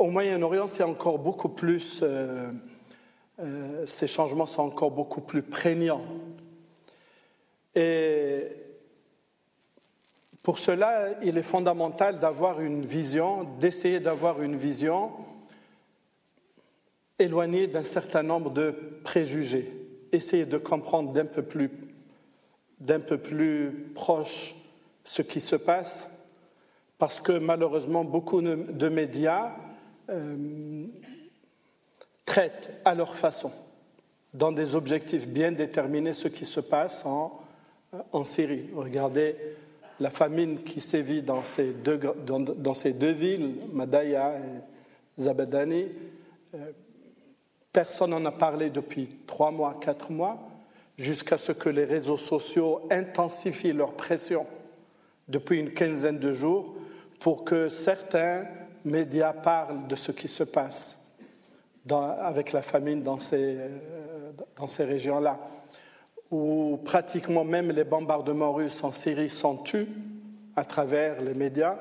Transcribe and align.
au 0.00 0.06
Moyen-Orient, 0.06 0.66
c'est 0.66 0.82
encore 0.82 1.18
beaucoup 1.18 1.50
plus, 1.50 2.00
euh, 2.02 2.50
euh, 3.38 3.84
ces 3.86 4.06
changements 4.06 4.46
sont 4.46 4.62
encore 4.62 4.90
beaucoup 4.90 5.20
plus 5.20 5.42
prégnants. 5.42 6.02
Et 7.74 8.44
pour 10.42 10.58
cela, 10.58 11.10
il 11.22 11.36
est 11.36 11.42
fondamental 11.42 12.18
d'avoir 12.18 12.62
une 12.62 12.82
vision, 12.82 13.44
d'essayer 13.60 14.00
d'avoir 14.00 14.40
une 14.40 14.56
vision 14.56 15.12
éloignée 17.18 17.66
d'un 17.66 17.84
certain 17.84 18.22
nombre 18.22 18.48
de 18.50 18.74
préjugés, 19.04 19.70
essayer 20.12 20.46
de 20.46 20.56
comprendre 20.56 21.10
d'un 21.10 21.26
peu 21.26 21.42
plus, 21.42 21.70
d'un 22.80 23.00
peu 23.00 23.18
plus 23.18 23.92
proche 23.94 24.56
ce 25.04 25.20
qui 25.20 25.42
se 25.42 25.56
passe, 25.56 26.08
parce 26.96 27.20
que 27.20 27.32
malheureusement, 27.32 28.02
beaucoup 28.02 28.40
de 28.40 28.88
médias 28.88 29.52
euh, 30.10 30.86
traitent 32.24 32.70
à 32.84 32.94
leur 32.94 33.14
façon, 33.14 33.52
dans 34.34 34.52
des 34.52 34.74
objectifs 34.74 35.26
bien 35.26 35.52
déterminés, 35.52 36.12
ce 36.12 36.28
qui 36.28 36.44
se 36.44 36.60
passe 36.60 37.04
en, 37.04 37.40
en 38.12 38.24
Syrie. 38.24 38.68
Regardez 38.74 39.36
la 39.98 40.10
famine 40.10 40.62
qui 40.62 40.80
sévit 40.80 41.22
dans 41.22 41.44
ces 41.44 41.72
deux, 41.72 42.00
dans 42.26 42.74
ces 42.74 42.92
deux 42.92 43.12
villes, 43.12 43.56
Madaya 43.72 44.34
et 44.38 45.20
Zabadani. 45.22 45.88
Euh, 46.54 46.72
personne 47.72 48.10
n'en 48.10 48.24
a 48.24 48.32
parlé 48.32 48.70
depuis 48.70 49.08
trois 49.26 49.50
mois, 49.50 49.78
quatre 49.80 50.10
mois, 50.10 50.38
jusqu'à 50.96 51.38
ce 51.38 51.52
que 51.52 51.68
les 51.68 51.84
réseaux 51.84 52.18
sociaux 52.18 52.80
intensifient 52.90 53.72
leur 53.72 53.92
pression 53.92 54.46
depuis 55.28 55.60
une 55.60 55.72
quinzaine 55.72 56.18
de 56.18 56.32
jours 56.32 56.74
pour 57.20 57.44
que 57.44 57.68
certains 57.68 58.44
médias 58.84 59.32
parlent 59.32 59.86
de 59.86 59.96
ce 59.96 60.12
qui 60.12 60.28
se 60.28 60.44
passe 60.44 61.00
avec 62.20 62.52
la 62.52 62.62
famine 62.62 63.02
dans 63.02 63.18
ces, 63.18 63.56
euh, 63.56 64.30
dans 64.56 64.66
ces 64.66 64.84
régions-là, 64.84 65.38
où 66.30 66.78
pratiquement 66.84 67.44
même 67.44 67.70
les 67.70 67.84
bombardements 67.84 68.52
russes 68.52 68.84
en 68.84 68.92
Syrie 68.92 69.30
sont 69.30 69.56
tus 69.56 69.88
à 70.56 70.64
travers 70.64 71.20
les 71.20 71.34
médias. 71.34 71.76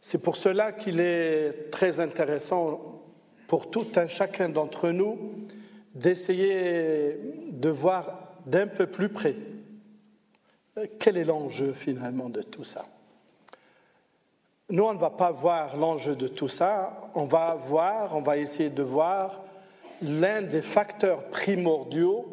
C'est 0.00 0.22
pour 0.22 0.36
cela 0.36 0.72
qu'il 0.72 1.00
est 1.00 1.70
très 1.70 2.00
intéressant 2.00 3.02
pour 3.48 3.70
tout 3.70 3.88
un 3.96 4.06
chacun 4.06 4.48
d'entre 4.48 4.90
nous 4.90 5.18
d'essayer 5.94 7.18
de 7.50 7.68
voir 7.68 8.34
d'un 8.46 8.66
peu 8.66 8.86
plus 8.86 9.08
près 9.08 9.34
quel 10.98 11.16
est 11.16 11.24
l'enjeu 11.24 11.72
finalement 11.72 12.28
de 12.28 12.42
tout 12.42 12.64
ça. 12.64 12.86
Nous, 14.68 14.82
on 14.82 14.94
ne 14.94 14.98
va 14.98 15.10
pas 15.10 15.30
voir 15.30 15.76
l'enjeu 15.76 16.16
de 16.16 16.26
tout 16.26 16.48
ça, 16.48 17.10
on 17.14 17.24
va 17.24 17.54
voir, 17.54 18.16
on 18.16 18.20
va 18.20 18.36
essayer 18.36 18.68
de 18.68 18.82
voir 18.82 19.42
l'un 20.02 20.42
des 20.42 20.60
facteurs 20.60 21.28
primordiaux 21.28 22.26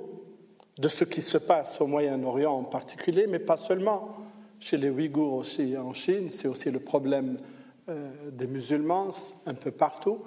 de 0.79 0.87
ce 0.87 1.03
qui 1.03 1.21
se 1.21 1.37
passe 1.37 1.79
au 1.79 1.85
Moyen-Orient 1.85 2.51
en 2.51 2.63
particulier, 2.63 3.27
mais 3.27 3.37
pas 3.37 3.57
seulement. 3.57 4.15
Chez 4.59 4.77
les 4.77 4.89
Ouïghours 4.89 5.33
aussi 5.33 5.77
en 5.77 5.93
Chine, 5.93 6.31
c'est 6.31 6.47
aussi 6.47 6.71
le 6.71 6.79
problème 6.79 7.37
euh, 7.87 8.31
des 8.31 8.47
musulmans 8.47 9.11
un 9.45 9.53
peu 9.53 9.69
partout. 9.69 10.23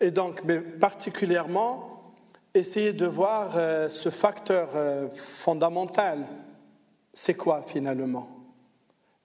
Et 0.00 0.10
donc, 0.10 0.42
mais 0.44 0.60
particulièrement, 0.60 2.14
essayer 2.54 2.94
de 2.94 3.04
voir 3.06 3.52
euh, 3.56 3.90
ce 3.90 4.08
facteur 4.08 4.70
euh, 4.74 5.08
fondamental. 5.14 6.24
C'est 7.12 7.34
quoi 7.34 7.62
finalement? 7.66 8.28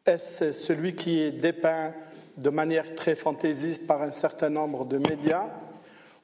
Est-ce 0.05 0.51
celui 0.51 0.95
qui 0.95 1.21
est 1.21 1.31
dépeint 1.31 1.93
de 2.39 2.49
manière 2.49 2.95
très 2.95 3.15
fantaisiste 3.15 3.85
par 3.85 4.01
un 4.01 4.11
certain 4.11 4.49
nombre 4.49 4.85
de 4.85 4.97
médias 4.97 5.47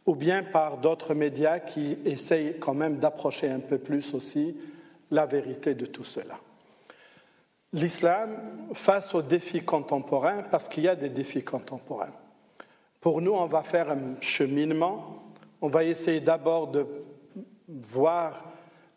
ou 0.05 0.15
bien 0.15 0.43
par 0.43 0.77
d'autres 0.77 1.13
médias 1.13 1.59
qui 1.59 1.97
essayent 2.05 2.57
quand 2.59 2.73
même 2.73 2.97
d'approcher 2.97 3.49
un 3.49 3.59
peu 3.59 3.77
plus 3.77 4.13
aussi 4.13 4.55
la 5.11 5.25
vérité 5.25 5.75
de 5.75 5.85
tout 5.85 6.03
cela. 6.03 6.39
L'islam 7.73 8.37
face 8.73 9.13
aux 9.13 9.21
défis 9.21 9.63
contemporains, 9.63 10.43
parce 10.43 10.69
qu'il 10.69 10.83
y 10.83 10.87
a 10.87 10.95
des 10.95 11.09
défis 11.09 11.43
contemporains. 11.43 12.13
Pour 13.01 13.21
nous, 13.21 13.33
on 13.33 13.45
va 13.45 13.63
faire 13.63 13.91
un 13.91 14.21
cheminement. 14.21 15.23
On 15.61 15.67
va 15.67 15.83
essayer 15.83 16.21
d'abord 16.21 16.67
de 16.67 16.85
voir 17.67 18.45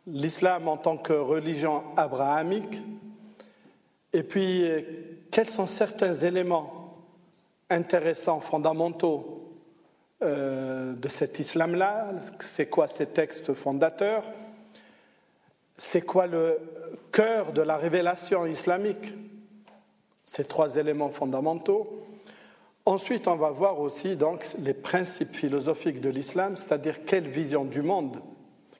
l'islam 0.06 0.68
en 0.68 0.76
tant 0.76 0.96
que 0.96 1.12
religion 1.12 1.82
abrahamique, 1.96 2.82
et 4.12 4.22
puis 4.22 4.64
quels 5.30 5.48
sont 5.48 5.66
certains 5.66 6.14
éléments 6.14 6.77
intéressants, 7.70 8.40
fondamentaux 8.40 9.52
euh, 10.22 10.94
de 10.94 11.08
cet 11.08 11.38
islam-là. 11.38 12.08
C'est 12.40 12.68
quoi 12.68 12.88
ces 12.88 13.06
textes 13.06 13.54
fondateurs? 13.54 14.24
C'est 15.76 16.02
quoi 16.02 16.26
le 16.26 16.58
cœur 17.12 17.52
de 17.52 17.62
la 17.62 17.76
révélation 17.76 18.46
islamique? 18.46 19.14
Ces 20.24 20.44
trois 20.44 20.76
éléments 20.76 21.10
fondamentaux. 21.10 22.04
Ensuite, 22.84 23.28
on 23.28 23.36
va 23.36 23.50
voir 23.50 23.80
aussi 23.80 24.16
donc 24.16 24.44
les 24.58 24.74
principes 24.74 25.36
philosophiques 25.36 26.00
de 26.00 26.08
l'islam, 26.08 26.56
c'est-à-dire 26.56 27.04
quelle 27.04 27.28
vision 27.28 27.64
du 27.64 27.82
monde, 27.82 28.20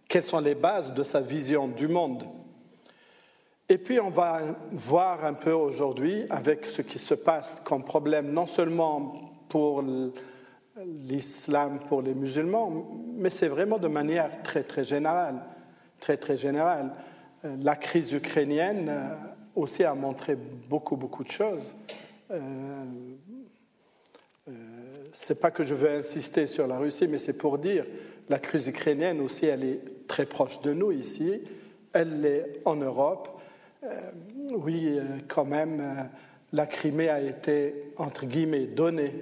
quelles 0.09 0.25
sont 0.25 0.41
les 0.41 0.55
bases 0.55 0.94
de 0.94 1.03
sa 1.03 1.20
vision 1.20 1.69
du 1.69 1.88
monde. 1.88 2.25
Et 3.71 3.77
puis 3.77 4.01
on 4.01 4.09
va 4.09 4.41
voir 4.73 5.27
un 5.27 5.34
peu 5.34 5.53
aujourd'hui 5.53 6.25
avec 6.31 6.65
ce 6.65 6.81
qui 6.81 6.99
se 6.99 7.12
passe 7.12 7.61
comme 7.61 7.84
problème, 7.84 8.33
non 8.33 8.47
seulement 8.47 9.15
pour 9.51 9.84
l'islam, 11.05 11.79
pour 11.87 12.01
les 12.01 12.15
musulmans, 12.15 12.89
mais 13.15 13.29
c'est 13.29 13.49
vraiment 13.49 13.79
de 13.79 13.89
manière 13.89 14.43
très 14.43 14.62
très 14.62 14.84
générale, 14.84 15.43
très 16.01 16.17
très 16.17 16.37
générale. 16.37 16.93
Euh, 17.45 17.56
la 17.61 17.77
crise 17.77 18.12
ukrainienne 18.12 18.89
euh, 18.89 19.15
aussi 19.55 19.85
a 19.85 19.95
montré 19.95 20.37
beaucoup 20.69 20.97
beaucoup 20.97 21.25
de 21.25 21.31
choses. 21.31 21.77
Euh, 22.31 22.85
euh, 24.49 24.53
c'est 25.12 25.41
pas 25.41 25.50
que 25.50 25.65
je 25.65 25.75
veux 25.75 25.91
insister 25.91 26.47
sur 26.47 26.67
la 26.67 26.79
Russie, 26.79 27.06
mais 27.06 27.19
c'est 27.19 27.37
pour 27.37 27.59
dire 27.59 27.85
la 28.31 28.39
crise 28.39 28.69
ukrainienne 28.69 29.21
aussi, 29.21 29.45
elle 29.47 29.65
est 29.65 30.06
très 30.06 30.25
proche 30.25 30.61
de 30.62 30.73
nous 30.73 30.93
ici, 30.93 31.43
elle 31.93 32.25
est 32.25 32.61
en 32.65 32.77
Europe, 32.77 33.38
oui, 34.50 34.99
euh, 34.99 35.19
quand 35.28 35.44
même, 35.44 35.81
euh, 35.81 36.03
la 36.53 36.66
Crimée 36.66 37.09
a 37.09 37.21
été, 37.21 37.93
entre 37.97 38.27
guillemets, 38.27 38.66
donnée 38.66 39.12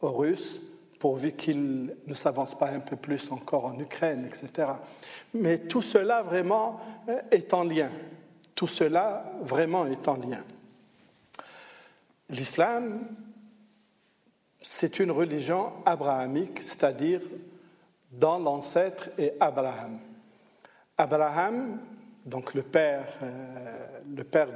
aux 0.00 0.12
Russes 0.12 0.60
pourvu 0.98 1.32
qu'ils 1.32 1.94
ne 2.06 2.14
s'avancent 2.14 2.56
pas 2.56 2.70
un 2.70 2.80
peu 2.80 2.96
plus 2.96 3.30
encore 3.30 3.66
en 3.66 3.78
Ukraine, 3.78 4.26
etc. 4.26 4.70
Mais 5.34 5.58
tout 5.58 5.82
cela 5.82 6.22
vraiment 6.22 6.80
est 7.30 7.52
en 7.52 7.64
lien. 7.64 7.90
Tout 8.54 8.66
cela 8.66 9.30
vraiment 9.42 9.86
est 9.86 10.08
en 10.08 10.16
lien. 10.16 10.42
L'islam, 12.30 13.06
c'est 14.62 14.98
une 14.98 15.10
religion 15.10 15.72
abrahamique, 15.84 16.60
c'est-à-dire 16.60 17.20
dans 18.10 18.38
l'ancêtre 18.38 19.10
et 19.18 19.32
Abraham. 19.38 19.98
Abraham, 20.96 21.78
donc 22.26 22.54
le 22.54 22.62
père, 22.62 23.06
euh, 23.22 23.86
le 24.16 24.24
père 24.24 24.48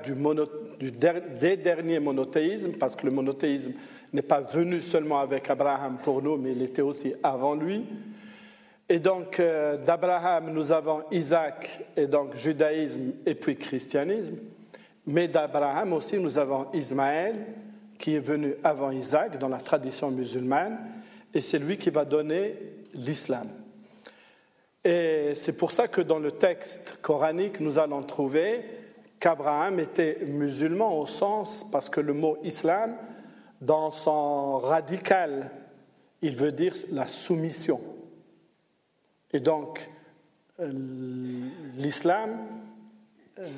des 1.40 1.56
derniers 1.56 2.00
monothéismes, 2.00 2.72
parce 2.72 2.96
que 2.96 3.06
le 3.06 3.12
monothéisme 3.12 3.72
n'est 4.12 4.22
pas 4.22 4.40
venu 4.40 4.80
seulement 4.80 5.20
avec 5.20 5.48
Abraham 5.48 5.98
pour 6.02 6.20
nous, 6.20 6.36
mais 6.36 6.50
il 6.52 6.62
était 6.62 6.82
aussi 6.82 7.14
avant 7.22 7.54
lui. 7.54 7.84
Et 8.88 8.98
donc 8.98 9.38
euh, 9.38 9.76
d'Abraham, 9.76 10.52
nous 10.52 10.72
avons 10.72 11.04
Isaac, 11.12 11.84
et 11.96 12.08
donc 12.08 12.34
judaïsme, 12.34 13.12
et 13.24 13.36
puis 13.36 13.54
christianisme. 13.54 14.34
Mais 15.06 15.28
d'Abraham 15.28 15.92
aussi, 15.92 16.18
nous 16.18 16.38
avons 16.38 16.66
Ismaël, 16.74 17.36
qui 17.96 18.16
est 18.16 18.20
venu 18.20 18.54
avant 18.64 18.90
Isaac 18.90 19.38
dans 19.38 19.48
la 19.48 19.58
tradition 19.58 20.10
musulmane, 20.10 20.76
et 21.32 21.40
c'est 21.40 21.60
lui 21.60 21.78
qui 21.78 21.90
va 21.90 22.04
donner 22.04 22.56
l'islam. 22.94 23.46
Et 24.84 25.34
c'est 25.34 25.56
pour 25.56 25.72
ça 25.72 25.88
que 25.88 26.00
dans 26.00 26.18
le 26.18 26.32
texte 26.32 26.98
coranique, 27.02 27.60
nous 27.60 27.78
allons 27.78 28.02
trouver 28.02 28.64
qu'Abraham 29.18 29.78
était 29.78 30.18
musulman 30.26 30.98
au 30.98 31.06
sens, 31.06 31.66
parce 31.70 31.90
que 31.90 32.00
le 32.00 32.14
mot 32.14 32.38
islam, 32.42 32.96
dans 33.60 33.90
son 33.90 34.58
radical, 34.58 35.50
il 36.22 36.34
veut 36.34 36.52
dire 36.52 36.74
la 36.90 37.06
soumission. 37.06 37.80
Et 39.32 39.40
donc, 39.40 39.88
euh, 40.60 40.72
l'islam 41.76 42.38
euh, 43.38 43.48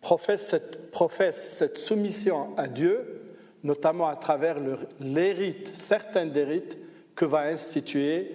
professe 0.00 0.54
cette, 0.90 1.78
soumission 1.78 2.56
à 2.56 2.68
Dieu, 2.68 3.22
notamment 3.62 4.08
à 4.08 4.16
travers 4.16 4.56
les 5.00 5.32
rites, 5.32 5.72
certains 5.74 6.26
des 6.26 6.44
rites 6.44 6.78
que 7.14 7.24
va 7.24 7.42
instituer 7.42 8.32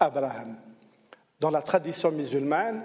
Abraham. 0.00 0.56
Dans 1.40 1.50
la 1.50 1.62
tradition 1.62 2.10
musulmane, 2.10 2.82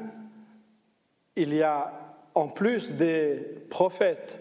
il 1.35 1.53
y 1.53 1.63
a 1.63 1.91
en 2.35 2.47
plus 2.47 2.93
des 2.93 3.35
prophètes 3.69 4.39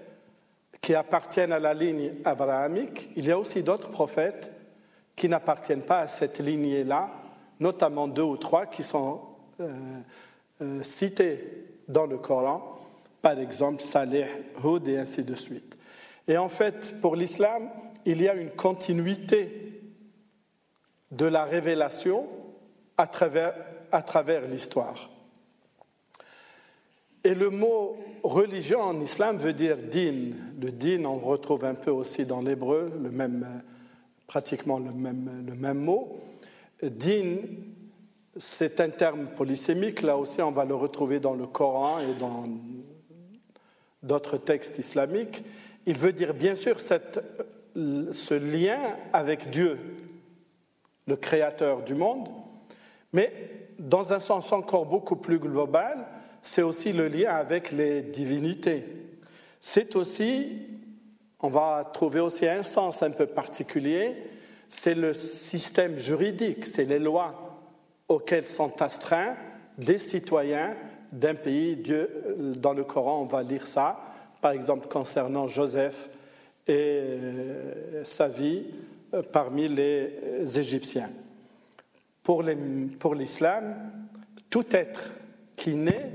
qui 0.81 0.95
appartiennent 0.95 1.53
à 1.53 1.61
la 1.61 1.75
ligne 1.75 2.13
abrahamique, 2.25 3.11
il 3.17 3.27
y 3.27 3.31
a 3.31 3.39
aussi 3.39 3.63
d'autres 3.63 3.91
prophètes 3.91 4.51
qui 5.15 5.29
n'appartiennent 5.29 5.85
pas 5.85 6.01
à 6.01 6.07
cette 6.07 6.41
lignée-là, 6.41 7.11
notamment 7.61 8.09
deux 8.09 8.23
ou 8.23 8.37
trois 8.37 8.67
qui 8.67 8.83
sont 8.83 9.21
euh, 9.61 10.01
euh, 10.61 10.83
cités 10.83 11.67
dans 11.87 12.07
le 12.07 12.19
Coran, 12.19 12.81
par 13.21 13.39
exemple 13.39 13.83
Saleh, 13.83 14.27
Hud 14.65 14.89
et 14.89 14.99
ainsi 14.99 15.23
de 15.23 15.37
suite. 15.37 15.79
Et 16.27 16.37
en 16.37 16.49
fait, 16.49 17.01
pour 17.01 17.15
l'islam, 17.15 17.69
il 18.05 18.21
y 18.21 18.29
a 18.29 18.35
une 18.35 18.51
continuité 18.51 19.83
de 21.11 21.27
la 21.27 21.45
révélation 21.45 22.27
à 22.97 23.07
travers, 23.07 23.55
à 23.93 24.03
travers 24.03 24.49
l'histoire. 24.49 25.11
Et 27.25 27.35
le 27.35 27.51
mot 27.51 27.97
religion 28.25 28.81
en 28.81 29.01
islam 29.01 29.37
veut 29.37 29.53
dire 29.53 29.77
din. 29.77 30.33
Le 30.61 30.73
din, 30.73 31.05
on 31.05 31.19
retrouve 31.19 31.65
un 31.65 31.75
peu 31.75 31.91
aussi 31.91 32.27
dans 32.27 32.41
l'hébreu, 32.41 32.91
le 33.01 33.11
même, 33.11 33.63
pratiquement 34.27 34.79
le 34.79 34.93
même, 34.93 35.45
le 35.47 35.55
même 35.55 35.79
mot. 35.79 36.19
Din, 36.83 37.37
c'est 38.37 38.81
un 38.81 38.89
terme 38.89 39.27
polysémique, 39.37 40.03
là 40.03 40.17
aussi 40.17 40.43
on 40.43 40.51
va 40.51 40.65
le 40.65 40.75
retrouver 40.75 41.21
dans 41.21 41.35
le 41.35 41.47
Coran 41.47 42.01
et 42.01 42.15
dans 42.15 42.49
d'autres 44.03 44.39
textes 44.39 44.79
islamiques. 44.79 45.45
Il 45.87 45.97
veut 45.97 46.13
dire 46.13 46.35
bien 46.35 46.57
sûr 46.57 46.81
cette, 46.81 47.21
ce 47.75 48.35
lien 48.35 48.81
avec 49.13 49.51
Dieu, 49.51 49.79
le 51.07 51.15
créateur 51.15 51.83
du 51.83 51.95
monde, 51.95 52.29
mais 53.13 53.62
dans 53.79 54.13
un 54.13 54.21
sens 54.21 54.53
encore 54.53 54.87
beaucoup 54.87 55.17
plus 55.17 55.39
global, 55.39 56.07
c'est 56.43 56.63
aussi 56.63 56.93
le 56.93 57.09
lien 57.09 57.35
avec 57.35 57.71
les 57.71 58.03
divinités. 58.03 58.85
C'est 59.61 59.95
aussi, 59.97 60.67
on 61.41 61.49
va 61.49 61.89
trouver 61.93 62.21
aussi 62.21 62.47
un 62.49 62.63
sens 62.63 63.03
un 63.03 63.11
peu 63.11 63.27
particulier, 63.27 64.17
c'est 64.69 64.95
le 64.95 65.15
système 65.15 65.97
juridique, 65.97 66.67
c'est 66.67 66.85
les 66.85 66.99
lois 66.99 67.61
auxquelles 68.09 68.47
sont 68.47 68.81
astreints 68.83 69.37
des 69.79 69.99
citoyens 69.99 70.75
d'un 71.13 71.35
pays. 71.35 71.77
Dieu, 71.77 72.09
dans 72.57 72.73
le 72.73 72.85
Coran, 72.85 73.21
on 73.23 73.27
va 73.27 73.43
lire 73.43 73.67
ça, 73.67 74.01
par 74.41 74.53
exemple 74.53 74.89
concernant 74.89 75.47
Joseph 75.47 76.11
et 76.67 76.73
euh, 76.79 78.05
sa 78.05 78.29
vie 78.29 78.65
euh, 79.15 79.23
parmi 79.23 79.69
les 79.69 80.59
Égyptiens. 80.59 81.11
Pour 82.23 82.43
l'islam, 83.15 83.93
tout 84.49 84.67
être 84.71 85.11
qui 85.57 85.75
naît 85.75 86.13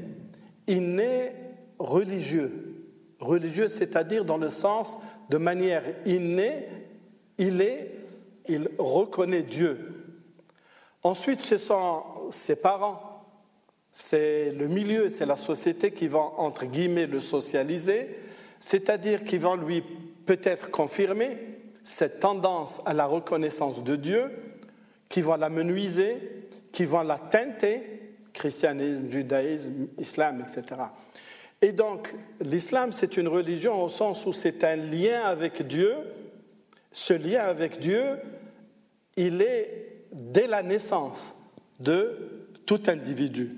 il 0.68 0.95
naît 0.95 1.33
religieux. 1.80 2.83
Religieux, 3.19 3.69
c'est-à-dire 3.69 4.25
dans 4.25 4.38
le 4.38 4.50
sens 4.50 4.98
de 5.30 5.38
manière 5.38 5.83
innée, 6.06 6.68
il 7.38 7.62
est, 7.62 7.95
il 8.48 8.69
reconnaît 8.77 9.42
Dieu. 9.42 9.94
Ensuite, 11.04 11.42
ce 11.42 11.57
sont 11.57 12.04
ses 12.31 12.57
parents, 12.57 13.24
c'est 13.92 14.51
le 14.51 14.68
milieu, 14.68 15.10
c'est 15.10 15.25
la 15.25 15.36
société 15.36 15.92
qui 15.92 16.07
va, 16.07 16.19
entre 16.19 16.65
guillemets, 16.65 17.07
le 17.07 17.21
socialiser, 17.21 18.19
c'est-à-dire 18.60 19.24
qui 19.24 19.38
vont 19.38 19.56
lui 19.56 19.83
peut-être 20.25 20.69
confirmer 20.69 21.38
cette 21.83 22.19
tendance 22.19 22.81
à 22.86 22.94
la 22.94 23.06
reconnaissance 23.06 23.83
de 23.83 23.95
Dieu, 23.95 24.31
qui 25.09 25.21
vont 25.21 25.36
la 25.36 25.50
menuiser, 25.50 26.18
qui 26.71 26.86
vont 26.86 27.01
la 27.01 27.18
teinter, 27.18 27.81
christianisme, 28.33 29.09
judaïsme, 29.09 29.88
islam, 29.98 30.42
etc. 30.42 30.81
Et 31.62 31.71
donc, 31.71 32.13
l'islam, 32.39 32.92
c'est 32.92 33.18
une 33.18 33.27
religion 33.27 33.83
au 33.83 33.89
sens 33.89 34.25
où 34.25 34.33
c'est 34.33 34.63
un 34.63 34.75
lien 34.75 35.24
avec 35.24 35.65
Dieu. 35.65 35.95
Ce 36.92 37.13
lien 37.13 37.44
avec 37.44 37.80
Dieu, 37.80 38.19
il 39.15 39.42
est 39.42 40.04
dès 40.12 40.48
la 40.48 40.62
naissance 40.62 41.33
de 41.80 42.53
tout 42.65 42.81
individu. 42.88 43.56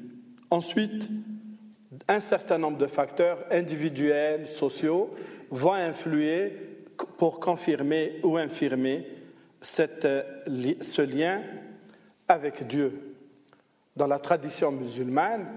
Ensuite, 0.49 1.09
un 2.07 2.19
certain 2.19 2.57
nombre 2.57 2.77
de 2.77 2.87
facteurs 2.87 3.39
individuels, 3.51 4.47
sociaux, 4.47 5.11
vont 5.51 5.73
influer 5.73 6.53
pour 7.17 7.39
confirmer 7.39 8.19
ou 8.23 8.37
infirmer 8.37 9.05
cette, 9.61 10.07
ce 10.81 11.01
lien 11.01 11.41
avec 12.27 12.67
Dieu. 12.67 13.15
Dans 13.95 14.07
la 14.07 14.19
tradition 14.19 14.71
musulmane, 14.71 15.47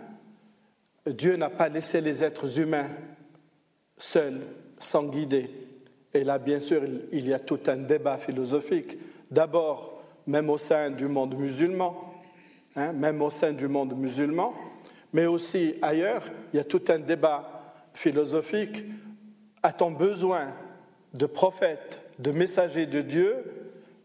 Dieu 1.06 1.36
n'a 1.36 1.50
pas 1.50 1.68
laissé 1.68 2.00
les 2.00 2.22
êtres 2.24 2.58
humains 2.58 2.90
seuls, 3.98 4.40
sans 4.78 5.04
guider. 5.04 5.48
Et 6.14 6.24
là, 6.24 6.38
bien 6.38 6.60
sûr, 6.60 6.82
il 7.12 7.26
y 7.26 7.32
a 7.32 7.38
tout 7.38 7.60
un 7.66 7.76
débat 7.76 8.18
philosophique. 8.18 8.98
D'abord, 9.30 10.02
même 10.26 10.50
au 10.50 10.58
sein 10.58 10.90
du 10.90 11.06
monde 11.08 11.34
musulman, 11.36 12.14
hein, 12.76 12.92
même 12.92 13.22
au 13.22 13.30
sein 13.30 13.52
du 13.52 13.68
monde 13.68 13.96
musulman, 13.96 14.54
mais 15.12 15.26
aussi 15.26 15.74
ailleurs, 15.82 16.24
il 16.52 16.56
y 16.56 16.60
a 16.60 16.64
tout 16.64 16.82
un 16.88 16.98
débat 16.98 17.74
philosophique. 17.94 18.84
A-t-on 19.62 19.90
besoin 19.90 20.52
de 21.14 21.26
prophètes, 21.26 22.00
de 22.18 22.30
messagers 22.30 22.86
de 22.86 23.00
Dieu 23.00 23.61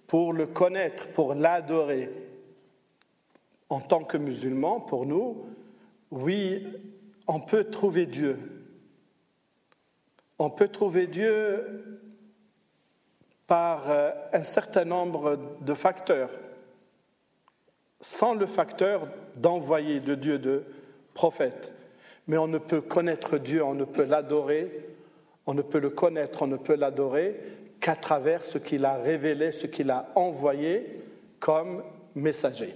pour 0.08 0.34
le 0.34 0.48
connaître, 0.48 1.10
pour 1.10 1.36
l'adorer 1.36 2.10
en 3.70 3.82
tant 3.82 4.04
que 4.04 4.18
musulmans, 4.18 4.80
pour 4.80 5.06
nous, 5.06 5.46
oui, 6.12 6.66
on 7.28 7.42
peut 7.42 7.66
trouver 7.66 8.06
Dieu. 8.06 8.40
On 10.40 10.50
peut 10.50 10.70
trouver 10.70 11.08
Dieu 11.08 12.06
par 13.48 13.90
euh, 13.90 14.12
un 14.34 14.44
certain 14.44 14.86
nombre 14.86 15.38
de 15.62 15.74
facteurs, 15.74 16.30
sans 18.02 18.34
le 18.34 18.46
facteur 18.46 19.08
d'envoyer 19.36 20.00
de 20.00 20.16
Dieu 20.16 20.40
de 20.40 20.64
prophète. 21.14 21.74
Mais 22.28 22.38
on 22.38 22.48
ne 22.48 22.58
peut 22.58 22.82
connaître 22.82 23.38
Dieu, 23.38 23.64
on 23.64 23.74
ne 23.74 23.86
peut 23.86 24.04
l'adorer, 24.04 24.90
on 25.46 25.54
ne 25.54 25.62
peut 25.62 25.80
le 25.80 25.90
connaître, 25.90 26.44
on 26.44 26.48
ne 26.48 26.58
peut 26.58 26.76
l'adorer 26.76 27.40
qu'à 27.80 27.96
travers 27.96 28.44
ce 28.44 28.58
qu'il 28.58 28.86
a 28.86 28.98
révélé, 28.98 29.52
ce 29.52 29.68
qu'il 29.68 29.90
a 29.92 30.12
envoyé 30.16 30.86
comme 31.40 31.84
messager. 32.16 32.74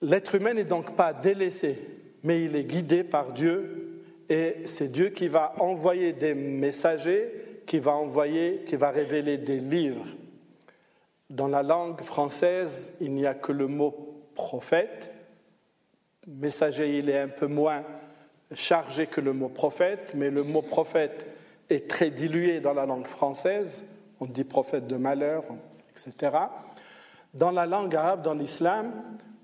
L'être 0.00 0.34
humain 0.34 0.54
n'est 0.54 0.64
donc 0.64 0.94
pas 0.94 1.12
délaissé, 1.12 1.78
mais 2.22 2.44
il 2.44 2.54
est 2.54 2.64
guidé 2.64 3.02
par 3.02 3.32
Dieu 3.32 3.88
et 4.28 4.56
c'est 4.66 4.92
Dieu 4.92 5.08
qui 5.08 5.28
va 5.28 5.54
envoyer 5.58 6.12
des 6.12 6.34
messagers, 6.34 7.62
qui 7.66 7.78
va 7.78 7.92
envoyer, 7.92 8.62
qui 8.66 8.76
va 8.76 8.90
révéler 8.90 9.38
des 9.38 9.58
livres. 9.58 10.06
Dans 11.30 11.48
la 11.48 11.62
langue 11.62 12.02
française, 12.02 12.96
il 13.00 13.12
n'y 13.14 13.26
a 13.26 13.34
que 13.34 13.52
le 13.52 13.66
mot 13.66 14.22
prophète. 14.34 15.10
Messager, 16.26 16.98
il 16.98 17.10
est 17.10 17.18
un 17.18 17.28
peu 17.28 17.46
moins 17.46 17.84
chargé 18.54 19.06
que 19.06 19.20
le 19.20 19.32
mot 19.32 19.48
prophète, 19.48 20.12
mais 20.14 20.30
le 20.30 20.42
mot 20.42 20.62
prophète 20.62 21.26
est 21.70 21.88
très 21.88 22.10
dilué 22.10 22.60
dans 22.60 22.74
la 22.74 22.86
langue 22.86 23.06
française. 23.06 23.84
On 24.20 24.26
dit 24.26 24.44
prophète 24.44 24.86
de 24.86 24.96
malheur, 24.96 25.44
etc. 25.90 26.36
Dans 27.34 27.50
la 27.50 27.66
langue 27.66 27.94
arabe, 27.94 28.22
dans 28.22 28.34
l'islam, 28.34 28.92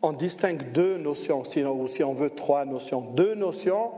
on 0.03 0.13
distingue 0.13 0.73
deux 0.73 0.99
notions, 0.99 1.43
ou 1.43 1.87
si 1.87 2.05
on 2.05 2.15
veut 2.15 2.31
trois 2.31 2.65
notions. 2.65 3.01
Deux 3.13 3.35
notions, 3.35 3.91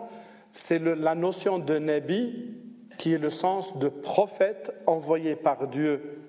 c'est 0.52 0.78
la 0.78 1.14
notion 1.14 1.58
de 1.58 1.78
Nabi, 1.78 2.54
qui 2.98 3.12
est 3.12 3.18
le 3.18 3.30
sens 3.30 3.78
de 3.78 3.88
prophète 3.88 4.74
envoyé 4.86 5.36
par 5.36 5.68
Dieu, 5.68 6.20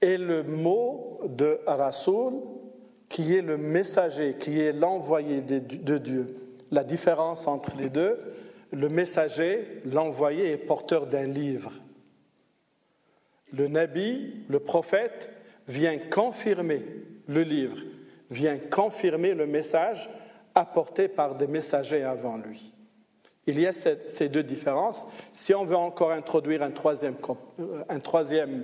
et 0.00 0.16
le 0.16 0.42
mot 0.42 1.20
de 1.28 1.60
Rasoul, 1.66 2.34
qui 3.08 3.34
est 3.34 3.42
le 3.42 3.56
messager, 3.56 4.36
qui 4.38 4.60
est 4.60 4.72
l'envoyé 4.72 5.40
de 5.40 5.98
Dieu. 5.98 6.36
La 6.70 6.84
différence 6.84 7.46
entre 7.46 7.76
les 7.76 7.88
deux, 7.88 8.18
le 8.72 8.88
messager, 8.88 9.82
l'envoyé, 9.84 10.50
est 10.50 10.56
porteur 10.58 11.06
d'un 11.06 11.26
livre. 11.26 11.72
Le 13.52 13.68
Nabi, 13.68 14.44
le 14.48 14.60
prophète, 14.60 15.30
vient 15.66 15.98
confirmer 15.98 16.82
le 17.26 17.42
livre 17.42 17.78
vient 18.30 18.58
confirmer 18.58 19.34
le 19.34 19.46
message 19.46 20.08
apporté 20.54 21.08
par 21.08 21.34
des 21.34 21.46
messagers 21.46 22.02
avant 22.02 22.36
lui. 22.36 22.72
Il 23.46 23.58
y 23.58 23.66
a 23.66 23.72
ces 23.72 24.28
deux 24.28 24.42
différences. 24.42 25.06
Si 25.32 25.54
on 25.54 25.64
veut 25.64 25.76
encore 25.76 26.12
introduire 26.12 26.62
un 26.62 26.70
troisième, 26.70 27.16
euh, 27.58 28.62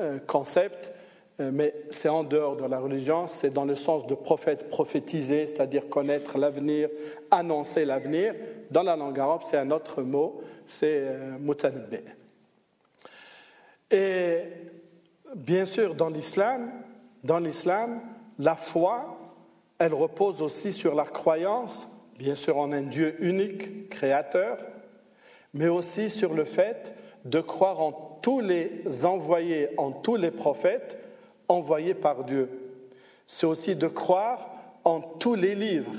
euh, 0.00 0.18
concept, 0.26 0.92
mais 1.38 1.74
c'est 1.90 2.08
en 2.08 2.24
dehors 2.24 2.56
de 2.56 2.66
la 2.66 2.78
religion, 2.78 3.26
c'est 3.26 3.52
dans 3.52 3.64
le 3.64 3.74
sens 3.74 4.06
de 4.06 4.14
prophète, 4.14 4.68
prophétiser, 4.68 5.46
c'est-à-dire 5.46 5.88
connaître 5.88 6.38
l'avenir, 6.38 6.88
annoncer 7.30 7.84
l'avenir. 7.84 8.34
Dans 8.70 8.82
la 8.82 8.96
langue 8.96 9.18
arabe, 9.18 9.40
c'est 9.42 9.56
un 9.56 9.70
autre 9.70 10.02
mot, 10.02 10.42
c'est 10.66 11.04
mutanabbi. 11.40 11.98
Et 13.90 14.38
bien 15.36 15.66
sûr, 15.66 15.94
dans 15.94 16.08
l'islam, 16.08 16.70
dans 17.24 17.38
l'islam, 17.38 18.00
la 18.38 18.56
foi, 18.56 19.18
elle 19.78 19.94
repose 19.94 20.42
aussi 20.42 20.72
sur 20.72 20.94
la 20.94 21.04
croyance, 21.04 21.88
bien 22.18 22.34
sûr 22.34 22.58
en 22.58 22.72
un 22.72 22.82
Dieu 22.82 23.16
unique, 23.20 23.88
créateur, 23.90 24.58
mais 25.54 25.68
aussi 25.68 26.08
sur 26.08 26.34
le 26.34 26.44
fait 26.44 26.94
de 27.24 27.40
croire 27.40 27.80
en 27.80 28.18
tous 28.22 28.40
les 28.40 28.82
envoyés, 29.04 29.68
en 29.76 29.92
tous 29.92 30.16
les 30.16 30.30
prophètes, 30.30 30.98
envoyés 31.52 31.94
par 31.94 32.24
Dieu. 32.24 32.48
C'est 33.26 33.46
aussi 33.46 33.76
de 33.76 33.88
croire 33.88 34.50
en 34.84 35.00
tous 35.00 35.34
les 35.34 35.54
livres 35.54 35.92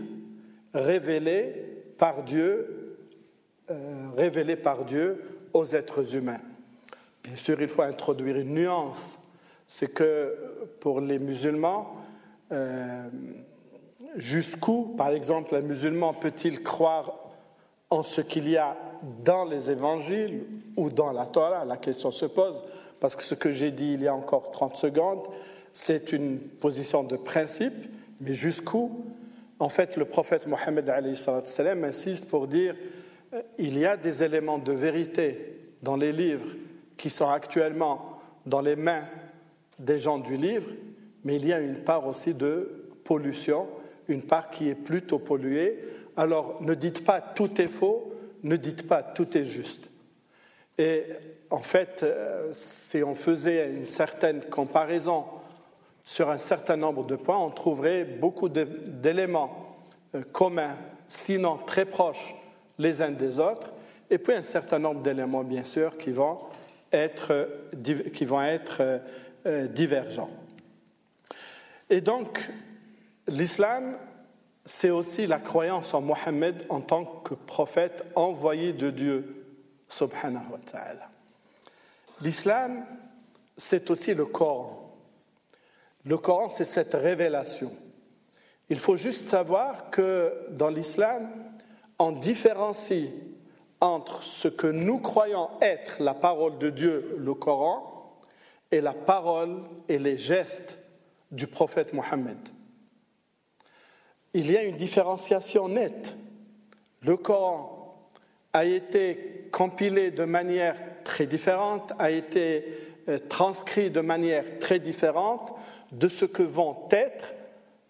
révélés 0.73 1.83
par 1.97 2.23
Dieu, 2.23 2.97
euh, 3.69 4.09
révélés 4.15 4.55
par 4.55 4.85
Dieu 4.85 5.21
aux 5.53 5.65
êtres 5.65 6.15
humains. 6.15 6.41
Bien 7.23 7.35
sûr, 7.35 7.61
il 7.61 7.67
faut 7.67 7.83
introduire 7.83 8.37
une 8.37 8.53
nuance, 8.53 9.19
c'est 9.67 9.93
que 9.93 10.35
pour 10.79 10.99
les 10.99 11.19
musulmans, 11.19 11.95
euh, 12.51 13.07
jusqu'où, 14.15 14.93
par 14.97 15.09
exemple, 15.09 15.55
un 15.55 15.61
musulman 15.61 16.13
peut-il 16.13 16.61
croire 16.61 17.13
en 17.89 18.03
ce 18.03 18.21
qu'il 18.21 18.49
y 18.49 18.57
a 18.57 18.75
dans 19.23 19.45
les 19.45 19.69
évangiles 19.69 20.45
ou 20.77 20.89
dans 20.89 21.11
la 21.11 21.25
Torah 21.25 21.65
La 21.65 21.77
question 21.77 22.11
se 22.11 22.25
pose, 22.25 22.63
parce 22.99 23.15
que 23.15 23.23
ce 23.23 23.35
que 23.35 23.51
j'ai 23.51 23.71
dit 23.71 23.93
il 23.93 24.03
y 24.03 24.07
a 24.07 24.15
encore 24.15 24.51
30 24.51 24.75
secondes, 24.75 25.27
c'est 25.73 26.13
une 26.13 26.39
position 26.39 27.03
de 27.03 27.17
principe, 27.17 27.73
mais 28.21 28.33
jusqu'où? 28.33 29.03
En 29.59 29.69
fait, 29.69 29.97
le 29.97 30.05
prophète 30.05 30.47
Mohammed 30.47 30.89
insiste 30.89 32.27
pour 32.27 32.47
dire 32.47 32.75
euh, 33.33 33.41
il 33.57 33.77
y 33.77 33.85
a 33.85 33.97
des 33.97 34.23
éléments 34.23 34.57
de 34.57 34.71
vérité 34.71 35.59
dans 35.81 35.95
les 35.95 36.11
livres 36.11 36.49
qui 36.97 37.09
sont 37.09 37.29
actuellement 37.29 38.19
dans 38.45 38.61
les 38.61 38.75
mains 38.75 39.03
des 39.79 39.99
gens 39.99 40.19
du 40.19 40.37
livre, 40.37 40.69
mais 41.23 41.37
il 41.37 41.47
y 41.47 41.53
a 41.53 41.59
une 41.59 41.77
part 41.77 42.05
aussi 42.07 42.33
de 42.33 42.89
pollution, 43.03 43.67
une 44.07 44.23
part 44.23 44.49
qui 44.49 44.69
est 44.69 44.75
plutôt 44.75 45.19
polluée. 45.19 45.79
Alors 46.15 46.61
ne 46.61 46.73
dites 46.73 47.03
pas 47.03 47.21
tout 47.21 47.59
est 47.59 47.67
faux, 47.67 48.12
ne 48.43 48.55
dites 48.55 48.87
pas 48.87 49.03
tout 49.03 49.37
est 49.37 49.45
juste. 49.45 49.89
Et 50.77 51.05
en 51.49 51.61
fait, 51.61 52.01
euh, 52.03 52.49
si 52.53 53.03
on 53.03 53.15
faisait 53.15 53.69
une 53.69 53.85
certaine 53.85 54.41
comparaison 54.43 55.25
sur 56.03 56.29
un 56.29 56.37
certain 56.37 56.75
nombre 56.75 57.05
de 57.05 57.15
points, 57.15 57.37
on 57.37 57.51
trouverait 57.51 58.03
beaucoup 58.03 58.49
d'éléments 58.49 59.77
euh, 60.15 60.23
communs, 60.31 60.75
sinon 61.07 61.57
très 61.57 61.85
proches 61.85 62.33
les 62.79 63.01
uns 63.01 63.11
des 63.11 63.39
autres, 63.39 63.71
et 64.09 64.17
puis 64.17 64.33
un 64.33 64.41
certain 64.41 64.79
nombre 64.79 65.01
d'éléments, 65.01 65.43
bien 65.43 65.63
sûr, 65.63 65.97
qui 65.97 66.11
vont 66.11 66.37
être, 66.91 67.47
qui 68.13 68.25
vont 68.25 68.41
être 68.41 69.01
euh, 69.45 69.67
divergents. 69.67 70.29
Et 71.89 72.01
donc, 72.01 72.49
l'islam, 73.27 73.97
c'est 74.65 74.89
aussi 74.89 75.27
la 75.27 75.39
croyance 75.39 75.93
en 75.93 76.01
Mohammed 76.01 76.65
en 76.69 76.81
tant 76.81 77.05
que 77.05 77.33
prophète 77.33 78.05
envoyé 78.15 78.73
de 78.73 78.89
Dieu, 78.89 79.45
subhanahu 79.89 80.51
wa 80.51 80.59
ta'ala. 80.59 81.09
L'islam, 82.21 82.85
c'est 83.57 83.89
aussi 83.91 84.13
le 84.13 84.25
Coran. 84.25 84.95
Le 86.05 86.17
Coran, 86.17 86.49
c'est 86.49 86.65
cette 86.65 86.93
révélation. 86.93 87.71
Il 88.69 88.79
faut 88.79 88.95
juste 88.95 89.27
savoir 89.27 89.89
que 89.89 90.33
dans 90.51 90.69
l'islam, 90.69 91.29
on 91.99 92.11
différencie 92.11 93.09
entre 93.81 94.23
ce 94.23 94.47
que 94.47 94.67
nous 94.67 94.99
croyons 94.99 95.49
être 95.61 96.01
la 96.01 96.13
parole 96.13 96.57
de 96.57 96.69
Dieu, 96.69 97.15
le 97.19 97.33
Coran, 97.33 97.89
et 98.71 98.81
la 98.81 98.93
parole 98.93 99.61
et 99.89 99.99
les 99.99 100.17
gestes 100.17 100.77
du 101.31 101.47
prophète 101.47 101.93
Mohammed. 101.93 102.37
Il 104.33 104.51
y 104.51 104.57
a 104.57 104.63
une 104.63 104.77
différenciation 104.77 105.69
nette. 105.69 106.15
Le 107.01 107.17
Coran 107.17 108.09
a 108.53 108.65
été 108.65 109.47
compilé 109.51 110.11
de 110.11 110.23
manière 110.23 110.75
très 111.03 111.27
différente, 111.27 111.93
a 111.99 112.09
été 112.11 112.65
euh, 113.09 113.19
transcrit 113.29 113.91
de 113.91 114.01
manière 114.01 114.59
très 114.59 114.79
différente 114.79 115.53
de 115.91 116.07
ce 116.07 116.25
que 116.25 116.43
vont 116.43 116.87
être 116.91 117.33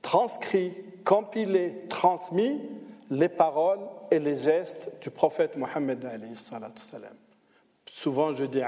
transcrits, 0.01 0.73
compilés, 1.03 1.83
transmis 1.89 2.61
les 3.09 3.29
paroles 3.29 3.79
et 4.11 4.19
les 4.19 4.35
gestes 4.35 4.91
du 5.01 5.09
prophète 5.09 5.57
Mohammed. 5.57 6.05
Souvent, 7.85 8.33
je 8.33 8.45
dis 8.45 8.61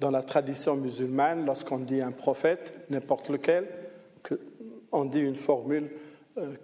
dans 0.00 0.10
la 0.10 0.22
tradition 0.22 0.76
musulmane, 0.76 1.46
lorsqu'on 1.46 1.78
dit 1.78 2.00
un 2.00 2.12
prophète, 2.12 2.74
n'importe 2.90 3.30
lequel, 3.30 3.66
on 4.92 5.04
dit 5.04 5.20
une 5.20 5.36
formule 5.36 5.90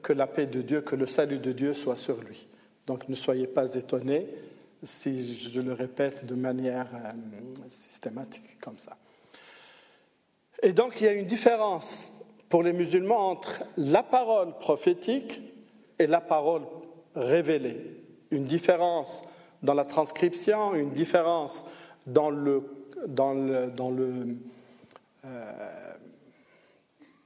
que 0.02 0.12
la 0.12 0.26
paix 0.26 0.46
de 0.46 0.62
Dieu, 0.62 0.80
que 0.80 0.96
le 0.96 1.06
salut 1.06 1.38
de 1.38 1.52
Dieu 1.52 1.74
soit 1.74 1.96
sur 1.96 2.20
lui. 2.22 2.48
Donc 2.86 3.08
ne 3.08 3.14
soyez 3.14 3.46
pas 3.46 3.74
étonnés 3.74 4.26
si 4.82 5.34
je 5.50 5.60
le 5.60 5.72
répète 5.72 6.24
de 6.24 6.34
manière 6.34 6.88
euh, 6.94 7.12
systématique 7.68 8.58
comme 8.60 8.78
ça. 8.78 8.96
Et 10.62 10.72
donc 10.72 11.00
il 11.00 11.04
y 11.04 11.08
a 11.08 11.12
une 11.12 11.26
différence 11.26 12.24
pour 12.48 12.62
les 12.62 12.72
musulmans 12.72 13.30
entre 13.30 13.62
la 13.76 14.02
parole 14.02 14.58
prophétique 14.58 15.40
et 15.98 16.06
la 16.06 16.20
parole 16.20 16.62
révélée. 17.14 18.02
Une 18.30 18.44
différence 18.44 19.22
dans 19.62 19.74
la 19.74 19.84
transcription, 19.84 20.74
une 20.74 20.92
différence 20.92 21.64
dans 22.06 22.30
le, 22.30 22.62
dans 23.06 23.34
le, 23.34 23.66
dans 23.68 23.90
le 23.90 24.36
euh, 25.24 25.89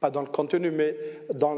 pas 0.04 0.10
dans 0.10 0.20
le 0.20 0.26
contenu, 0.28 0.70
mais 0.70 0.98
dans 1.32 1.56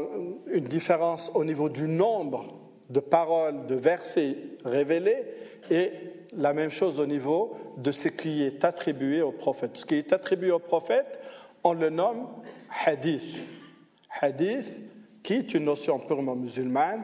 une 0.49 0.63
différence 0.63 1.31
au 1.35 1.43
niveau 1.43 1.67
du 1.67 1.85
nombre 1.85 2.45
de 2.89 3.01
paroles, 3.01 3.65
de 3.65 3.75
versets 3.75 4.37
révélés, 4.63 5.25
et 5.69 5.91
la 6.31 6.53
même 6.53 6.71
chose 6.71 6.97
au 7.01 7.05
niveau 7.05 7.57
de 7.75 7.91
ce 7.91 8.07
qui 8.07 8.43
est 8.43 8.63
attribué 8.63 9.21
au 9.21 9.33
prophète. 9.33 9.75
Ce 9.75 9.85
qui 9.85 9.95
est 9.95 10.13
attribué 10.13 10.51
au 10.51 10.59
prophète, 10.59 11.19
on 11.61 11.73
le 11.73 11.89
nomme 11.89 12.25
hadith. 12.85 13.45
Hadith, 14.21 14.79
qui 15.23 15.33
est 15.33 15.53
une 15.53 15.65
notion 15.65 15.99
purement 15.99 16.37
musulmane, 16.37 17.03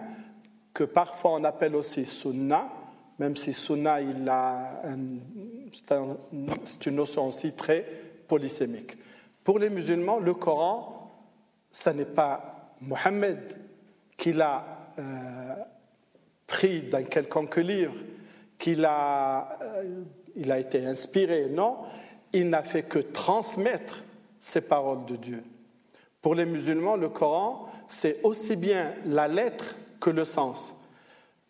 que 0.74 0.86
parfois 0.86 1.34
on 1.34 1.44
appelle 1.44 1.76
aussi 1.76 2.06
sunnah, 2.06 2.70
même 3.20 3.36
si 3.36 3.52
sunnah, 3.52 4.00
c'est 6.64 6.86
une 6.86 6.96
notion 6.96 7.28
aussi 7.28 7.52
très 7.52 7.86
polysémique. 8.30 8.96
Pour 9.44 9.60
les 9.60 9.70
musulmans, 9.70 10.20
le 10.20 10.34
Coran, 10.34 11.02
ce 11.74 11.90
n'est 11.90 12.06
pas 12.06 12.76
Mohammed 12.82 13.40
qui 14.16 14.32
l'a 14.32 14.64
euh, 15.00 15.56
pris 16.48 16.84
d'un 16.84 17.04
quelconque 17.04 17.58
livre, 17.58 17.96
qu'il 18.60 18.86
a, 18.86 19.58
euh, 19.62 20.04
il 20.36 20.52
a 20.52 20.60
été 20.60 20.86
inspiré, 20.86 21.48
non, 21.50 21.78
il 22.32 22.50
n'a 22.50 22.64
fait 22.64 22.84
que 22.84 23.00
transmettre 23.00 24.04
ces 24.40 24.62
paroles 24.62 25.06
de 25.06 25.16
Dieu. 25.16 25.44
Pour 26.22 26.36
les 26.36 26.46
musulmans, 26.46 26.96
le 26.96 27.10
Coran, 27.10 27.68
c'est 27.88 28.22
aussi 28.24 28.56
bien 28.56 28.94
la 29.06 29.28
lettre 29.28 29.76
que 30.00 30.12
le 30.12 30.26
sens. 30.26 30.76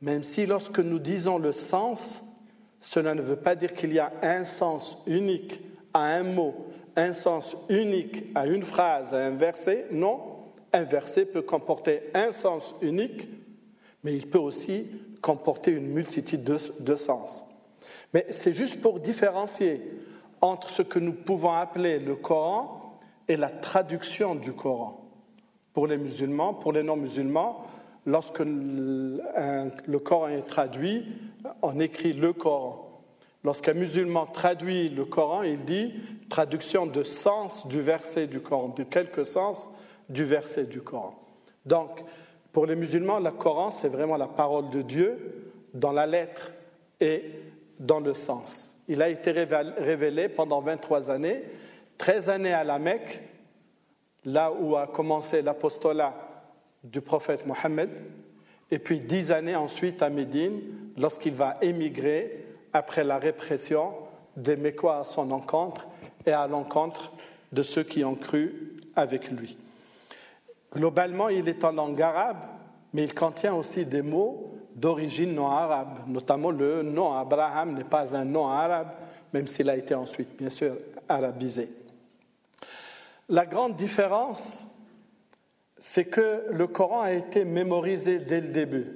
Même 0.01 0.24
si 0.24 0.46
lorsque 0.46 0.80
nous 0.80 1.00
disons 1.00 1.38
le 1.38 1.51
sens, 1.51 2.24
cela 2.80 3.13
ne 3.13 3.22
veut 3.22 3.36
pas 3.36 3.56
dire 3.56 3.74
qu'il 3.74 3.94
y 3.94 4.00
a 4.00 4.12
un 4.22 4.46
sens 4.46 4.98
unique 5.06 5.62
à 5.94 6.03
un 6.06 6.24
mot, 6.24 6.68
un 6.96 7.14
sens 7.14 7.56
unique 7.70 8.24
à 8.36 8.48
une 8.48 8.64
phrase, 8.64 9.14
à 9.14 9.26
un 9.26 9.32
verset. 9.32 9.88
Non, 9.92 10.20
un 10.72 10.84
verset 10.84 11.26
peut 11.26 11.42
comporter 11.42 12.04
un 12.14 12.32
sens 12.32 12.76
unique, 12.82 13.28
mais 14.04 14.16
il 14.16 14.28
peut 14.28 14.40
aussi 14.40 14.88
comporter 15.22 15.72
une 15.72 15.88
multitude 15.94 16.44
de, 16.44 16.58
de 16.82 16.96
sens. 16.96 17.46
Mais 18.14 18.26
c'est 18.30 18.54
juste 18.54 18.82
pour 18.82 19.00
différencier 19.00 19.82
entre 20.42 20.70
ce 20.70 20.82
que 20.82 21.00
nous 21.00 21.14
pouvons 21.14 21.54
appeler 21.54 22.00
le 22.00 22.16
Coran 22.16 23.00
et 23.28 23.38
la 23.38 23.50
traduction 23.50 24.36
du 24.36 24.52
Coran. 24.52 25.00
Pour 25.74 25.88
les 25.88 25.98
musulmans, 25.98 26.54
pour 26.54 26.74
les 26.74 26.84
non-musulmans, 26.84 27.66
lorsque 28.06 28.42
le 28.42 29.98
Coran 29.98 30.28
est 30.28 30.46
traduit, 30.46 31.06
on 31.62 31.80
écrit 31.80 32.14
le 32.14 32.34
Coran. 32.34 32.83
Lorsqu'un 33.44 33.74
musulman 33.74 34.26
traduit 34.26 34.90
le 34.90 35.06
Coran, 35.06 35.44
il 35.44 35.64
dit 35.66 35.94
traduction 36.30 36.86
de 36.86 37.04
sens 37.04 37.68
du 37.68 37.82
verset 37.82 38.28
du 38.28 38.40
Coran, 38.40 38.70
de 38.70 38.84
quelque 38.84 39.24
sens 39.24 39.70
du 40.10 40.24
verset 40.24 40.66
du 40.66 40.82
Coran. 40.82 41.16
Donc, 41.66 42.00
pour 42.52 42.66
les 42.66 42.76
musulmans, 42.76 43.20
le 43.20 43.32
Coran, 43.32 43.72
c'est 43.72 43.90
vraiment 43.90 44.18
la 44.18 44.28
parole 44.28 44.70
de 44.70 44.82
Dieu 44.82 45.52
dans 45.74 45.92
la 45.92 46.06
lettre 46.06 46.52
et 47.00 47.24
dans 47.80 48.00
le 48.00 48.14
sens. 48.14 48.76
Il 48.88 49.02
a 49.02 49.10
été 49.10 49.32
révélé 49.32 50.30
pendant 50.30 50.62
23 50.62 51.10
années 51.10 51.44
13 51.98 52.30
années 52.30 52.54
à 52.54 52.64
la 52.64 52.80
Mecque, 52.80 53.22
là 54.26 54.52
où 54.52 54.76
a 54.76 54.88
commencé 54.88 55.42
l'apostolat 55.42 56.14
du 56.84 57.02
prophète 57.02 57.46
Mohammed, 57.46 57.90
et 58.72 58.80
puis 58.80 59.00
10 59.00 59.32
années 59.32 59.56
ensuite 59.56 60.02
à 60.02 60.10
Médine, 60.10 60.62
lorsqu'il 60.98 61.34
va 61.34 61.58
émigrer 61.62 62.46
après 62.74 63.03
la 63.03 63.18
répression 63.18 63.94
des 64.36 64.58
Mécois 64.58 65.00
à 65.00 65.03
son 65.03 65.32
encontre 65.32 65.88
et 66.25 66.32
à 66.32 66.48
l'encontre 66.48 67.13
de 67.51 67.63
ceux 67.63 67.84
qui 67.84 68.03
ont 68.03 68.15
cru 68.15 68.77
avec 68.96 69.30
lui. 69.30 69.58
Globalement, 70.74 71.30
il 71.30 71.48
est 71.48 71.63
en 71.63 71.72
langue 71.72 72.01
arabe, 72.01 72.44
mais 72.94 73.03
il 73.03 73.13
contient 73.13 73.53
aussi 73.53 73.86
des 73.86 74.01
mots 74.01 74.56
d'origine 74.75 75.36
non 75.36 75.50
arabe, 75.50 76.00
notamment 76.08 76.50
le 76.50 76.82
nom 76.82 77.13
Abraham 77.13 77.75
n'est 77.75 77.84
pas 77.84 78.15
un 78.15 78.25
nom 78.25 78.48
arabe, 78.48 78.89
même 79.34 79.46
s'il 79.46 79.70
a 79.70 79.75
été 79.75 79.94
ensuite, 79.94 80.36
bien 80.36 80.50
sûr, 80.50 80.75
arabisé. 81.08 81.70
La 83.30 83.46
grande 83.46 83.75
différence, 83.75 84.65
c'est 85.77 86.06
que 86.06 86.46
le 86.50 86.65
Coran 86.68 87.01
a 87.01 87.12
été 87.12 87.46
mémorisé 87.46 88.20
dès 88.20 88.42
le 88.42 88.48
début. 88.48 88.88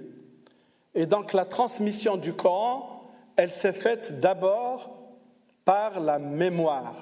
Et 0.96 1.06
donc 1.06 1.34
la 1.34 1.46
transmission 1.46 2.18
du 2.18 2.34
Coran, 2.34 2.97
elle 3.38 3.52
s'est 3.52 3.74
faite 3.74 4.20
d'abord 4.20 4.98
par 5.64 6.00
la 6.00 6.20
mémoire 6.20 6.96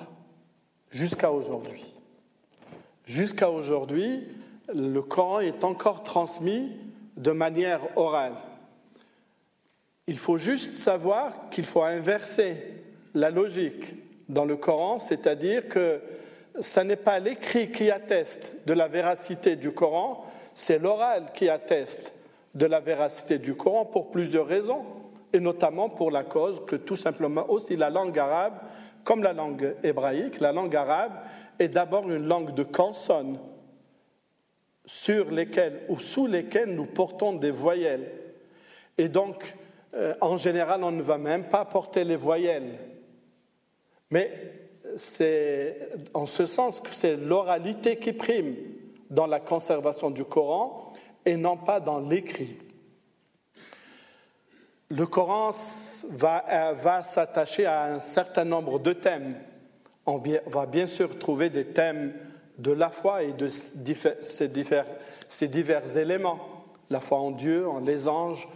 jusqu'à 0.92 1.32
aujourd'hui. 1.32 1.96
Jusqu'à 3.06 3.50
aujourd'hui, 3.50 4.27
le 4.74 5.01
Coran 5.01 5.39
est 5.39 5.63
encore 5.63 6.04
transmis 6.04 6.72
de 7.15 7.32
manière 7.32 7.82
orale. 7.96 8.36
Il 10.08 10.18
faut 10.18 10.38
juste 10.38 10.75
savoir 10.75 11.50
qu'il 11.50 11.65
faut 11.65 11.84
inverser 11.84 12.58
la 13.13 13.30
logique 13.30 13.96
dans 14.27 14.46
le 14.46 14.58
Coran, 14.58 15.00
c'est-à-dire 15.00 15.68
que 15.68 16.01
ce 16.60 16.80
n'est 16.82 16.96
pas 16.96 17.20
l'écrit 17.20 17.72
qui 17.72 17.89
atteste 17.92 18.54
de 18.65 18.74
la 18.74 18.88
véracité 18.88 19.56
du 19.56 19.72
Coran, 19.72 20.25
c'est 20.54 20.80
l'oral 20.80 21.32
qui 21.34 21.50
atteste 21.50 22.13
de 22.56 22.65
la 22.65 22.80
véracité 22.80 23.38
du 23.38 23.56
Coran 23.56 23.86
pour 23.86 24.12
plusieurs 24.12 24.48
raisons, 24.48 24.84
et 25.36 25.42
notamment 25.42 25.89
pour 25.89 26.12
la 26.12 26.24
cause 26.24 26.63
que 26.65 26.77
tout 26.77 26.96
simplement 26.96 27.50
aussi 27.50 27.75
la 27.75 27.89
langue 27.89 28.18
arabe, 28.18 28.54
comme 29.04 29.22
la 29.22 29.34
langue 29.34 29.75
hébraïque, 29.84 30.39
la 30.39 30.54
langue 30.54 30.74
arabe 30.74 31.12
est 31.60 31.68
d'abord 31.68 32.10
une 32.10 32.25
langue 32.25 32.54
de 32.54 32.63
consonnes 32.63 33.38
sur 34.86 35.30
lesquelles 35.32 35.82
ou 35.89 36.00
sous 36.00 36.25
lesquelles 36.25 36.74
nous 36.74 36.86
portons 36.86 37.34
des 37.34 37.51
voyelles. 37.51 38.10
Et 38.98 39.10
donc, 39.10 39.56
euh, 39.94 40.13
en 40.22 40.38
général, 40.38 40.82
on 40.86 40.92
ne 40.92 41.01
va 41.01 41.18
même 41.18 41.50
pas 41.50 41.65
porter 41.65 42.06
les 42.06 42.15
voyelles. 42.15 42.80
Mais 44.12 44.32
c'est 44.96 45.89
en 46.13 46.27
ce 46.27 46.46
sens 46.46 46.80
que 46.80 46.94
c'est 46.94 47.18
l'oralité 47.18 47.98
qui 47.98 48.13
prime 48.13 48.56
dans 49.10 49.27
la 49.27 49.42
conservation 49.42 50.12
du 50.12 50.24
Coran 50.24 50.94
et 51.25 51.36
non 51.36 51.58
pas 51.58 51.82
dans 51.82 52.00
l'écrit. 52.00 52.58
Le 54.89 55.08
Coran 55.08 55.51
va, 56.12 56.46
euh, 56.48 56.74
va 56.74 57.01
s'attacher 57.01 57.65
à 57.65 57.86
un 57.86 58.00
certain 58.00 58.46
nombre 58.46 58.77
de 58.80 58.94
thèmes. 58.94 59.36
On 60.06 60.22
va 60.46 60.68
bien 60.68 60.86
sûr 60.86 61.18
trouver 61.18 61.50
des 61.50 61.65
thèmes 61.65 62.13
de 62.60 62.72
la 62.72 62.92
foi 62.92 63.24
et 63.24 63.34
de 63.34 63.48
ces 63.48 64.48
divers, 64.48 64.86
ces 65.27 65.48
divers 65.48 65.98
éléments. 65.98 66.39
La 66.92 67.00
foi 67.00 67.18
en 67.18 67.32
Dieu, 67.32 67.68
en 67.68 67.80
les 67.80 68.08
anges, 68.08 68.48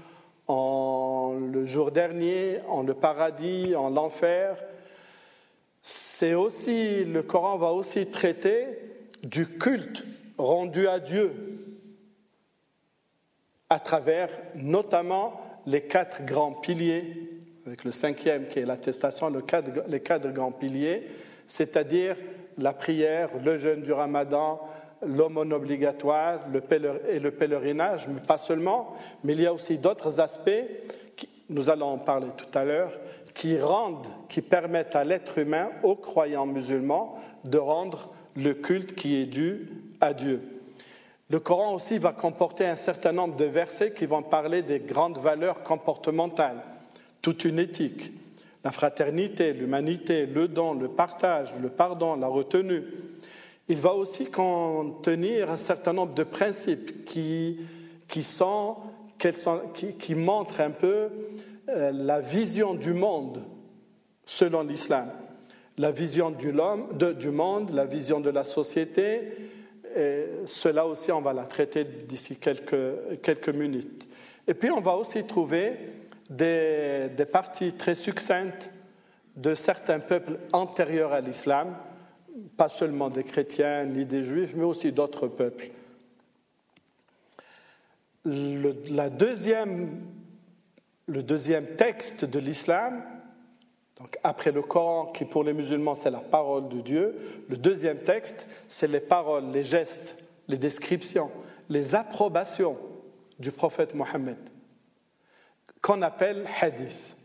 en 0.48 1.33
le 1.51 1.65
jour 1.65 1.89
dernier, 1.89 2.59
en 2.67 2.83
le 2.83 2.93
paradis, 2.93 3.75
en 3.75 3.89
l'enfer. 3.89 4.63
C'est 5.81 6.36
aussi, 6.36 7.05
le 7.05 7.24
Coran 7.24 7.57
va 7.57 7.71
aussi 7.71 8.05
traiter 8.05 8.67
du 9.24 9.48
culte 9.48 10.05
rendu 10.38 10.88
à 10.88 11.00
Dieu 11.00 11.33
à 13.69 13.79
travers 13.79 14.29
notamment 14.55 15.48
les 15.69 15.81
quatre 15.81 16.25
grands 16.25 16.53
piliers, 16.53 17.03
avec 17.67 17.83
le 17.83 17.91
cinquième 17.91 18.47
qui 18.47 18.59
est 18.59 18.65
l'attestation, 18.65 19.31
les 19.88 19.99
quatre 19.99 20.33
grands 20.33 20.51
piliers, 20.51 21.03
c'est-à-dire 21.45 22.15
la 22.57 22.73
prière, 22.73 23.29
le 23.43 23.55
jeûne 23.57 23.83
du 23.83 23.93
ramadan, 23.93 24.59
l'aumône 25.05 25.53
obligatoire 25.53 26.39
le 26.51 26.61
et 27.09 27.19
le 27.19 27.31
pèlerinage, 27.31 28.07
mais 28.07 28.19
pas 28.19 28.39
seulement, 28.39 28.95
mais 29.23 29.33
il 29.33 29.41
y 29.41 29.45
a 29.45 29.53
aussi 29.53 29.77
d'autres 29.77 30.19
aspects, 30.19 30.65
nous 31.49 31.69
allons 31.69 31.93
en 31.93 31.97
parler 31.99 32.29
tout 32.35 32.57
à 32.57 32.65
l'heure, 32.65 32.91
qui 33.35 33.59
rendent, 33.59 34.07
qui 34.27 34.41
permettent 34.41 34.95
à 34.95 35.03
l'être 35.03 35.38
humain, 35.38 35.69
aux 35.83 35.95
croyants 35.95 36.47
musulmans, 36.47 37.15
de 37.43 37.59
rendre 37.59 38.11
le 38.35 38.53
culte 38.55 38.95
qui 38.95 39.21
est 39.21 39.27
dû 39.27 39.69
à 40.01 40.13
Dieu. 40.13 40.41
Le 41.29 41.39
Coran 41.39 41.75
aussi 41.75 42.00
va 42.00 42.12
comporter 42.12 42.65
un 42.65 42.75
certain 42.75 43.12
nombre 43.12 43.36
de 43.36 43.45
versets 43.45 43.93
qui 43.93 44.08
vont 44.08 44.23
parler 44.23 44.63
des 44.63 44.80
grandes 44.80 45.19
valeurs 45.19 45.62
comportementales, 45.62 46.63
toute 47.21 47.45
une 47.45 47.60
éthique, 47.60 48.12
la 48.63 48.71
fraternité, 48.71 49.53
l'humanité, 49.53 50.25
le 50.25 50.47
don, 50.47 50.73
le 50.73 50.88
partage, 50.88 51.49
le 51.62 51.69
pardon, 51.69 52.15
la 52.15 52.27
retenue. 52.27 52.84
Il 53.67 53.77
va 53.77 53.93
aussi 53.93 54.25
contenir 54.25 55.51
un 55.51 55.58
certain 55.58 55.93
nombre 55.93 56.15
de 56.15 56.23
principes 56.23 57.06
qui, 57.06 57.60
qui, 58.08 58.23
sont, 58.23 58.77
qui, 59.99 60.15
montrent 60.15 60.62
un 60.62 60.71
peu 60.71 61.10
euh, 61.69 61.91
la 61.93 62.21
vision 62.21 62.73
du 62.73 62.93
monde 62.93 63.43
selon 64.25 64.63
l'islam. 64.63 65.12
La 65.77 65.91
vision 65.91 66.32
du 66.32 66.51
monde, 67.32 67.69
la 67.71 67.86
vision 67.86 68.19
de 68.19 68.32
la 68.32 68.43
société, 68.43 69.32
et 69.95 70.25
cela 70.45 70.86
aussi 70.86 71.12
on 71.12 71.21
va 71.21 71.34
la 71.34 71.43
traiter 71.43 71.84
d'ici 71.84 72.38
quelques, 72.38 73.21
quelques 73.21 73.49
minutes. 73.49 74.08
Et 74.47 74.54
puis 74.54 74.71
on 74.71 74.82
va 74.82 74.95
aussi 74.95 75.23
trouver 75.25 75.78
des, 76.30 77.10
parties 77.32 77.73
très 77.73 77.95
succinctes 77.95 78.69
de 79.36 79.56
certains 79.56 79.99
peuples 79.99 80.39
antérieurs 80.54 81.13
à 81.13 81.21
l'islam, 81.21 81.75
pas 82.58 82.69
seulement 82.69 83.10
des 83.10 83.23
chrétiens 83.23 83.86
ni 83.86 84.06
des 84.06 84.23
juifs, 84.23 84.54
mais 84.56 84.65
aussi 84.65 84.91
d'autres 84.91 85.28
peuples. 85.28 85.69
Le, 88.25 88.75
la 88.89 89.10
deuxième, 89.10 90.02
le 91.08 91.23
deuxième 91.23 91.75
texte 91.75 92.25
de 92.25 92.39
l'islam, 92.39 93.02
donc 93.99 94.17
après 94.23 94.51
le 94.51 94.62
Coran, 94.62 95.07
qui 95.07 95.25
pour 95.25 95.43
les 95.43 95.53
musulmans 95.53 95.95
c'est 95.95 96.12
la 96.12 96.19
parole 96.19 96.69
de 96.69 96.81
Dieu, 96.81 97.17
le 97.49 97.57
deuxième 97.57 97.99
texte, 97.99 98.47
c'est 98.67 98.88
les 98.88 98.99
paroles, 98.99 99.51
les 99.51 99.63
gestes, 99.63 100.15
les 100.47 100.57
descriptions, 100.57 101.31
les 101.69 101.95
approbations 101.95 102.77
du 103.39 103.51
prophète 103.51 103.93
Mohammed 103.95 104.38
qu'on 105.81 106.01
appelle 106.01 106.45
hadith. 106.62 107.15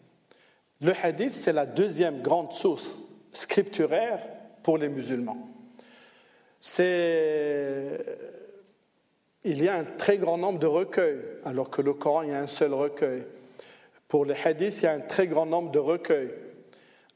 Le 0.81 0.93
hadith, 1.03 1.35
c'est 1.35 1.53
la 1.53 1.67
deuxième 1.67 2.23
grande 2.23 2.53
source 2.53 2.99
scripturaire 3.33 4.21
pour 4.63 4.79
les 4.79 4.89
musulmans. 4.89 5.49
Il 9.47 9.63
y 9.63 9.69
a 9.69 9.77
un 9.77 9.85
très 9.85 10.17
grand 10.17 10.39
nombre 10.39 10.59
de 10.59 10.67
recueils, 10.67 11.21
alors 11.45 11.69
que 11.71 11.83
le 11.83 11.93
Coran, 11.95 12.23
il 12.23 12.31
y 12.31 12.33
a 12.33 12.41
un 12.41 12.47
seul 12.47 12.73
recueil. 12.73 13.25
Pour 14.09 14.25
les 14.25 14.35
hadiths, 14.45 14.79
il 14.79 14.85
y 14.85 14.87
a 14.87 14.93
un 14.93 15.01
très 15.01 15.27
grand 15.27 15.47
nombre 15.47 15.71
de 15.71 15.79
recueils. 15.79 16.31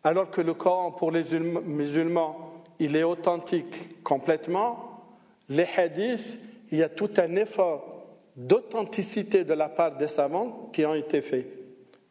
Alors 0.04 0.30
que 0.30 0.40
le 0.40 0.54
Coran, 0.54 0.92
pour 0.92 1.10
les 1.10 1.24
musulmans, 1.38 2.62
il 2.78 2.96
est 2.96 3.02
authentique 3.02 4.02
complètement, 4.02 5.02
les 5.48 5.66
hadiths, 5.76 6.38
il 6.70 6.78
y 6.78 6.82
a 6.82 6.88
tout 6.88 7.10
un 7.16 7.34
effort 7.36 8.06
d'authenticité 8.36 9.44
de 9.44 9.54
la 9.54 9.68
part 9.68 9.96
des 9.96 10.06
savants 10.06 10.70
qui 10.72 10.86
ont 10.86 10.94
été 10.94 11.22
faits. 11.22 11.46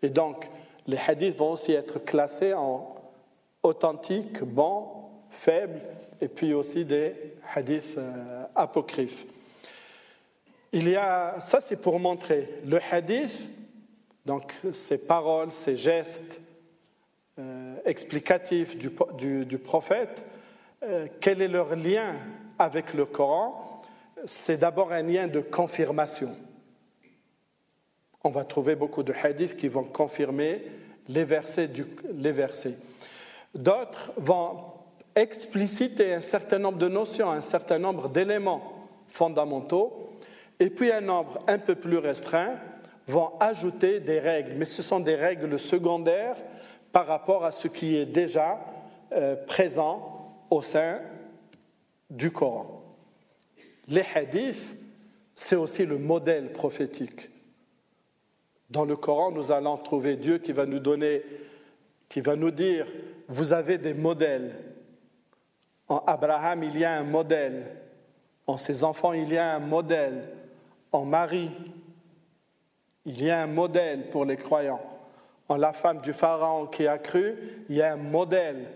Et 0.01 0.09
donc, 0.09 0.49
les 0.85 0.97
hadiths 0.97 1.37
vont 1.37 1.51
aussi 1.51 1.71
être 1.71 2.03
classés 2.03 2.53
en 2.53 2.95
authentiques, 3.63 4.43
bons, 4.43 4.87
faibles, 5.29 5.81
et 6.19 6.27
puis 6.27 6.53
aussi 6.53 6.85
des 6.85 7.13
hadiths 7.53 7.97
euh, 7.97 8.43
apocryphes. 8.55 9.25
Il 10.73 10.89
y 10.89 10.95
a, 10.95 11.39
ça 11.39 11.61
c'est 11.61 11.77
pour 11.77 11.99
montrer 11.99 12.49
le 12.65 12.79
hadith, 12.91 13.49
donc 14.25 14.53
ces 14.73 15.05
paroles, 15.05 15.51
ces 15.51 15.75
gestes 15.75 16.41
euh, 17.39 17.66
explicatifs 17.87 18.77
du, 18.77 19.45
du, 19.45 19.57
prophète, 19.57 20.23
euh, 20.83 21.07
quel 21.19 21.41
est 21.41 21.47
leur 21.47 21.75
lien 21.75 22.15
avec 22.59 22.93
le 22.93 23.05
Coran 23.05 23.67
c'est 24.25 24.57
d'abord 24.57 24.91
un 24.91 25.03
lien 25.03 25.27
de 25.27 25.39
confirmation. 25.39 26.35
On 28.23 28.29
va 28.29 28.43
trouver 28.43 28.75
beaucoup 28.75 29.03
de 29.03 29.13
hadiths 29.13 29.55
qui 29.55 29.67
vont 29.67 29.83
confirmer 29.83 30.63
les 31.07 31.23
versets. 31.23 31.69
les 32.13 32.31
versets. 32.31 32.77
D'autres 33.53 34.11
vont 34.17 34.63
expliciter 35.15 36.13
un 36.13 36.21
certain 36.21 36.59
nombre 36.59 36.77
de 36.77 36.87
notions, 36.87 37.31
un 37.31 37.41
certain 37.41 37.79
nombre 37.79 38.09
d'éléments 38.09 38.87
fondamentaux, 39.07 40.11
et 40.59 40.69
puis 40.69 40.91
un 40.91 41.01
nombre 41.01 41.39
un 41.47 41.57
peu 41.57 41.75
plus 41.75 41.97
restreint 41.97 42.55
vont 43.07 43.31
ajouter 43.39 43.99
des 43.99 44.19
règles, 44.19 44.53
mais 44.57 44.65
ce 44.65 44.81
sont 44.81 44.99
des 44.99 45.15
règles 45.15 45.57
secondaires 45.57 46.35
par 46.97 47.05
rapport 47.05 47.45
à 47.45 47.51
ce 47.51 47.67
qui 47.67 47.95
est 47.95 48.07
déjà 48.07 48.59
euh, 49.11 49.35
présent 49.45 50.33
au 50.49 50.63
sein 50.63 50.99
du 52.09 52.31
Coran. 52.31 52.81
Les 53.87 54.03
hadiths, 54.15 54.75
c'est 55.35 55.55
aussi 55.55 55.85
le 55.85 55.99
modèle 55.99 56.51
prophétique. 56.51 57.29
Dans 58.71 58.83
le 58.83 58.95
Coran, 58.95 59.29
nous 59.29 59.51
allons 59.51 59.77
trouver 59.77 60.15
Dieu 60.15 60.39
qui 60.39 60.53
va 60.53 60.65
nous 60.65 60.79
donner, 60.79 61.21
qui 62.09 62.19
va 62.19 62.35
nous 62.35 62.49
dire, 62.49 62.87
vous 63.27 63.53
avez 63.53 63.77
des 63.77 63.93
modèles. 63.93 64.55
En 65.87 66.01
Abraham, 66.07 66.63
il 66.63 66.79
y 66.79 66.83
a 66.83 66.93
un 66.93 67.03
modèle. 67.03 67.75
En 68.47 68.57
ses 68.57 68.83
enfants, 68.83 69.13
il 69.13 69.31
y 69.31 69.37
a 69.37 69.53
un 69.53 69.59
modèle. 69.59 70.29
En 70.91 71.05
Marie, 71.05 71.51
il 73.05 73.23
y 73.23 73.29
a 73.29 73.43
un 73.43 73.47
modèle 73.47 74.09
pour 74.09 74.25
les 74.25 74.37
croyants. 74.37 74.96
En 75.49 75.57
la 75.57 75.73
femme 75.73 76.01
du 76.01 76.13
Pharaon 76.13 76.67
qui 76.67 76.87
a 76.87 76.97
cru, 76.97 77.35
il 77.69 77.75
y 77.75 77.81
a 77.81 77.93
un 77.93 77.97
modèle. 77.97 78.67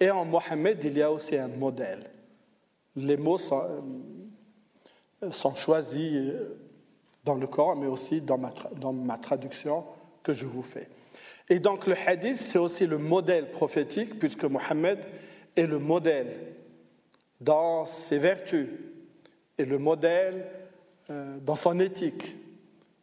Et 0.00 0.10
en 0.10 0.24
Mohammed, 0.24 0.82
il 0.84 0.98
y 0.98 1.02
a 1.02 1.10
aussi 1.10 1.36
un 1.36 1.48
modèle. 1.48 2.10
les 2.94 3.16
mots 3.16 3.38
sont, 3.38 3.64
sont 5.30 5.54
choisis 5.54 6.32
dans 7.24 7.34
le 7.34 7.46
Coran, 7.46 7.76
mais 7.76 7.86
aussi 7.86 8.20
dans 8.20 8.38
ma, 8.38 8.52
dans 8.76 8.92
ma 8.92 9.18
traduction 9.18 9.84
que 10.22 10.32
je 10.32 10.46
vous 10.46 10.62
fais. 10.62 10.88
Et 11.48 11.58
donc 11.58 11.86
le 11.86 11.94
hadith, 12.06 12.40
c'est 12.40 12.58
aussi 12.58 12.86
le 12.86 12.98
modèle 12.98 13.50
prophétique, 13.50 14.18
puisque 14.18 14.44
Mohammed 14.44 14.98
est 15.56 15.66
le 15.66 15.78
modèle 15.78 16.36
dans 17.40 17.86
ses 17.86 18.18
vertus, 18.18 18.68
et 19.56 19.64
le 19.64 19.78
modèle 19.78 20.46
euh, 21.10 21.38
dans 21.40 21.56
son 21.56 21.80
éthique, 21.80 22.36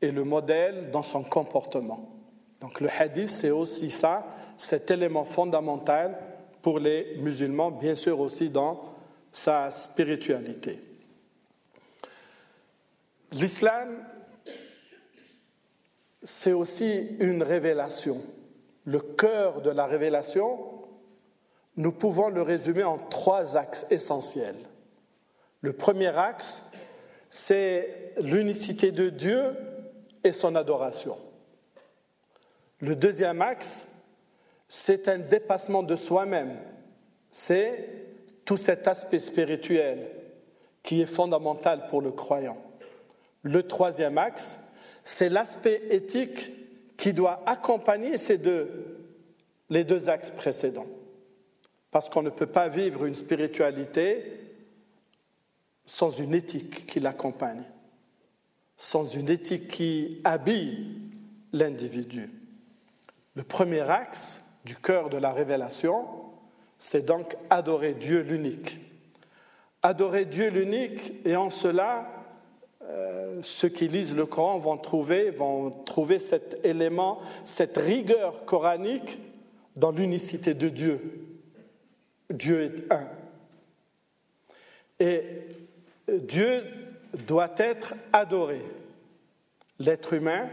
et 0.02 0.12
le 0.12 0.24
modèle 0.24 0.92
dans 0.92 1.04
son 1.04 1.24
comportement. 1.24 2.15
Donc 2.66 2.82
le 2.82 2.90
hadith, 2.90 3.30
c'est 3.30 3.52
aussi 3.52 3.92
ça, 3.92 4.26
cet 4.58 4.90
élément 4.90 5.24
fondamental 5.24 6.18
pour 6.64 6.80
les 6.80 7.16
musulmans, 7.18 7.70
bien 7.70 7.94
sûr 7.94 8.20
aussi 8.20 8.50
dans 8.50 8.84
sa 9.32 9.70
spiritualité. 9.70 10.82
L'islam, 13.34 14.04
c'est 16.24 16.54
aussi 16.54 17.16
une 17.20 17.44
révélation. 17.44 18.20
Le 18.86 19.00
cœur 19.00 19.62
de 19.62 19.70
la 19.70 19.86
révélation, 19.86 20.58
nous 21.78 21.92
pouvons 21.92 22.30
le 22.30 22.42
résumer 22.42 22.84
en 22.84 22.98
trois 22.98 23.58
axes 23.58 23.86
essentiels. 23.92 24.58
Le 25.62 25.74
premier 25.74 26.18
axe, 26.18 26.64
c'est 27.30 28.16
l'unicité 28.20 28.92
de 28.92 29.10
Dieu 29.10 29.56
et 30.24 30.32
son 30.32 30.56
adoration. 30.56 31.16
Le 32.80 32.96
deuxième 32.96 33.42
axe, 33.42 33.88
c'est 34.68 35.08
un 35.08 35.20
dépassement 35.20 35.84
de 35.84 35.96
soi-même. 35.96 36.58
C'est 37.32 37.90
tout 38.44 38.58
cet 38.58 38.88
aspect 38.88 39.20
spirituel 39.20 40.10
qui 40.84 41.02
est 41.02 41.08
fondamental 41.08 41.88
pour 41.88 42.02
le 42.02 42.12
croyant. 42.12 42.58
Le 43.42 43.64
troisième 43.64 44.18
axe, 44.18 44.60
c'est 45.04 45.30
l'aspect 45.30 45.84
éthique 45.90 46.52
qui 46.98 47.14
doit 47.14 47.44
accompagner 47.46 48.18
ces 48.18 48.38
deux, 48.38 49.00
les 49.70 49.84
deux 49.84 50.10
axes 50.10 50.32
précédents. 50.32 50.88
Parce 51.92 52.10
qu'on 52.10 52.24
ne 52.24 52.30
peut 52.30 52.46
pas 52.46 52.68
vivre 52.68 53.06
une 53.06 53.16
spiritualité 53.16 54.46
sans 55.86 56.12
une 56.12 56.34
éthique 56.34 56.86
qui 56.88 57.00
l'accompagne, 57.00 57.64
sans 58.78 59.06
une 59.06 59.30
éthique 59.30 59.68
qui 59.68 60.20
habille 60.24 61.00
l'individu. 61.54 62.30
Le 63.36 63.44
premier 63.44 63.82
axe 63.82 64.42
du 64.64 64.76
cœur 64.76 65.10
de 65.10 65.18
la 65.18 65.32
révélation, 65.32 66.06
c'est 66.80 67.06
donc 67.06 67.36
adorer 67.50 67.94
Dieu 67.94 68.22
l'unique. 68.22 68.80
Adorer 69.84 70.26
Dieu 70.26 70.50
l'unique, 70.50 71.14
et 71.26 71.36
en 71.36 71.50
cela, 71.50 72.08
euh, 72.84 73.40
ceux 73.44 73.70
qui 73.70 73.88
lisent 73.88 74.16
le 74.16 74.26
Coran 74.26 74.58
vont 74.58 74.78
trouver, 74.78 75.32
vont 75.32 75.70
trouver 75.70 76.20
cet 76.20 76.66
élément, 76.66 77.20
cette 77.44 77.78
rigueur 77.78 78.46
coranique 78.46 79.20
dans 79.76 79.92
l'unicité 79.92 80.54
de 80.54 80.70
Dieu. 80.70 81.28
Dieu 82.30 82.62
est 82.62 82.94
un. 82.94 83.08
Et 85.00 85.24
Dieu 86.08 86.64
doit 87.28 87.54
être 87.58 87.96
adoré. 88.14 88.62
L'être 89.80 90.14
humain, 90.14 90.48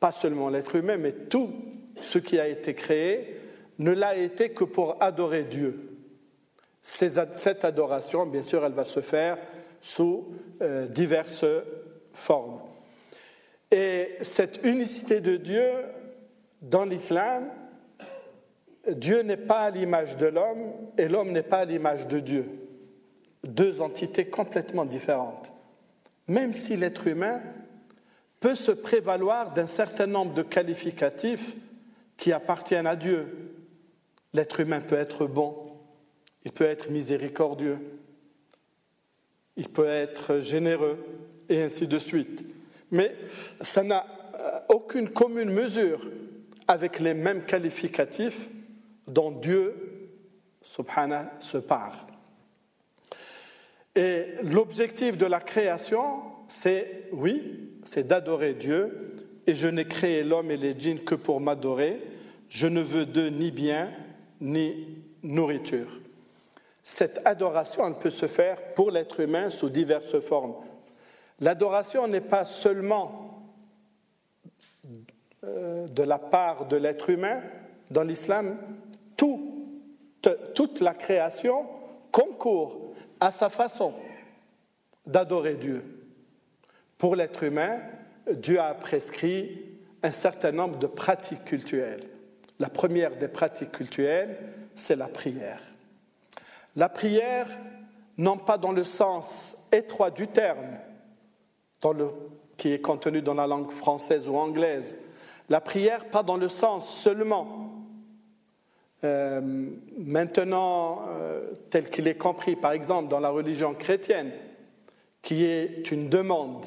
pas 0.00 0.12
seulement 0.12 0.48
l'être 0.48 0.74
humain, 0.74 0.96
mais 0.96 1.12
tout 1.12 1.52
ce 2.00 2.18
qui 2.18 2.38
a 2.38 2.48
été 2.48 2.74
créé, 2.74 3.40
ne 3.78 3.92
l'a 3.92 4.16
été 4.16 4.50
que 4.50 4.64
pour 4.64 4.96
adorer 5.00 5.44
Dieu. 5.44 5.98
Cette 6.82 7.64
adoration, 7.64 8.26
bien 8.26 8.42
sûr, 8.42 8.64
elle 8.64 8.72
va 8.72 8.84
se 8.84 9.00
faire 9.00 9.38
sous 9.80 10.32
euh, 10.62 10.86
diverses 10.86 11.44
formes. 12.12 12.60
Et 13.70 14.16
cette 14.22 14.64
unicité 14.64 15.20
de 15.20 15.36
Dieu, 15.36 15.70
dans 16.62 16.84
l'islam, 16.84 17.50
Dieu 18.88 19.22
n'est 19.22 19.36
pas 19.36 19.64
à 19.64 19.70
l'image 19.70 20.16
de 20.16 20.26
l'homme 20.26 20.72
et 20.96 21.08
l'homme 21.08 21.32
n'est 21.32 21.42
pas 21.42 21.58
à 21.58 21.64
l'image 21.64 22.08
de 22.08 22.20
Dieu. 22.20 22.46
Deux 23.44 23.82
entités 23.82 24.26
complètement 24.26 24.86
différentes. 24.86 25.52
Même 26.26 26.52
si 26.52 26.76
l'être 26.76 27.06
humain 27.06 27.40
peut 28.40 28.54
se 28.54 28.70
prévaloir 28.70 29.52
d'un 29.52 29.66
certain 29.66 30.06
nombre 30.06 30.32
de 30.32 30.42
qualificatifs 30.42 31.54
qui 32.18 32.32
appartiennent 32.32 32.86
à 32.86 32.96
Dieu. 32.96 33.54
L'être 34.34 34.60
humain 34.60 34.82
peut 34.82 34.96
être 34.96 35.26
bon, 35.26 35.72
il 36.44 36.52
peut 36.52 36.64
être 36.64 36.90
miséricordieux, 36.90 37.78
il 39.56 39.70
peut 39.70 39.86
être 39.86 40.40
généreux, 40.40 40.98
et 41.48 41.62
ainsi 41.62 41.86
de 41.86 41.98
suite. 41.98 42.44
Mais 42.90 43.14
ça 43.62 43.82
n'a 43.82 44.04
euh, 44.34 44.60
aucune 44.68 45.08
commune 45.08 45.50
mesure 45.50 46.06
avec 46.66 47.00
les 47.00 47.14
mêmes 47.14 47.44
qualificatifs 47.44 48.48
dont 49.06 49.30
Dieu, 49.30 49.74
subhanahu, 50.60 51.26
se 51.40 51.56
part. 51.56 52.06
Et 53.94 54.34
l'objectif 54.44 55.16
de 55.16 55.26
la 55.26 55.40
création, 55.40 56.20
c'est, 56.46 57.08
oui, 57.12 57.70
c'est 57.84 58.06
d'adorer 58.06 58.54
Dieu, 58.54 59.17
et 59.48 59.54
je 59.54 59.66
n'ai 59.66 59.86
créé 59.86 60.22
l'homme 60.22 60.50
et 60.50 60.58
les 60.58 60.78
djinns 60.78 61.00
que 61.00 61.14
pour 61.14 61.40
m'adorer, 61.40 62.02
je 62.50 62.66
ne 62.66 62.82
veux 62.82 63.06
d'eux 63.06 63.28
ni 63.28 63.50
bien 63.50 63.90
ni 64.42 64.98
nourriture. 65.22 65.88
Cette 66.82 67.22
adoration, 67.24 67.86
elle 67.86 67.98
peut 67.98 68.10
se 68.10 68.26
faire 68.26 68.74
pour 68.74 68.90
l'être 68.90 69.20
humain 69.20 69.48
sous 69.48 69.70
diverses 69.70 70.20
formes. 70.20 70.54
L'adoration 71.40 72.06
n'est 72.08 72.20
pas 72.20 72.44
seulement 72.44 73.42
euh, 75.44 75.88
de 75.88 76.02
la 76.02 76.18
part 76.18 76.66
de 76.66 76.76
l'être 76.76 77.08
humain. 77.08 77.42
Dans 77.90 78.04
l'islam, 78.04 78.58
toute 79.16 80.80
la 80.80 80.92
création 80.92 81.66
concourt 82.12 82.92
à 83.18 83.30
sa 83.30 83.48
façon 83.48 83.94
d'adorer 85.06 85.56
Dieu. 85.56 85.82
Pour 86.98 87.16
l'être 87.16 87.44
humain, 87.44 87.80
Dieu 88.34 88.60
a 88.60 88.74
prescrit 88.74 89.64
un 90.02 90.12
certain 90.12 90.52
nombre 90.52 90.78
de 90.78 90.86
pratiques 90.86 91.44
culturelles. 91.44 92.08
La 92.58 92.68
première 92.68 93.16
des 93.16 93.28
pratiques 93.28 93.72
culturelles, 93.72 94.38
c'est 94.74 94.96
la 94.96 95.08
prière. 95.08 95.60
La 96.76 96.88
prière, 96.88 97.48
non 98.16 98.36
pas 98.36 98.58
dans 98.58 98.72
le 98.72 98.84
sens 98.84 99.68
étroit 99.72 100.10
du 100.10 100.26
terme, 100.26 100.78
qui 102.56 102.72
est 102.72 102.80
contenu 102.80 103.22
dans 103.22 103.34
la 103.34 103.46
langue 103.46 103.70
française 103.70 104.28
ou 104.28 104.36
anglaise, 104.36 104.96
la 105.48 105.60
prière 105.60 106.06
pas 106.06 106.22
dans 106.22 106.36
le 106.36 106.48
sens 106.48 106.88
seulement 106.88 107.86
euh, 109.04 109.40
maintenant 109.96 111.06
euh, 111.08 111.52
tel 111.70 111.88
qu'il 111.88 112.08
est 112.08 112.16
compris, 112.16 112.56
par 112.56 112.72
exemple 112.72 113.08
dans 113.08 113.20
la 113.20 113.30
religion 113.30 113.74
chrétienne, 113.74 114.32
qui 115.22 115.44
est 115.44 115.90
une 115.90 116.08
demande 116.08 116.66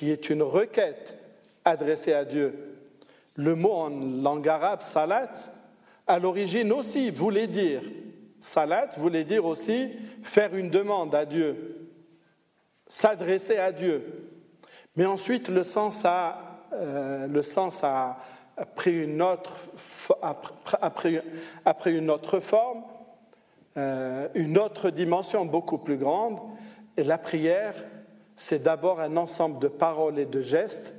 qui 0.00 0.10
est 0.10 0.30
une 0.30 0.42
requête 0.42 1.14
adressée 1.62 2.14
à 2.14 2.24
Dieu. 2.24 2.78
Le 3.34 3.54
mot 3.54 3.72
en 3.72 3.90
langue 3.90 4.48
arabe, 4.48 4.80
salat, 4.80 5.30
à 6.06 6.18
l'origine 6.18 6.72
aussi 6.72 7.10
voulait 7.10 7.48
dire, 7.48 7.82
salat 8.40 8.88
voulait 8.96 9.24
dire 9.24 9.44
aussi 9.44 9.92
faire 10.22 10.56
une 10.56 10.70
demande 10.70 11.14
à 11.14 11.26
Dieu, 11.26 11.90
s'adresser 12.86 13.58
à 13.58 13.72
Dieu. 13.72 14.30
Mais 14.96 15.04
ensuite, 15.04 15.50
le 15.50 15.64
sens 15.64 16.02
a, 16.06 16.64
euh, 16.72 17.26
le 17.26 17.42
sens 17.42 17.84
a, 17.84 18.16
pris 18.74 19.04
une 19.04 19.20
autre, 19.20 19.52
une 21.84 22.10
autre 22.10 22.40
forme, 22.40 22.84
euh, 23.76 24.28
une 24.34 24.56
autre 24.56 24.88
dimension 24.88 25.44
beaucoup 25.44 25.76
plus 25.76 25.98
grande, 25.98 26.40
et 26.96 27.04
la 27.04 27.18
prière 27.18 27.74
c'est 28.40 28.62
d'abord 28.62 29.00
un 29.00 29.18
ensemble 29.18 29.58
de 29.58 29.68
paroles 29.68 30.18
et 30.18 30.24
de 30.24 30.40
gestes 30.40 30.94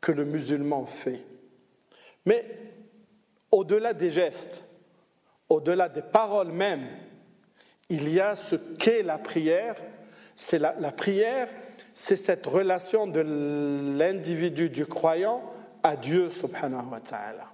que 0.00 0.12
le 0.12 0.24
musulman 0.24 0.86
fait. 0.86 1.20
Mais 2.26 2.46
au-delà 3.50 3.92
des 3.92 4.08
gestes, 4.08 4.62
au-delà 5.48 5.88
des 5.88 6.00
paroles 6.00 6.52
même, 6.52 6.86
il 7.88 8.08
y 8.08 8.20
a 8.20 8.36
ce 8.36 8.54
qu'est 8.54 9.02
la 9.02 9.18
prière. 9.18 9.74
C'est 10.36 10.60
la, 10.60 10.72
prière, 10.92 11.48
c'est 11.92 12.14
cette 12.14 12.46
relation 12.46 13.08
de 13.08 13.18
l'individu, 13.98 14.70
du 14.70 14.86
croyant, 14.86 15.42
à 15.82 15.96
Dieu 15.96 16.30
subhanahu 16.30 16.86
wa 16.88 17.00
ta'ala. 17.00 17.50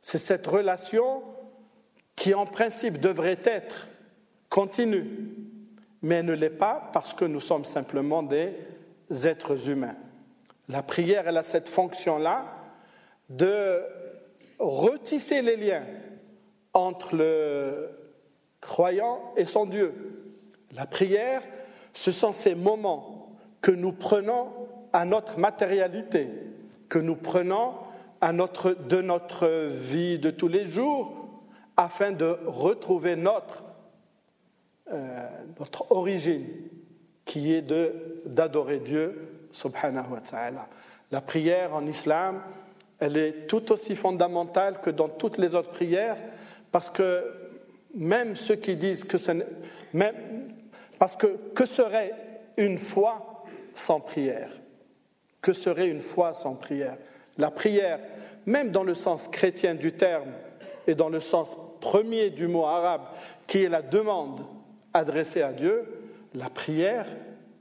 C'est 0.00 0.18
cette 0.18 0.48
relation 0.48 1.22
qui 2.16 2.34
en 2.34 2.46
principe 2.46 2.98
devrait 2.98 3.38
être 3.44 3.86
continue, 4.48 5.06
mais 6.02 6.22
ne 6.22 6.32
l'est 6.32 6.50
pas 6.50 6.90
parce 6.92 7.14
que 7.14 7.24
nous 7.24 7.40
sommes 7.40 7.64
simplement 7.64 8.22
des 8.22 8.54
êtres 9.24 9.68
humains. 9.68 9.96
La 10.68 10.82
prière, 10.82 11.24
elle 11.26 11.36
a 11.36 11.42
cette 11.42 11.68
fonction-là 11.68 12.44
de 13.28 13.80
retisser 14.58 15.42
les 15.42 15.56
liens 15.56 15.84
entre 16.74 17.16
le 17.16 17.90
croyant 18.60 19.32
et 19.36 19.44
son 19.44 19.66
Dieu. 19.66 19.94
La 20.72 20.86
prière, 20.86 21.42
ce 21.92 22.12
sont 22.12 22.32
ces 22.32 22.54
moments 22.54 23.36
que 23.60 23.70
nous 23.70 23.92
prenons 23.92 24.48
à 24.92 25.04
notre 25.04 25.38
matérialité, 25.38 26.28
que 26.88 26.98
nous 26.98 27.16
prenons 27.16 27.74
à 28.20 28.32
notre, 28.32 28.72
de 28.72 29.00
notre 29.02 29.68
vie 29.68 30.18
de 30.18 30.30
tous 30.30 30.48
les 30.48 30.64
jours 30.64 31.28
afin 31.76 32.12
de 32.12 32.38
retrouver 32.46 33.16
notre, 33.16 33.64
euh, 34.92 35.28
notre 35.58 35.90
origine 35.90 36.46
qui 37.24 37.54
est 37.54 37.64
d'adorer 38.26 38.80
Dieu 38.80 39.46
subhanahu 39.50 40.12
wa 40.12 40.20
ta'ala. 40.20 40.68
La 41.10 41.20
prière 41.20 41.74
en 41.74 41.86
islam, 41.86 42.42
elle 42.98 43.16
est 43.16 43.46
tout 43.46 43.72
aussi 43.72 43.96
fondamentale 43.96 44.80
que 44.80 44.90
dans 44.90 45.08
toutes 45.08 45.38
les 45.38 45.54
autres 45.54 45.70
prières 45.70 46.16
parce 46.70 46.90
que 46.90 47.24
même 47.94 48.34
ceux 48.36 48.56
qui 48.56 48.76
disent 48.76 49.04
que 49.04 49.18
ce 49.18 49.32
même, 49.92 50.14
parce 50.98 51.16
que 51.16 51.26
que 51.54 51.66
serait 51.66 52.12
une 52.56 52.78
foi 52.78 53.44
sans 53.74 54.00
prière? 54.00 54.50
Que 55.40 55.52
serait 55.52 55.88
une 55.88 56.00
foi 56.00 56.32
sans 56.32 56.54
prière? 56.54 56.96
La 57.38 57.50
prière, 57.50 57.98
même 58.46 58.70
dans 58.70 58.84
le 58.84 58.94
sens 58.94 59.28
chrétien 59.28 59.74
du 59.74 59.92
terme 59.92 60.32
et 60.86 60.94
dans 60.94 61.08
le 61.08 61.20
sens 61.20 61.56
premier 61.80 62.30
du 62.30 62.46
mot 62.46 62.64
arabe, 62.64 63.02
qui 63.46 63.64
est 63.64 63.68
la 63.68 63.82
demande 63.82 64.40
adressée 64.94 65.42
à 65.42 65.52
Dieu, 65.52 65.84
la 66.34 66.50
prière, 66.50 67.06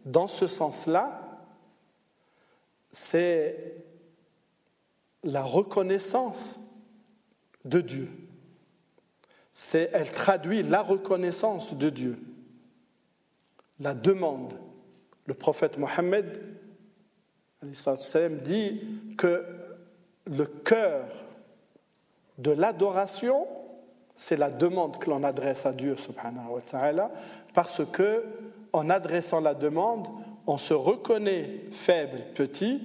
dans 0.06 0.28
ce 0.28 0.48
sens-là, 0.48 1.22
c'est 2.92 3.76
la 5.24 5.44
reconnaissance 5.44 6.60
de 7.66 7.82
Dieu 7.82 8.10
elle 9.94 10.12
traduit 10.12 10.64
la 10.64 10.82
reconnaissance 10.82 11.74
de 11.76 11.90
Dieu, 11.90 12.20
la 13.80 13.94
demande. 13.94 14.54
Le 15.26 15.34
prophète 15.34 15.78
Mohammed 15.78 16.40
dit 17.64 18.82
que 19.18 19.46
le 20.26 20.46
cœur 20.46 21.06
de 22.38 22.52
l'adoration, 22.52 23.46
c'est 24.22 24.38
la 24.38 24.52
demande 24.52 25.00
que 25.00 25.10
l'on 25.10 25.24
adresse 25.24 25.66
à 25.66 25.74
Dieu, 25.74 25.96
parce 27.56 27.82
que 27.92 28.24
en 28.72 28.88
adressant 28.92 29.40
la 29.40 29.56
demande, 29.56 30.08
on 30.46 30.60
se 30.60 30.76
reconnaît 30.76 31.62
faible, 31.72 32.22
petit, 32.36 32.82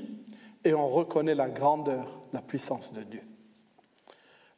et 0.65 0.73
on 0.73 0.89
reconnaît 0.89 1.35
la 1.35 1.51
grandeur, 1.51 2.23
la 2.33 2.41
puissance 2.41 2.91
de 2.95 3.03
Dieu. 3.03 3.21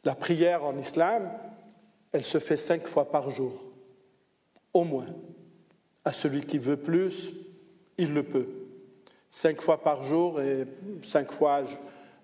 La 0.04 0.14
prière 0.14 0.64
en 0.64 0.76
islam, 0.78 1.28
elle 2.12 2.22
se 2.22 2.38
fait 2.38 2.56
cinq 2.56 2.86
fois 2.86 3.10
par 3.10 3.28
jour, 3.28 3.52
au 4.72 4.84
moins. 4.84 5.08
À 6.04 6.12
celui 6.12 6.42
qui 6.42 6.58
veut 6.58 6.76
plus, 6.76 7.32
il 7.98 8.14
le 8.14 8.22
peut. 8.22 8.46
Cinq 9.30 9.60
fois 9.60 9.82
par 9.82 10.04
jour 10.04 10.40
et 10.40 10.64
cinq 11.02 11.32
fois 11.32 11.64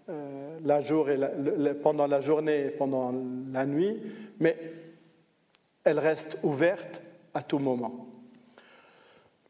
euh, 0.08 0.58
la 0.64 1.74
pendant 1.74 2.06
la 2.06 2.20
journée 2.20 2.66
et 2.66 2.70
pendant 2.70 3.14
la 3.52 3.64
nuit, 3.66 4.00
mais 4.40 4.56
elle 5.84 5.98
reste 5.98 6.38
ouverte 6.42 7.02
à 7.32 7.42
tout 7.42 7.58
moment. 7.58 8.06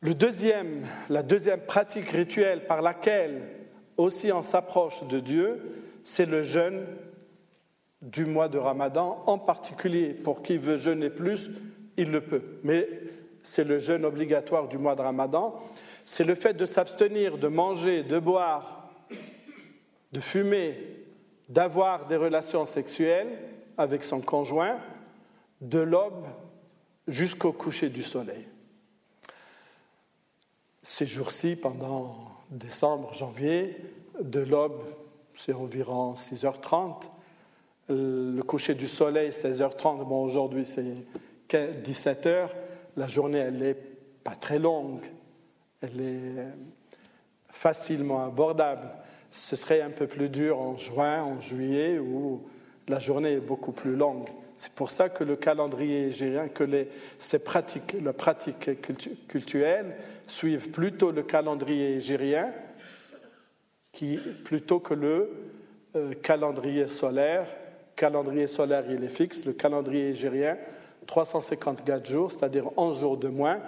Le 0.01 0.15
deuxième, 0.15 0.85
la 1.09 1.23
deuxième 1.23 1.61
pratique 1.61 2.11
rituelle 2.11 2.67
par 2.67 2.83
laquelle 2.83 3.41
aussi 3.97 4.31
on 4.33 4.43
s'approche 4.43 5.07
de 5.09 5.21
Dieu, 5.21 5.63
c'est 6.03 6.27
le 6.27 6.43
jeûne 6.43 6.85
du 8.03 8.27
mois 8.27 8.49
de 8.49 8.59
Ramadan, 8.59 9.23
en 9.27 9.39
particulier 9.39 10.13
pour 10.13 10.43
qui 10.43 10.59
veut 10.59 10.77
jeûner 10.77 11.09
plus, 11.09 11.51
il 11.97 12.11
le 12.11 12.21
peut. 12.21 12.43
Mais 12.63 12.89
c'est 13.43 13.65
le 13.65 13.79
jeûne 13.79 14.05
obligatoire 14.05 14.69
du 14.69 14.79
mois 14.79 14.95
de 14.95 15.03
Ramadan. 15.03 15.55
C'est 16.05 16.25
le 16.25 16.35
fait 16.35 16.55
de 16.55 16.67
s'abstenir 16.67 17.39
de 17.39 17.49
manger, 17.49 18.03
de 18.03 18.19
boire, 18.19 18.74
de 20.15 20.21
fumer, 20.21 20.79
d'avoir 21.49 22.07
des 22.07 22.17
relations 22.17 22.65
sexuelles 22.67 23.37
avec 23.77 24.05
son 24.05 24.21
conjoint 24.21 24.79
de 25.61 25.81
l'aube 25.81 26.25
jusqu'au 27.09 27.53
coucher 27.53 27.89
du 27.89 28.03
soleil. 28.03 28.47
Ces 30.83 31.05
jours-ci, 31.05 31.57
pendant 31.57 32.15
décembre, 32.49 33.13
janvier, 33.13 33.77
de 34.21 34.39
l'aube, 34.39 34.81
c'est 35.35 35.53
environ 35.53 36.15
6h30, 36.15 37.09
le 37.89 38.41
coucher 38.43 38.75
du 38.75 38.87
soleil, 38.87 39.31
16h30, 39.31 40.05
bon 40.05 40.23
aujourd'hui 40.23 40.65
c'est 40.65 40.95
17h, 41.51 42.51
la 42.97 43.09
journée 43.09 43.39
elle 43.39 43.57
n'est 43.57 43.75
pas 43.75 44.37
très 44.37 44.61
longue, 44.61 45.03
elle 45.81 46.01
est 46.01 46.47
facilement 47.51 48.25
abordable. 48.25 48.89
Ce 49.37 49.57
serait 49.57 49.81
un 49.81 49.91
peu 49.91 50.07
plus 50.07 50.29
dur 50.29 50.61
en 50.61 50.77
juin, 50.77 51.23
en 51.23 51.41
juillet, 51.41 51.99
où 51.99 52.43
la 52.87 53.01
journée 53.01 53.33
est 53.33 53.41
beaucoup 53.41 53.73
plus 53.73 53.97
longue. 53.97 54.29
C'est 54.55 54.73
pour 54.73 54.93
ça 54.93 55.09
que 55.09 55.25
le 55.25 55.35
calendrier 55.35 56.07
égérien, 56.07 56.47
que 56.47 56.63
les, 56.63 56.89
ces 57.19 57.43
pratiques, 57.43 57.97
la 58.01 58.13
pratique 58.13 58.71
culturelle 59.27 59.97
suivent 60.29 60.71
plutôt 60.71 61.11
le 61.11 61.25
calendrier 61.25 61.95
égérien 61.95 62.53
qui, 63.91 64.19
plutôt 64.45 64.79
que 64.79 64.95
le 64.95 65.31
euh, 65.97 66.13
calendrier 66.23 66.87
solaire 66.87 67.47
calendrier 67.97 68.47
solaire, 68.47 68.85
il 68.91 69.03
est 69.05 69.09
fixe. 69.09 69.45
Le 69.45 69.53
calendrier 69.53 70.09
égérien, 70.09 70.57
354 71.07 72.07
jours, 72.07 72.33
c'est-à-dire 72.33 72.71
11 72.77 73.01
jours 73.01 73.17
de 73.17 73.29
moins, 73.29 73.61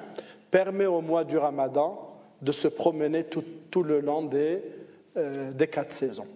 permet 0.51 0.87
au 0.87 1.01
mois 1.01 1.25
du 1.25 1.37
ramadan 1.37 2.13
de 2.43 2.53
se 2.53 2.69
promener 2.69 3.25
tout, 3.25 3.45
le 3.83 4.01
long 4.01 4.23
des, 4.23 4.63
euh, 5.17 5.53
des 5.53 5.67
quatre 5.67 5.93
saisons. 5.93 6.29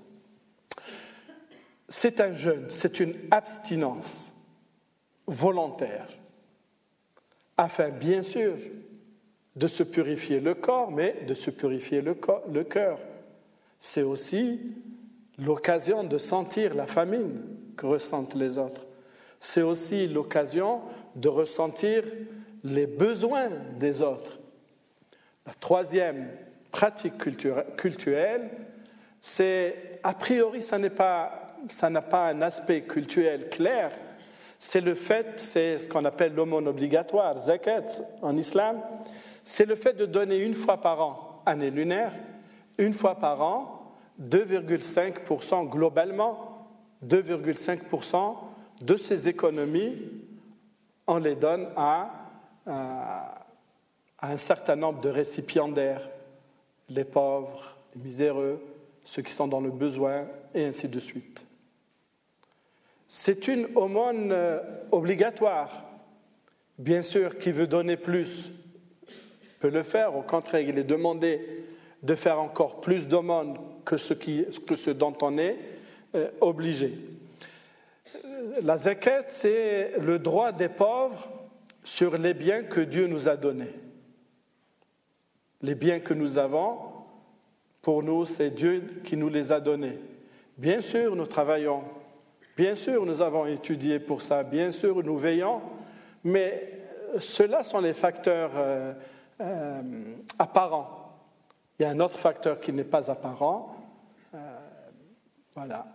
C'est 1.88 2.20
un 2.20 2.32
jeûne, 2.32 2.66
c'est 2.68 3.00
une 3.00 3.14
abstinence 3.30 4.32
volontaire, 5.26 6.08
afin 7.56 7.90
bien 7.90 8.22
sûr 8.22 8.54
de 9.56 9.68
se 9.68 9.82
purifier 9.82 10.40
le 10.40 10.54
corps, 10.54 10.90
mais 10.90 11.24
de 11.26 11.34
se 11.34 11.50
purifier 11.50 12.00
le, 12.00 12.16
le 12.52 12.64
cœur. 12.64 12.98
C'est 13.78 14.02
aussi 14.02 14.60
l'occasion 15.38 16.04
de 16.04 16.18
sentir 16.18 16.74
la 16.74 16.86
famine, 16.86 17.42
que 17.76 17.86
ressentent 17.86 18.34
les 18.34 18.58
autres. 18.58 18.86
C'est 19.40 19.62
aussi 19.62 20.06
l'occasion 20.06 20.82
de 21.16 21.28
ressentir 21.28 22.04
les 22.62 22.86
besoins 22.86 23.50
des 23.78 24.02
autres. 24.02 24.38
La 25.46 25.54
troisième 25.54 26.28
pratique 26.70 27.16
culturelle, 27.76 28.50
c'est, 29.20 30.00
a 30.02 30.14
priori, 30.14 30.62
ça 30.62 30.78
n'a 30.78 30.90
pas, 30.90 32.28
un 32.28 32.42
aspect 32.42 32.82
culturel 32.82 33.48
clair, 33.48 33.92
c'est 34.58 34.80
le 34.80 34.94
fait, 34.94 35.32
c'est 35.36 35.78
ce 35.78 35.88
qu'on 35.88 36.04
appelle 36.04 36.34
l'aumône 36.34 36.68
obligatoire, 36.68 37.36
zakat 37.38 37.86
en 38.22 38.36
islam, 38.36 38.80
c'est 39.44 39.66
le 39.66 39.74
fait 39.74 39.94
de 39.94 40.06
donner 40.06 40.38
une 40.38 40.54
fois 40.54 40.80
par 40.80 41.00
an, 41.00 41.42
année 41.46 41.70
lunaire, 41.70 42.12
une 42.78 42.92
fois 42.92 43.14
par 43.14 43.40
an, 43.42 43.94
2,5% 44.20 45.68
globalement 45.68 46.50
2,5% 47.06 48.36
de 48.82 48.96
ces 48.96 49.28
économies, 49.28 49.96
on 51.06 51.18
les 51.18 51.34
donne 51.34 51.70
à, 51.76 52.10
un 54.22 54.36
certain 54.36 54.76
nombre 54.76 55.00
de 55.00 55.08
récipiendaires, 55.08 56.08
les 56.88 57.04
pauvres, 57.04 57.76
les 57.94 58.02
miséreux, 58.02 58.62
ceux 59.04 59.22
qui 59.22 59.32
sont 59.32 59.48
dans 59.48 59.60
le 59.60 59.70
besoin, 59.70 60.26
et 60.54 60.64
ainsi 60.64 60.88
de 60.88 61.00
suite. 61.00 61.44
C'est 63.08 63.48
une 63.48 63.66
aumône 63.74 64.30
euh, 64.30 64.60
obligatoire. 64.92 65.84
Bien 66.78 67.02
sûr, 67.02 67.38
qui 67.38 67.52
veut 67.52 67.66
donner 67.66 67.96
plus 67.96 68.50
peut 69.60 69.70
le 69.70 69.82
faire. 69.82 70.16
Au 70.16 70.22
contraire, 70.22 70.62
il 70.62 70.78
est 70.78 70.84
demandé 70.84 71.64
de 72.02 72.14
faire 72.14 72.40
encore 72.40 72.80
plus 72.80 73.06
d'aumônes 73.06 73.58
que 73.84 73.98
ce, 73.98 74.90
dont 74.90 75.16
on 75.20 75.38
est 75.38 75.56
euh, 76.14 76.30
obligé. 76.40 76.98
La 78.62 78.78
zakat, 78.78 79.24
c'est 79.28 79.92
le 80.00 80.18
droit 80.18 80.52
des 80.52 80.68
pauvres 80.68 81.28
sur 81.84 82.16
les 82.16 82.34
biens 82.34 82.62
que 82.62 82.80
Dieu 82.80 83.06
nous 83.06 83.28
a 83.28 83.36
donnés. 83.36 83.74
Les 85.62 85.74
biens 85.74 86.00
que 86.00 86.14
nous 86.14 86.38
avons, 86.38 86.78
pour 87.82 88.02
nous, 88.02 88.24
c'est 88.24 88.50
Dieu 88.50 89.00
qui 89.04 89.16
nous 89.16 89.28
les 89.28 89.52
a 89.52 89.60
donnés. 89.60 89.98
Bien 90.56 90.80
sûr, 90.80 91.16
nous 91.16 91.26
travaillons. 91.26 91.82
Bien 92.56 92.74
sûr, 92.74 93.06
nous 93.06 93.22
avons 93.22 93.46
étudié 93.46 93.98
pour 93.98 94.22
ça. 94.22 94.42
Bien 94.42 94.72
sûr, 94.72 95.02
nous 95.02 95.16
veillons. 95.16 95.62
Mais 96.22 96.78
ceux-là 97.18 97.64
sont 97.64 97.80
les 97.80 97.94
facteurs 97.94 98.50
euh, 98.54 98.92
euh, 99.40 99.82
apparents. 100.38 101.16
Il 101.78 101.82
y 101.82 101.86
a 101.86 101.90
un 101.90 102.00
autre 102.00 102.18
facteur 102.18 102.60
qui 102.60 102.72
n'est 102.72 102.84
pas 102.84 103.10
apparent. 103.10 103.74
voilà 105.54 105.86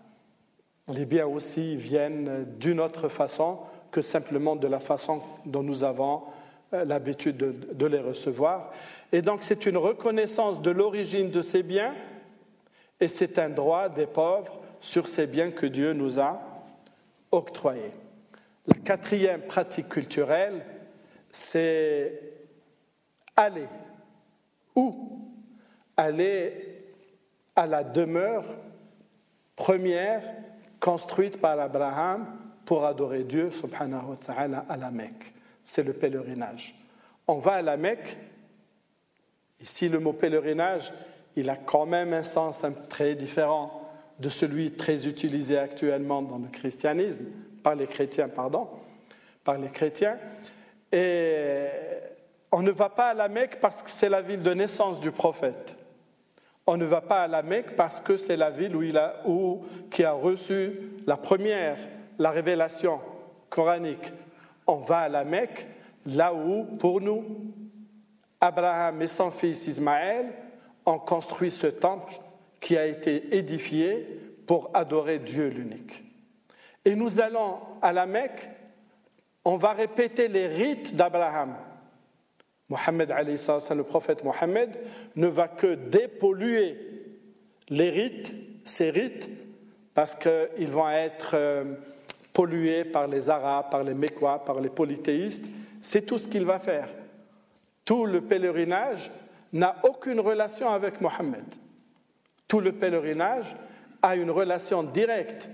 les 0.88 1.06
biens 1.06 1.28
aussi 1.28 1.76
viennent 1.76 2.46
d'une 2.60 2.80
autre 2.80 3.10
façon 3.10 3.60
que 3.92 4.02
simplement 4.02 4.56
de 4.56 4.68
la 4.68 4.80
façon 4.80 5.22
dont 5.46 5.64
nous 5.64 5.84
avons 5.84 6.18
euh, 6.18 6.45
l'habitude 6.72 7.38
de, 7.38 7.86
les 7.86 8.00
recevoir. 8.00 8.72
Et 9.12 9.22
donc 9.22 9.44
c'est 9.44 9.66
une 9.66 9.78
reconnaissance 9.78 10.62
de 10.62 10.72
l'origine 10.72 11.30
de 11.30 11.42
ces 11.42 11.64
biens 11.64 11.94
et 13.00 13.08
c'est 13.08 13.40
un 13.40 13.50
droit 13.50 13.90
des 13.90 14.08
pauvres 14.08 14.62
sur 14.80 15.08
ces 15.08 15.28
biens 15.28 15.52
que 15.52 15.66
Dieu 15.66 15.94
nous 15.94 16.20
a 16.20 16.42
octroyés. 17.32 17.94
La 18.68 18.76
quatrième 18.76 19.42
pratique 19.42 19.90
culturelle, 19.90 20.66
c'est 21.30 22.20
aller. 23.36 23.68
Où? 24.76 25.20
Aller 25.98 26.84
à 27.56 27.68
la 27.68 27.84
demeure 27.84 28.44
première 29.56 30.24
construite 30.80 31.40
par 31.40 31.60
Abraham 31.60 32.26
pour 32.66 32.86
adorer 32.86 33.24
Dieu 33.24 33.52
subhanahu 33.52 34.10
wa 34.10 34.64
à 34.68 34.78
la 34.78 34.92
Mecque. 34.92 35.35
C'est 35.66 35.84
le 35.84 35.94
pèlerinage. 35.94 36.76
On 37.28 37.40
va 37.40 37.54
à 37.54 37.62
la 37.64 37.76
Mecque. 37.76 38.16
Ici, 39.60 39.90
le 39.90 40.00
mot 40.00 40.14
pèlerinage, 40.14 40.94
il 41.36 41.50
a 41.50 41.56
quand 41.56 41.88
même 41.88 42.14
un 42.14 42.24
sens 42.24 42.64
très 42.88 43.16
différent 43.16 43.82
de 44.20 44.30
celui 44.30 44.72
très 44.72 45.08
utilisé 45.08 45.58
actuellement 45.58 46.22
dans 46.22 46.38
le 46.38 46.48
christianisme, 46.48 47.26
par 47.64 47.76
les 47.76 47.88
chrétiens, 47.88 48.30
pardon, 48.30 48.70
par 49.44 49.58
les 49.58 49.70
chrétiens. 49.70 50.20
Et 50.92 51.66
on 52.52 52.62
ne 52.62 52.72
va 52.72 52.90
pas 52.90 53.10
à 53.10 53.14
la 53.16 53.28
Mecque 53.28 53.60
parce 53.60 53.82
que 53.82 53.90
c'est 53.90 54.08
la 54.08 54.22
ville 54.22 54.44
de 54.44 54.54
naissance 54.54 55.00
du 55.00 55.12
prophète. 55.12 55.76
On 56.68 56.78
ne 56.78 56.86
va 56.86 57.02
pas 57.02 57.24
à 57.24 57.28
la 57.28 57.42
Mecque 57.42 57.76
parce 57.76 58.00
que 58.00 58.18
c'est 58.18 58.38
la 58.38 58.52
ville 58.52 58.76
où 58.76 58.84
il 58.84 58.98
a, 59.00 59.22
où, 59.26 59.64
qui 59.90 60.04
a 60.04 60.14
reçu 60.14 60.80
la 61.08 61.18
première, 61.18 61.78
la 62.20 62.30
révélation 62.30 63.02
coranique. 63.50 64.14
On 64.68 64.76
va 64.76 65.00
à 65.00 65.10
la 65.10 65.24
Mecque 65.24 65.68
là 66.06 66.34
où, 66.34 66.64
pour 66.78 67.02
nous, 67.02 67.24
Abraham 68.40 69.02
et 69.02 69.08
son 69.08 69.32
fils 69.32 69.68
Ismaël 69.68 70.34
ont 70.86 71.00
construit 71.00 71.52
ce 71.52 71.68
temple 71.68 72.14
qui 72.60 72.78
a 72.78 72.86
été 72.86 73.36
édifié 73.36 74.08
pour 74.46 74.70
adorer 74.74 75.20
Dieu 75.20 75.48
l'unique. 75.48 76.04
Et 76.84 76.96
nous 76.96 77.20
allons 77.20 77.58
à 77.82 77.92
la 77.94 78.06
Mecque, 78.06 78.50
on 79.44 79.58
va 79.58 79.74
répéter 79.74 80.28
les 80.28 80.48
rites 80.48 80.96
d'Abraham. 80.96 81.56
Mohammed, 82.70 83.10
le 83.10 83.84
prophète 83.84 84.24
Mohammed, 84.24 84.78
ne 85.16 85.28
va 85.28 85.48
que 85.48 85.76
dépolluer 85.76 86.78
les 87.70 87.90
rites, 87.90 88.34
ces 88.64 88.90
rites, 88.90 89.30
parce 89.94 90.16
qu'ils 90.16 90.72
vont 90.72 90.90
être 90.90 91.36
pollués 92.36 92.84
par 92.84 93.08
les 93.08 93.30
Arabes, 93.30 93.72
par 93.72 93.82
les 93.82 93.94
Mécois, 93.94 94.44
par 94.44 94.60
les 94.60 94.70
polythéistes. 94.70 95.46
C'est 95.80 96.06
tout 96.06 96.20
ce 96.20 96.28
qu'il 96.28 96.46
va 96.46 96.60
faire. 96.60 96.90
Tout 97.86 98.06
le 98.06 98.20
pèlerinage 98.20 99.10
n'a 99.54 99.78
aucune 99.84 100.20
relation 100.20 100.70
avec 100.70 101.00
Mohammed. 101.00 101.46
Tout 102.46 102.60
le 102.60 102.74
pèlerinage 102.74 103.56
a 104.02 104.18
une 104.18 104.30
relation 104.30 104.84
directe 104.84 105.50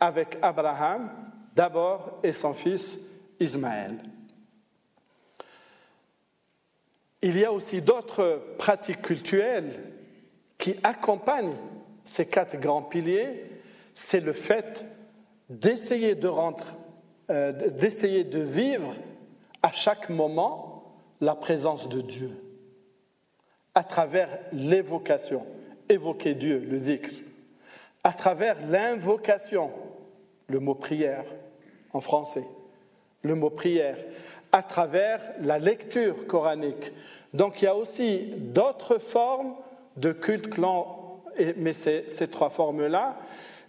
avec 0.00 0.38
Abraham 0.40 1.10
d'abord 1.54 2.18
et 2.22 2.32
son 2.32 2.54
fils 2.54 2.98
Ismaël. 3.38 3.98
Il 7.20 7.38
y 7.38 7.44
a 7.44 7.52
aussi 7.52 7.82
d'autres 7.82 8.40
pratiques 8.56 9.02
culturelles 9.02 9.82
qui 10.56 10.76
accompagnent 10.82 11.56
ces 12.04 12.24
quatre 12.26 12.58
grands 12.58 12.82
piliers. 12.82 13.44
C'est 13.94 14.20
le 14.20 14.32
fait 14.32 14.86
d'essayer 15.60 16.14
de 16.14 16.30
euh, 17.30 17.52
d'essayer 17.52 18.24
de 18.24 18.40
vivre 18.40 18.94
à 19.62 19.70
chaque 19.72 20.08
moment 20.08 20.82
la 21.20 21.34
présence 21.34 21.88
de 21.88 22.00
Dieu 22.00 22.30
à 23.74 23.84
travers 23.84 24.28
l'évocation, 24.52 25.46
évoquer 25.88 26.34
Dieu, 26.34 26.66
le 26.68 26.78
dhikr, 26.78 27.10
à 28.04 28.12
travers 28.12 28.56
l'invocation, 28.66 29.70
le 30.48 30.58
mot 30.58 30.74
prière 30.74 31.24
en 31.92 32.00
français, 32.00 32.44
le 33.22 33.34
mot 33.34 33.50
prière, 33.50 33.96
à 34.50 34.62
travers 34.62 35.20
la 35.40 35.58
lecture 35.58 36.26
coranique. 36.26 36.92
Donc 37.32 37.62
il 37.62 37.66
y 37.66 37.68
a 37.68 37.76
aussi 37.76 38.32
d'autres 38.36 38.98
formes 38.98 39.54
de 39.96 40.12
culte 40.12 40.50
clan, 40.50 41.22
mais 41.56 41.72
ces 41.72 42.28
trois 42.30 42.50
formes-là, 42.50 43.16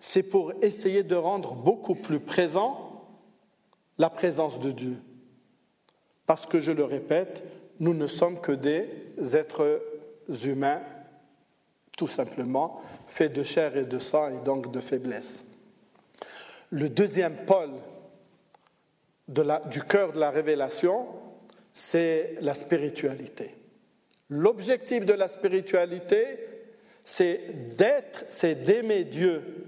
c'est 0.06 0.24
pour 0.24 0.52
essayer 0.62 1.02
de 1.02 1.16
rendre 1.16 1.54
beaucoup 1.54 1.96
plus 1.96 2.20
présent 2.20 3.08
la 3.98 4.10
présence 4.10 4.60
de 4.60 4.72
Dieu. 4.72 4.98
Parce 6.26 6.46
que, 6.46 6.60
je 6.60 6.74
le 6.74 6.84
répète, 6.84 7.42
nous 7.80 7.94
ne 7.94 8.08
sommes 8.08 8.42
que 8.42 8.52
des 8.52 8.86
êtres 9.34 9.82
humains, 10.44 10.82
tout 11.96 12.10
simplement, 12.10 12.82
faits 13.08 13.32
de 13.32 13.44
chair 13.44 13.78
et 13.78 13.86
de 13.86 13.98
sang 13.98 14.28
et 14.28 14.44
donc 14.44 14.74
de 14.74 14.82
faiblesse. 14.82 15.54
Le 16.70 16.90
deuxième 16.90 17.46
pôle 17.46 17.72
du 19.30 19.84
cœur 19.84 20.12
de 20.12 20.20
la 20.20 20.32
révélation, 20.32 21.08
c'est 21.72 22.36
la 22.42 22.56
spiritualité. 22.56 23.56
L'objectif 24.28 25.06
de 25.06 25.14
la 25.14 25.30
spiritualité, 25.30 26.40
c'est 27.06 27.78
d'être, 27.78 28.26
c'est 28.28 28.66
d'aimer 28.66 29.06
Dieu, 29.06 29.63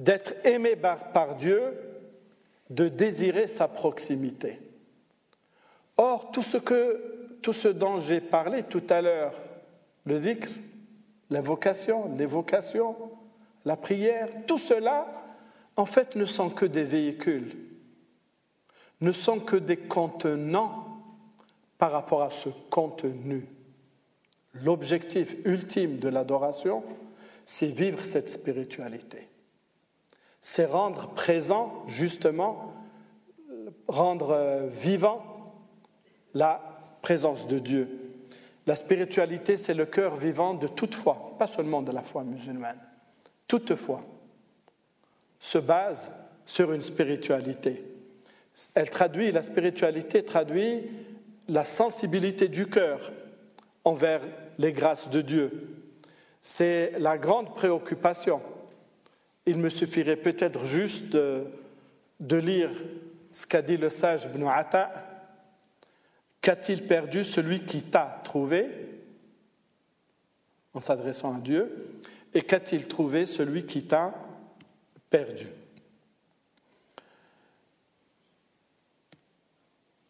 d'être 0.00 0.34
aimé 0.46 0.76
par, 0.76 1.36
Dieu, 1.36 1.78
de 2.70 2.88
désirer 2.88 3.46
sa 3.46 3.68
proximité. 3.68 4.58
Or, 5.98 6.32
tout 6.32 6.42
ce, 6.42 6.56
que, 6.56 7.36
tout 7.42 7.52
ce 7.52 7.68
dont 7.68 8.00
j'ai 8.00 8.22
parlé 8.22 8.62
tout 8.62 8.82
à 8.88 9.02
l'heure, 9.02 9.34
le 10.06 10.18
dhikr, 10.18 10.48
l'invocation, 11.28 12.14
l'évocation, 12.16 12.96
la 13.66 13.76
prière, 13.76 14.28
tout 14.46 14.58
cela, 14.58 15.06
en 15.76 15.84
fait, 15.84 16.16
ne 16.16 16.24
sont 16.24 16.48
que 16.48 16.64
des 16.64 16.84
véhicules, 16.84 17.54
ne 19.02 19.12
sont 19.12 19.38
que 19.38 19.56
des 19.56 19.76
contenants 19.76 20.86
par 21.76 21.92
rapport 21.92 22.22
à 22.22 22.30
ce 22.30 22.48
contenu. 22.70 23.46
L'objectif 24.54 25.36
ultime 25.44 25.98
de 25.98 26.08
l'adoration, 26.08 26.82
c'est 27.44 27.70
vivre 27.70 28.02
cette 28.02 28.30
spiritualité. 28.30 29.29
C'est 30.40 30.66
rendre 30.66 31.08
présent, 31.08 31.82
justement, 31.86 32.74
rendre 33.88 34.68
vivant 34.70 35.54
la 36.34 36.60
présence 37.02 37.46
de 37.46 37.58
Dieu. 37.58 37.88
La 38.66 38.76
spiritualité, 38.76 39.56
c'est 39.56 39.74
le 39.74 39.86
cœur 39.86 40.16
vivant 40.16 40.54
de 40.54 40.68
toute 40.68 40.94
foi, 40.94 41.34
pas 41.38 41.46
seulement 41.46 41.82
de 41.82 41.92
la 41.92 42.02
foi 42.02 42.24
musulmane. 42.24 42.78
Toute 43.48 43.74
foi 43.74 44.02
se 45.40 45.58
base 45.58 46.10
sur 46.44 46.72
une 46.72 46.82
spiritualité. 46.82 47.82
Elle 48.74 48.90
traduit, 48.90 49.32
la 49.32 49.42
spiritualité 49.42 50.24
traduit 50.24 50.82
la 51.48 51.64
sensibilité 51.64 52.48
du 52.48 52.66
cœur 52.66 53.12
envers 53.84 54.20
les 54.58 54.72
grâces 54.72 55.08
de 55.08 55.20
Dieu. 55.20 55.68
C'est 56.42 56.92
la 56.98 57.18
grande 57.18 57.54
préoccupation. 57.54 58.40
Il 59.50 59.58
me 59.58 59.68
suffirait 59.68 60.14
peut-être 60.14 60.64
juste 60.64 61.06
de, 61.10 62.36
lire 62.36 62.70
ce 63.32 63.44
qu'a 63.48 63.62
dit 63.62 63.76
le 63.76 63.90
sage 63.90 64.26
Ibn 64.26 64.48
Qu'a-t-il 66.40 66.86
perdu 66.86 67.24
celui 67.24 67.64
qui 67.64 67.82
t'a 67.82 68.20
trouvé 68.22 68.68
en 70.72 70.80
s'adressant 70.80 71.36
à 71.36 71.40
Dieu? 71.40 72.00
Et 72.32 72.42
qu'a-t-il 72.42 72.86
trouvé 72.86 73.26
celui 73.26 73.66
qui 73.66 73.82
t'a 73.82 74.14
perdu? 75.10 75.48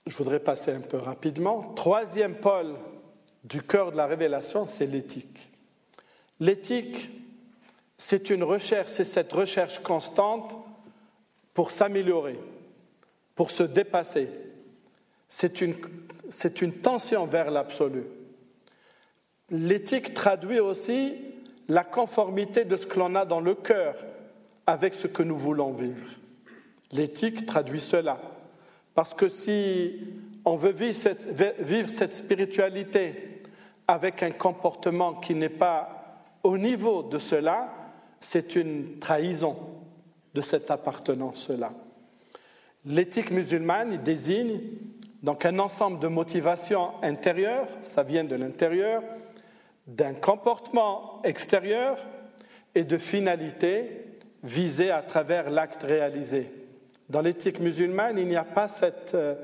Je 0.05 0.14
voudrais 0.18 0.41
passer 0.41 0.72
un 0.72 0.82
peu 0.82 0.99
rapidement. 0.99 1.72
Troisième 1.72 2.36
pôle 2.36 2.76
du 3.45 3.62
cœur 3.62 3.91
de 3.91 3.97
la 3.97 4.05
révélation, 4.05 4.66
c'est 4.66 4.84
l'éthique. 4.84 5.51
L'éthique, 6.41 7.19
c'est 8.03 8.30
une 8.30 8.44
recherche, 8.44 8.88
c'est 8.88 9.05
cette 9.05 9.30
recherche 9.30 9.80
constante 9.80 10.57
pour 11.53 11.70
s'améliorer, 11.70 12.40
pour 13.34 13.51
se 13.51 13.62
dépasser. 13.62 14.30
C'est 15.28 15.61
une 15.61 16.72
tension 16.80 17.26
vers 17.26 17.51
l'absolu. 17.51 18.05
L'éthique 19.51 20.14
traduit 20.14 20.61
aussi 20.61 21.14
la 21.68 21.84
conformité 21.84 22.64
de 22.64 22.78
ce 22.78 22.86
que 22.86 22.98
l'on 22.98 23.14
a 23.16 23.26
dans 23.26 23.40
le 23.40 23.55
cœur 23.55 23.94
avec 24.66 24.94
ce 24.94 25.07
que 25.07 25.22
nous 25.22 25.36
voulons 25.36 25.72
vivre. 25.72 26.09
L'éthique 26.92 27.44
traduit 27.44 27.80
cela. 27.80 28.18
Parce 28.94 29.12
que 29.12 29.28
si 29.28 30.01
on 30.46 30.57
veut 30.57 30.72
vivre 30.72 31.90
cette 31.90 32.14
spiritualité 32.14 33.42
avec 33.86 34.22
un 34.22 34.30
comportement 34.30 35.12
qui 35.12 35.34
n'est 35.34 35.51
pas 35.51 36.24
au 36.42 36.57
niveau 36.57 37.03
de 37.03 37.18
cela, 37.18 37.74
c'est 38.20 38.54
une 38.56 38.98
trahison 38.98 39.56
de 40.34 40.40
cette 40.40 40.70
appartenance-là. 40.70 41.72
L'éthique 42.84 43.30
musulmane 43.30 43.96
désigne 43.98 44.60
Donc 45.22 45.44
un 45.44 45.58
ensemble 45.58 46.00
de 46.00 46.08
motivations 46.08 46.92
intérieures, 47.02 47.68
ça 47.82 48.02
vient 48.02 48.24
de 48.24 48.34
l'intérieur, 48.34 49.02
d'un 49.86 50.14
comportement 50.14 51.20
extérieur 51.24 51.98
et 52.74 52.84
de 52.84 52.96
finalités 52.96 54.06
visées 54.42 54.90
à 54.90 55.02
travers 55.02 55.50
l'acte 55.50 55.82
réalisé. 55.82 56.50
Dans 57.10 57.20
l'éthique 57.20 57.60
musulmane, 57.60 58.18
il 58.18 58.28
n'y 58.28 58.36
a 58.36 58.44
pas 58.44 58.68
cette 58.68 59.14
euh, 59.14 59.34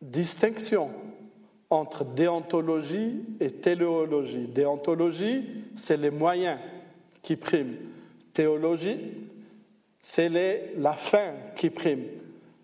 distinction 0.00 0.90
entre 1.70 2.04
déontologie 2.04 3.24
et 3.40 3.50
téléologie. 3.50 4.46
Déontologie, 4.46 5.64
c'est 5.76 5.96
les 5.96 6.10
moyens 6.10 6.58
qui 7.22 7.36
priment. 7.36 7.76
Théologie, 8.32 8.98
c'est 10.00 10.28
la 10.76 10.92
fin 10.92 11.32
qui 11.56 11.70
prime. 11.70 12.04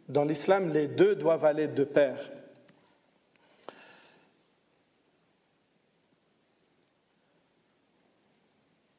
Dans 0.09 0.24
l'islam, 0.24 0.72
les 0.72 0.88
deux 0.88 1.14
doivent 1.14 1.44
aller 1.44 1.68
de 1.68 1.84
pair. 1.84 2.30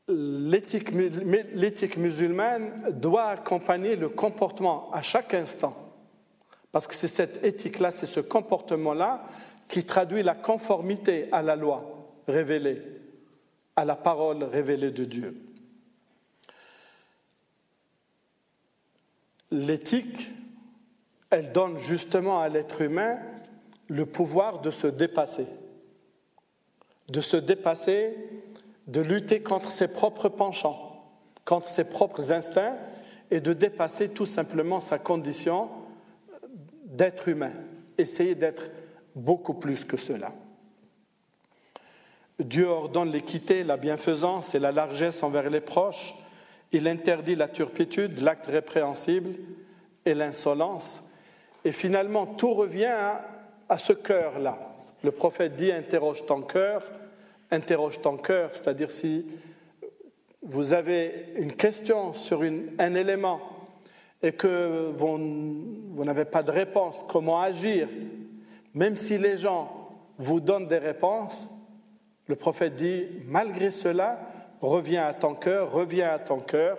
L'éthique 0.07 1.97
musulmane 1.97 2.91
doit 2.91 3.29
accompagner 3.29 3.95
le 3.95 4.09
comportement 4.09 4.91
à 4.91 5.01
chaque 5.01 5.33
instant. 5.33 5.75
Parce 6.71 6.87
que 6.87 6.93
c'est 6.93 7.07
cette 7.07 7.43
éthique-là, 7.43 7.89
c'est 7.89 8.05
ce 8.05 8.19
comportement-là 8.19 9.25
qui 9.67 9.83
traduit 9.83 10.21
la 10.21 10.35
conformité 10.35 11.29
à 11.31 11.41
la 11.41 11.55
loi 11.55 12.11
révélée, 12.27 12.81
à 13.75 13.85
la 13.85 13.95
parole 13.95 14.43
révélée 14.43 14.91
de 14.91 15.05
Dieu. 15.05 15.44
L'éthique, 19.55 20.31
elle 21.29 21.53
donne 21.53 21.77
justement 21.77 22.41
à 22.41 22.49
l'être 22.49 22.81
humain 22.81 23.17
le 23.87 24.05
pouvoir 24.05 24.59
de 24.59 24.69
se 24.69 24.87
dépasser, 24.87 25.47
de 27.07 27.21
se 27.21 27.37
dépasser, 27.37 28.17
de 28.87 28.99
lutter 28.99 29.41
contre 29.41 29.71
ses 29.71 29.87
propres 29.87 30.27
penchants, 30.27 31.01
contre 31.45 31.67
ses 31.67 31.85
propres 31.85 32.33
instincts 32.33 32.75
et 33.31 33.39
de 33.39 33.53
dépasser 33.53 34.09
tout 34.09 34.25
simplement 34.25 34.81
sa 34.81 34.99
condition 34.99 35.69
d'être 36.83 37.29
humain, 37.29 37.53
essayer 37.97 38.35
d'être 38.35 38.69
beaucoup 39.15 39.53
plus 39.53 39.85
que 39.85 39.95
cela. 39.95 40.33
Dieu 42.39 42.67
ordonne 42.67 43.11
l'équité, 43.11 43.63
la 43.63 43.77
bienfaisance 43.77 44.53
et 44.53 44.59
la 44.59 44.73
largesse 44.73 45.23
envers 45.23 45.49
les 45.49 45.61
proches. 45.61 46.13
Il 46.75 46.89
interdit 46.89 47.37
la 47.37 47.47
turpitude, 47.47 48.21
l'acte 48.21 48.47
répréhensible 48.47 49.29
et 50.05 50.13
l'insolence. 50.13 51.09
Et 51.63 51.71
finalement, 51.71 52.25
tout 52.25 52.53
revient 52.53 52.97
à, 53.69 53.77
ce 53.77 53.93
cœur-là. 53.93 54.57
Le 55.01 55.11
prophète 55.11 55.55
dit 55.55 55.71
interroge 55.71 56.25
ton 56.25 56.41
cœur, 56.41 56.83
interroge 57.49 58.01
ton 58.01 58.17
cœur, 58.17 58.49
c'est-à-dire 58.51 58.91
si 58.91 59.25
vous 60.43 60.73
avez 60.73 61.27
une 61.37 61.53
question 61.53 62.13
sur 62.13 62.41
un 62.41 62.93
élément 62.93 63.39
et 64.21 64.33
que 64.33 64.91
vous 64.91 66.03
n'avez 66.03 66.25
pas 66.25 66.43
de 66.43 66.51
réponse, 66.51 67.05
comment 67.07 67.39
agir? 67.39 67.87
Même 68.73 68.97
si 68.97 69.17
les 69.17 69.37
gens 69.37 69.91
vous 70.17 70.41
donnent 70.41 70.67
des 70.67 70.79
réponses, 70.79 71.47
le 72.27 72.35
prophète 72.35 72.75
dit, 72.75 73.07
malgré 73.27 73.71
cela, 73.71 74.19
reviens 74.61 75.05
à 75.05 75.13
ton 75.13 75.35
cœur, 75.35 75.71
reviens 75.71 76.09
à 76.09 76.19
ton 76.19 76.39
cœur, 76.39 76.77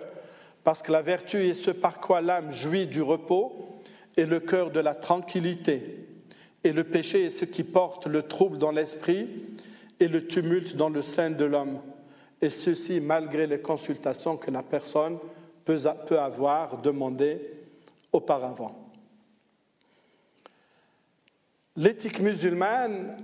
parce 0.63 0.81
que 0.81 0.91
la 0.91 1.01
vertu 1.01 1.47
est 1.47 1.53
ce 1.53 1.71
par 1.71 1.99
quoi 1.99 2.21
l'âme 2.21 2.51
jouit 2.51 2.87
du 2.87 3.01
repos 3.01 3.77
et 4.17 4.25
le 4.25 4.39
cœur 4.39 4.71
de 4.71 4.79
la 4.79 4.95
tranquillité. 4.95 6.05
Et 6.63 6.73
le 6.73 6.83
péché 6.83 7.25
est 7.25 7.29
ce 7.29 7.45
qui 7.45 7.63
porte 7.63 8.07
le 8.07 8.23
trouble 8.23 8.57
dans 8.57 8.71
l'esprit 8.71 9.29
et 9.99 10.07
le 10.07 10.27
tumulte 10.27 10.75
dans 10.75 10.89
le 10.89 11.01
sein 11.01 11.29
de 11.29 11.45
l'homme. 11.45 11.79
Et 12.41 12.49
ceci 12.49 12.99
malgré 12.99 13.47
les 13.47 13.61
consultations 13.61 14.37
que 14.37 14.51
la 14.51 14.63
personne 14.63 15.17
peut 15.63 16.19
avoir 16.19 16.81
demandées 16.81 17.39
auparavant. 18.11 18.87
L'éthique 21.75 22.19
musulmane 22.19 23.17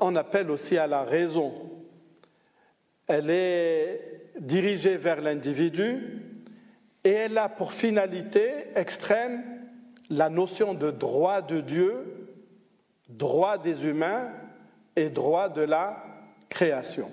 en 0.00 0.16
appelle 0.16 0.50
aussi 0.50 0.78
à 0.78 0.86
la 0.86 1.02
raison. 1.02 1.52
Elle 3.08 3.30
est 3.30 4.30
dirigée 4.38 4.96
vers 4.96 5.20
l'individu 5.20 6.22
et 7.04 7.10
elle 7.10 7.38
a 7.38 7.48
pour 7.48 7.72
finalité 7.72 8.50
extrême 8.74 9.42
la 10.10 10.28
notion 10.28 10.74
de 10.74 10.90
droit 10.90 11.42
de 11.42 11.60
Dieu, 11.60 12.28
droit 13.08 13.58
des 13.58 13.86
humains 13.86 14.30
et 14.94 15.10
droit 15.10 15.48
de 15.48 15.62
la 15.62 16.04
création. 16.48 17.10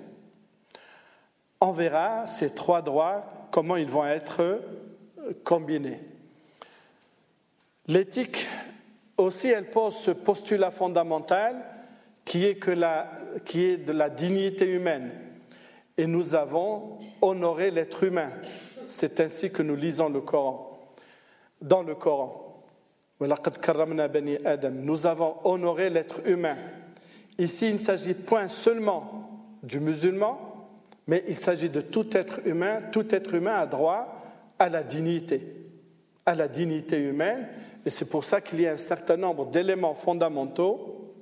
On 1.60 1.72
verra 1.72 2.26
ces 2.26 2.54
trois 2.54 2.82
droits, 2.82 3.48
comment 3.50 3.76
ils 3.76 3.88
vont 3.88 4.06
être 4.06 4.60
combinés. 5.44 6.00
L'éthique 7.86 8.46
aussi, 9.16 9.48
elle 9.48 9.70
pose 9.70 9.96
ce 9.96 10.10
postulat 10.10 10.70
fondamental 10.70 11.64
qui 12.24 12.44
est, 12.44 12.58
qui 13.44 13.64
est 13.64 13.76
de 13.78 13.92
la 13.92 14.10
dignité 14.10 14.70
humaine. 14.70 15.10
Et 15.98 16.06
nous 16.06 16.34
avons 16.34 16.98
honoré 17.20 17.70
l'être 17.70 18.04
humain. 18.04 18.30
C'est 18.86 19.20
ainsi 19.20 19.50
que 19.50 19.62
nous 19.62 19.76
lisons 19.76 20.08
le 20.08 20.20
Coran. 20.20 20.78
Dans 21.60 21.82
le 21.82 21.94
Coran, 21.94 22.64
nous 23.20 25.06
avons 25.06 25.36
honoré 25.44 25.90
l'être 25.90 26.20
humain. 26.26 26.56
Ici, 27.38 27.68
il 27.68 27.72
ne 27.72 27.78
s'agit 27.78 28.14
point 28.14 28.48
seulement 28.48 29.30
du 29.62 29.80
musulman, 29.80 30.68
mais 31.06 31.24
il 31.28 31.36
s'agit 31.36 31.70
de 31.70 31.80
tout 31.80 32.16
être 32.16 32.46
humain. 32.46 32.82
Tout 32.92 33.14
être 33.14 33.34
humain 33.34 33.56
a 33.56 33.66
droit 33.66 34.22
à 34.58 34.68
la 34.68 34.82
dignité, 34.82 35.42
à 36.26 36.34
la 36.34 36.48
dignité 36.48 36.98
humaine. 36.98 37.48
Et 37.86 37.90
c'est 37.90 38.08
pour 38.08 38.24
ça 38.24 38.40
qu'il 38.40 38.60
y 38.60 38.66
a 38.66 38.72
un 38.72 38.78
certain 38.78 39.16
nombre 39.16 39.46
d'éléments 39.46 39.94
fondamentaux. 39.94 41.14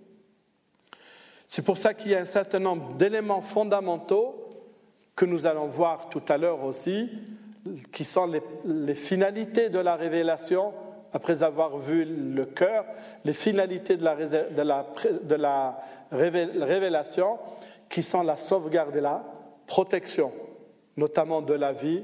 C'est 1.46 1.62
pour 1.62 1.78
ça 1.78 1.94
qu'il 1.94 2.10
y 2.10 2.14
a 2.16 2.20
un 2.20 2.24
certain 2.24 2.58
nombre 2.58 2.94
d'éléments 2.94 3.42
fondamentaux 3.42 4.43
que 5.14 5.24
nous 5.24 5.46
allons 5.46 5.66
voir 5.66 6.08
tout 6.08 6.22
à 6.28 6.38
l'heure 6.38 6.64
aussi, 6.64 7.10
qui 7.92 8.04
sont 8.04 8.30
les, 8.64 8.94
finalités 8.94 9.68
de 9.70 9.78
la 9.78 9.96
révélation, 9.96 10.72
après 11.12 11.42
avoir 11.42 11.78
vu 11.78 12.04
le 12.04 12.44
cœur, 12.44 12.84
les 13.24 13.32
finalités 13.32 13.96
de 13.96 14.04
la, 14.04 14.16
de 15.22 15.34
la, 15.34 15.80
révélation, 16.10 17.38
qui 17.88 18.02
sont 18.02 18.22
la 18.22 18.36
sauvegarde 18.36 18.96
et 18.96 19.00
la 19.00 19.24
protection, 19.66 20.32
notamment 20.96 21.40
de 21.40 21.54
la 21.54 21.72
vie, 21.72 22.02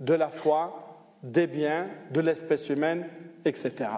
de 0.00 0.14
la 0.14 0.28
foi, 0.28 0.82
des 1.22 1.46
biens, 1.46 1.88
de 2.10 2.20
l'espèce 2.20 2.68
humaine 2.68 3.06
etc. 3.46 3.90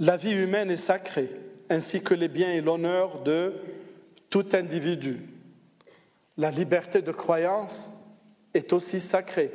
La 0.00 0.16
vie 0.16 0.32
humaine 0.32 0.70
est 0.70 0.76
sacrée, 0.76 1.30
ainsi 1.68 2.02
que 2.02 2.14
les 2.14 2.28
biens 2.28 2.52
et 2.52 2.60
l'honneur 2.60 3.22
de 3.22 3.54
tout 4.30 4.46
individu. 4.52 5.20
La 6.36 6.50
liberté 6.50 7.02
de 7.02 7.12
croyance 7.12 7.88
est 8.54 8.72
aussi 8.72 9.00
sacrée, 9.00 9.52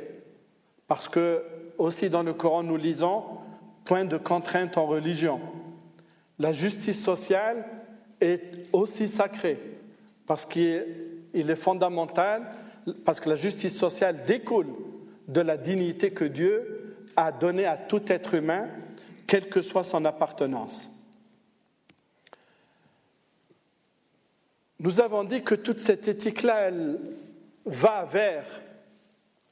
parce 0.86 1.08
que 1.08 1.42
aussi 1.78 2.10
dans 2.10 2.22
le 2.22 2.32
Coran 2.32 2.62
nous 2.62 2.76
lisons 2.76 3.22
point 3.84 4.04
de 4.04 4.16
contrainte 4.16 4.76
en 4.78 4.86
religion. 4.86 5.40
La 6.38 6.52
justice 6.52 7.02
sociale 7.02 7.64
est 8.20 8.66
aussi 8.72 9.08
sacrée, 9.08 9.58
parce 10.26 10.46
qu'il 10.46 10.84
est 11.34 11.56
fondamental, 11.56 12.42
parce 13.04 13.20
que 13.20 13.28
la 13.28 13.34
justice 13.34 13.76
sociale 13.76 14.24
découle 14.26 14.68
de 15.28 15.40
la 15.40 15.56
dignité 15.56 16.10
que 16.10 16.24
Dieu 16.24 16.80
à 17.16 17.32
donner 17.32 17.66
à 17.66 17.76
tout 17.76 18.10
être 18.10 18.34
humain, 18.34 18.68
quelle 19.26 19.48
que 19.48 19.62
soit 19.62 19.84
son 19.84 20.04
appartenance. 20.04 20.99
Nous 24.80 25.02
avons 25.02 25.24
dit 25.24 25.42
que 25.42 25.54
toute 25.54 25.78
cette 25.78 26.08
éthique-là, 26.08 26.68
elle 26.68 26.98
va 27.66 28.06
vers 28.10 28.44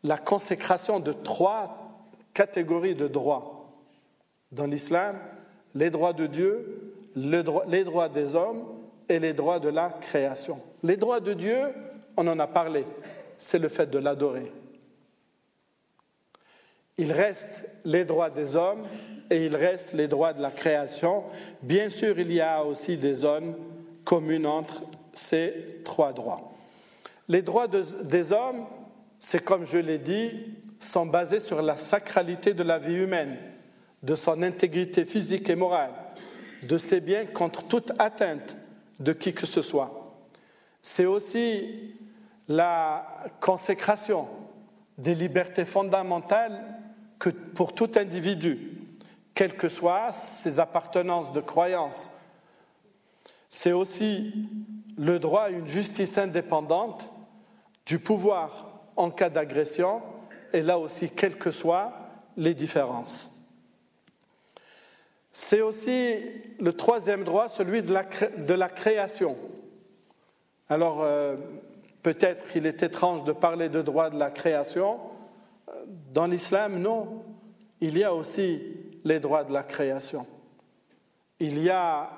la 0.03 0.17
consécration 0.17 1.01
de 1.01 1.13
trois 1.13 2.07
catégories 2.33 2.95
de 2.95 3.09
droits. 3.09 3.71
Dans 4.51 4.67
l'islam, 4.67 5.19
les 5.75 5.91
droits 5.91 6.15
de 6.15 6.27
Dieu, 6.27 6.95
les 7.15 7.85
droits 7.85 8.09
des 8.09 8.35
hommes 8.35 8.65
et 9.07 9.19
les 9.19 9.35
droits 9.35 9.59
de 9.59 9.69
la 9.69 9.91
création. 9.91 10.63
Les 10.83 10.97
droits 10.97 11.21
de 11.21 11.35
Dieu, 11.35 11.61
on 12.17 12.27
en 12.27 12.39
a 12.39 12.47
parlé, 12.47 12.87
c'est 13.37 13.59
le 13.59 13.69
fait 13.69 13.91
de 13.91 13.99
l'adorer. 13.99 14.51
Il 16.97 17.13
reste 17.13 17.69
les 17.85 18.07
droits 18.07 18.31
des 18.31 18.57
hommes 18.57 18.87
et 19.31 19.45
il 19.45 19.55
reste 19.55 19.93
les 19.93 20.09
droits 20.09 20.33
de 20.33 20.41
la 20.41 20.51
création. 20.51 21.25
Bien 21.61 21.91
sûr, 21.91 22.19
il 22.19 22.33
y 22.33 22.41
a 22.41 22.65
aussi 22.65 22.97
des 22.97 23.13
zones 23.13 23.55
communes 24.05 24.47
entre 24.47 24.83
ces 25.15 25.81
trois 25.85 26.13
droits. 26.13 26.53
Les 27.29 27.43
droits 27.43 27.69
des 27.69 28.33
hommes, 28.33 28.67
c'est 29.21 29.45
comme 29.45 29.65
je 29.65 29.79
l'ai 29.79 29.99
dit, 29.99 30.31
sont 30.81 31.07
basés 31.07 31.41
sur 31.41 31.63
la 31.63 31.77
sacralité 31.77 32.55
de 32.55 32.63
la 32.63 32.79
vie 32.79 33.03
humaine, 33.03 33.37
de 34.03 34.15
son 34.15 34.43
intégrité 34.43 35.05
physique 35.05 35.51
et 35.51 35.57
morale, 35.57 35.91
de 36.63 36.79
ses 36.79 37.01
biens 37.01 37.27
contre 37.27 37.65
toute 37.67 37.93
atteinte 37.99 38.57
de 39.01 39.13
qui 39.13 39.33
que 39.33 39.47
ce 39.47 39.63
soit. 39.63 40.17
C'est 40.83 41.05
aussi 41.05 41.95
la 42.49 43.07
consécration 43.41 44.29
des 44.97 45.15
libertés 45.15 45.65
fondamentales 45.65 46.65
que 47.19 47.31
pour 47.31 47.75
tout 47.75 47.91
individu, 47.97 48.79
quelles 49.35 49.57
que 49.57 49.69
soient 49.69 50.13
ses 50.13 50.59
appartenances 50.59 51.33
de 51.33 51.41
croyance. 51.41 52.11
C'est 53.49 53.73
aussi 53.73 54.33
le 54.99 55.19
droit 55.19 55.43
à 55.43 55.51
une 55.51 55.67
justice 55.67 56.19
indépendante 56.19 57.11
du 57.87 57.99
pouvoir 57.99 58.83
en 58.97 59.11
cas 59.11 59.31
d'agression, 59.31 60.03
et 60.53 60.61
là 60.61 60.79
aussi, 60.79 61.09
quelles 61.09 61.39
que 61.39 61.51
soient 61.51 61.93
les 62.37 62.55
différences. 62.55 63.31
C'est 65.31 65.61
aussi 65.61 66.17
le 66.59 66.73
troisième 66.73 67.23
droit, 67.23 67.49
celui 67.49 67.83
de 67.83 67.93
la, 67.93 68.69
création. 68.69 69.37
Alors, 70.69 71.03
euh, 71.03 71.37
peut-être 72.03 72.49
qu'il 72.49 72.67
est 72.67 72.83
étrange 72.83 73.23
de 73.23 73.33
parler 73.33 73.69
de 73.69 73.83
droit 73.83 74.11
de 74.11 74.19
la 74.19 74.31
création. 74.31 74.99
Dans 76.13 76.27
l'islam, 76.27 76.81
non. 76.81 77.23
Il 77.81 77.97
y 77.97 78.03
a 78.03 78.13
aussi 78.13 78.63
les 79.05 79.21
droits 79.21 79.45
de 79.45 79.53
la 79.53 79.63
création. 79.63 80.27
Il 81.39 81.63
y 81.63 81.71
a, 81.71 82.11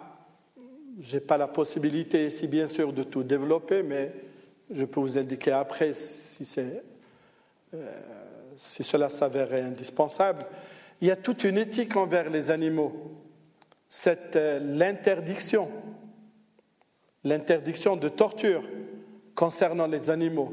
je 1.00 1.14
n'ai 1.14 1.20
pas 1.20 1.38
la 1.38 1.48
possibilité 1.48 2.26
ici 2.26 2.46
bien 2.46 2.66
sûr 2.66 2.92
de 2.92 3.02
tout 3.02 3.22
développer, 3.22 3.82
mais 3.82 4.12
je 4.70 4.84
peux 4.84 5.00
vous 5.00 5.18
indiquer 5.18 5.52
après 5.52 5.92
si, 5.92 6.46
euh, 7.74 7.96
si 8.56 8.82
cela 8.82 9.08
s'avérait 9.08 9.62
indispensable. 9.62 10.46
Il 11.00 11.08
y 11.08 11.10
a 11.10 11.16
toute 11.16 11.44
une 11.44 11.56
éthique 11.56 11.96
envers 11.96 12.28
les 12.28 12.50
animaux. 12.50 12.92
C'est 13.88 14.36
euh, 14.36 14.60
l'interdiction, 14.60 15.70
l'interdiction 17.24 17.96
de 17.96 18.08
torture 18.08 18.62
concernant 19.34 19.86
les 19.86 20.10
animaux, 20.10 20.52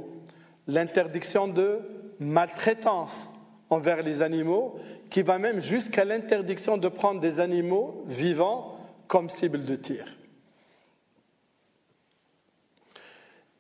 l'interdiction 0.65 1.47
de 1.47 1.79
maltraitance 2.19 3.27
envers 3.69 4.01
les 4.01 4.21
animaux, 4.21 4.79
qui 5.09 5.21
va 5.21 5.39
même 5.39 5.59
jusqu'à 5.59 6.05
l'interdiction 6.05 6.77
de 6.77 6.87
prendre 6.87 7.19
des 7.19 7.41
animaux 7.41 8.05
vivants 8.07 8.79
comme 9.07 9.29
cible 9.29 9.65
de 9.65 9.75
tir. 9.75 10.16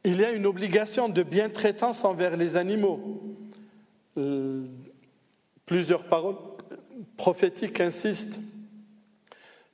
Il 0.09 0.21
y 0.21 0.23
a 0.23 0.31
une 0.31 0.45
obligation 0.45 1.09
de 1.09 1.21
bientraitance 1.21 2.05
envers 2.05 2.37
les 2.37 2.55
animaux. 2.55 3.19
Euh, 4.17 4.63
plusieurs 5.65 6.05
paroles 6.05 6.37
prophétiques 7.17 7.81
insistent 7.81 8.39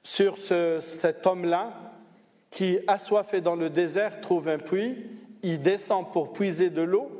sur 0.01 0.39
cet 0.39 1.27
homme-là 1.27 1.71
qui, 2.49 2.79
assoiffé 2.88 3.41
dans 3.41 3.55
le 3.55 3.69
désert, 3.69 4.21
trouve 4.21 4.47
un 4.47 4.57
puits, 4.57 4.95
il 5.43 5.59
descend 5.59 6.11
pour 6.11 6.34
puiser 6.34 6.71
de 6.71 6.81
l'eau, 6.81 7.11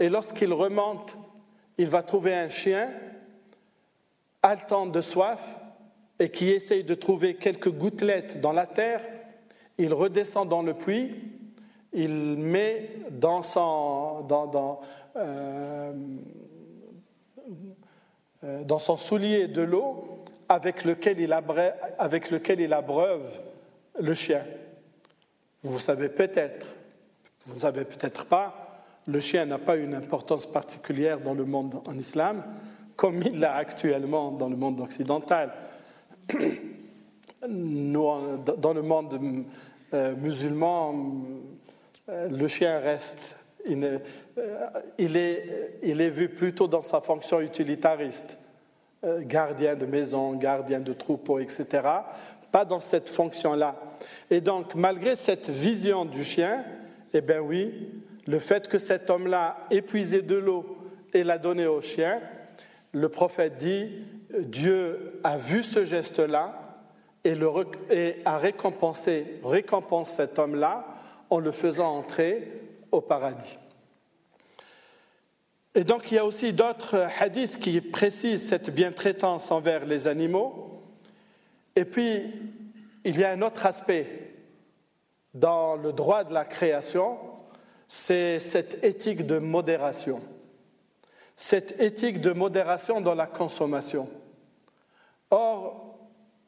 et 0.00 0.08
lorsqu'il 0.08 0.52
remonte, 0.52 1.16
il 1.78 1.86
va 1.86 2.02
trouver 2.02 2.34
un 2.34 2.48
chien 2.48 2.90
haletant 4.42 4.86
de 4.86 5.00
soif 5.00 5.56
et 6.18 6.30
qui 6.30 6.48
essaye 6.48 6.82
de 6.82 6.96
trouver 6.96 7.34
quelques 7.34 7.70
gouttelettes 7.70 8.40
dans 8.40 8.52
la 8.52 8.66
terre. 8.66 9.02
Il 9.78 9.94
redescend 9.94 10.48
dans 10.48 10.62
le 10.62 10.74
puits, 10.74 11.14
il 11.92 12.36
met 12.36 12.90
dans 13.10 13.42
son, 13.42 14.22
dans, 14.22 14.80
euh, 15.16 15.92
euh, 18.44 18.64
dans 18.64 18.78
son 18.78 18.96
soulier 18.96 19.48
de 19.48 19.62
l'eau 19.62 20.24
avec 20.48 20.84
lequel, 20.84 21.20
il 21.20 22.72
abreuve, 22.72 23.40
le 24.00 24.14
chien. 24.14 24.44
Vous 25.62 25.78
savez 25.78 26.08
peut-être, 26.08 26.66
vous 27.46 27.54
ne 27.54 27.60
savez 27.60 27.84
peut-être 27.84 28.24
pas, 28.24 28.84
le 29.06 29.20
chien 29.20 29.46
n'a 29.46 29.58
pas 29.58 29.76
une 29.76 29.94
importance 29.94 30.46
particulière 30.46 31.18
dans 31.20 31.34
le 31.34 31.44
monde 31.44 31.80
en 31.86 31.96
islam, 31.96 32.42
comme 32.96 33.22
il 33.22 33.38
l'a 33.38 33.54
actuellement 33.54 34.32
dans 34.32 34.48
le 34.48 34.56
monde 34.56 34.80
occidental. 34.80 35.52
Dans 37.42 38.74
le 38.74 38.82
monde 38.82 39.18
euh, 39.94 40.14
musulman, 40.16 40.94
le 42.30 42.48
chien 42.48 42.78
reste, 42.78 43.36
euh, 43.68 43.98
il, 44.98 45.16
est, 45.16 45.78
il 45.82 46.00
est 46.00 46.10
vu 46.10 46.28
plutôt 46.28 46.66
dans 46.66 46.82
sa 46.82 47.00
fonction 47.00 47.40
utilitariste, 47.40 48.38
gardien 49.22 49.76
de 49.76 49.86
maison, 49.86 50.34
gardien 50.34 50.80
de 50.80 50.92
troupeau, 50.92 51.38
etc. 51.38 51.66
Pas 52.52 52.64
dans 52.64 52.80
cette 52.80 53.08
fonction-là. 53.08 53.76
Et 54.30 54.40
donc, 54.40 54.74
malgré 54.74 55.16
cette 55.16 55.48
vision 55.48 56.04
du 56.04 56.24
chien, 56.24 56.64
eh 57.12 57.20
bien 57.20 57.40
oui, 57.40 57.72
le 58.26 58.38
fait 58.38 58.68
que 58.68 58.78
cet 58.78 59.10
homme-là 59.10 59.56
ait 59.70 59.82
puisé 59.82 60.22
de 60.22 60.36
l'eau 60.36 60.78
et 61.12 61.24
l'a 61.24 61.38
donnée 61.38 61.66
au 61.66 61.80
chien, 61.80 62.20
le 62.92 63.08
prophète 63.08 63.56
dit, 63.56 63.90
Dieu 64.38 65.20
a 65.24 65.38
vu 65.38 65.62
ce 65.62 65.84
geste-là 65.84 66.78
et, 67.24 67.34
a 68.24 68.38
récompensé, 68.38 69.38
récompense 69.44 70.10
cet 70.10 70.38
homme-là 70.38 70.86
en 71.30 71.38
le 71.38 71.52
faisant 71.52 71.96
entrer 71.96 72.50
au 72.92 73.00
paradis. 73.00 73.58
Et 75.74 75.84
donc 75.84 76.10
il 76.10 76.16
y 76.16 76.18
a 76.18 76.24
aussi 76.24 76.52
d'autres 76.52 77.06
hadiths 77.20 77.58
qui 77.58 77.80
précisent 77.80 78.48
cette 78.48 78.70
bientraitance 78.70 79.50
envers 79.50 79.86
les 79.86 80.08
animaux. 80.08 80.82
Et 81.76 81.84
puis, 81.84 82.32
il 83.04 83.18
y 83.18 83.24
a 83.24 83.30
un 83.30 83.42
autre 83.42 83.64
aspect 83.64 84.34
dans 85.32 85.76
le 85.76 85.92
droit 85.92 86.24
de 86.24 86.34
la 86.34 86.44
création, 86.44 87.18
c'est 87.86 88.40
cette 88.40 88.82
éthique 88.82 89.24
de 89.24 89.38
modération 89.38 90.20
cette 91.40 91.80
éthique 91.80 92.20
de 92.20 92.32
modération 92.32 93.00
dans 93.00 93.14
la 93.14 93.26
consommation. 93.26 94.10
Or, 95.30 95.98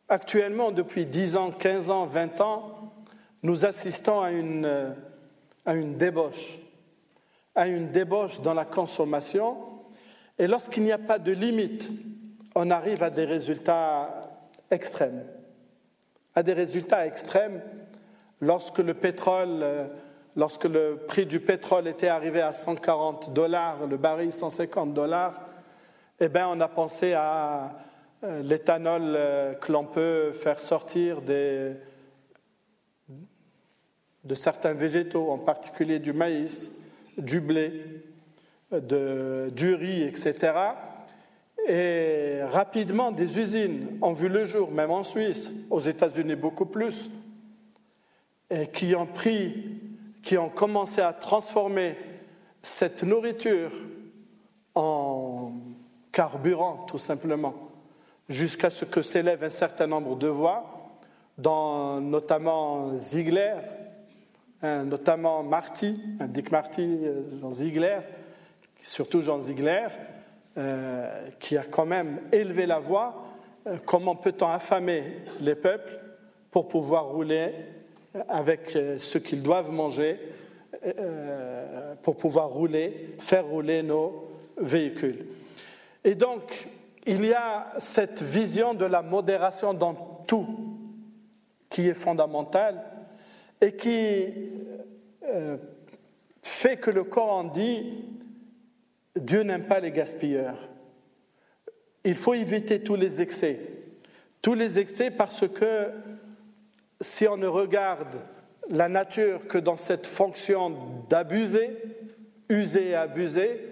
actuellement, 0.06 0.70
depuis 0.70 1.06
10 1.06 1.36
ans, 1.36 1.50
15 1.50 1.88
ans, 1.88 2.04
20 2.04 2.40
ans, 2.42 2.81
nous 3.42 3.64
assistons 3.64 4.20
à 4.20 4.30
une, 4.30 4.94
à 5.66 5.74
une 5.74 5.96
débauche, 5.96 6.58
à 7.54 7.66
une 7.66 7.90
débauche 7.90 8.40
dans 8.40 8.54
la 8.54 8.64
consommation. 8.64 9.56
Et 10.38 10.46
lorsqu'il 10.46 10.84
n'y 10.84 10.92
a 10.92 10.98
pas 10.98 11.18
de 11.18 11.32
limite, 11.32 11.90
on 12.54 12.70
arrive 12.70 13.02
à 13.02 13.10
des 13.10 13.24
résultats 13.24 14.30
extrêmes. 14.70 15.24
À 16.34 16.42
des 16.42 16.52
résultats 16.52 17.06
extrêmes 17.06 17.60
lorsque 18.40 18.78
le 18.78 18.94
pétrole 18.94 19.60
euh, 19.62 19.86
lorsque 20.36 20.64
le 20.64 20.96
prix 21.08 21.26
du 21.26 21.40
pétrole 21.40 21.88
était 21.88 22.08
arrivé 22.08 22.40
à 22.40 22.52
140 22.52 23.32
dollars, 23.32 23.86
le 23.86 23.96
baril 23.96 24.32
150 24.32 24.94
dollars, 24.94 25.34
eh 26.20 26.28
bien, 26.28 26.48
on 26.48 26.60
a 26.60 26.68
pensé 26.68 27.14
à 27.14 27.72
euh, 28.24 28.42
l'éthanol 28.42 29.02
euh, 29.04 29.54
que 29.54 29.72
l'on 29.72 29.84
peut 29.84 30.32
faire 30.32 30.60
sortir 30.60 31.20
de 34.24 34.34
certains 34.34 34.72
végétaux, 34.72 35.30
en 35.30 35.38
particulier 35.38 35.98
du 35.98 36.12
maïs, 36.12 36.80
du 37.18 37.40
blé, 37.40 37.72
du 38.70 39.74
riz, 39.74 40.02
etc. 40.02 40.52
Et 41.68 42.42
rapidement, 42.44 43.12
des 43.12 43.38
usines 43.38 43.98
ont 44.00 44.12
vu 44.12 44.28
le 44.28 44.44
jour, 44.44 44.70
même 44.70 44.90
en 44.90 45.04
Suisse, 45.04 45.50
aux 45.70 45.80
États-Unis 45.80 46.36
beaucoup 46.36 46.66
plus, 46.66 47.10
qui 48.72 48.94
ont 48.94 49.06
pris 49.06 49.80
qui 50.22 50.38
ont 50.38 50.48
commencé 50.48 51.00
à 51.00 51.12
transformer 51.12 51.96
cette 52.62 53.02
nourriture 53.02 53.72
en 54.74 55.52
carburant, 56.12 56.84
tout 56.86 56.98
simplement, 56.98 57.54
jusqu'à 58.28 58.70
ce 58.70 58.84
que 58.84 59.02
s'élève 59.02 59.42
un 59.42 59.50
certain 59.50 59.86
nombre 59.86 60.16
de 60.16 60.28
voix, 60.28 60.64
notamment 61.38 62.96
Ziegler, 62.96 63.56
notamment 64.62 65.42
Marty, 65.42 66.00
hein, 66.20 66.28
Dick 66.28 66.52
Marty, 66.52 66.82
euh, 66.82 67.22
Jean 67.40 67.50
Ziegler, 67.50 67.98
surtout 68.80 69.20
Jean 69.20 69.40
Ziegler, 69.40 69.88
euh, 70.56 71.28
qui 71.40 71.56
a 71.56 71.62
quand 71.62 71.86
même 71.86 72.20
élevé 72.30 72.66
la 72.66 72.78
voix. 72.78 73.24
Euh, 73.66 73.76
comment 73.84 74.14
peut-on 74.14 74.48
affamer 74.48 75.02
les 75.40 75.54
peuples 75.54 75.98
pour 76.50 76.68
pouvoir 76.68 77.06
rouler 77.06 77.52
avec 78.28 78.76
euh, 78.76 78.98
ce 78.98 79.18
qu'ils 79.18 79.42
doivent 79.42 79.70
manger 79.70 80.20
euh, 80.84 81.94
pour 82.02 82.16
pouvoir 82.16 82.48
rouler, 82.48 83.16
faire 83.18 83.46
rouler 83.46 83.82
nos 83.82 84.28
véhicules? 84.56 85.26
Et 86.04 86.14
donc, 86.14 86.68
il 87.06 87.24
y 87.24 87.32
a 87.32 87.72
cette 87.78 88.22
vision 88.22 88.74
de 88.74 88.84
la 88.84 89.02
modération 89.02 89.74
dans 89.74 89.94
tout 90.26 90.46
qui 91.70 91.88
est 91.88 91.94
fondamentale 91.94 92.84
et 93.62 93.72
qui 93.76 94.26
euh, 95.24 95.56
fait 96.42 96.76
que 96.76 96.90
le 96.90 97.04
Coran 97.04 97.44
dit 97.44 98.04
Dieu 99.16 99.42
n'aime 99.42 99.66
pas 99.66 99.80
les 99.80 99.92
gaspilleurs. 99.92 100.68
Il 102.04 102.16
faut 102.16 102.34
éviter 102.34 102.82
tous 102.82 102.96
les 102.96 103.22
excès. 103.22 103.60
Tous 104.42 104.54
les 104.54 104.78
excès 104.78 105.10
parce 105.10 105.46
que 105.48 105.88
si 107.00 107.28
on 107.28 107.36
ne 107.36 107.46
regarde 107.46 108.20
la 108.68 108.88
nature 108.88 109.46
que 109.46 109.58
dans 109.58 109.76
cette 109.76 110.06
fonction 110.06 110.76
d'abuser, 111.08 111.70
user 112.48 112.88
et 112.88 112.94
abuser, 112.94 113.68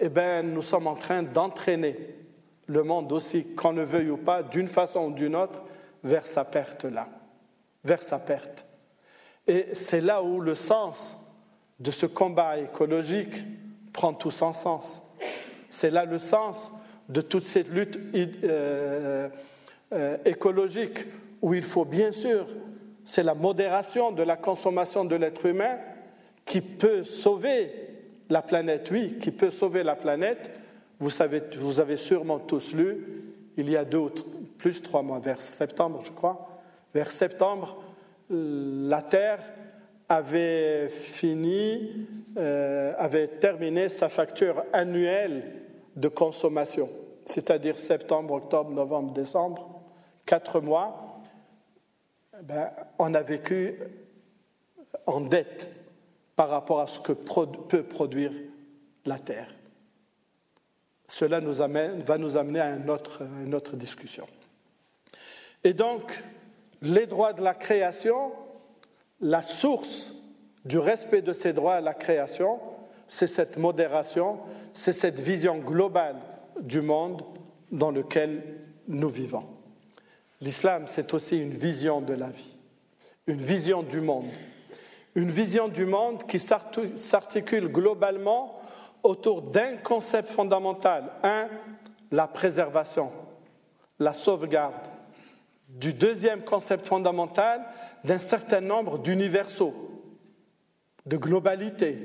eh 0.00 0.08
bien, 0.08 0.42
nous 0.42 0.62
sommes 0.62 0.86
en 0.86 0.94
train 0.94 1.22
d'entraîner 1.22 1.96
le 2.66 2.82
monde 2.82 3.10
aussi, 3.12 3.54
qu'on 3.54 3.72
ne 3.72 3.82
veuille 3.82 4.10
ou 4.10 4.16
pas, 4.16 4.42
d'une 4.42 4.68
façon 4.68 5.08
ou 5.08 5.12
d'une 5.12 5.34
autre, 5.34 5.60
vers 6.04 6.26
sa 6.26 6.44
perte 6.44 6.84
là, 6.84 7.08
vers 7.84 8.02
sa 8.02 8.18
perte. 8.18 8.67
Et 9.48 9.66
c'est 9.72 10.02
là 10.02 10.22
où 10.22 10.40
le 10.40 10.54
sens 10.54 11.16
de 11.80 11.90
ce 11.90 12.06
combat 12.06 12.58
écologique 12.58 13.34
prend 13.92 14.12
tout 14.12 14.30
son 14.30 14.52
sens. 14.52 15.02
C'est 15.70 15.90
là 15.90 16.04
le 16.04 16.18
sens 16.18 16.70
de 17.08 17.22
toute 17.22 17.44
cette 17.44 17.70
lutte 17.70 17.98
euh, 18.44 19.28
euh, 19.92 20.16
écologique 20.26 20.98
où 21.40 21.54
il 21.54 21.62
faut 21.62 21.86
bien 21.86 22.12
sûr, 22.12 22.46
c'est 23.04 23.22
la 23.22 23.34
modération 23.34 24.12
de 24.12 24.22
la 24.22 24.36
consommation 24.36 25.04
de 25.04 25.16
l'être 25.16 25.46
humain 25.46 25.78
qui 26.44 26.60
peut 26.60 27.04
sauver 27.04 27.72
la 28.28 28.42
planète, 28.42 28.90
oui, 28.90 29.16
qui 29.18 29.30
peut 29.30 29.50
sauver 29.50 29.82
la 29.82 29.94
planète. 29.96 30.50
Vous, 30.98 31.10
savez, 31.10 31.42
vous 31.56 31.80
avez 31.80 31.96
sûrement 31.96 32.38
tous 32.38 32.74
lu, 32.74 33.24
il 33.56 33.70
y 33.70 33.76
a 33.76 33.84
deux 33.84 33.98
ou 33.98 34.10
plus 34.58 34.82
trois 34.82 35.02
mois, 35.02 35.20
vers 35.20 35.40
septembre, 35.40 36.02
je 36.04 36.10
crois, 36.10 36.48
vers 36.92 37.10
septembre, 37.10 37.82
la 38.30 39.02
Terre 39.02 39.40
avait 40.08 40.88
fini, 40.88 42.06
euh, 42.36 42.94
avait 42.98 43.28
terminé 43.28 43.88
sa 43.88 44.08
facture 44.08 44.64
annuelle 44.72 45.52
de 45.96 46.08
consommation, 46.08 46.88
c'est-à-dire 47.24 47.78
septembre, 47.78 48.34
octobre, 48.34 48.70
novembre, 48.70 49.12
décembre, 49.12 49.82
quatre 50.24 50.60
mois. 50.60 51.20
Ben, 52.42 52.70
on 52.98 53.14
a 53.14 53.20
vécu 53.20 53.78
en 55.06 55.20
dette 55.20 55.68
par 56.36 56.50
rapport 56.50 56.80
à 56.80 56.86
ce 56.86 57.00
que 57.00 57.12
peut 57.12 57.82
produire 57.82 58.32
la 59.04 59.18
Terre. 59.18 59.48
Cela 61.08 61.40
nous 61.40 61.62
amène, 61.62 62.02
va 62.02 62.18
nous 62.18 62.36
amener 62.36 62.60
à 62.60 62.70
une 62.70 62.90
autre, 62.90 63.22
une 63.44 63.54
autre 63.54 63.76
discussion. 63.76 64.26
Et 65.64 65.72
donc, 65.72 66.22
les 66.82 67.06
droits 67.06 67.32
de 67.32 67.42
la 67.42 67.54
création, 67.54 68.32
la 69.20 69.42
source 69.42 70.12
du 70.64 70.78
respect 70.78 71.22
de 71.22 71.32
ces 71.32 71.52
droits 71.52 71.74
à 71.74 71.80
la 71.80 71.94
création, 71.94 72.60
c'est 73.06 73.26
cette 73.26 73.56
modération, 73.56 74.38
c'est 74.74 74.92
cette 74.92 75.20
vision 75.20 75.58
globale 75.58 76.16
du 76.60 76.80
monde 76.80 77.22
dans 77.72 77.90
lequel 77.90 78.42
nous 78.86 79.08
vivons. 79.08 79.46
L'islam, 80.40 80.84
c'est 80.86 81.14
aussi 81.14 81.38
une 81.38 81.52
vision 81.52 82.00
de 82.00 82.14
la 82.14 82.28
vie, 82.28 82.54
une 83.26 83.40
vision 83.40 83.82
du 83.82 84.00
monde, 84.00 84.28
une 85.14 85.30
vision 85.30 85.68
du 85.68 85.84
monde 85.84 86.24
qui 86.24 86.38
s'articule 86.38 87.68
globalement 87.68 88.60
autour 89.02 89.42
d'un 89.42 89.76
concept 89.78 90.28
fondamental. 90.28 91.10
Un, 91.22 91.48
la 92.10 92.26
préservation, 92.26 93.10
la 93.98 94.14
sauvegarde, 94.14 94.86
du 95.78 95.92
deuxième 95.92 96.42
concept 96.42 96.86
fondamental 96.86 97.64
d'un 98.04 98.18
certain 98.18 98.60
nombre 98.60 98.98
d'universaux, 98.98 99.74
de 101.06 101.16
globalité, 101.16 101.98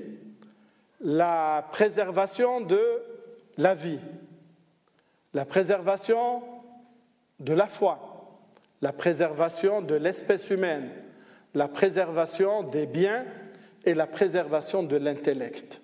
la 1.02 1.68
préservation 1.72 2.62
de 2.62 2.82
la 3.58 3.76
vie, 3.76 4.00
la 5.34 5.46
préservation 5.46 6.44
de 7.40 7.54
la 7.54 7.68
foi, 7.68 8.40
la 8.82 8.94
préservation 8.94 9.82
de 9.82 9.96
l'espèce 9.96 10.50
humaine, 10.50 10.90
la 11.54 11.68
préservation 11.68 12.64
des 12.64 12.86
biens 12.86 13.26
et 13.86 13.94
la 13.94 14.08
préservation 14.08 14.84
de 14.84 14.98
l'intellect. 14.98 15.82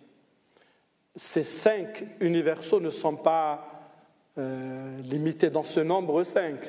Ces 1.15 1.43
cinq 1.43 2.05
universaux 2.19 2.79
ne 2.79 2.91
sont 2.91 3.15
pas 3.15 3.65
euh, 4.37 5.01
limités 5.01 5.49
dans 5.49 5.63
ce 5.63 5.79
nombre 5.79 6.23
cinq. 6.23 6.59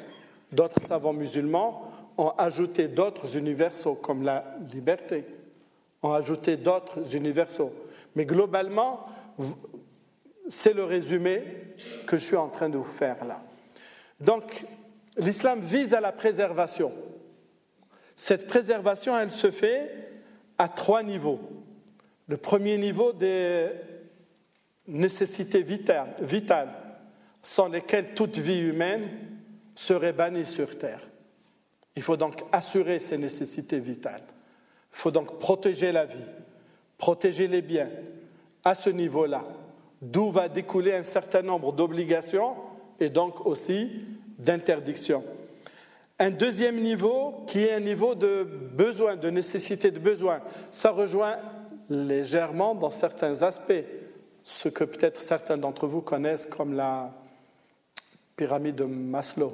D'autres 0.53 0.81
savants 0.83 1.13
musulmans 1.13 1.93
ont 2.19 2.31
ajouté 2.37 2.89
d'autres 2.89 3.37
universaux, 3.37 3.95
comme 3.95 4.25
la 4.25 4.45
liberté, 4.73 5.25
ont 6.03 6.13
ajouté 6.13 6.57
d'autres 6.57 7.15
universaux. 7.15 7.73
Mais 8.17 8.25
globalement, 8.25 9.07
c'est 10.49 10.75
le 10.75 10.85
résumé 10.85 11.43
que 12.07 12.17
je 12.17 12.25
suis 12.25 12.37
en 12.37 12.49
train 12.49 12.69
de 12.69 12.77
vous 12.77 12.85
faire 12.85 13.25
là. 13.25 13.41
Donc, 14.21 14.65
l'islam 15.17 15.61
vise 15.61 15.95
à 15.95 16.01
la 16.01 16.13
préservation. 16.13 16.93
Cette 18.17 18.47
préservation, 18.47 19.19
elle 19.19 19.31
se 19.31 19.51
fait 19.51 19.91
à 20.59 20.69
trois 20.69 21.03
niveaux. 21.03 21.41
Le 22.29 22.37
premier 22.37 22.77
niveau 22.77 23.13
des 23.13 23.69
nécessités 24.87 25.63
vitales, 25.63 26.69
sans 27.41 27.69
lesquelles 27.69 28.15
toute 28.15 28.37
vie 28.37 28.59
humaine 28.61 29.09
serait 29.81 30.13
banni 30.13 30.45
sur 30.45 30.77
terre. 30.77 31.01
Il 31.97 32.03
faut 32.03 32.19
donc 32.19 32.45
assurer 32.53 32.99
ces 32.99 33.17
nécessités 33.17 33.79
vitales. 33.79 34.23
Il 34.93 34.99
faut 34.99 35.11
donc 35.11 35.39
protéger 35.39 35.91
la 35.91 36.05
vie, 36.05 36.27
protéger 36.99 37.49
les 37.49 37.63
biens 37.63 37.89
à 38.63 38.75
ce 38.75 38.91
niveau-là, 38.91 39.43
d'où 40.03 40.31
va 40.31 40.51
découler 40.51 40.93
un 40.93 41.03
certain 41.03 41.41
nombre 41.41 41.73
d'obligations 41.73 42.57
et 43.01 43.09
donc 43.09 43.47
aussi 43.47 43.91
d'interdictions. 44.39 45.25
Un 46.19 46.31
deuxième 46.31 46.79
niveau 46.79 47.43
qui 47.47 47.61
est 47.61 47.73
un 47.73 47.81
niveau 47.81 48.15
de 48.15 48.43
besoin, 48.43 49.17
de 49.17 49.31
nécessité 49.31 49.91
de 49.91 49.99
besoin, 49.99 50.43
ça 50.71 50.91
rejoint 50.91 51.39
légèrement 51.89 52.75
dans 52.75 52.91
certains 52.91 53.43
aspects 53.43 53.83
ce 54.45 54.69
que 54.69 54.85
peut-être 54.85 55.23
certains 55.23 55.57
d'entre 55.57 55.87
vous 55.87 56.03
connaissent 56.03 56.45
comme 56.45 56.75
la 56.75 57.15
pyramide 58.41 58.77
de 58.77 58.85
Maslow, 58.85 59.53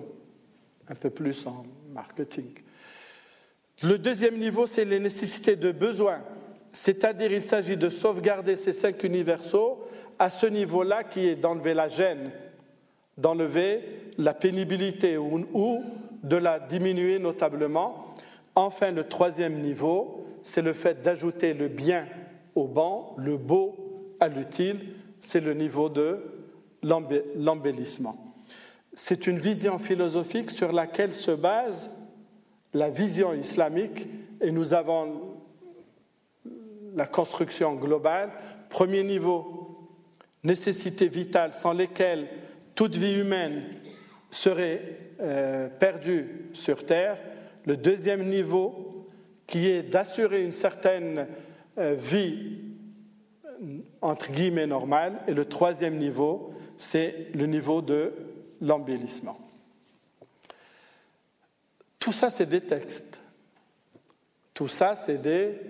un 0.86 0.94
peu 0.94 1.10
plus 1.10 1.44
en 1.44 1.66
marketing. 1.92 2.52
Le 3.82 3.98
deuxième 3.98 4.36
niveau, 4.36 4.68
c'est 4.68 4.84
les 4.84 5.00
nécessités 5.00 5.56
de 5.56 5.72
besoin, 5.72 6.20
c'est-à-dire 6.70 7.32
il 7.32 7.42
s'agit 7.42 7.76
de 7.76 7.88
sauvegarder 7.88 8.54
ces 8.54 8.72
cinq 8.72 9.02
universaux 9.02 9.80
à 10.20 10.30
ce 10.30 10.46
niveau-là 10.46 11.02
qui 11.02 11.26
est 11.26 11.34
d'enlever 11.34 11.74
la 11.74 11.88
gêne, 11.88 12.30
d'enlever 13.18 13.82
la 14.18 14.34
pénibilité 14.34 15.18
ou, 15.18 15.82
de 16.22 16.36
la 16.36 16.60
diminuer 16.60 17.18
notablement. 17.18 18.14
Enfin, 18.54 18.92
le 18.92 19.02
troisième 19.02 19.62
niveau, 19.62 20.24
c'est 20.44 20.62
le 20.62 20.74
fait 20.74 21.02
d'ajouter 21.02 21.54
le 21.54 21.66
bien 21.66 22.06
au 22.54 22.68
bon, 22.68 23.06
le 23.16 23.36
beau 23.36 23.74
à 24.20 24.28
l'utile, 24.28 24.78
c'est 25.18 25.40
le 25.40 25.54
niveau 25.54 25.88
de 25.88 26.20
l'embellissement. 26.84 28.25
C'est 28.98 29.26
une 29.26 29.38
vision 29.38 29.78
philosophique 29.78 30.50
sur 30.50 30.72
laquelle 30.72 31.12
se 31.12 31.30
base 31.30 31.90
la 32.72 32.88
vision 32.88 33.34
islamique 33.34 34.08
et 34.40 34.50
nous 34.50 34.72
avons 34.72 35.36
la 36.94 37.04
construction 37.04 37.74
globale. 37.74 38.30
Premier 38.70 39.02
niveau, 39.02 39.90
nécessité 40.44 41.08
vitale 41.08 41.52
sans 41.52 41.74
lesquelles 41.74 42.26
toute 42.74 42.96
vie 42.96 43.20
humaine 43.20 43.64
serait 44.30 44.98
euh, 45.20 45.68
perdue 45.68 46.48
sur 46.54 46.86
Terre. 46.86 47.18
Le 47.66 47.76
deuxième 47.76 48.24
niveau, 48.24 49.06
qui 49.46 49.68
est 49.68 49.82
d'assurer 49.82 50.42
une 50.42 50.52
certaine 50.52 51.26
euh, 51.76 51.94
vie 51.94 52.60
entre 54.00 54.32
guillemets 54.32 54.66
normale. 54.66 55.20
Et 55.28 55.34
le 55.34 55.44
troisième 55.44 55.98
niveau, 55.98 56.54
c'est 56.78 57.26
le 57.34 57.44
niveau 57.44 57.82
de 57.82 58.14
l'embellissement. 58.60 59.38
Tout 61.98 62.12
ça, 62.12 62.30
c'est 62.30 62.46
des 62.46 62.60
textes. 62.60 63.20
Tout 64.54 64.68
ça, 64.68 64.96
c'est 64.96 65.18
des 65.18 65.60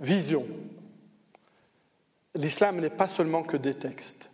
visions. 0.00 0.46
L'islam 2.34 2.80
n'est 2.80 2.90
pas 2.90 3.08
seulement 3.08 3.42
que 3.42 3.56
des 3.56 3.74
textes. 3.74 4.30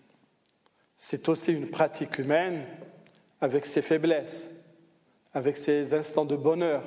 C'est 0.96 1.28
aussi 1.28 1.52
une 1.52 1.68
pratique 1.68 2.18
humaine 2.18 2.64
avec 3.40 3.66
ses 3.66 3.82
faiblesses, 3.82 4.50
avec 5.32 5.56
ses 5.56 5.94
instants 5.94 6.24
de 6.24 6.36
bonheur, 6.36 6.82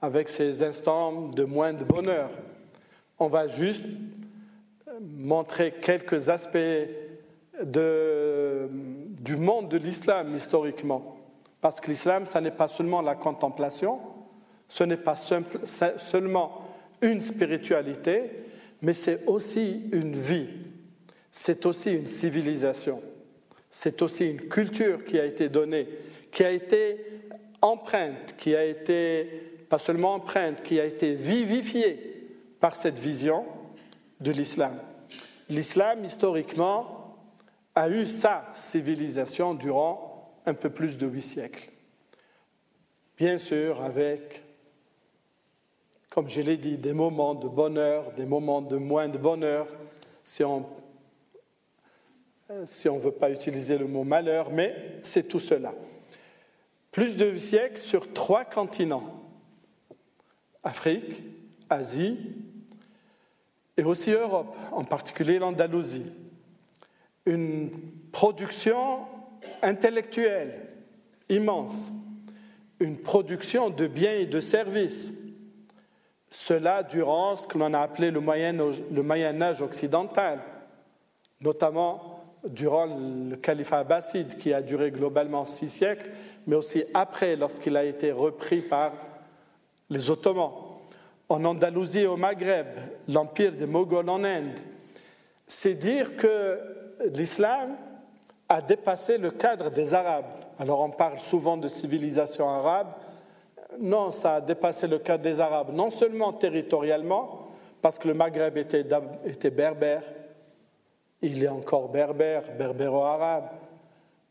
avec 0.00 0.28
ses 0.28 0.62
instants 0.62 1.28
de 1.28 1.44
moins 1.44 1.72
de 1.72 1.84
bonheur. 1.84 2.30
On 3.18 3.28
va 3.28 3.46
juste 3.46 3.86
montrer 5.00 5.72
quelques 5.72 6.28
aspects 6.28 6.58
de, 7.62 8.68
du 9.20 9.36
monde 9.36 9.68
de 9.68 9.76
l'islam 9.78 10.34
historiquement. 10.34 11.16
Parce 11.60 11.80
que 11.80 11.90
l'islam, 11.90 12.24
ce 12.26 12.38
n'est 12.38 12.50
pas 12.50 12.68
seulement 12.68 13.02
la 13.02 13.14
contemplation, 13.14 13.98
ce 14.68 14.84
n'est 14.84 14.96
pas 14.96 15.16
seulement 15.16 16.62
une 17.00 17.20
spiritualité, 17.20 18.30
mais 18.82 18.92
c'est 18.92 19.26
aussi 19.26 19.82
une 19.92 20.14
vie, 20.14 20.48
c'est 21.32 21.66
aussi 21.66 21.94
une 21.94 22.06
civilisation, 22.06 23.02
c'est 23.70 24.02
aussi 24.02 24.30
une 24.30 24.42
culture 24.42 25.04
qui 25.04 25.18
a 25.18 25.24
été 25.24 25.48
donnée, 25.48 25.88
qui 26.30 26.44
a 26.44 26.50
été 26.50 27.04
empreinte, 27.60 28.34
qui 28.36 28.54
a 28.54 28.64
été 28.64 29.24
pas 29.68 29.78
seulement 29.78 30.14
empreinte, 30.14 30.62
qui 30.62 30.78
a 30.80 30.84
été 30.84 31.14
vivifiée 31.14 31.98
par 32.60 32.76
cette 32.76 32.98
vision 32.98 33.44
de 34.20 34.30
l'islam. 34.30 34.74
L'islam, 35.48 36.04
historiquement, 36.04 36.97
a 37.78 37.88
eu 37.88 38.06
sa 38.06 38.44
civilisation 38.54 39.54
durant 39.54 40.32
un 40.46 40.54
peu 40.54 40.68
plus 40.68 40.98
de 40.98 41.06
huit 41.06 41.22
siècles. 41.22 41.70
Bien 43.16 43.38
sûr, 43.38 43.80
avec, 43.82 44.42
comme 46.10 46.28
je 46.28 46.40
l'ai 46.40 46.56
dit, 46.56 46.76
des 46.76 46.92
moments 46.92 47.34
de 47.34 47.46
bonheur, 47.46 48.10
des 48.12 48.26
moments 48.26 48.62
de 48.62 48.76
moins 48.76 49.08
de 49.08 49.18
bonheur, 49.18 49.68
si 50.24 50.44
on 50.44 50.66
ne 52.50 53.00
veut 53.00 53.12
pas 53.12 53.30
utiliser 53.30 53.78
le 53.78 53.86
mot 53.86 54.02
malheur, 54.04 54.50
mais 54.50 54.98
c'est 55.02 55.28
tout 55.28 55.40
cela. 55.40 55.72
Plus 56.90 57.16
de 57.16 57.26
huit 57.26 57.40
siècles 57.40 57.80
sur 57.80 58.12
trois 58.12 58.44
continents, 58.44 59.22
Afrique, 60.64 61.22
Asie 61.70 62.18
et 63.76 63.84
aussi 63.84 64.10
Europe, 64.10 64.56
en 64.72 64.84
particulier 64.84 65.38
l'Andalousie. 65.38 66.12
Une 67.28 67.70
production 68.10 69.00
intellectuelle 69.60 70.66
immense, 71.28 71.90
une 72.80 72.96
production 72.96 73.68
de 73.68 73.86
biens 73.86 74.14
et 74.14 74.24
de 74.24 74.40
services. 74.40 75.12
Cela 76.30 76.82
durant 76.82 77.36
ce 77.36 77.46
que 77.46 77.58
l'on 77.58 77.74
a 77.74 77.80
appelé 77.80 78.10
le 78.10 78.20
Moyen, 78.20 78.54
le 78.54 79.02
Moyen 79.02 79.42
Âge 79.42 79.60
occidental, 79.60 80.40
notamment 81.42 82.24
durant 82.44 82.86
le 82.86 83.36
califat 83.36 83.80
abbasside, 83.80 84.38
qui 84.38 84.54
a 84.54 84.62
duré 84.62 84.90
globalement 84.90 85.44
six 85.44 85.68
siècles, 85.68 86.08
mais 86.46 86.56
aussi 86.56 86.84
après, 86.94 87.36
lorsqu'il 87.36 87.76
a 87.76 87.84
été 87.84 88.10
repris 88.10 88.62
par 88.62 88.92
les 89.90 90.08
Ottomans. 90.08 90.52
En 91.28 91.44
Andalousie 91.44 92.00
et 92.00 92.06
au 92.06 92.16
Maghreb, 92.16 92.68
l'empire 93.06 93.52
des 93.52 93.66
Moghols 93.66 94.08
en 94.08 94.24
Inde. 94.24 94.58
C'est 95.46 95.74
dire 95.74 96.16
que 96.16 96.77
l'islam 97.12 97.76
a 98.48 98.60
dépassé 98.60 99.18
le 99.18 99.30
cadre 99.30 99.70
des 99.70 99.94
Arabes. 99.94 100.26
Alors 100.58 100.80
on 100.80 100.90
parle 100.90 101.18
souvent 101.18 101.56
de 101.56 101.68
civilisation 101.68 102.48
arabe. 102.48 102.88
Non, 103.78 104.10
ça 104.10 104.36
a 104.36 104.40
dépassé 104.40 104.86
le 104.88 104.98
cadre 104.98 105.22
des 105.22 105.40
Arabes, 105.40 105.70
non 105.72 105.90
seulement 105.90 106.32
territorialement, 106.32 107.48
parce 107.82 107.98
que 107.98 108.08
le 108.08 108.14
Maghreb 108.14 108.56
était, 108.56 109.50
berbère, 109.50 110.02
il 111.20 111.44
est 111.44 111.48
encore 111.48 111.88
berbère, 111.88 112.42
berbéro-arabe. 112.56 113.50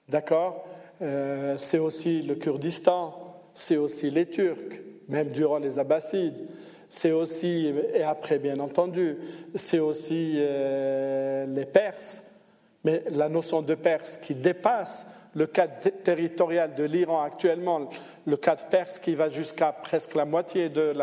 D'accord? 0.10 0.66
Euh, 1.02 1.56
C'est 1.60 1.78
aussi 1.78 2.24
le 2.24 2.36
Kurdistan, 2.36 3.14
c'est 3.54 3.78
aussi 3.78 4.10
les 4.10 4.26
Turcs, 4.26 4.82
même 5.08 5.30
durant 5.30 5.60
les 5.60 5.80
Abbassides. 5.80 6.48
C'est 6.90 7.12
aussi, 7.12 7.74
et 7.94 8.04
après 8.04 8.40
bien 8.40 8.60
entendu, 8.60 9.18
c'est 9.56 9.80
aussi 9.80 10.34
euh, 10.38 11.46
les 11.46 11.66
Perses. 11.66 12.24
Mais 12.88 13.04
la 13.12 13.28
notion 13.28 13.62
de 13.62 13.76
Perse 13.76 14.16
qui 14.16 14.34
dépasse 14.34 15.08
le 15.36 15.46
cadre 15.46 15.74
territorial 16.06 16.74
de 16.74 16.86
l'Iran 16.86 17.22
actuellement, 17.22 17.90
le 18.26 18.38
cadre 18.38 18.64
perse 18.70 18.98
qui 18.98 19.14
va 19.14 19.28
jusqu'à 19.28 19.74
presque 19.74 20.16
la 20.16 20.24
moitié 20.24 20.70
de 20.70 20.94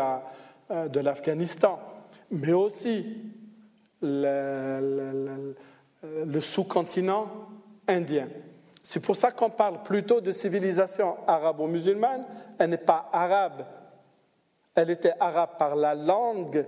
euh, 0.71 0.89
l'Afghanistan, 1.03 1.79
mais 2.31 2.53
aussi 2.53 3.05
le, 4.01 5.53
sous-continent 6.41 7.29
indien. 7.87 8.29
C'est 8.81 8.99
pour 8.99 9.15
ça 9.15 9.29
qu'on 9.29 9.51
parle 9.51 9.83
plutôt 9.83 10.21
de 10.21 10.31
civilisation 10.31 11.17
arabo-musulmane. 11.27 12.25
Elle 12.57 12.71
n'est 12.71 12.77
pas 12.77 13.11
arabe. 13.13 13.63
Elle 14.73 14.89
était 14.89 15.13
arabe 15.19 15.51
par 15.59 15.75
la 15.75 15.93
langue 15.93 16.65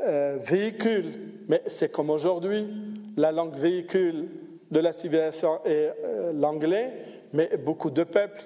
euh, 0.00 0.36
véhicule, 0.42 1.14
mais 1.48 1.62
c'est 1.68 1.90
comme 1.90 2.10
aujourd'hui. 2.10 2.68
La 3.16 3.32
langue 3.32 3.56
véhicule 3.56 4.28
de 4.70 4.80
la 4.80 4.92
civilisation 4.92 5.60
est 5.64 5.94
euh, 6.04 6.32
l'anglais, 6.32 6.92
mais 7.32 7.56
beaucoup 7.56 7.90
de 7.90 8.04
peuples 8.04 8.42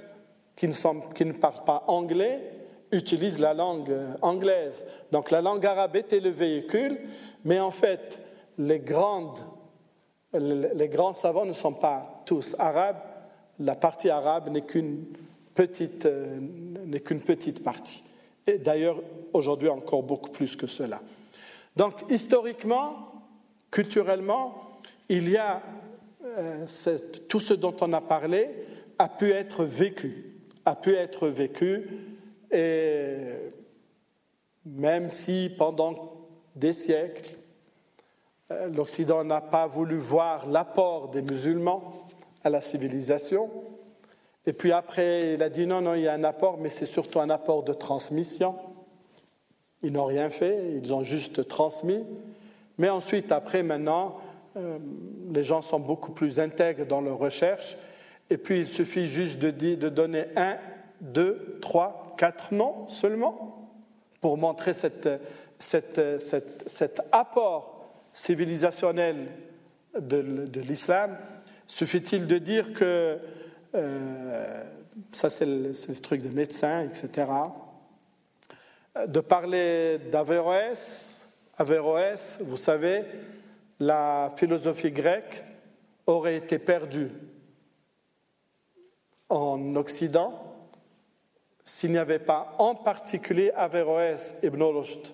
qui 0.57 0.69
ne, 0.69 0.73
sont, 0.73 1.01
qui 1.15 1.25
ne 1.25 1.33
parlent 1.33 1.65
pas 1.65 1.85
anglais 1.89 2.41
utilisent 2.93 3.39
la 3.39 3.55
langue 3.55 3.91
anglaise. 4.21 4.85
Donc 5.11 5.31
la 5.31 5.41
langue 5.41 5.65
arabe 5.65 5.97
était 5.97 6.21
le 6.21 6.29
véhicule, 6.29 6.99
mais 7.45 7.59
en 7.59 7.71
fait, 7.71 8.21
les 8.59 8.81
grandes 8.81 9.39
les 10.35 10.89
grands 10.89 11.13
savants 11.13 11.45
ne 11.45 11.53
sont 11.53 11.73
pas 11.73 12.23
tous 12.25 12.57
arabes. 12.59 13.01
La 13.59 13.77
partie 13.77 14.11
arabe 14.11 14.49
n'est 14.49 14.63
qu'une 14.63 15.05
petite, 15.55 16.07
euh, 16.07 16.39
n'est 16.87 17.01
qu'une 17.01 17.21
petite 17.21 17.63
partie. 17.63 18.03
Et 18.47 18.59
d'ailleurs, 18.59 18.97
aujourd'hui 19.33 19.69
encore 19.69 20.03
beaucoup 20.03 20.31
plus 20.31 20.57
que 20.57 20.67
cela. 20.67 21.01
Donc, 21.77 22.11
historiquement, 22.11 23.13
culturellement, 23.71 24.55
il 25.09 25.29
y 25.29 25.37
a 25.37 25.57
euh, 25.57 25.61
tout 27.29 27.41
ce 27.41 27.55
dont 27.55 27.77
on 27.81 27.93
a 27.93 28.01
parlé 28.01 28.49
a 28.99 29.09
pu 29.09 29.31
être 29.31 29.65
vécu, 29.65 30.39
a 30.65 30.75
pu 30.75 30.95
être 30.95 31.29
vécu, 31.29 31.89
et 32.51 33.17
même 34.65 35.11
si 35.11 35.51
pendant 35.57 36.29
des 36.55 36.73
siècles, 36.73 37.37
euh, 38.53 38.69
L'Occident 38.69 39.25
n'a 39.25 39.41
pas 39.41 39.67
voulu 39.67 39.97
voir 39.97 40.47
l'apport 40.47 41.09
des 41.09 41.23
musulmans 41.23 41.93
à 42.45 42.51
la 42.51 42.61
civilisation. 42.61 43.51
Et 44.47 44.53
puis 44.53 44.73
après, 44.73 45.35
il 45.35 45.43
a 45.43 45.49
dit 45.49 45.67
non, 45.67 45.81
non, 45.81 45.95
il 45.95 46.03
y 46.03 46.09
a 46.09 46.13
un 46.13 46.25
apport, 46.25 46.59
mais 46.59 46.69
c'est 46.69 46.87
surtout 46.87 47.21
un 47.21 47.31
apport 47.31 47.63
de 47.63 47.73
transmission. 47.73 48.57
Ils 49.83 49.93
n'ont 49.93 50.05
rien 50.05 50.31
fait, 50.31 50.75
ils 50.77 50.93
ont 50.93 51.03
juste 51.03 51.47
transmis. 51.49 52.05
Mais 52.79 52.89
ensuite, 52.89 53.33
après, 53.33 53.63
maintenant, 53.63 54.17
euh, 54.17 54.32
les 54.55 55.45
gens 55.45 55.63
sont 55.63 55.81
beaucoup 55.81 56.13
plus 56.13 56.41
intègres 56.41 56.87
dans 56.87 57.01
leurs 57.01 57.19
recherches. 57.19 57.77
Et 58.31 58.39
puis, 58.39 58.61
il 58.61 58.69
suffit 58.69 59.07
juste 59.07 59.39
de, 59.39 59.51
de 59.51 59.89
donner 59.89 60.25
un, 60.37 60.57
deux, 61.01 61.59
trois, 61.61 62.15
quatre 62.17 62.55
noms 62.55 62.89
seulement 62.89 63.71
pour 64.21 64.39
montrer 64.39 64.73
cet 64.75 65.09
apport 67.13 67.73
civilisationnel 68.13 69.29
de, 69.99 70.61
l'islam, 70.61 71.17
suffit-il 71.67 72.27
de 72.27 72.39
dire 72.39 72.73
que, 72.73 73.19
euh, 73.75 74.63
ça 75.13 75.31
c'est 75.31 75.47
le, 75.47 75.73
truc 76.01 76.23
de 76.23 76.29
médecin, 76.29 76.83
etc., 76.83 77.29
de 79.07 79.21
parler 79.21 79.99
d'Averroès, 80.11 81.27
Averroès, 81.59 82.39
vous 82.41 82.57
savez, 82.57 83.05
la 83.83 84.33
philosophie 84.37 84.93
grecque 84.93 85.45
aurait 86.07 86.37
été 86.37 86.59
perdue 86.59 87.11
en 89.29 89.75
Occident 89.75 90.33
s'il 91.65 91.91
n'y 91.91 91.99
avait 91.99 92.19
pas 92.19 92.55
en 92.59 92.75
particulier 92.75 93.51
Averroès 93.57 94.37
Ibn 94.43 94.63
Rushd, 94.63 95.09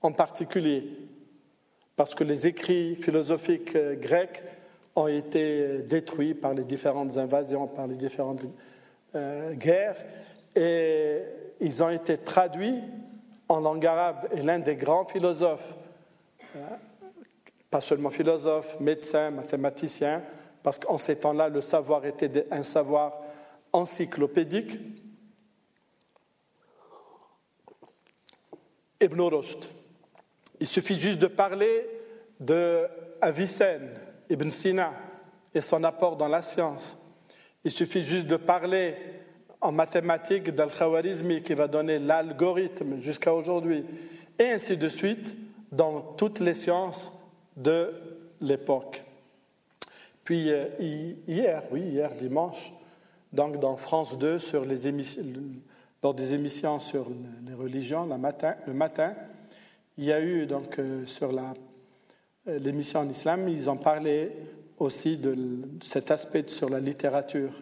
en 0.00 0.10
particulier 0.12 0.84
parce 1.94 2.14
que 2.14 2.24
les 2.24 2.46
écrits 2.48 2.96
philosophiques 2.96 3.76
euh, 3.76 3.94
grecs 3.94 4.42
ont 4.96 5.06
été 5.06 5.82
détruits 5.82 6.34
par 6.34 6.54
les 6.54 6.64
différentes 6.64 7.16
invasions, 7.18 7.68
par 7.68 7.86
les 7.86 7.96
différentes 7.96 8.42
euh, 9.14 9.54
guerres, 9.54 9.96
et 10.56 11.20
ils 11.60 11.82
ont 11.82 11.90
été 11.90 12.18
traduits 12.18 12.80
en 13.48 13.60
langue 13.60 13.86
arabe. 13.86 14.28
Et 14.32 14.42
l'un 14.42 14.58
des 14.58 14.76
grands 14.76 15.04
philosophes, 15.04 15.76
euh, 16.56 16.60
pas 17.72 17.80
seulement 17.80 18.10
philosophe, 18.10 18.78
médecin, 18.80 19.30
mathématicien, 19.30 20.22
parce 20.62 20.78
qu'en 20.78 20.98
ces 20.98 21.16
temps-là, 21.16 21.48
le 21.48 21.62
savoir 21.62 22.04
était 22.04 22.46
un 22.50 22.62
savoir 22.62 23.18
encyclopédique, 23.72 24.78
Ibn 29.00 29.20
Rushd. 29.22 29.64
Il 30.60 30.66
suffit 30.66 31.00
juste 31.00 31.18
de 31.18 31.28
parler 31.28 31.88
de 32.38 32.86
Avicenne, 33.22 33.88
Ibn 34.28 34.50
Sina 34.50 34.92
et 35.54 35.62
son 35.62 35.82
apport 35.82 36.18
dans 36.18 36.28
la 36.28 36.42
science. 36.42 36.98
Il 37.64 37.70
suffit 37.70 38.02
juste 38.02 38.26
de 38.26 38.36
parler 38.36 38.96
en 39.62 39.72
mathématiques 39.72 40.50
d'Al-Khawarizmi 40.50 41.42
qui 41.42 41.54
va 41.54 41.68
donner 41.68 41.98
l'algorithme 41.98 43.00
jusqu'à 43.00 43.32
aujourd'hui, 43.32 43.86
et 44.38 44.50
ainsi 44.50 44.76
de 44.76 44.90
suite 44.90 45.34
dans 45.72 46.02
toutes 46.02 46.40
les 46.40 46.54
sciences 46.54 47.10
de 47.56 47.92
l'époque. 48.40 49.04
Puis 50.24 50.50
euh, 50.50 50.66
hier, 51.26 51.62
oui, 51.70 51.80
hier 51.80 52.14
dimanche, 52.14 52.72
donc 53.32 53.58
dans 53.58 53.76
France 53.76 54.18
2, 54.18 54.38
sur 54.38 54.64
les 54.64 54.90
lors 56.02 56.14
des 56.14 56.34
émissions 56.34 56.78
sur 56.78 57.08
les 57.46 57.54
religions 57.54 58.06
le 58.06 58.18
matin, 58.18 58.54
le 58.66 58.74
matin 58.74 59.14
il 59.98 60.04
y 60.04 60.12
a 60.12 60.20
eu 60.20 60.46
donc 60.46 60.78
euh, 60.78 61.04
sur 61.06 61.30
euh, 61.30 62.58
l'émission 62.58 63.00
en 63.00 63.08
islam, 63.08 63.48
ils 63.48 63.68
ont 63.68 63.76
parlé 63.76 64.32
aussi 64.78 65.18
de, 65.18 65.36
cet 65.82 66.10
aspect 66.10 66.48
sur 66.48 66.68
la 66.68 66.80
littérature. 66.80 67.52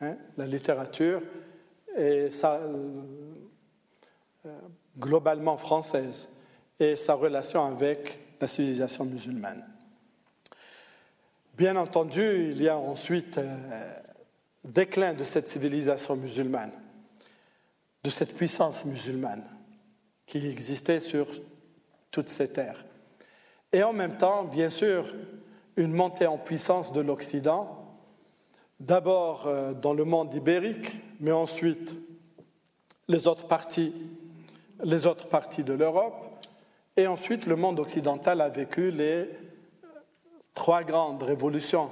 Hein, 0.00 0.16
la 0.36 0.46
littérature, 0.46 1.22
et 1.96 2.30
ça, 2.30 2.60
globalement 4.98 5.56
française 5.56 6.28
et 6.80 6.96
sa 6.96 7.14
relation 7.14 7.64
avec 7.64 8.18
la 8.42 8.48
civilisation 8.48 9.04
musulmane. 9.04 9.64
Bien 11.56 11.76
entendu, 11.76 12.50
il 12.50 12.60
y 12.60 12.68
a 12.68 12.76
ensuite 12.76 13.38
euh, 13.38 13.92
déclin 14.64 15.14
de 15.14 15.22
cette 15.22 15.48
civilisation 15.48 16.16
musulmane, 16.16 16.72
de 18.02 18.10
cette 18.10 18.34
puissance 18.34 18.84
musulmane 18.84 19.44
qui 20.26 20.44
existait 20.48 20.98
sur 20.98 21.28
toute 22.10 22.28
cette 22.28 22.54
terre. 22.54 22.84
Et 23.72 23.84
en 23.84 23.92
même 23.92 24.16
temps, 24.16 24.42
bien 24.42 24.70
sûr, 24.70 25.06
une 25.76 25.92
montée 25.92 26.26
en 26.26 26.36
puissance 26.36 26.92
de 26.92 27.00
l'Occident, 27.00 27.96
d'abord 28.80 29.46
euh, 29.46 29.72
dans 29.72 29.94
le 29.94 30.02
monde 30.02 30.34
ibérique, 30.34 31.00
mais 31.20 31.30
ensuite 31.30 31.96
les 33.06 33.28
autres 33.28 33.46
parties 33.46 33.94
de 34.82 35.72
l'Europe, 35.74 36.31
et 36.96 37.06
ensuite, 37.06 37.46
le 37.46 37.56
monde 37.56 37.80
occidental 37.80 38.40
a 38.40 38.48
vécu 38.48 38.90
les 38.90 39.28
trois 40.54 40.82
grandes 40.84 41.22
révolutions 41.22 41.90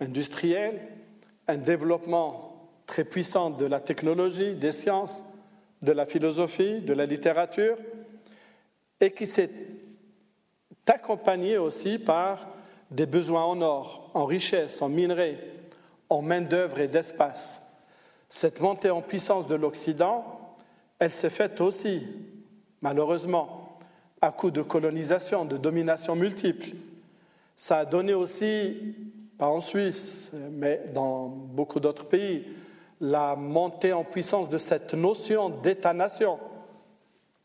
industrielles, 0.00 0.80
un 1.48 1.56
développement 1.56 2.70
très 2.86 3.04
puissant 3.04 3.50
de 3.50 3.66
la 3.66 3.80
technologie, 3.80 4.54
des 4.54 4.72
sciences, 4.72 5.24
de 5.82 5.92
la 5.92 6.06
philosophie, 6.06 6.80
de 6.80 6.92
la 6.92 7.06
littérature, 7.06 7.76
et 9.00 9.12
qui 9.12 9.26
s'est 9.26 9.50
accompagné 10.86 11.58
aussi 11.58 11.98
par 11.98 12.48
des 12.90 13.06
besoins 13.06 13.44
en 13.44 13.60
or, 13.62 14.10
en 14.14 14.24
richesse, 14.24 14.82
en 14.82 14.88
minerais, 14.88 15.38
en 16.08 16.22
main-d'œuvre 16.22 16.80
et 16.80 16.88
d'espace. 16.88 17.72
Cette 18.28 18.60
montée 18.60 18.90
en 18.90 19.02
puissance 19.02 19.46
de 19.46 19.54
l'Occident, 19.54 20.56
elle 20.98 21.12
s'est 21.12 21.30
faite 21.30 21.60
aussi, 21.60 22.06
malheureusement, 22.80 23.61
à 24.22 24.30
coup 24.30 24.52
de 24.52 24.62
colonisation, 24.62 25.44
de 25.44 25.56
domination 25.56 26.14
multiple. 26.14 26.68
Ça 27.56 27.78
a 27.78 27.84
donné 27.84 28.14
aussi, 28.14 28.94
pas 29.36 29.48
en 29.48 29.60
Suisse, 29.60 30.30
mais 30.52 30.84
dans 30.94 31.26
beaucoup 31.26 31.80
d'autres 31.80 32.06
pays, 32.06 32.44
la 33.00 33.34
montée 33.34 33.92
en 33.92 34.04
puissance 34.04 34.48
de 34.48 34.58
cette 34.58 34.94
notion 34.94 35.48
d'État-nation, 35.48 36.38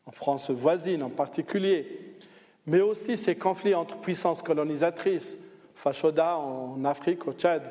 en 0.06 0.12
France 0.12 0.50
voisine 0.50 1.02
en 1.02 1.10
particulier, 1.10 2.16
mais 2.66 2.80
aussi 2.80 3.16
ces 3.16 3.34
conflits 3.34 3.74
entre 3.74 3.96
puissances 3.98 4.42
colonisatrices, 4.42 5.36
Fashoda 5.74 6.38
en 6.38 6.84
Afrique, 6.84 7.26
au 7.26 7.32
Tchad, 7.32 7.68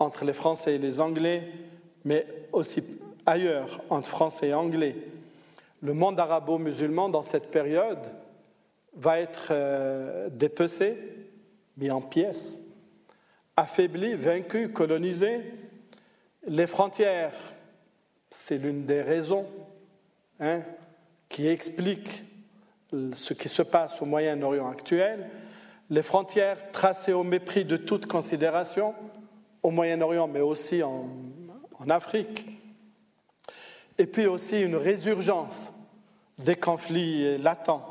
entre 0.00 0.24
les 0.24 0.32
Français 0.32 0.74
et 0.74 0.78
les 0.78 1.00
Anglais, 1.00 1.52
mais 2.04 2.26
aussi 2.52 2.82
ailleurs, 3.26 3.80
entre 3.90 4.10
Français 4.10 4.48
et 4.48 4.54
Anglais. 4.54 4.96
Le 5.82 5.94
monde 5.94 6.18
arabo-musulman, 6.18 7.08
dans 7.08 7.22
cette 7.22 7.50
période, 7.50 8.10
va 8.94 9.20
être 9.20 9.48
euh, 9.50 10.28
dépecé, 10.30 10.98
mis 11.76 11.90
en 11.90 12.00
pièces, 12.00 12.58
affaibli, 13.56 14.14
vaincu, 14.14 14.72
colonisé. 14.72 15.40
Les 16.46 16.66
frontières, 16.66 17.34
c'est 18.30 18.58
l'une 18.58 18.84
des 18.84 19.02
raisons 19.02 19.46
hein, 20.40 20.62
qui 21.28 21.46
explique 21.48 22.24
ce 23.12 23.34
qui 23.34 23.48
se 23.48 23.62
passe 23.62 24.02
au 24.02 24.06
Moyen-Orient 24.06 24.68
actuel. 24.68 25.30
Les 25.90 26.02
frontières 26.02 26.72
tracées 26.72 27.12
au 27.12 27.24
mépris 27.24 27.64
de 27.64 27.76
toute 27.76 28.06
considération 28.06 28.94
au 29.62 29.70
Moyen-Orient, 29.70 30.28
mais 30.28 30.40
aussi 30.40 30.82
en, 30.82 31.08
en 31.78 31.90
Afrique. 31.90 32.46
Et 33.98 34.06
puis 34.06 34.26
aussi 34.26 34.62
une 34.62 34.76
résurgence 34.76 35.72
des 36.38 36.56
conflits 36.56 37.38
latents 37.38 37.89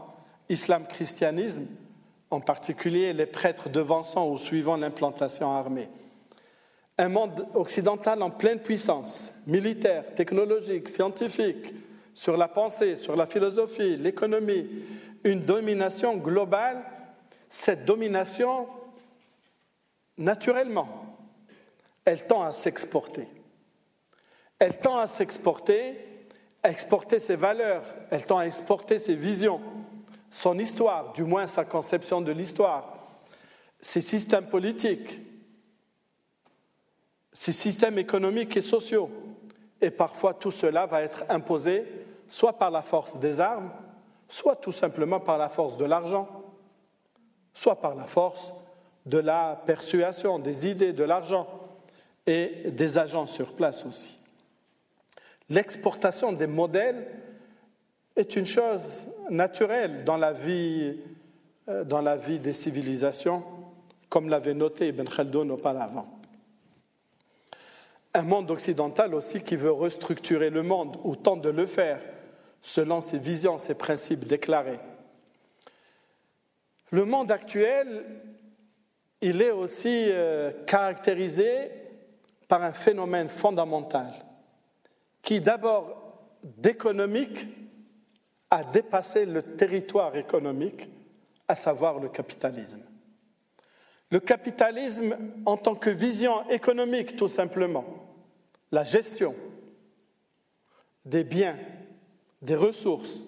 islam-christianisme, 0.50 1.68
en 2.32 2.42
particulier 2.42 3.14
les 3.14 3.26
prêtres 3.26 3.70
devançant 3.70 4.30
ou 4.30 4.38
suivant 4.38 4.78
l'implantation 4.78 5.56
armée. 5.56 5.90
Un 6.98 7.10
monde 7.10 7.48
occidental 7.54 8.22
en 8.22 8.30
pleine 8.30 8.60
puissance, 8.60 9.34
militaire, 9.48 10.14
technologique, 10.16 10.90
scientifique, 10.90 11.74
sur 12.14 12.36
la 12.36 12.50
pensée, 12.50 12.98
sur 12.98 13.16
la 13.16 13.26
philosophie, 13.26 13.96
l'économie, 13.96 14.68
une 15.24 15.46
domination 15.46 16.18
globale, 16.18 16.84
cette 17.48 17.86
domination, 17.86 18.68
naturellement, 20.18 21.18
elle 22.04 22.28
tend 22.28 22.42
à 22.42 22.52
s'exporter. 22.52 23.28
Elle 24.60 24.78
tend 24.80 24.98
à 24.98 25.08
s'exporter, 25.08 25.96
à 26.64 26.72
exporter 26.72 27.20
ses 27.20 27.38
valeurs, 27.38 27.84
elle 28.12 28.24
tend 28.24 28.40
à 28.40 28.46
exporter 28.46 29.00
ses 29.00 29.16
visions, 29.16 29.62
son 30.30 30.58
histoire, 30.60 31.14
du 31.14 31.24
moins 31.24 31.48
sa 31.48 31.66
conception 31.66 32.22
de 32.22 32.32
l'histoire, 32.32 32.98
ses 33.82 34.02
systèmes 34.02 34.48
politiques, 34.48 35.20
ses 37.32 37.54
systèmes 37.54 37.98
économiques 37.98 38.58
et 38.58 38.62
sociaux. 38.62 39.10
Et 39.82 39.92
parfois 39.92 40.34
tout 40.34 40.52
cela 40.52 40.86
va 40.86 41.02
être 41.02 41.24
imposé 41.30 41.86
soit 42.28 42.54
par 42.54 42.70
la 42.70 42.82
force 42.82 43.18
des 43.18 43.40
armes, 43.40 43.72
soit 44.28 44.58
tout 44.58 44.72
simplement 44.72 45.20
par 45.20 45.38
la 45.38 45.50
force 45.50 45.78
de 45.78 45.86
l'argent, 45.86 46.28
soit 47.54 47.82
par 47.82 47.96
la 47.96 48.04
force 48.04 48.54
de 49.06 49.18
la 49.18 49.62
persuasion, 49.66 50.38
des 50.38 50.68
idées, 50.68 50.94
de 50.94 51.04
l'argent 51.04 51.48
et 52.28 52.70
des 52.72 52.98
agents 52.98 53.26
sur 53.26 53.54
place 53.54 53.86
aussi. 53.86 54.20
L'exportation 55.50 56.32
des 56.32 56.46
modèles 56.46 57.08
est 58.16 58.36
une 58.36 58.46
chose 58.46 59.08
naturelle 59.30 60.04
dans 60.04 60.18
la 60.18 60.34
vie, 60.34 60.98
euh, 61.68 61.84
dans 61.84 62.02
la 62.02 62.18
vie 62.18 62.40
des 62.40 62.54
civilisations, 62.54 63.44
comme 64.10 64.30
l'avait 64.30 64.54
noté 64.54 64.88
Ibn 64.88 65.06
Khaldun 65.06 65.50
auparavant. 65.50 66.20
Un 68.14 68.24
monde 68.24 68.50
occidental 68.52 69.14
aussi 69.14 69.42
qui 69.42 69.56
veut 69.56 69.72
restructurer 69.72 70.50
le 70.50 70.64
monde 70.64 70.98
ou 71.04 71.16
tente 71.16 71.42
de 71.42 71.50
le 71.50 71.66
faire 71.66 72.02
selon 72.62 73.02
ses 73.02 73.20
visions, 73.20 73.58
ses 73.58 73.76
principes 73.76 74.26
déclarés. 74.26 74.80
Le 76.92 77.06
monde 77.06 77.32
actuel, 77.32 78.04
il 79.22 79.42
est 79.42 79.52
aussi 79.52 80.08
euh, 80.10 80.52
caractérisé 80.66 81.72
par 82.48 82.64
un 82.64 82.74
phénomène 82.74 83.30
fondamental 83.30 84.12
qui 85.22 85.40
d'abord 85.40 86.18
d'économique 86.44 87.48
a 88.52 88.64
dépassé 88.64 89.26
le 89.26 89.44
territoire 89.44 90.16
économique, 90.16 90.90
à 91.48 91.56
savoir 91.56 92.00
le 92.00 92.10
capitalisme. 92.10 92.82
Le 94.12 94.20
capitalisme 94.20 95.16
en 95.46 95.58
tant 95.58 95.76
que 95.76 95.90
vision 95.90 96.48
économique, 96.50 97.16
tout 97.16 97.28
simplement, 97.28 97.86
la 98.72 98.84
gestion 98.84 99.36
des 101.06 101.24
biens, 101.24 101.58
des 102.42 102.56
ressources 102.56 103.24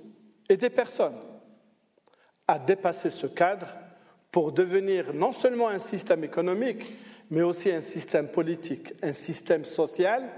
et 0.49 0.57
des 0.57 0.69
personnes, 0.69 1.17
a 2.47 2.57
dépassé 2.57 3.09
ce 3.09 3.27
cadre 3.27 3.67
pour 4.31 4.51
devenir 4.51 5.13
non 5.13 5.31
seulement 5.31 5.67
un 5.67 5.79
système 5.79 6.23
économique, 6.23 6.91
mais 7.29 7.41
aussi 7.41 7.71
un 7.71 7.81
système 7.81 8.27
politique, 8.29 8.93
un 9.03 9.13
système 9.13 9.65
social 9.65 10.29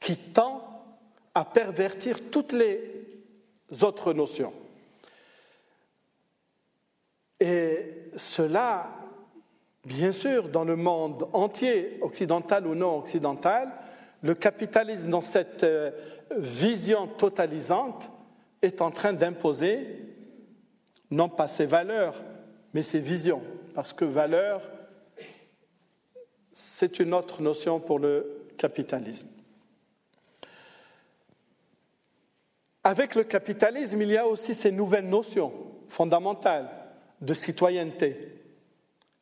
qui 0.00 0.16
tend 0.16 0.62
à 1.34 1.44
pervertir 1.44 2.30
toutes 2.30 2.52
les 2.52 2.95
autres 3.82 4.12
notions. 4.12 4.52
Et 7.40 8.10
cela, 8.16 8.90
bien 9.84 10.12
sûr, 10.12 10.48
dans 10.48 10.64
le 10.64 10.76
monde 10.76 11.28
entier, 11.32 11.98
occidental 12.00 12.66
ou 12.66 12.74
non 12.74 12.98
occidental, 12.98 13.70
le 14.22 14.34
capitalisme 14.34 15.10
dans 15.10 15.20
cette 15.20 15.62
euh, 15.64 15.90
vision 16.36 17.06
totalisante 17.06 18.10
est 18.62 18.80
en 18.80 18.90
train 18.90 19.12
d'imposer 19.12 20.06
non 21.10 21.28
pas 21.28 21.48
ses 21.48 21.66
valeurs, 21.66 22.24
mais 22.74 22.82
ses 22.82 22.98
visions, 22.98 23.42
parce 23.74 23.92
que 23.92 24.04
valeur, 24.04 24.62
c'est 26.52 26.98
une 26.98 27.14
autre 27.14 27.42
notion 27.42 27.78
pour 27.78 27.98
le 27.98 28.48
capitalisme. 28.56 29.28
Avec 32.86 33.16
le 33.16 33.24
capitalisme, 33.24 34.00
il 34.00 34.12
y 34.12 34.16
a 34.16 34.24
aussi 34.24 34.54
ces 34.54 34.70
nouvelles 34.70 35.08
notions 35.08 35.52
fondamentales 35.88 36.68
de 37.20 37.34
citoyenneté. 37.34 38.16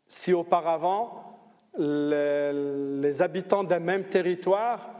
Si 0.06 0.34
auparavant, 0.34 1.38
les, 1.78 3.22
habitants 3.22 3.64
d'un 3.64 3.78
même 3.78 4.04
territoire 4.04 4.90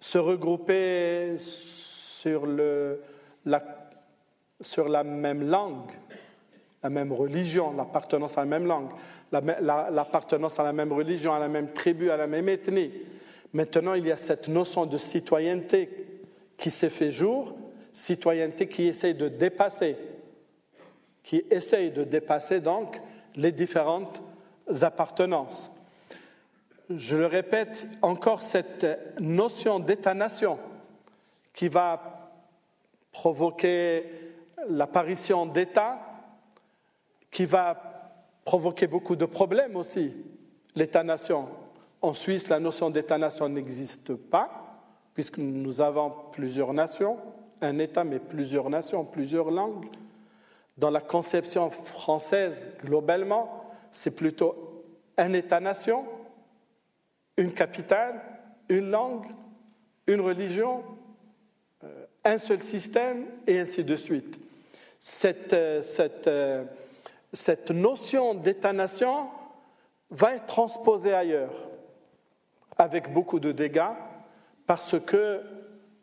se 0.00 0.18
regroupaient 0.18 1.36
sur, 1.38 2.44
la, 2.44 3.62
même 5.04 5.48
langue, 5.48 5.92
la 6.82 6.90
même 6.90 7.12
religion, 7.12 7.72
l'appartenance 7.72 8.36
à 8.36 8.40
la 8.40 8.46
même 8.48 8.66
langue, 8.66 8.90
l'appartenance 9.30 10.58
à 10.58 10.64
la 10.64 10.72
même 10.72 10.92
religion, 10.92 11.34
à 11.34 11.38
la 11.38 11.46
même 11.46 11.72
tribu, 11.72 12.10
à 12.10 12.16
la 12.16 12.26
même 12.26 12.48
ethnie. 12.48 12.90
Maintenant, 13.52 13.94
il 13.94 14.08
y 14.08 14.10
a 14.10 14.16
cette 14.16 14.48
notion 14.48 14.86
de 14.86 14.98
citoyenneté 14.98 15.88
qui 16.56 16.72
s'est 16.72 16.90
fait 16.90 17.12
jour 17.12 17.54
citoyenneté 17.92 18.68
qui 18.68 18.84
essaye 18.88 19.14
de 19.14 19.28
dépasser, 19.28 19.96
qui 21.22 21.44
essaye 21.50 21.90
de 21.90 22.04
dépasser 22.04 22.60
donc 22.60 23.00
les 23.36 23.52
différentes 23.52 24.22
appartenances. 24.82 25.70
Je 26.90 27.16
le 27.16 27.26
répète, 27.26 27.86
encore 28.02 28.42
cette 28.42 28.86
notion 29.20 29.78
d'État-nation 29.78 30.58
qui 31.52 31.68
va 31.68 32.32
provoquer 33.12 34.04
l'apparition 34.68 35.46
d'États, 35.46 35.98
qui 37.30 37.46
va 37.46 37.80
provoquer 38.44 38.86
beaucoup 38.86 39.16
de 39.16 39.24
problèmes 39.24 39.76
aussi, 39.76 40.14
l'État-nation. 40.74 41.48
En 42.00 42.14
Suisse, 42.14 42.48
la 42.48 42.58
notion 42.58 42.90
d'État-nation 42.90 43.48
n'existe 43.48 44.14
pas, 44.14 44.80
puisque 45.14 45.38
nous 45.38 45.80
avons 45.80 46.12
plusieurs 46.32 46.72
nations, 46.72 47.18
un 47.62 47.78
État, 47.78 48.04
mais 48.04 48.18
plusieurs 48.18 48.68
nations, 48.68 49.04
plusieurs 49.04 49.50
langues. 49.50 49.86
Dans 50.76 50.90
la 50.90 51.00
conception 51.00 51.70
française, 51.70 52.68
globalement, 52.84 53.64
c'est 53.90 54.16
plutôt 54.16 54.84
un 55.16 55.32
État-nation, 55.32 56.04
une 57.36 57.52
capitale, 57.52 58.20
une 58.68 58.90
langue, 58.90 59.26
une 60.06 60.20
religion, 60.20 60.82
euh, 61.84 62.06
un 62.24 62.38
seul 62.38 62.60
système, 62.60 63.26
et 63.46 63.60
ainsi 63.60 63.84
de 63.84 63.96
suite. 63.96 64.38
Cette, 64.98 65.52
euh, 65.52 65.82
euh, 66.26 66.64
cette 67.32 67.70
notion 67.70 68.34
d'État-nation 68.34 69.28
va 70.10 70.34
être 70.34 70.46
transposée 70.46 71.14
ailleurs, 71.14 71.54
avec 72.78 73.12
beaucoup 73.12 73.40
de 73.40 73.52
dégâts, 73.52 73.94
parce 74.66 74.98
que 74.98 75.42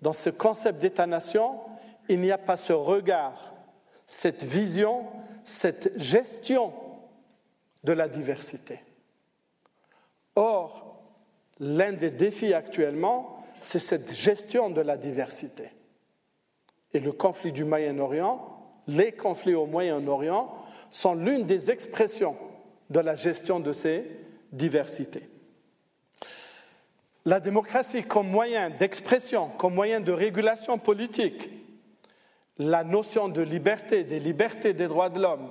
dans 0.01 0.13
ce 0.13 0.29
concept 0.29 0.79
d'État-nation, 0.79 1.59
il 2.07 2.21
n'y 2.21 2.31
a 2.31 2.37
pas 2.37 2.57
ce 2.57 2.73
regard, 2.73 3.53
cette 4.05 4.43
vision, 4.43 5.05
cette 5.43 5.97
gestion 5.99 6.73
de 7.83 7.93
la 7.93 8.07
diversité. 8.07 8.81
Or, 10.35 11.03
l'un 11.59 11.93
des 11.93 12.09
défis 12.09 12.53
actuellement, 12.53 13.43
c'est 13.61 13.79
cette 13.79 14.13
gestion 14.13 14.69
de 14.69 14.81
la 14.81 14.97
diversité. 14.97 15.71
Et 16.93 16.99
le 16.99 17.11
conflit 17.11 17.51
du 17.51 17.65
Moyen-Orient, 17.65 18.57
les 18.87 19.11
conflits 19.11 19.53
au 19.53 19.65
Moyen-Orient 19.65 20.51
sont 20.89 21.13
l'une 21.13 21.45
des 21.45 21.69
expressions 21.69 22.35
de 22.89 22.99
la 22.99 23.15
gestion 23.15 23.59
de 23.59 23.73
ces 23.73 24.09
diversités. 24.51 25.29
La 27.25 27.39
démocratie 27.39 28.03
comme 28.03 28.29
moyen 28.29 28.69
d'expression, 28.69 29.49
comme 29.49 29.75
moyen 29.75 29.99
de 29.99 30.11
régulation 30.11 30.77
politique, 30.77 31.49
la 32.57 32.83
notion 32.83 33.29
de 33.29 33.41
liberté, 33.41 34.03
des 34.03 34.19
libertés 34.19 34.73
des 34.73 34.87
droits 34.87 35.09
de 35.09 35.19
l'homme, 35.19 35.49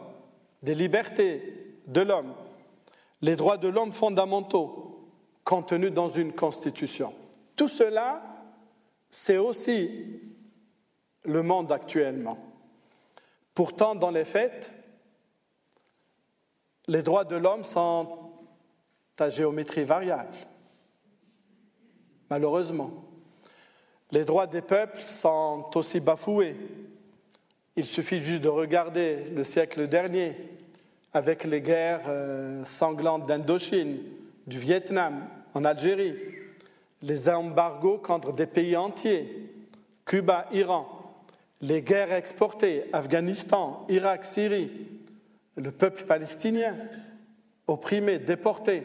des 0.63 0.75
libertés 0.75 1.77
de 1.87 2.01
l'homme, 2.01 2.35
les 3.23 3.37
droits 3.37 3.57
de 3.57 3.69
l'homme 3.69 3.93
fondamentaux 3.93 5.09
contenus 5.45 5.93
dans 5.93 6.09
une 6.09 6.33
constitution. 6.33 7.15
Tout 7.57 7.69
cela, 7.69 8.23
c'est 9.09 9.39
aussi 9.39 10.21
le 11.25 11.43
monde 11.43 11.73
actuellement. 11.73 12.39
Pourtant, 13.55 13.95
dans 13.95 14.11
les 14.11 14.25
faits, 14.25 14.71
les 16.87 17.03
droits 17.03 17.25
de 17.25 17.37
l'homme 17.37 17.65
sont 17.65 18.31
à 19.19 19.31
géométrie 19.31 19.85
variable. 19.85 20.37
Malheureusement. 22.31 22.91
Les 24.11 24.25
droits 24.25 24.47
des 24.47 24.63
peuples 24.63 25.03
sont 25.03 25.67
aussi 25.75 26.01
bafoués. 26.01 26.57
Il 27.77 27.87
suffit 27.87 28.21
juste 28.21 28.43
de 28.43 28.49
regarder 28.49 29.25
le 29.35 29.45
siècle 29.45 29.87
dernier 29.87 30.37
avec 31.13 31.45
les 31.45 31.61
guerres 31.61 32.05
euh, 32.09 32.65
sanglantes 32.65 33.27
d'Indochine, 33.27 33.99
du 34.47 34.59
Vietnam, 34.59 35.27
en 35.55 35.65
Algérie, 35.65 36.15
les 37.03 37.29
embargos 37.29 37.99
contre 37.99 38.33
des 38.33 38.47
pays 38.47 38.77
entiers, 38.77 39.53
Cuba, 40.05 40.47
Iran, 40.53 40.87
les 41.61 41.83
guerres 41.83 42.13
exportées, 42.13 42.85
Afghanistan, 42.93 43.87
Irak, 43.89 44.25
Syrie, 44.25 44.71
le 45.57 45.71
peuple 45.71 46.05
palestinien, 46.05 46.77
opprimé, 47.67 48.19
déporté, 48.19 48.83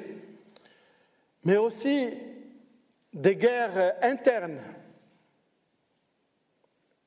mais 1.46 1.58
aussi 1.58 2.10
des 3.14 3.36
guerres 3.36 3.96
internes. 4.02 4.60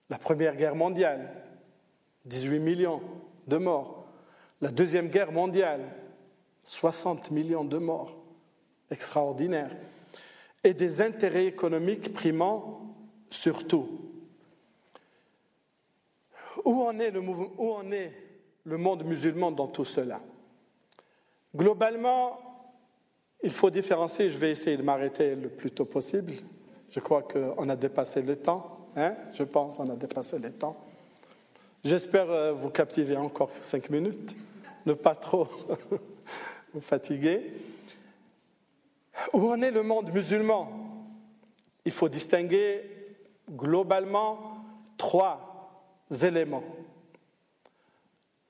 La 0.09 0.19
Première 0.19 0.55
Guerre 0.55 0.77
mondiale, 0.77 1.31
18 2.27 2.61
millions 2.61 3.03
de 3.47 3.57
morts. 3.57 4.07
La 4.61 4.71
Deuxième 4.71 5.09
Guerre 5.09 5.33
mondiale, 5.33 5.81
60 6.63 7.31
millions 7.33 7.65
de 7.65 7.79
morts. 7.79 8.17
Extraordinaire. 8.91 9.71
Et 10.63 10.75
des 10.75 11.01
intérêts 11.01 11.47
économiques 11.47 12.13
primant 12.13 12.95
surtout. 13.29 14.01
Où 16.65 16.71
où 16.73 16.83
en 16.83 16.99
est 17.91 18.13
le 18.65 18.77
monde 18.77 19.05
musulman 19.05 19.51
dans 19.51 19.69
tout 19.69 19.85
cela? 19.85 20.21
Globalement, 21.55 22.46
il 23.47 23.53
faut 23.53 23.71
différencier, 23.71 24.29
je 24.29 24.39
vais 24.39 24.51
essayer 24.51 24.77
de 24.77 24.83
m'arrêter 24.83 25.37
le 25.37 25.49
plus 25.49 25.71
tôt 25.71 25.85
possible. 25.85 26.33
Je 26.91 26.99
crois 26.99 27.23
qu'on 27.23 27.69
a 27.69 27.77
dépassé 27.77 28.21
le 28.21 28.35
temps, 28.35 28.89
hein? 28.97 29.15
Je 29.35 29.45
pense 29.45 29.77
qu'on 29.77 29.89
a 29.89 29.95
dépassé 29.95 30.41
le 30.41 30.51
temps. 30.51 30.77
J'espère 31.85 32.29
euh, 32.29 32.53
vous 32.53 32.71
captiver 32.71 33.17
encore 33.17 33.53
cinq 33.53 33.89
minutes, 33.91 34.35
ne 34.85 34.95
pas 34.95 35.15
trop 35.15 35.47
vous 36.75 36.81
fatiguer. 36.81 37.53
Où 39.33 39.53
en 39.53 39.63
est 39.63 39.71
le 39.71 39.85
monde 39.85 40.13
musulman? 40.13 40.69
Il 41.85 41.93
faut 41.93 42.09
distinguer 42.09 42.83
globalement 43.49 44.57
trois 44.97 45.87
éléments. 46.21 46.65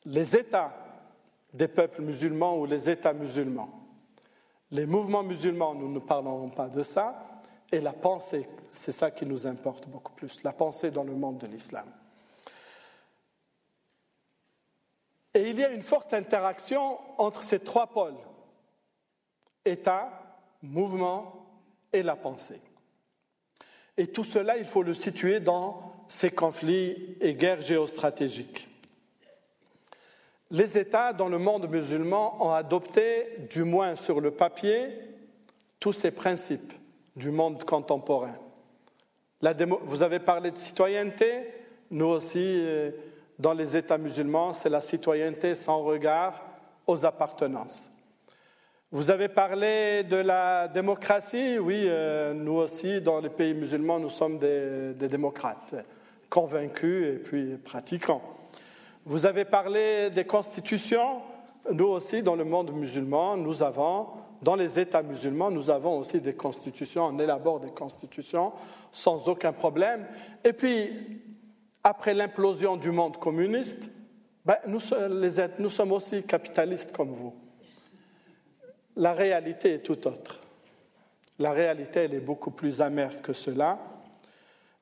Les 0.07 0.36
États 0.36 0.74
des 1.53 1.68
peuples 1.68 2.01
musulmans 2.01 2.59
ou 2.59 2.64
les 2.64 2.88
États 2.88 3.12
musulmans. 3.12 3.86
Les 4.71 4.87
mouvements 4.87 5.23
musulmans, 5.23 5.75
nous 5.75 5.91
ne 5.91 5.99
parlerons 5.99 6.51
pas 6.51 6.69
de 6.69 6.83
ça. 6.83 7.41
Et 7.73 7.81
la 7.81 7.93
pensée, 7.93 8.49
c'est 8.69 8.93
ça 8.93 9.11
qui 9.11 9.27
nous 9.27 9.47
importe 9.47 9.89
beaucoup 9.89 10.12
plus, 10.12 10.43
la 10.43 10.53
pensée 10.53 10.91
dans 10.91 11.05
le 11.05 11.14
monde 11.14 11.39
de 11.39 11.47
l'islam. 11.47 11.87
Et 15.35 15.51
il 15.51 15.59
y 15.59 15.64
a 15.64 15.71
une 15.71 15.83
forte 15.83 16.14
interaction 16.14 16.99
entre 17.19 17.43
ces 17.43 17.59
trois 17.59 17.89
pôles, 17.89 18.17
État, 19.64 20.39
mouvement 20.62 21.47
et 21.93 22.03
la 22.03 22.17
pensée. 22.17 22.61
Et 23.97 24.07
tout 24.07 24.25
cela, 24.25 24.57
il 24.57 24.64
faut 24.64 24.83
le 24.83 24.95
situer 24.95 25.41
dans 25.41 25.93
ces 26.09 26.31
conflits 26.31 27.17
et 27.21 27.35
guerres 27.35 27.62
géostratégiques. 27.62 28.69
Les 30.51 30.78
États 30.78 31.12
dans 31.12 31.28
le 31.28 31.38
monde 31.38 31.68
musulman 31.68 32.36
ont 32.40 32.53
adopté, 32.53 33.26
du 33.51 33.64
moins 33.64 33.97
sur 33.97 34.20
le 34.20 34.30
papier, 34.30 34.97
tous 35.80 35.92
ces 35.92 36.12
principes 36.12 36.72
du 37.16 37.30
monde 37.30 37.64
contemporain. 37.64 38.36
vous 39.40 40.03
avez 40.03 40.20
parlé 40.20 40.53
de 40.53 40.57
citoyenneté, 40.57 41.53
nous 41.90 42.07
aussi, 42.07 42.38
euh, 42.42 42.90
dans 43.38 43.55
les 43.55 43.76
États 43.76 43.99
musulmans, 43.99 44.53
c'est 44.53 44.68
la 44.68 44.80
citoyenneté 44.80 45.55
sans 45.55 45.82
regard 45.82 46.42
aux 46.86 47.05
appartenances. 47.05 47.90
Vous 48.92 49.11
avez 49.11 49.28
parlé 49.28 50.05
de 50.05 50.16
la 50.16 50.68
démocratie, 50.68 51.59
oui, 51.59 51.86
euh, 51.86 52.32
nous 52.34 52.55
aussi, 52.55 53.01
dans 53.01 53.20
les 53.20 53.30
pays 53.30 53.53
musulmans, 53.53 53.99
nous 53.99 54.11
sommes 54.11 54.38
des, 54.38 54.94
démocrates, 54.94 55.74
convaincus 56.30 57.14
et 57.14 57.18
puis 57.18 57.57
pratiquants. 57.57 58.36
Vous 59.09 59.25
avez 59.25 59.45
parlé 59.45 60.11
des 60.11 60.25
constitutions, 60.25 61.23
nous 61.71 61.87
aussi, 61.87 62.25
dans 62.25 62.35
le 62.35 62.45
monde 62.45 62.73
musulman, 62.73 63.37
nous 63.37 63.63
avons, 63.63 64.09
dans 64.43 64.57
les 64.57 64.81
États 64.81 65.05
musulmans, 65.05 65.49
nous 65.53 65.71
avons 65.71 65.97
aussi 65.97 66.21
des 66.21 66.35
constitutions, 66.35 67.07
on 67.07 67.19
élabore 67.21 67.61
des 67.61 67.71
constitutions 67.71 68.53
sans 68.91 69.29
aucun 69.29 69.53
problème. 69.53 70.09
Et 70.43 70.53
puis, 70.53 70.91
après 71.85 72.15
l'implosion 72.15 72.77
du 72.77 72.91
monde 72.91 73.17
communiste, 73.19 73.91
ben, 74.45 74.57
nous, 74.67 74.81
sommes 74.81 75.93
aussi 75.93 76.25
capitalistes 76.25 76.91
comme 76.91 77.13
vous. 77.13 77.33
La 78.97 79.13
réalité 79.13 79.75
est 79.75 79.87
tout 79.87 80.05
autre. 80.09 80.41
La 81.39 81.53
réalité, 81.53 82.01
elle 82.01 82.15
est 82.15 82.21
beaucoup 82.21 82.51
plus 82.51 82.81
amère 82.81 83.23
que 83.23 83.33
cela. 83.33 83.79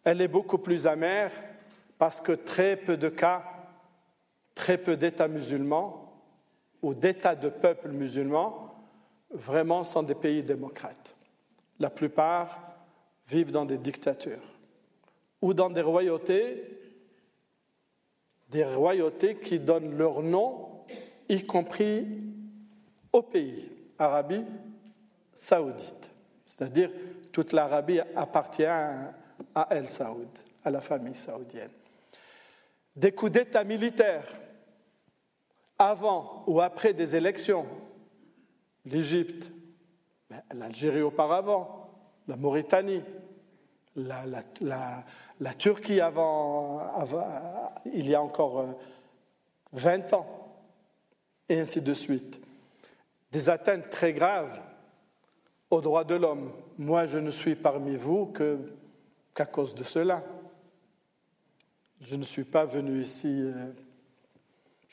Elle 0.02 0.22
est 0.22 0.28
beaucoup 0.28 0.58
plus 0.58 0.86
amère 0.86 1.30
parce 1.98 2.22
que 2.22 2.32
très 2.32 2.76
peu 2.76 2.96
de 2.96 3.10
cas, 3.10 3.53
très 4.54 4.78
peu 4.78 4.96
d'États 4.96 5.28
musulmans 5.28 6.22
ou 6.82 6.94
d'États 6.94 7.34
de 7.34 7.48
peuples 7.48 7.90
musulmans 7.90 8.74
vraiment 9.30 9.84
sont 9.84 10.02
des 10.02 10.14
pays 10.14 10.42
démocrates. 10.42 11.14
La 11.80 11.90
plupart 11.90 12.58
vivent 13.28 13.50
dans 13.50 13.64
des 13.64 13.78
dictatures 13.78 14.42
ou 15.42 15.54
dans 15.54 15.70
des 15.70 15.82
royautés 15.82 16.74
des 18.54 18.64
royautés 18.64 19.34
qui 19.34 19.58
donnent 19.58 19.98
leur 19.98 20.22
nom, 20.22 20.84
y 21.28 21.42
compris 21.42 22.06
au 23.12 23.20
pays, 23.20 23.68
Arabie 23.98 24.44
saoudite. 25.32 26.10
C'est-à-dire 26.46 26.90
toute 27.32 27.52
l'Arabie 27.52 27.98
appartient 28.14 28.62
à 28.62 29.66
El 29.70 29.88
Saoud, 29.88 30.28
à 30.64 30.70
la 30.70 30.80
famille 30.80 31.16
saoudienne. 31.16 31.72
Des 32.94 33.10
coups 33.10 33.32
d'État 33.32 33.64
militaires 33.64 34.28
avant 35.90 36.44
ou 36.46 36.60
après 36.60 36.92
des 36.92 37.16
élections, 37.16 37.66
l'Égypte, 38.84 39.52
l'Algérie 40.52 41.02
auparavant, 41.02 41.90
la 42.28 42.36
Mauritanie, 42.36 43.02
la, 43.96 44.24
la, 45.40 45.54
Turquie 45.54 46.00
avant, 46.00 46.80
il 47.92 48.08
y 48.08 48.14
a 48.14 48.22
encore 48.22 48.66
20 49.72 50.12
euh, 50.12 50.16
ans, 50.16 50.26
et 51.48 51.60
ainsi 51.60 51.80
de 51.80 51.94
suite. 51.94 52.40
Des 53.30 53.48
atteintes 53.48 53.90
très 53.90 54.12
graves 54.12 54.60
aux 55.70 55.80
droits 55.80 56.04
de 56.04 56.14
l'homme. 56.14 56.52
Moi, 56.78 57.06
je 57.06 57.18
ne 57.18 57.30
suis 57.30 57.54
parmi 57.54 57.96
vous 57.96 58.32
qu'à 59.34 59.46
cause 59.46 59.74
de 59.74 59.84
cela. 59.84 60.24
Je 62.00 62.16
ne 62.16 62.22
suis 62.22 62.44
pas 62.44 62.64
venu 62.64 63.00
ici, 63.00 63.40
euh, 63.42 63.72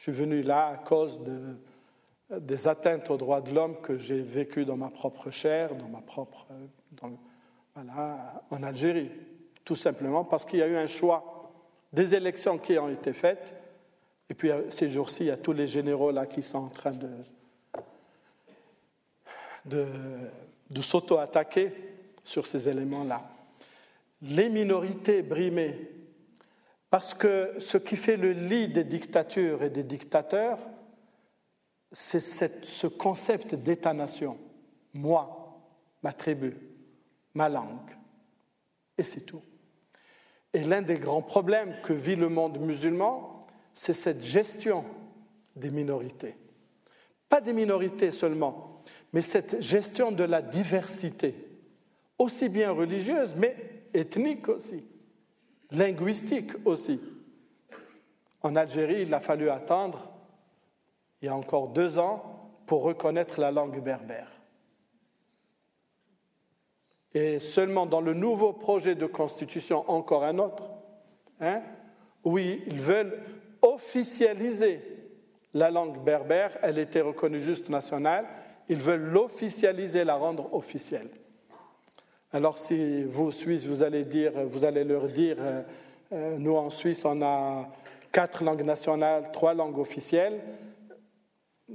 je 0.01 0.05
suis 0.05 0.19
venu 0.19 0.41
là 0.41 0.69
à 0.69 0.77
cause 0.77 1.21
de, 1.21 2.39
des 2.39 2.67
atteintes 2.67 3.11
aux 3.11 3.17
droits 3.17 3.39
de 3.39 3.53
l'homme 3.53 3.79
que 3.81 3.99
j'ai 3.99 4.23
vécues 4.23 4.65
dans 4.65 4.75
ma 4.75 4.89
propre 4.89 5.29
chair, 5.29 5.75
dans 5.75 5.89
ma 5.89 6.01
propre, 6.01 6.47
voilà, 7.75 8.41
en 8.49 8.63
Algérie. 8.63 9.11
Tout 9.63 9.75
simplement 9.75 10.23
parce 10.23 10.43
qu'il 10.43 10.57
y 10.57 10.63
a 10.63 10.67
eu 10.67 10.75
un 10.75 10.87
choix 10.87 11.51
des 11.93 12.15
élections 12.15 12.57
qui 12.57 12.79
ont 12.79 12.89
été 12.89 13.13
faites. 13.13 13.53
Et 14.27 14.33
puis 14.33 14.49
ces 14.69 14.89
jours-ci, 14.89 15.25
il 15.25 15.27
y 15.27 15.29
a 15.29 15.37
tous 15.37 15.53
les 15.53 15.67
généraux 15.67 16.09
là 16.09 16.25
qui 16.25 16.41
sont 16.41 16.57
en 16.57 16.69
train 16.69 16.93
de, 16.93 17.09
de 19.65 19.85
de 20.71 20.81
s'auto-attaquer 20.81 21.73
sur 22.23 22.47
ces 22.47 22.67
éléments-là. 22.69 23.21
Les 24.23 24.49
minorités 24.49 25.21
brimées, 25.21 25.77
parce 26.91 27.13
que 27.13 27.55
ce 27.57 27.77
qui 27.77 27.95
fait 27.95 28.17
le 28.17 28.33
lit 28.33 28.67
des 28.67 28.83
dictatures 28.83 29.63
et 29.63 29.69
des 29.69 29.83
dictateurs, 29.83 30.59
c'est 31.93 32.19
ce 32.19 32.85
concept 32.85 33.55
d'État-nation. 33.55 34.37
Moi, 34.93 35.57
ma 36.03 36.11
tribu, 36.11 36.53
ma 37.33 37.47
langue. 37.47 37.97
Et 38.97 39.03
c'est 39.03 39.21
tout. 39.21 39.41
Et 40.53 40.65
l'un 40.65 40.81
des 40.81 40.97
grands 40.97 41.21
problèmes 41.21 41.73
que 41.81 41.93
vit 41.93 42.17
le 42.17 42.27
monde 42.27 42.59
musulman, 42.59 43.47
c'est 43.73 43.93
cette 43.93 44.21
gestion 44.21 44.83
des 45.55 45.71
minorités. 45.71 46.35
Pas 47.29 47.39
des 47.39 47.53
minorités 47.53 48.11
seulement, 48.11 48.81
mais 49.13 49.21
cette 49.21 49.61
gestion 49.61 50.11
de 50.11 50.25
la 50.25 50.41
diversité, 50.41 51.35
aussi 52.19 52.49
bien 52.49 52.71
religieuse, 52.71 53.33
mais 53.37 53.55
ethnique 53.93 54.49
aussi, 54.49 54.83
linguistique 55.71 56.51
aussi. 56.65 57.01
En 58.41 58.55
Algérie, 58.55 59.03
il 59.03 59.13
a 59.13 59.19
fallu 59.19 59.49
attendre, 59.49 60.09
il 61.21 61.25
y 61.25 61.29
a 61.29 61.35
encore 61.35 61.69
deux 61.69 61.99
ans, 61.99 62.31
pour 62.65 62.83
reconnaître 62.83 63.39
la 63.39 63.51
langue 63.51 63.81
berbère. 63.83 64.31
Et 67.13 67.39
seulement 67.39 67.85
dans 67.85 68.01
le 68.01 68.13
nouveau 68.13 68.53
projet 68.53 68.95
de 68.95 69.05
constitution, 69.05 69.83
encore 69.89 70.23
un 70.23 70.39
autre, 70.39 70.71
hein, 71.41 71.61
oui, 72.23 72.63
ils 72.67 72.79
veulent 72.79 73.21
officialiser 73.61 74.81
la 75.53 75.69
langue 75.69 76.01
berbère, 76.01 76.57
elle 76.61 76.79
était 76.79 77.01
reconnue 77.01 77.39
juste 77.39 77.67
nationale, 77.69 78.25
ils 78.69 78.77
veulent 78.77 79.11
l'officialiser, 79.11 80.05
la 80.05 80.15
rendre 80.15 80.53
officielle. 80.53 81.09
Alors 82.33 82.57
si 82.57 83.03
vous, 83.03 83.33
Suisses, 83.33 83.65
vous 83.65 83.83
allez, 83.83 84.05
dire, 84.05 84.31
vous 84.45 84.63
allez 84.63 84.85
leur 84.85 85.09
dire, 85.09 85.35
euh, 85.39 85.61
euh, 86.13 86.37
nous 86.37 86.55
en 86.55 86.69
Suisse, 86.69 87.03
on 87.03 87.21
a 87.21 87.67
quatre 88.09 88.41
langues 88.41 88.63
nationales, 88.63 89.31
trois 89.33 89.53
langues 89.53 89.77
officielles, 89.77 90.39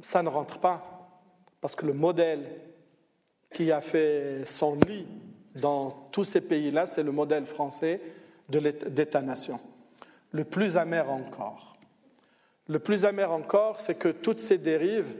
ça 0.00 0.22
ne 0.22 0.30
rentre 0.30 0.58
pas. 0.58 1.10
Parce 1.60 1.74
que 1.74 1.84
le 1.84 1.92
modèle 1.92 2.46
qui 3.52 3.70
a 3.70 3.82
fait 3.82 4.46
son 4.46 4.76
lit 4.86 5.06
dans 5.54 5.90
tous 6.10 6.24
ces 6.24 6.40
pays-là, 6.40 6.86
c'est 6.86 7.02
le 7.02 7.12
modèle 7.12 7.44
français 7.44 8.00
d'État-nation. 8.48 9.60
Le 10.30 10.44
plus 10.44 10.78
amer 10.78 11.10
encore. 11.10 11.76
Le 12.68 12.78
plus 12.78 13.04
amer 13.04 13.30
encore, 13.30 13.80
c'est 13.80 13.98
que 13.98 14.08
toutes 14.08 14.40
ces 14.40 14.56
dérives 14.56 15.16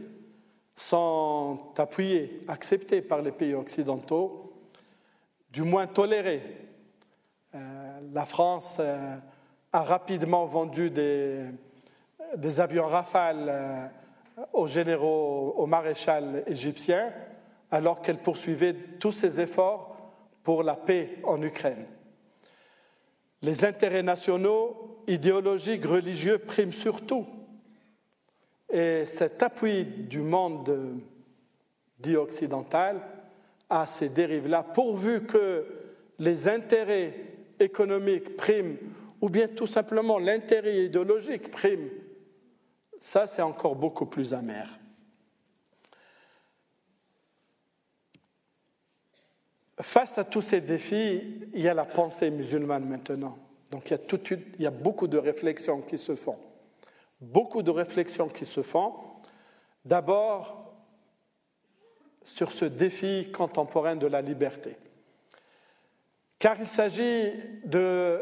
sont 0.74 1.58
appuyés, 1.76 2.42
acceptés 2.48 3.02
par 3.02 3.20
les 3.20 3.32
pays 3.32 3.54
occidentaux, 3.54 4.45
du 5.56 5.62
moins 5.62 5.86
tolérés. 5.86 6.42
Euh, 7.54 8.00
la 8.12 8.26
France 8.26 8.76
euh, 8.78 9.16
a 9.72 9.82
rapidement 9.82 10.44
vendu 10.44 10.90
des, 10.90 12.60
avions 12.60 12.86
Rafale 12.86 13.46
euh, 13.48 13.86
aux 14.52 14.66
généraux, 14.66 15.54
au 15.56 15.66
maréchal 15.66 16.44
égyptien, 16.46 17.10
alors 17.70 18.02
qu'elle 18.02 18.18
poursuivait 18.18 18.74
tous 19.00 19.12
ses 19.12 19.40
efforts 19.40 19.96
pour 20.42 20.62
la 20.62 20.76
paix 20.76 21.20
en 21.24 21.40
Ukraine. 21.40 21.86
Les 23.40 23.64
intérêts 23.64 24.02
nationaux, 24.02 25.00
idéologiques, 25.06 25.86
religieux 25.86 26.36
priment 26.36 26.70
surtout. 26.70 27.26
Et 28.70 29.06
cet 29.06 29.42
appui 29.42 29.84
du 29.84 30.20
monde 30.20 31.00
dit 31.98 32.18
occidental 32.18 33.00
à 33.68 33.86
ces 33.86 34.08
dérives-là, 34.08 34.62
pourvu 34.62 35.24
que 35.24 35.66
les 36.18 36.48
intérêts 36.48 37.14
économiques 37.58 38.36
priment, 38.36 38.76
ou 39.20 39.28
bien 39.28 39.48
tout 39.48 39.66
simplement 39.66 40.18
l'intérêt 40.18 40.84
idéologique 40.84 41.50
prime, 41.50 41.88
ça 43.00 43.26
c'est 43.26 43.42
encore 43.42 43.76
beaucoup 43.76 44.06
plus 44.06 44.34
amer. 44.34 44.68
Face 49.80 50.16
à 50.16 50.24
tous 50.24 50.40
ces 50.40 50.62
défis, 50.62 51.22
il 51.52 51.60
y 51.60 51.68
a 51.68 51.74
la 51.74 51.84
pensée 51.84 52.30
musulmane 52.30 52.88
maintenant. 52.88 53.36
Donc 53.70 53.90
il 53.90 53.90
y 53.90 53.94
a, 53.94 53.98
tout, 53.98 54.20
beaucoup 54.82 55.06
de 55.06 55.18
réflexions 55.18 55.82
qui 55.82 55.98
se 55.98 56.14
font 56.14 56.38
beaucoup 57.20 57.62
de 57.62 57.70
réflexions 57.70 58.28
qui 58.28 58.44
se 58.44 58.62
font. 58.62 58.94
D'abord, 59.84 60.65
sur 62.26 62.50
ce 62.50 62.64
défi 62.64 63.30
contemporain 63.30 63.94
de 63.94 64.08
la 64.08 64.20
liberté. 64.20 64.76
Car 66.40 66.58
il 66.58 66.66
s'agit 66.66 67.32
de 67.64 68.20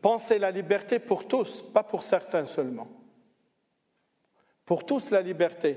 penser 0.00 0.38
la 0.38 0.52
liberté 0.52 1.00
pour 1.00 1.26
tous, 1.26 1.60
pas 1.60 1.82
pour 1.82 2.04
certains 2.04 2.46
seulement. 2.46 2.88
Pour 4.64 4.86
tous 4.86 5.10
la 5.10 5.20
liberté, 5.20 5.76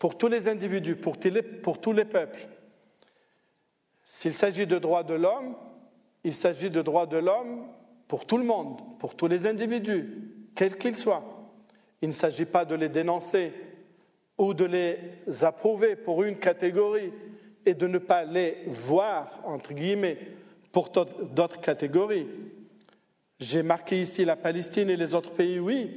pour 0.00 0.18
tous 0.18 0.26
les 0.26 0.48
individus, 0.48 0.96
pour 0.96 1.16
tous 1.16 1.92
les 1.92 2.04
peuples. 2.04 2.48
S'il 4.04 4.34
s'agit 4.34 4.66
de 4.66 4.78
droits 4.78 5.04
de 5.04 5.14
l'homme, 5.14 5.54
il 6.24 6.34
s'agit 6.34 6.70
de 6.70 6.82
droits 6.82 7.06
de 7.06 7.18
l'homme 7.18 7.68
pour 8.08 8.26
tout 8.26 8.36
le 8.36 8.44
monde, 8.44 8.80
pour 8.98 9.14
tous 9.14 9.28
les 9.28 9.46
individus, 9.46 10.50
quels 10.56 10.76
qu'ils 10.76 10.96
soient. 10.96 11.24
Il 12.02 12.08
ne 12.08 12.12
s'agit 12.12 12.46
pas 12.46 12.64
de 12.64 12.74
les 12.74 12.88
dénoncer 12.88 13.52
ou 14.38 14.54
de 14.54 14.64
les 14.64 15.44
approuver 15.44 15.96
pour 15.96 16.22
une 16.24 16.36
catégorie 16.36 17.12
et 17.66 17.74
de 17.74 17.86
ne 17.86 17.98
pas 17.98 18.24
les 18.24 18.64
voir, 18.66 19.40
entre 19.44 19.72
guillemets, 19.72 20.18
pour 20.72 20.90
d'autres 20.90 21.60
catégories. 21.60 22.26
J'ai 23.38 23.62
marqué 23.62 24.00
ici 24.00 24.24
la 24.24 24.36
Palestine 24.36 24.90
et 24.90 24.96
les 24.96 25.14
autres 25.14 25.32
pays, 25.32 25.58
oui, 25.58 25.90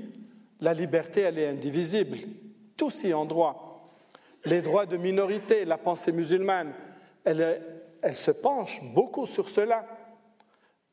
la 0.59 0.73
liberté, 0.73 1.21
elle 1.21 1.39
est 1.39 1.47
indivisible. 1.47 2.17
Tous 2.75 3.03
y 3.03 3.13
ont 3.13 3.25
droit. 3.25 3.89
Les 4.45 4.61
droits 4.61 4.85
de 4.85 4.97
minorité, 4.97 5.65
la 5.65 5.77
pensée 5.77 6.11
musulmane, 6.11 6.73
elle, 7.23 7.61
elle 8.01 8.15
se 8.15 8.31
penche 8.31 8.81
beaucoup 8.93 9.25
sur 9.25 9.49
cela. 9.49 9.85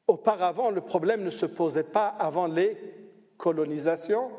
Auparavant, 0.07 0.71
le 0.71 0.81
problème 0.81 1.23
ne 1.23 1.31
se 1.31 1.47
posait 1.47 1.85
pas 1.85 2.09
avant 2.09 2.47
les 2.47 2.77
colonisations, 3.37 4.31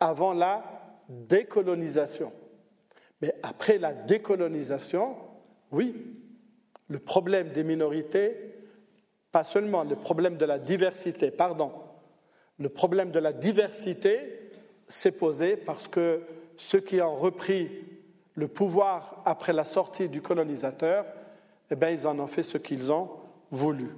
avant 0.00 0.32
la 0.32 0.73
décolonisation. 1.08 2.32
Mais 3.20 3.34
après 3.42 3.78
la 3.78 3.92
décolonisation, 3.92 5.16
oui, 5.70 5.94
le 6.88 6.98
problème 6.98 7.50
des 7.50 7.64
minorités, 7.64 8.54
pas 9.32 9.44
seulement 9.44 9.84
le 9.84 9.96
problème 9.96 10.36
de 10.36 10.44
la 10.44 10.58
diversité, 10.58 11.30
pardon, 11.30 11.72
le 12.58 12.68
problème 12.68 13.10
de 13.10 13.18
la 13.18 13.32
diversité 13.32 14.50
s'est 14.88 15.12
posé 15.12 15.56
parce 15.56 15.88
que 15.88 16.22
ceux 16.56 16.80
qui 16.80 17.00
ont 17.00 17.16
repris 17.16 17.70
le 18.34 18.48
pouvoir 18.48 19.22
après 19.24 19.52
la 19.52 19.64
sortie 19.64 20.08
du 20.08 20.20
colonisateur, 20.20 21.06
eh 21.70 21.76
bien, 21.76 21.90
ils 21.90 22.06
en 22.06 22.18
ont 22.18 22.26
fait 22.26 22.42
ce 22.42 22.58
qu'ils 22.58 22.92
ont 22.92 23.10
voulu. 23.50 23.88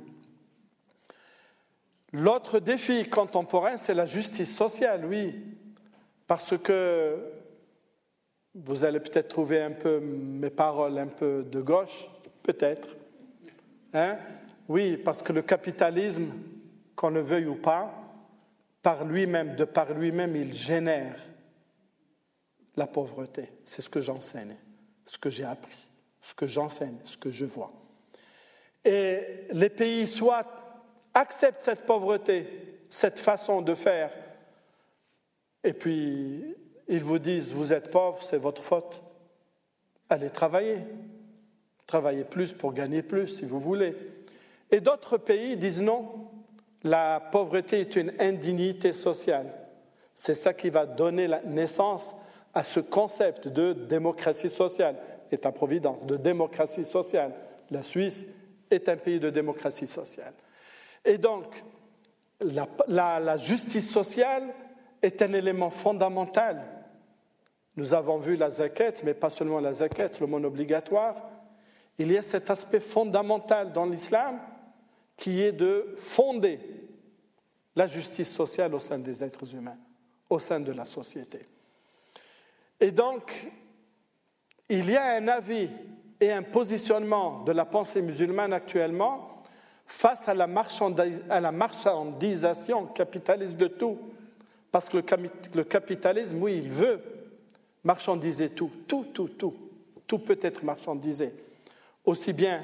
L'autre 2.12 2.61
défi 2.61 3.09
contemporain, 3.09 3.77
c'est 3.77 3.95
la 3.95 4.07
justice 4.07 4.55
sociale, 4.55 5.05
oui, 5.05 5.35
parce 6.27 6.57
que 6.59 7.16
vous 8.55 8.85
allez 8.85 9.01
peut-être 9.01 9.28
trouver 9.28 9.61
un 9.61 9.73
peu 9.73 10.01
mes 10.01 10.51
paroles 10.51 10.98
un 10.98 11.07
peu 11.07 11.44
de 11.44 11.61
gauche, 11.61 12.09
peut-être. 12.43 12.89
Hein? 13.93 14.19
Oui, 14.69 14.97
parce 14.97 15.23
que 15.23 15.32
le 15.32 15.43
capitalisme, 15.43 16.32
qu'on 16.94 17.11
le 17.11 17.20
veuille 17.20 17.47
ou 17.47 17.57
pas, 17.57 17.93
par 18.82 19.05
lui-même, 19.05 19.57
de 19.57 19.65
par 19.65 19.93
lui-même, 19.93 20.35
il 20.36 20.53
génère 20.53 21.16
la 22.77 22.86
pauvreté. 22.86 23.51
C'est 23.65 23.82
ce 23.82 23.90
que 23.90 24.01
j'enseigne, 24.01 24.57
ce 25.05 25.19
que 25.19 25.31
j'ai 25.31 25.44
appris, 25.44 25.89
ce 26.20 26.35
que 26.35 26.47
j'enseigne, 26.47 26.98
ce 27.05 27.16
que 27.16 27.31
je 27.31 27.44
vois. 27.44 27.73
Et 28.85 29.48
les 29.51 29.69
pays 29.69 30.07
soit 30.07 30.47
acceptent 31.12 31.62
cette 31.62 31.85
pauvreté, 31.85 32.81
cette 32.89 33.19
façon 33.19 33.61
de 33.61 33.74
faire, 33.74 34.12
et 35.66 35.72
puis 35.72 36.55
ils 36.88 37.02
vous 37.02 37.18
disent, 37.18 37.52
vous 37.52 37.72
êtes 37.72 37.90
pauvre, 37.90 38.22
c'est 38.22 38.38
votre 38.38 38.62
faute. 38.62 39.02
Allez 40.09 40.30
travailler. 40.30 40.78
Travaillez 41.86 42.24
plus 42.24 42.52
pour 42.52 42.72
gagner 42.72 43.02
plus, 43.02 43.28
si 43.28 43.44
vous 43.44 43.60
voulez. 43.60 43.94
Et 44.70 44.80
d'autres 44.80 45.18
pays 45.18 45.56
disent 45.56 45.80
non, 45.80 46.28
la 46.82 47.20
pauvreté 47.20 47.80
est 47.80 47.97
une 47.97 48.12
indignité 48.18 48.93
sociale. 48.93 49.47
C'est 50.14 50.34
ça 50.34 50.55
qui 50.55 50.70
va 50.70 50.86
donner 50.86 51.26
la 51.26 51.43
naissance 51.43 52.14
à 52.55 52.62
ce 52.62 52.80
concept 52.80 53.48
de 53.48 53.72
démocratie 53.72 54.48
sociale, 54.48 54.97
État-providence, 55.30 56.06
de 56.06 56.16
démocratie 56.16 56.84
sociale. 56.84 57.32
La 57.70 57.82
Suisse 57.82 58.26
est 58.70 58.88
un 58.88 58.97
pays 58.97 59.20
de 59.20 59.30
démocratie 59.30 59.86
sociale. 59.86 60.32
Et 61.05 61.18
donc, 61.18 61.64
la, 62.40 63.36
justice 63.36 63.90
sociale 63.90 64.44
est 65.02 65.23
un 65.23 65.32
élément 65.32 65.70
fondamental. 65.70 66.62
Nous 67.77 67.94
avons 67.94 68.18
vu 68.18 68.36
la 68.36 68.51
zaquette, 68.51 69.02
mais 69.05 69.14
pas 69.14 69.31
seulement 69.31 69.60
la 69.60 69.74
zaquette, 69.74 70.20
le 70.20 70.27
monde 70.27 70.44
obligatoire. 70.44 71.14
Il 71.98 72.10
y 72.10 72.18
a 72.18 72.23
cet 72.23 72.51
aspect 72.51 72.81
fondamental 72.81 73.73
dans 73.73 73.86
l'islam 73.86 74.40
qui 75.16 75.43
est 75.43 75.52
de 75.52 75.94
fonder 75.97 76.59
la 77.74 77.86
justice 77.86 78.32
sociale 78.32 78.74
au 78.74 78.78
sein 78.78 78.98
des 78.98 79.23
êtres 79.23 79.55
humains, 79.55 79.77
au 80.31 80.39
sein 80.39 80.60
de 80.60 80.73
la 80.73 80.85
société. 80.85 81.47
Et 82.81 82.90
donc, 82.90 83.51
il 84.68 84.90
y 84.90 84.97
a 84.97 85.16
un 85.16 85.28
avis 85.28 85.70
et 86.20 86.32
un 86.32 86.43
positionnement 86.43 87.43
de 87.44 87.52
la 87.52 87.64
pensée 87.64 88.02
musulmane 88.02 88.52
actuellement 88.52 89.36
face 89.86 90.28
à 90.28 90.35
la, 90.35 90.47
marchandisation 90.47 92.86
capitaliste 92.86 93.56
de 93.56 93.68
tout. 93.68 93.98
Parce 94.77 94.90
que 94.90 94.98
le 95.55 95.65
capitalisme, 95.65 96.36
oui, 96.43 96.61
il 96.62 96.69
veut 96.69 97.01
marchandiser 97.82 98.51
tout, 98.51 98.70
tout, 98.86 99.07
tout, 99.15 99.28
tout. 99.28 99.55
Tout 100.07 100.19
peut 100.19 100.39
être 100.43 100.65
marchandisé. 100.65 101.32
Aussi 102.05 102.35
bien 102.35 102.62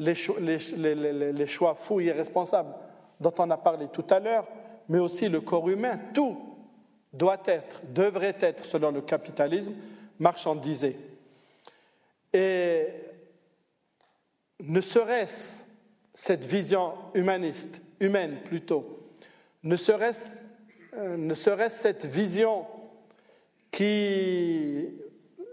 les 0.00 0.16
choix, 0.16 0.40
les, 0.40 1.46
fous 1.76 2.00
et 2.00 2.06
irresponsables 2.06 2.74
dont 3.20 3.32
on 3.38 3.48
a 3.52 3.56
parlé 3.56 3.86
tout 3.92 4.04
à 4.10 4.18
l'heure, 4.18 4.48
mais 4.88 4.98
aussi 4.98 5.28
le 5.28 5.40
corps 5.40 5.68
humain, 5.68 5.96
tout 6.12 6.36
doit 7.12 7.40
être, 7.46 7.82
devrait 7.88 8.36
être, 8.40 8.64
selon 8.64 8.90
le 8.90 9.02
capitalisme, 9.02 9.74
marchandisé. 10.18 10.98
Et 12.32 12.86
ne 14.58 14.80
serait-ce 14.80 15.58
cette 16.14 16.46
vision 16.46 16.94
humaniste, 17.14 17.80
humaine 18.00 18.40
plutôt, 18.44 18.98
ne 19.62 19.76
serait-ce 19.76 20.42
ne 20.96 21.34
serait 21.34 21.70
cette 21.70 22.04
vision 22.04 22.66
qui 23.70 24.88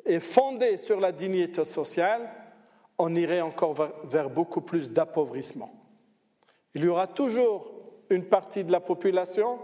est 0.05 0.19
fondée 0.19 0.77
sur 0.77 0.99
la 0.99 1.11
dignité 1.11 1.63
sociale, 1.65 2.29
on 2.97 3.15
irait 3.15 3.41
encore 3.41 3.75
vers 4.09 4.29
beaucoup 4.29 4.61
plus 4.61 4.91
d'appauvrissement. 4.91 5.73
Il 6.75 6.83
y 6.83 6.87
aura 6.87 7.07
toujours 7.07 7.71
une 8.09 8.25
partie 8.25 8.63
de 8.63 8.71
la 8.71 8.81
population 8.81 9.59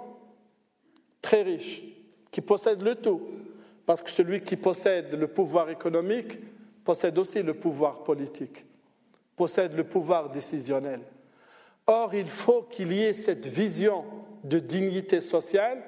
très 1.22 1.44
riche 1.44 1.84
qui 2.32 2.42
possède 2.42 2.82
le 2.82 2.96
tout, 2.96 3.22
parce 3.86 4.02
que 4.02 4.10
celui 4.10 4.42
qui 4.42 4.56
possède 4.56 5.14
le 5.14 5.28
pouvoir 5.28 5.70
économique 5.70 6.38
possède 6.84 7.18
aussi 7.18 7.44
le 7.44 7.54
pouvoir 7.54 8.04
politique, 8.04 8.66
possède 9.36 9.76
le 9.76 9.84
pouvoir 9.84 10.30
décisionnel. 10.30 11.02
Or, 11.88 12.14
il 12.16 12.28
faut 12.28 12.64
qu'il 12.64 12.94
y 12.94 13.04
ait 13.04 13.14
cette 13.14 13.48
vision 13.48 14.06
de 14.48 14.60
dignité 14.60 15.22
sociale 15.22 15.82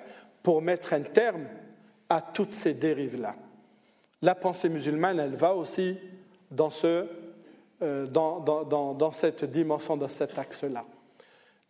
pour 0.44 0.62
mettre 0.62 0.94
un 0.94 1.02
terme 1.02 1.46
à 2.10 2.22
toutes 2.22 2.54
ces 2.54 2.74
dérives-là. 2.74 3.36
La 4.22 4.36
pensée 4.36 4.70
musulmane, 4.70 5.20
elle 5.20 5.36
va 5.36 5.54
aussi 5.54 5.98
euh, 7.82 8.06
dans, 8.08 8.40
dans 8.40 9.12
cette 9.12 9.46
dimension, 9.46 9.98
dans 9.98 10.08
cet 10.08 10.38
axe-là. 10.38 10.86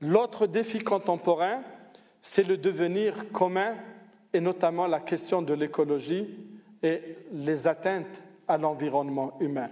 L'autre 0.01 0.47
défi 0.47 0.79
contemporain, 0.79 1.61
c'est 2.21 2.47
le 2.47 2.57
devenir 2.57 3.31
commun 3.31 3.75
et 4.33 4.39
notamment 4.39 4.87
la 4.87 4.99
question 4.99 5.41
de 5.41 5.53
l'écologie 5.53 6.27
et 6.83 7.17
les 7.33 7.67
atteintes 7.67 8.21
à 8.47 8.57
l'environnement 8.57 9.37
humain. 9.39 9.69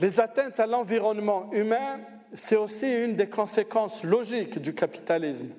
Les 0.00 0.20
atteintes 0.20 0.58
à 0.58 0.66
l'environnement 0.66 1.50
humain, 1.52 2.00
c'est 2.34 2.56
aussi 2.56 2.90
une 2.90 3.16
des 3.16 3.28
conséquences 3.28 4.04
logiques 4.04 4.58
du 4.58 4.74
capitalisme. 4.74 5.50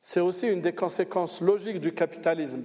C'est 0.00 0.20
aussi 0.20 0.46
une 0.46 0.60
des 0.60 0.74
conséquences 0.74 1.40
logiques 1.40 1.80
du 1.80 1.92
capitalisme. 1.92 2.64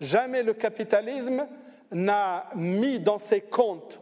Jamais 0.00 0.42
le 0.42 0.52
capitalisme 0.52 1.46
n'a 1.90 2.50
mis 2.54 3.00
dans 3.00 3.18
ses 3.18 3.40
comptes, 3.40 4.00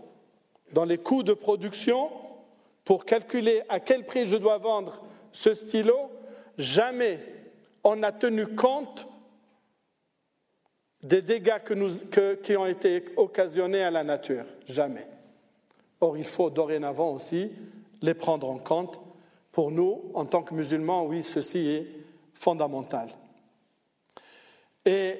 dans 0.73 0.85
les 0.85 0.99
coûts 0.99 1.23
de 1.23 1.33
production, 1.33 2.11
pour 2.85 3.05
calculer 3.05 3.63
à 3.69 3.79
quel 3.79 4.05
prix 4.05 4.27
je 4.27 4.37
dois 4.37 4.59
vendre 4.59 5.05
ce 5.31 5.55
stylo, 5.55 6.11
jamais 6.59 7.21
on 7.85 7.97
n'a 7.97 8.11
tenu 8.11 8.47
compte 8.49 9.07
des 11.03 11.23
dégâts 11.23 11.61
qui 12.43 12.57
ont 12.57 12.67
été 12.67 13.05
occasionnés 13.17 13.83
à 13.83 13.91
la 13.91 14.03
nature. 14.03 14.45
Jamais. 14.67 15.07
Or, 16.01 16.17
il 16.17 16.25
faut 16.25 16.51
dorénavant 16.51 17.13
aussi 17.13 17.51
les 18.03 18.15
prendre 18.15 18.49
en 18.49 18.59
compte. 18.59 19.01
Pour 19.53 19.71
nous, 19.71 20.11
en 20.15 20.25
tant 20.25 20.43
que 20.43 20.55
musulmans, 20.55 21.05
oui, 21.05 21.23
ceci 21.23 21.69
est 21.69 21.87
fondamental. 22.35 23.11
Et 24.85 25.19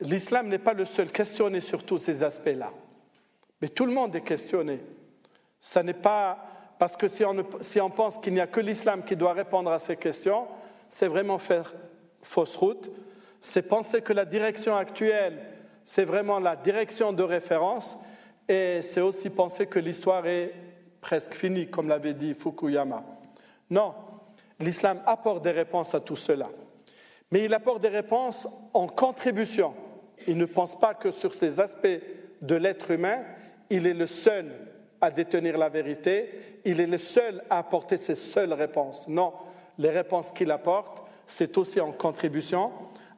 l'islam 0.00 0.48
n'est 0.48 0.58
pas 0.58 0.74
le 0.74 0.84
seul 0.84 1.10
questionné 1.10 1.60
sur 1.60 1.84
tous 1.84 1.98
ces 1.98 2.22
aspects-là. 2.22 2.72
Mais 3.60 3.68
tout 3.68 3.86
le 3.86 3.92
monde 3.92 4.14
est 4.16 4.22
questionné. 4.22 4.80
Ce 5.60 5.78
n'est 5.80 5.92
pas 5.92 6.44
parce 6.78 6.96
que 6.96 7.08
si 7.08 7.24
on, 7.24 7.44
si 7.60 7.80
on 7.80 7.90
pense 7.90 8.18
qu'il 8.18 8.34
n'y 8.34 8.40
a 8.40 8.46
que 8.46 8.60
l'islam 8.60 9.04
qui 9.04 9.16
doit 9.16 9.32
répondre 9.32 9.70
à 9.70 9.78
ces 9.78 9.96
questions, 9.96 10.46
c'est 10.88 11.08
vraiment 11.08 11.38
faire 11.38 11.74
fausse 12.22 12.56
route. 12.56 12.90
C'est 13.40 13.62
penser 13.62 14.00
que 14.00 14.12
la 14.12 14.24
direction 14.24 14.76
actuelle, 14.76 15.40
c'est 15.90 16.04
vraiment 16.04 16.38
la 16.38 16.54
direction 16.54 17.14
de 17.14 17.22
référence. 17.22 17.96
Et 18.46 18.82
c'est 18.82 19.00
aussi 19.00 19.30
penser 19.30 19.66
que 19.66 19.78
l'histoire 19.78 20.26
est 20.26 20.52
presque 21.00 21.32
finie, 21.32 21.70
comme 21.70 21.88
l'avait 21.88 22.12
dit 22.12 22.34
Fukuyama. 22.34 23.02
Non, 23.70 23.94
l'islam 24.60 25.00
apporte 25.06 25.42
des 25.42 25.50
réponses 25.50 25.94
à 25.94 26.00
tout 26.00 26.14
cela. 26.14 26.50
Mais 27.32 27.46
il 27.46 27.54
apporte 27.54 27.80
des 27.80 27.88
réponses 27.88 28.46
en 28.74 28.86
contribution. 28.86 29.72
Il 30.26 30.36
ne 30.36 30.44
pense 30.44 30.78
pas 30.78 30.92
que 30.92 31.10
sur 31.10 31.34
ces 31.34 31.58
aspects 31.58 31.88
de 32.42 32.54
l'être 32.54 32.90
humain, 32.90 33.22
il 33.70 33.86
est 33.86 33.94
le 33.94 34.06
seul 34.06 34.52
à 35.00 35.10
détenir 35.10 35.56
la 35.56 35.70
vérité, 35.70 36.60
il 36.66 36.80
est 36.80 36.86
le 36.86 36.98
seul 36.98 37.42
à 37.48 37.60
apporter 37.60 37.96
ses 37.96 38.14
seules 38.14 38.52
réponses. 38.52 39.08
Non, 39.08 39.32
les 39.78 39.90
réponses 39.90 40.32
qu'il 40.32 40.50
apporte, 40.50 41.02
c'est 41.26 41.56
aussi 41.56 41.80
en 41.80 41.92
contribution 41.92 42.72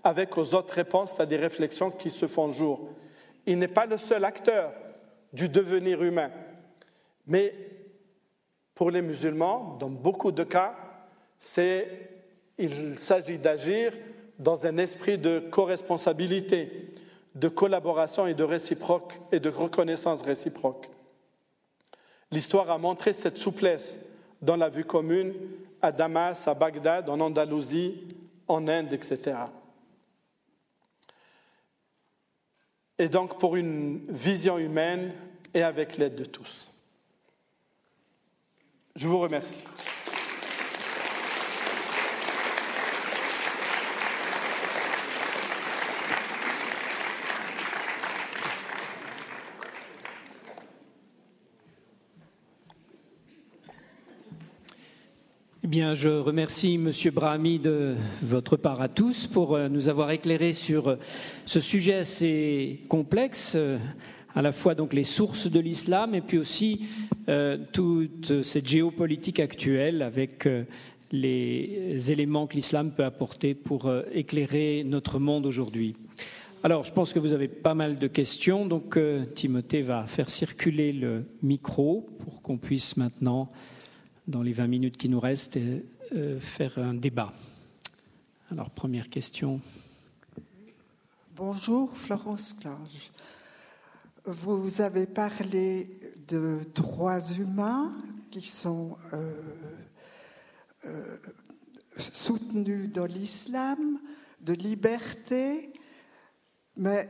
avec 0.05 0.37
aux 0.39 0.55
autres 0.55 0.75
réponses 0.75 1.19
à 1.21 1.27
des 1.27 1.37
réflexions 1.37 1.91
qui 1.91 2.11
se 2.11 2.27
font 2.27 2.51
jour. 2.51 2.89
Il 3.47 3.59
n'est 3.59 3.69
pas 3.69 3.87
le 3.87 3.99
seul 3.99 4.25
acteur 4.25 4.73
du 5.33 5.49
devenir 5.49 6.03
humain, 6.03 6.31
mais 7.27 7.55
pour 8.75 8.91
les 8.91 9.03
musulmans, 9.03 9.77
dans 9.79 9.91
beaucoup 9.91 10.33
de 10.33 10.43
cas, 10.43 10.75
il 12.59 12.99
s'agit 12.99 13.39
d'agir 13.39 13.93
dans 14.39 14.67
un 14.67 14.79
esprit 14.79 15.19
de 15.19 15.39
co-responsabilité, 15.39 16.95
de 17.35 17.49
collaboration 17.49 18.27
et 18.27 18.35
de 18.35 18.43
réciproque 18.43 19.13
et 19.33 19.39
de 19.39 19.51
reconnaissance 19.51 20.23
réciproque. 20.23 20.89
L'histoire 22.31 22.71
a 22.71 22.79
montré 22.79 23.13
cette 23.13 23.39
souplesse 23.39 24.07
dans 24.41 24.57
la 24.57 24.69
vue 24.69 24.85
commune 24.85 25.35
à 25.83 25.93
Damas, 25.93 26.49
à 26.49 26.55
Bagdad, 26.55 27.09
en 27.09 27.21
Andalousie, 27.21 27.97
en 28.49 28.67
Inde, 28.67 28.93
etc. 28.93 29.37
Et 33.01 33.09
donc 33.09 33.39
pour 33.39 33.57
une 33.57 34.03
vision 34.11 34.59
humaine 34.59 35.15
et 35.55 35.63
avec 35.63 35.97
l'aide 35.97 36.17
de 36.17 36.27
tous. 36.27 36.71
Je 38.95 39.09
vous 39.09 39.19
remercie. 39.19 39.67
Bien, 55.71 55.95
je 55.95 56.09
remercie 56.09 56.79
Monsieur 56.79 57.13
Brahmi 57.13 57.61
de 57.61 57.95
votre 58.23 58.57
part 58.57 58.81
à 58.81 58.89
tous 58.89 59.29
pour 59.29 59.55
euh, 59.55 59.69
nous 59.69 59.89
avoir 59.89 60.11
éclairé 60.11 60.53
sur 60.53 60.89
euh, 60.89 60.97
ce 61.47 61.61
sujet 61.61 61.95
assez 61.95 62.81
complexe, 62.89 63.53
euh, 63.55 63.79
à 64.35 64.43
la 64.43 64.51
fois 64.51 64.75
donc 64.75 64.93
les 64.93 65.05
sources 65.05 65.49
de 65.49 65.61
l'islam 65.61 66.17
et 66.17 66.23
puis 66.23 66.39
aussi 66.39 66.89
toute 67.73 68.43
cette 68.43 68.67
géopolitique 68.67 69.39
actuelle 69.39 70.03
avec 70.03 70.49
les 71.13 72.11
éléments 72.11 72.49
que 72.49 72.57
l'islam 72.57 72.91
peut 72.91 73.05
apporter 73.05 73.55
pour 73.55 73.89
éclairer 74.13 74.83
notre 74.85 75.21
monde 75.21 75.47
aujourd'hui. 75.47 75.95
Alors, 76.65 76.85
je 76.85 76.93
pense 76.93 77.13
que 77.13 77.21
vous 77.21 77.33
avez 77.33 77.47
pas 77.47 77.75
mal 77.75 77.99
de 77.99 78.07
questions, 78.09 78.67
donc 78.67 78.99
Timothée 79.35 79.83
va 79.83 80.07
faire 80.07 80.29
circuler 80.29 80.93
le 80.93 81.25
micro 81.43 82.09
pour 82.25 82.43
qu'on 82.43 82.57
puisse 82.57 82.97
maintenant 82.97 83.51
dans 84.27 84.43
les 84.43 84.53
20 84.53 84.67
minutes 84.67 84.97
qui 84.97 85.09
nous 85.09 85.21
restent, 85.21 85.59
euh, 86.13 86.41
faire 86.41 86.79
un 86.79 86.95
débat. 86.95 87.33
Alors, 88.51 88.71
première 88.71 89.09
question. 89.09 89.61
Bonjour, 91.37 91.93
Florence 91.93 92.53
Clange. 92.53 93.11
Vous 94.25 94.81
avez 94.81 95.07
parlé 95.07 95.89
de 96.29 96.61
droits 96.75 97.21
humains 97.39 97.93
qui 98.31 98.43
sont 98.43 98.97
euh, 99.13 99.35
euh, 100.85 101.17
soutenus 101.97 102.93
dans 102.93 103.07
l'islam, 103.07 103.99
de 104.41 104.53
liberté, 104.53 105.73
mais 106.77 107.09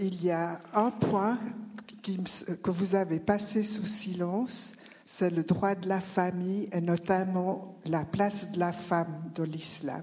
il 0.00 0.22
y 0.24 0.30
a 0.30 0.60
un 0.74 0.90
point 0.90 1.38
que 2.62 2.70
vous 2.70 2.94
avez 2.94 3.20
passé 3.20 3.62
sous 3.62 3.86
silence, 3.86 4.74
c'est 5.06 5.30
le 5.30 5.44
droit 5.44 5.76
de 5.76 5.88
la 5.88 6.00
famille 6.00 6.68
et 6.72 6.80
notamment 6.80 7.78
la 7.86 8.04
place 8.04 8.52
de 8.52 8.58
la 8.58 8.72
femme 8.72 9.30
dans 9.34 9.44
l'islam. 9.44 10.02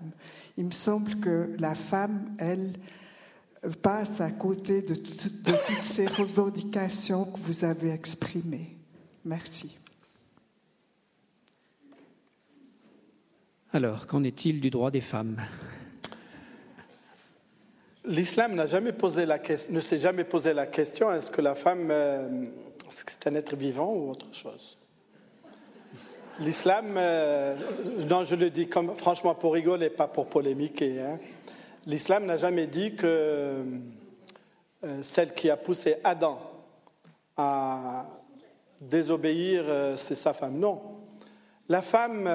Il 0.57 0.65
me 0.65 0.71
semble 0.71 1.19
que 1.19 1.53
la 1.59 1.75
femme, 1.75 2.33
elle, 2.39 2.73
passe 3.81 4.21
à 4.21 4.31
côté 4.31 4.81
de, 4.81 4.95
toutes 4.95 5.83
ces 5.83 6.05
revendications 6.07 7.25
que 7.25 7.37
vous 7.37 7.65
avez 7.65 7.91
exprimées. 7.91 8.75
Merci. 9.25 9.77
Alors, 13.71 14.07
qu'en 14.07 14.23
est-il 14.23 14.61
du 14.61 14.69
droit 14.69 14.91
des 14.91 15.01
femmes? 15.01 15.37
L'islam 18.05 18.55
n'a 18.55 18.65
jamais 18.65 18.91
posé 18.91 19.25
la 19.25 19.39
ne 19.69 19.79
s'est 19.79 19.97
jamais 19.97 20.25
posé 20.25 20.53
la 20.53 20.67
question 20.67 21.11
est-ce 21.11 21.31
que 21.31 21.41
la 21.41 21.55
femme, 21.55 21.87
euh, 21.89 22.45
c'est 22.89 23.27
un 23.27 23.35
être 23.35 23.55
vivant 23.55 23.93
ou 23.93 24.11
autre 24.11 24.33
chose? 24.33 24.82
L'islam, 26.43 26.95
euh, 26.97 27.55
non, 28.09 28.23
je 28.23 28.35
le 28.35 28.49
dis 28.49 28.67
comme, 28.67 28.95
franchement 28.97 29.33
pour 29.33 29.53
rigoler, 29.53 29.89
pas 29.89 30.07
pour 30.07 30.27
polémiquer. 30.27 30.99
Hein. 30.99 31.19
L'islam 31.85 32.25
n'a 32.25 32.35
jamais 32.35 32.67
dit 32.67 32.95
que 32.95 33.05
euh, 33.05 33.63
celle 35.03 35.33
qui 35.33 35.49
a 35.49 35.55
poussé 35.55 35.97
Adam 36.03 36.39
à 37.37 38.05
désobéir, 38.81 39.63
euh, 39.65 39.95
c'est 39.95 40.15
sa 40.15 40.33
femme. 40.33 40.59
Non. 40.59 40.81
La 41.69 41.81
femme, 41.81 42.29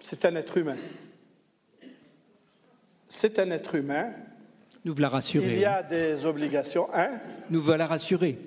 c'est 0.00 0.24
un 0.24 0.34
être 0.36 0.56
humain. 0.56 0.78
C'est 3.06 3.38
un 3.38 3.50
être 3.50 3.74
humain. 3.74 4.12
Nous 4.84 4.94
la 4.94 5.08
rassurer. 5.08 5.52
Il 5.52 5.58
y 5.58 5.66
a 5.66 5.82
des 5.82 6.24
obligations. 6.24 6.88
Hein 6.94 7.20
Nous 7.50 7.66
la 7.66 7.86
rassurer. 7.86 8.38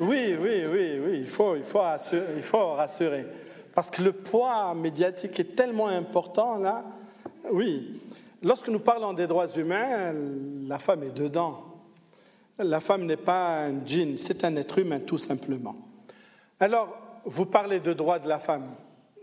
Oui, 0.00 0.34
oui, 0.40 0.64
oui, 0.68 0.98
oui. 1.00 1.18
Il 1.20 1.28
faut, 1.28 1.54
il 1.54 1.62
faut, 1.62 1.82
il 2.36 2.42
faut 2.42 2.72
rassurer. 2.72 3.26
Parce 3.76 3.90
que 3.90 4.00
le 4.00 4.12
poids 4.12 4.72
médiatique 4.74 5.38
est 5.38 5.54
tellement 5.54 5.88
important 5.88 6.56
là. 6.56 6.82
Oui, 7.52 8.00
lorsque 8.42 8.68
nous 8.68 8.80
parlons 8.80 9.12
des 9.12 9.26
droits 9.26 9.48
humains, 9.54 10.14
la 10.66 10.78
femme 10.78 11.02
est 11.02 11.12
dedans. 11.12 11.62
La 12.58 12.80
femme 12.80 13.04
n'est 13.04 13.18
pas 13.18 13.66
un 13.66 13.84
djinn, 13.84 14.16
c'est 14.16 14.44
un 14.44 14.56
être 14.56 14.78
humain 14.78 15.00
tout 15.00 15.18
simplement. 15.18 15.76
Alors, 16.58 16.88
vous 17.26 17.44
parlez 17.44 17.78
de 17.78 17.92
droits 17.92 18.18
de 18.18 18.26
la 18.26 18.38
femme. 18.38 18.70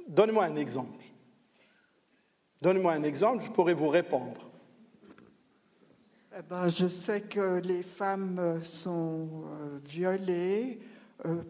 Donnez-moi 0.07 0.43
un 0.43 0.55
exemple. 0.55 1.03
Donnez-moi 2.61 2.93
un 2.93 3.03
exemple, 3.03 3.43
je 3.43 3.49
pourrais 3.49 3.73
vous 3.73 3.89
répondre. 3.89 4.51
Eh 6.37 6.43
ben, 6.47 6.69
je 6.69 6.85
sais 6.85 7.21
que 7.21 7.59
les 7.59 7.81
femmes 7.81 8.61
sont 8.61 9.45
euh, 9.45 9.79
violées, 9.83 10.79
euh, 11.25 11.41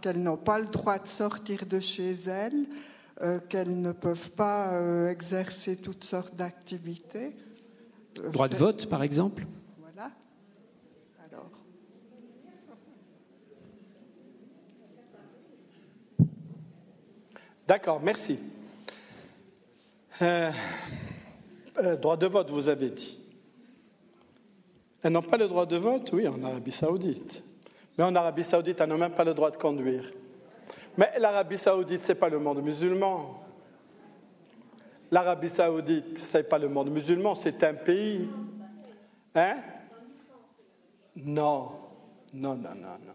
qu'elles 0.00 0.22
n'ont 0.22 0.36
pas 0.36 0.58
le 0.58 0.66
droit 0.66 0.98
de 0.98 1.08
sortir 1.08 1.66
de 1.66 1.80
chez 1.80 2.12
elles, 2.26 2.66
euh, 3.22 3.38
qu'elles 3.38 3.80
ne 3.80 3.92
peuvent 3.92 4.30
pas 4.30 4.72
euh, 4.72 5.10
exercer 5.10 5.76
toutes 5.76 6.04
sortes 6.04 6.34
d'activités. 6.34 7.36
Euh, 8.18 8.30
droit 8.30 8.48
de 8.48 8.56
vote, 8.56 8.88
par 8.88 9.02
exemple 9.02 9.46
Voilà. 9.78 10.10
Alors. 11.26 11.50
D'accord, 17.66 18.00
merci. 18.00 18.38
droit 22.00 22.16
de 22.16 22.26
vote, 22.26 22.50
vous 22.50 22.68
avez 22.68 22.90
dit. 22.90 23.18
Elles 25.02 25.12
n'ont 25.12 25.22
pas 25.22 25.36
le 25.36 25.48
droit 25.48 25.66
de 25.66 25.76
vote, 25.76 26.10
oui, 26.12 26.26
en 26.28 26.42
Arabie 26.42 26.72
saoudite. 26.72 27.42
Mais 28.00 28.06
en 28.06 28.14
Arabie 28.14 28.44
saoudite, 28.44 28.80
on 28.80 28.86
n'a 28.86 28.96
même 28.96 29.12
pas 29.12 29.24
le 29.24 29.34
droit 29.34 29.50
de 29.50 29.58
conduire. 29.58 30.10
Mais 30.96 31.12
l'Arabie 31.18 31.58
saoudite, 31.58 32.00
ce 32.00 32.12
n'est 32.12 32.18
pas 32.18 32.30
le 32.30 32.38
monde 32.38 32.62
musulman. 32.62 33.44
L'Arabie 35.10 35.50
saoudite, 35.50 36.18
ce 36.18 36.38
n'est 36.38 36.44
pas 36.44 36.58
le 36.58 36.70
monde 36.70 36.88
musulman, 36.88 37.34
c'est 37.34 37.62
un 37.62 37.74
pays. 37.74 38.26
Hein? 39.34 39.56
Non, 41.14 41.72
non, 42.32 42.54
non, 42.54 42.74
non, 42.74 42.96
non. 43.04 43.14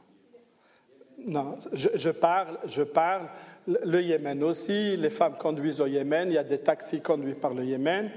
Non, 1.18 1.58
je, 1.74 1.90
je, 1.96 2.12
parle, 2.12 2.60
je 2.68 2.84
parle, 2.84 3.28
le 3.66 4.04
Yémen 4.04 4.44
aussi, 4.44 4.96
les 4.98 5.10
femmes 5.10 5.34
conduisent 5.40 5.82
au 5.82 5.88
Yémen, 5.88 6.28
il 6.28 6.36
y 6.36 6.38
a 6.38 6.44
des 6.44 6.60
taxis 6.60 7.02
conduits 7.02 7.34
par 7.34 7.56
le 7.56 7.66
Yémen. 7.66 8.12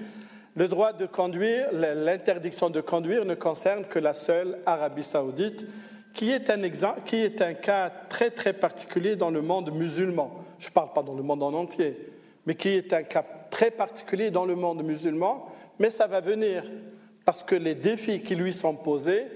Le 0.55 0.69
droit 0.69 0.93
de 0.93 1.07
conduire, 1.07 1.73
l'interdiction 1.73 2.69
de 2.69 2.83
conduire 2.83 3.25
ne 3.25 3.37
concerne 3.37 3.87
que 3.87 3.99
la 3.99 4.13
seule 4.13 4.59
Arabie 4.67 5.03
saoudite 5.03 5.65
qui 6.19 6.33
est 6.33 6.51
un, 6.51 6.65
exemple, 6.65 7.03
qui 7.05 7.15
est 7.15 7.41
un 7.43 7.55
cas 7.55 7.93
très 8.09 8.33
très 8.33 8.53
particulier 8.53 9.15
dans 9.15 9.31
le 9.31 9.41
monde 9.41 9.73
musulman. 9.73 10.33
Je 10.59 10.67
ne 10.67 10.73
parle 10.73 10.93
pas 10.93 11.05
dans 11.05 11.15
le 11.15 11.23
monde 11.23 11.45
en 11.45 11.55
entier, 11.55 11.97
mais 12.45 12.57
qui 12.57 12.71
est 12.71 12.93
un 12.93 13.05
cas 13.05 13.25
très 13.53 13.71
particulier 13.71 14.33
dans 14.33 14.45
le 14.45 14.57
monde 14.57 14.83
musulman, 14.83 15.47
mais 15.79 15.91
ça 15.91 16.09
va 16.09 16.21
venir, 16.21 16.65
parce 17.25 17.45
que 17.45 17.55
les 17.55 17.77
défis 17.77 18.21
qui 18.21 18.35
lui 18.35 18.53
sont 18.53 18.75
posés, 18.75 19.27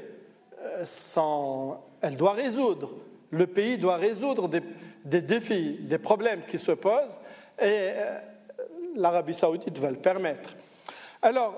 euh, 0.60 1.72
elle 2.00 2.16
doit 2.16 2.32
résoudre. 2.32 2.90
Le 3.30 3.46
pays 3.46 3.78
doit 3.78 3.96
résoudre 3.96 4.48
des, 4.48 4.62
des 5.04 5.22
défis, 5.22 5.78
des 5.82 5.98
problèmes 5.98 6.42
qui 6.48 6.59
se 6.59 6.72
posent, 6.72 7.20
et 7.60 7.92
euh, 7.94 8.18
l'Arabie 8.96 9.34
saoudite 9.34 9.78
va 9.78 9.90
le 9.90 9.98
permettre. 9.98 10.50
Alors, 11.22 11.54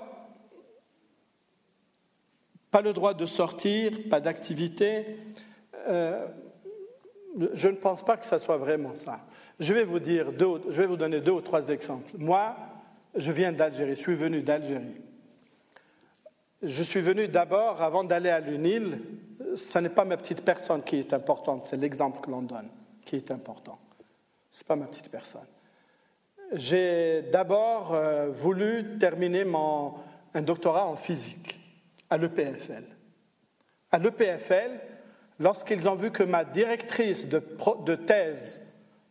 pas 2.75 2.81
le 2.81 2.91
droit 2.91 3.13
de 3.13 3.25
sortir, 3.25 3.93
pas 4.09 4.19
d'activité. 4.19 5.05
Euh, 5.87 6.27
je 7.53 7.69
ne 7.69 7.77
pense 7.77 8.03
pas 8.03 8.17
que 8.17 8.25
ça 8.25 8.37
soit 8.37 8.57
vraiment 8.57 8.95
ça. 8.95 9.21
Je 9.61 9.73
vais 9.73 9.85
vous 9.85 10.01
dire 10.01 10.33
deux, 10.33 10.61
je 10.67 10.81
vais 10.81 10.87
vous 10.87 10.97
donner 10.97 11.21
deux 11.21 11.31
ou 11.31 11.39
trois 11.39 11.69
exemples. 11.69 12.11
Moi, 12.17 12.53
je 13.15 13.31
viens 13.31 13.53
d'Algérie, 13.53 13.91
je 13.91 14.01
suis 14.01 14.15
venu 14.15 14.41
d'Algérie. 14.41 15.01
Je 16.61 16.83
suis 16.83 16.99
venu 16.99 17.29
d'abord, 17.29 17.81
avant 17.81 18.03
d'aller 18.03 18.29
à 18.29 18.41
l'UNIL, 18.41 18.99
ce 19.55 19.79
n'est 19.79 19.87
pas 19.87 20.03
ma 20.03 20.17
petite 20.17 20.43
personne 20.43 20.83
qui 20.83 20.97
est 20.97 21.13
importante, 21.13 21.65
c'est 21.65 21.77
l'exemple 21.77 22.19
que 22.19 22.29
l'on 22.29 22.41
donne 22.41 22.67
qui 23.05 23.15
est 23.15 23.31
important. 23.31 23.79
Ce 24.51 24.63
n'est 24.63 24.67
pas 24.67 24.75
ma 24.75 24.87
petite 24.87 25.09
personne. 25.09 25.47
J'ai 26.51 27.21
d'abord 27.31 27.93
euh, 27.93 28.31
voulu 28.31 28.97
terminer 28.99 29.45
mon, 29.45 29.93
un 30.33 30.41
doctorat 30.41 30.85
en 30.85 30.97
physique 30.97 31.61
à 32.09 32.17
l'EPFL. 32.17 32.83
À 33.91 33.99
l'EPFL, 33.99 34.79
lorsqu'ils 35.39 35.87
ont 35.87 35.95
vu 35.95 36.11
que 36.11 36.23
ma 36.23 36.43
directrice 36.43 37.27
de, 37.27 37.39
thèse 37.95 38.61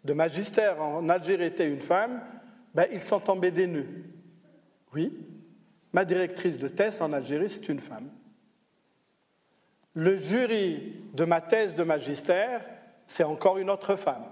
de 0.05 0.13
magistère 0.13 0.81
en 0.81 1.09
Algérie 1.09 1.45
était 1.45 1.69
une 1.69 1.81
femme, 1.81 2.21
ben, 2.75 2.87
ils 2.93 3.01
sont 3.01 3.21
tombés 3.21 3.51
des 3.51 3.67
nœuds. 3.67 3.89
Oui, 4.93 5.13
ma 5.93 6.05
directrice 6.05 6.59
de 6.59 6.69
thèse 6.69 7.01
en 7.01 7.13
Algérie, 7.13 7.49
c'est 7.49 7.69
une 7.69 7.81
femme. 7.81 8.11
Le 9.95 10.17
jury 10.17 11.03
de 11.15 11.25
ma 11.25 11.41
thèse 11.41 11.75
de 11.77 11.85
magistère, 11.85 12.65
c'est 13.07 13.25
encore 13.25 13.59
une 13.59 13.71
autre 13.71 13.97
femme. 13.97 14.25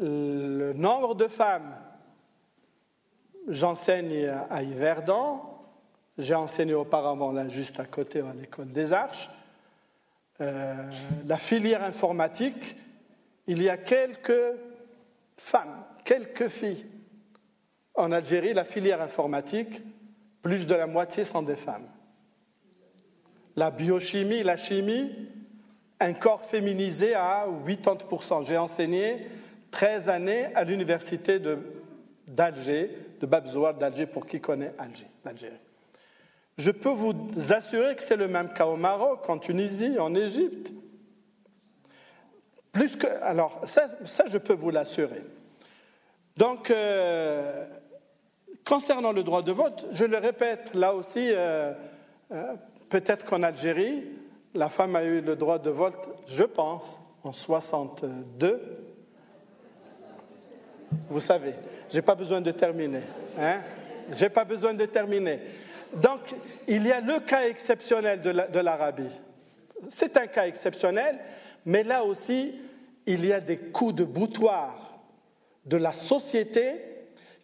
le 0.00 0.72
nombre 0.72 1.14
de 1.14 1.28
femmes, 1.28 1.74
j'enseigne 3.48 4.28
à 4.50 4.62
Yverdon, 4.62 5.40
j'ai 6.18 6.34
enseigné 6.34 6.74
auparavant 6.74 7.32
là 7.32 7.48
juste 7.48 7.80
à 7.80 7.84
côté 7.84 8.20
à 8.20 8.32
l'école 8.34 8.68
des 8.68 8.92
Arches, 8.92 9.30
euh, 10.40 10.74
la 11.26 11.36
filière 11.36 11.84
informatique, 11.84 12.76
il 13.46 13.62
y 13.62 13.68
a 13.68 13.76
quelques 13.76 14.56
femmes, 15.36 15.84
quelques 16.04 16.48
filles. 16.48 16.86
En 17.94 18.10
Algérie, 18.10 18.54
la 18.54 18.64
filière 18.64 19.00
informatique, 19.00 19.80
plus 20.42 20.66
de 20.66 20.74
la 20.74 20.86
moitié 20.86 21.24
sont 21.24 21.42
des 21.42 21.56
femmes. 21.56 21.86
La 23.56 23.70
biochimie, 23.70 24.42
la 24.42 24.56
chimie, 24.56 25.12
un 26.00 26.12
corps 26.12 26.42
féminisé 26.42 27.14
à 27.14 27.46
80%. 27.66 28.44
J'ai 28.46 28.58
enseigné 28.58 29.28
13 29.70 30.08
années 30.08 30.46
à 30.54 30.64
l'université 30.64 31.40
d'Alger, 32.26 32.90
de, 33.20 33.26
de 33.26 33.78
d'Alger, 33.78 34.06
pour 34.06 34.26
qui 34.26 34.40
connaît 34.40 34.74
l'Algérie. 35.24 35.54
Je 36.56 36.70
peux 36.70 36.90
vous 36.90 37.14
assurer 37.50 37.96
que 37.96 38.02
c'est 38.02 38.16
le 38.16 38.28
même 38.28 38.52
cas 38.52 38.66
au 38.66 38.76
Maroc, 38.76 39.28
en 39.28 39.38
Tunisie, 39.38 39.98
en 39.98 40.14
Égypte. 40.14 40.72
Plus 42.70 42.96
que, 42.96 43.06
alors, 43.22 43.60
ça, 43.64 43.86
je 44.26 44.38
peux 44.38 44.54
vous 44.54 44.70
l'assurer. 44.70 45.22
Donc, 46.36 46.70
euh, 46.70 47.66
concernant 48.64 49.12
le 49.12 49.22
droit 49.22 49.42
de 49.42 49.52
vote, 49.52 49.86
je 49.92 50.04
le 50.04 50.18
répète, 50.18 50.74
là 50.74 50.94
aussi, 50.94 51.30
euh, 51.32 51.72
euh, 52.32 52.54
peut-être 52.88 53.24
qu'en 53.24 53.42
Algérie, 53.42 54.04
la 54.54 54.68
femme 54.68 54.96
a 54.96 55.04
eu 55.04 55.20
le 55.20 55.36
droit 55.36 55.58
de 55.58 55.70
vote, 55.70 56.08
je 56.26 56.44
pense, 56.44 57.00
en 57.24 57.32
62. 57.32 58.83
Vous 61.08 61.20
savez, 61.20 61.54
je 61.90 61.96
n'ai 61.96 62.02
pas 62.02 62.14
besoin 62.14 62.40
de 62.40 62.50
terminer. 62.50 63.02
Hein? 63.38 63.60
Je 64.10 64.24
n'ai 64.24 64.30
pas 64.30 64.44
besoin 64.44 64.74
de 64.74 64.84
terminer. 64.86 65.40
Donc, 65.94 66.34
il 66.66 66.86
y 66.86 66.92
a 66.92 67.00
le 67.00 67.20
cas 67.20 67.46
exceptionnel 67.46 68.20
de 68.20 68.60
l'Arabie. 68.60 69.10
C'est 69.88 70.16
un 70.16 70.26
cas 70.26 70.46
exceptionnel, 70.46 71.18
mais 71.64 71.82
là 71.82 72.04
aussi, 72.04 72.54
il 73.06 73.24
y 73.26 73.32
a 73.32 73.40
des 73.40 73.58
coups 73.58 73.94
de 73.94 74.04
boutoir 74.04 75.00
de 75.66 75.76
la 75.76 75.92
société 75.92 76.80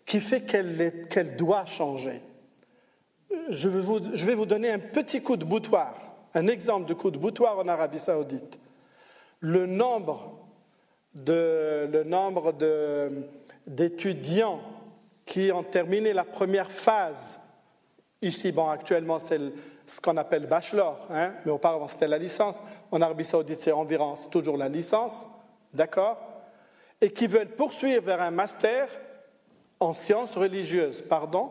qui 0.04 0.20
fait 0.20 0.42
qu'elle 0.42 1.36
doit 1.36 1.66
changer. 1.66 2.20
Je 3.48 3.68
vais, 3.68 3.80
vous, 3.80 4.00
je 4.12 4.24
vais, 4.24 4.34
vous, 4.34 4.46
donner 4.46 4.70
un 4.70 4.78
petit 4.78 5.22
coup 5.22 5.36
de 5.36 5.44
boutoir, 5.44 5.94
un 6.34 6.48
exemple 6.48 6.88
de 6.88 6.94
coup 6.94 7.10
de 7.10 7.18
boutoir 7.18 7.58
en 7.58 7.68
Arabie 7.68 7.98
saoudite. 7.98 8.58
Le 9.38 9.66
nombre 9.66 10.40
d'étudiants 13.70 14.60
qui 15.24 15.50
ont 15.52 15.62
terminé 15.62 16.12
la 16.12 16.24
première 16.24 16.70
phase 16.70 17.40
Ici, 18.22 18.52
bon, 18.52 18.68
actuellement, 18.68 19.18
c'est 19.18 19.40
ce 19.86 20.00
qu'on 20.00 20.18
appelle 20.18 20.46
bachelor, 20.46 21.06
hein, 21.10 21.32
mais 21.44 21.52
auparavant, 21.52 21.88
c'était 21.88 22.06
la 22.06 22.18
licence. 22.18 22.56
En 22.90 23.00
Arabie 23.00 23.24
Saoudite, 23.24 23.58
c'est 23.58 23.72
environ 23.72 24.14
toujours 24.30 24.58
la 24.58 24.68
licence, 24.68 25.26
d'accord? 25.72 26.18
Et 27.00 27.10
qui 27.10 27.26
veulent 27.26 27.48
poursuivre 27.48 28.04
vers 28.04 28.20
un 28.20 28.30
master 28.30 28.88
en 29.80 29.94
sciences 29.94 30.36
religieuses, 30.36 31.00
pardon, 31.00 31.48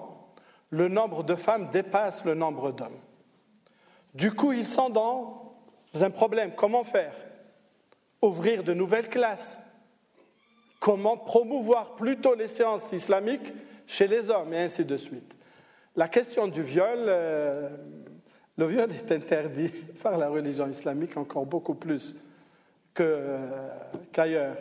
le 0.70 0.88
nombre 0.88 1.24
de 1.24 1.34
femmes 1.34 1.70
dépasse 1.72 2.24
le 2.24 2.36
nombre 2.36 2.72
d'hommes. 2.72 3.00
Du 4.14 4.32
coup, 4.32 4.54
ils 4.54 4.68
sont 4.68 4.92
dans 4.92 5.56
un 6.00 6.12
problème. 6.12 6.52
Comment 6.56 6.84
faire? 6.84 7.14
Ouvrir 8.22 8.64
de 8.64 8.76
nouvelles 8.76 9.10
classes 9.10 9.58
Comment 10.80 11.18
promouvoir 11.18 11.96
plutôt 11.96 12.36
les 12.36 12.48
sciences 12.48 12.92
islamiques 12.94 13.54
chez 13.86 14.08
les 14.08 14.30
hommes 14.30 14.54
Et 14.54 14.60
ainsi 14.60 14.86
de 14.86 14.98
suite. 14.98 15.36
La 15.96 16.08
question 16.08 16.48
du 16.48 16.62
viol, 16.62 17.00
euh, 17.08 17.70
le 18.58 18.66
viol 18.66 18.90
est 18.92 19.12
interdit 19.12 19.70
par 20.04 20.18
la 20.18 20.30
religion 20.30 20.68
islamique 20.68 21.18
encore 21.18 21.46
beaucoup 21.46 21.76
plus 21.76 22.16
euh, 23.00 23.70
qu'ailleurs. 24.12 24.56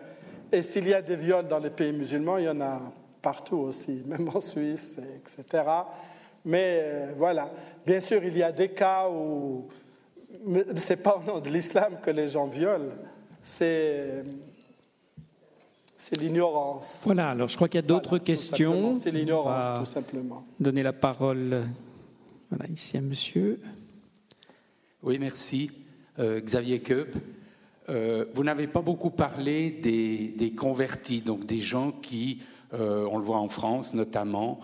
Et 0.51 0.63
s'il 0.63 0.89
y 0.89 0.95
a 0.95 1.03
des 1.03 1.17
viols 1.17 1.47
dans 1.47 1.59
les 1.59 1.71
pays 1.71 1.93
musulmans, 1.93 2.39
il 2.39 2.45
y 2.45 2.49
en 2.49 2.61
a 2.61 2.81
partout 3.21 3.59
aussi, 3.59 4.03
même 4.07 4.29
en 4.35 4.41
Suisse, 4.41 4.97
etc. 4.99 5.65
Mais 6.45 6.81
euh, 6.83 7.13
voilà, 7.17 7.51
bien 7.87 8.01
sûr, 8.01 8.23
il 8.25 8.37
y 8.37 8.43
a 8.43 8.53
des 8.53 8.71
cas 8.71 9.09
où 9.09 9.69
ce 10.45 10.93
n'est 10.93 10.97
pas 10.97 11.17
au 11.17 11.23
nom 11.23 11.41
de 11.41 11.49
l'islam 11.49 11.99
que 12.03 12.11
les 12.11 12.29
gens 12.29 12.47
violent, 12.47 12.93
c'est 13.43 14.25
c'est 15.99 16.17
l'ignorance. 16.17 17.03
Voilà, 17.05 17.31
alors 17.31 17.49
je 17.49 17.57
crois 17.57 17.69
qu'il 17.69 17.79
y 17.79 17.85
a 17.85 17.87
d'autres 17.87 18.19
questions. 18.19 18.95
C'est 18.95 19.11
l'ignorance, 19.11 19.81
tout 19.81 19.85
simplement. 19.85 20.47
Donner 20.59 20.85
la 20.85 20.93
parole 20.93 21.65
voilà, 22.51 22.67
ici 22.73 22.97
à 22.97 23.01
monsieur. 23.01 23.61
Oui, 25.03 25.19
merci. 25.19 25.71
Euh, 26.19 26.41
Xavier 26.41 26.81
Keup. 26.81 27.15
Euh, 27.89 28.27
vous 28.33 28.45
n'avez 28.45 28.69
pas 28.69 28.81
beaucoup 28.81 29.11
parlé 29.11 29.71
des, 29.71 30.55
convertis, 30.57 31.21
donc 31.21 31.47
des 31.47 31.59
gens 31.59 31.91
qui, 31.91 32.43
euh, 32.75 33.07
on 33.11 33.19
le 33.19 33.25
voit 33.25 33.39
en 33.39 33.49
France 33.49 33.93
notamment, 33.93 34.61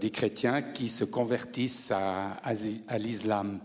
des 0.00 0.10
chrétiens 0.10 0.62
qui 0.62 0.88
se 0.88 1.04
convertissent 1.04 1.90
à, 1.90 2.34
à 2.44 2.98
l'islam. 2.98 3.58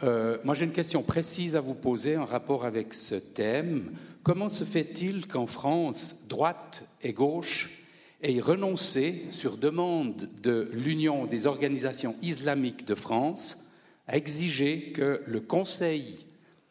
moi, 0.00 0.54
j'ai 0.54 0.64
une 0.64 0.70
question 0.70 1.02
précise 1.02 1.56
à 1.56 1.60
vous 1.60 1.74
poser 1.74 2.16
en 2.16 2.24
rapport 2.24 2.64
avec 2.64 2.94
ce 2.94 3.16
thème. 3.16 3.90
Comment 4.24 4.48
se 4.48 4.64
fait-il 4.64 5.26
qu'en 5.26 5.44
France, 5.44 6.16
droite 6.30 6.86
et 7.02 7.12
gauche 7.12 7.82
aient 8.22 8.40
renoncé, 8.40 9.26
sur 9.28 9.58
demande 9.58 10.30
de 10.42 10.70
l'Union 10.72 11.26
des 11.26 11.46
organisations 11.46 12.16
islamiques 12.22 12.86
de 12.86 12.94
France, 12.94 13.68
à 14.06 14.16
exiger 14.16 14.92
que 14.92 15.20
le 15.26 15.40
Conseil, 15.40 16.24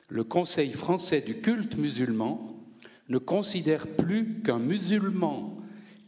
le 0.10 0.24
Conseil 0.24 0.72
français 0.72 1.22
du 1.22 1.42
culte 1.42 1.78
musulman, 1.78 2.60
ne 3.10 3.20
considère 3.20 3.86
plus 3.86 4.42
qu'un 4.42 4.58
musulman 4.58 5.56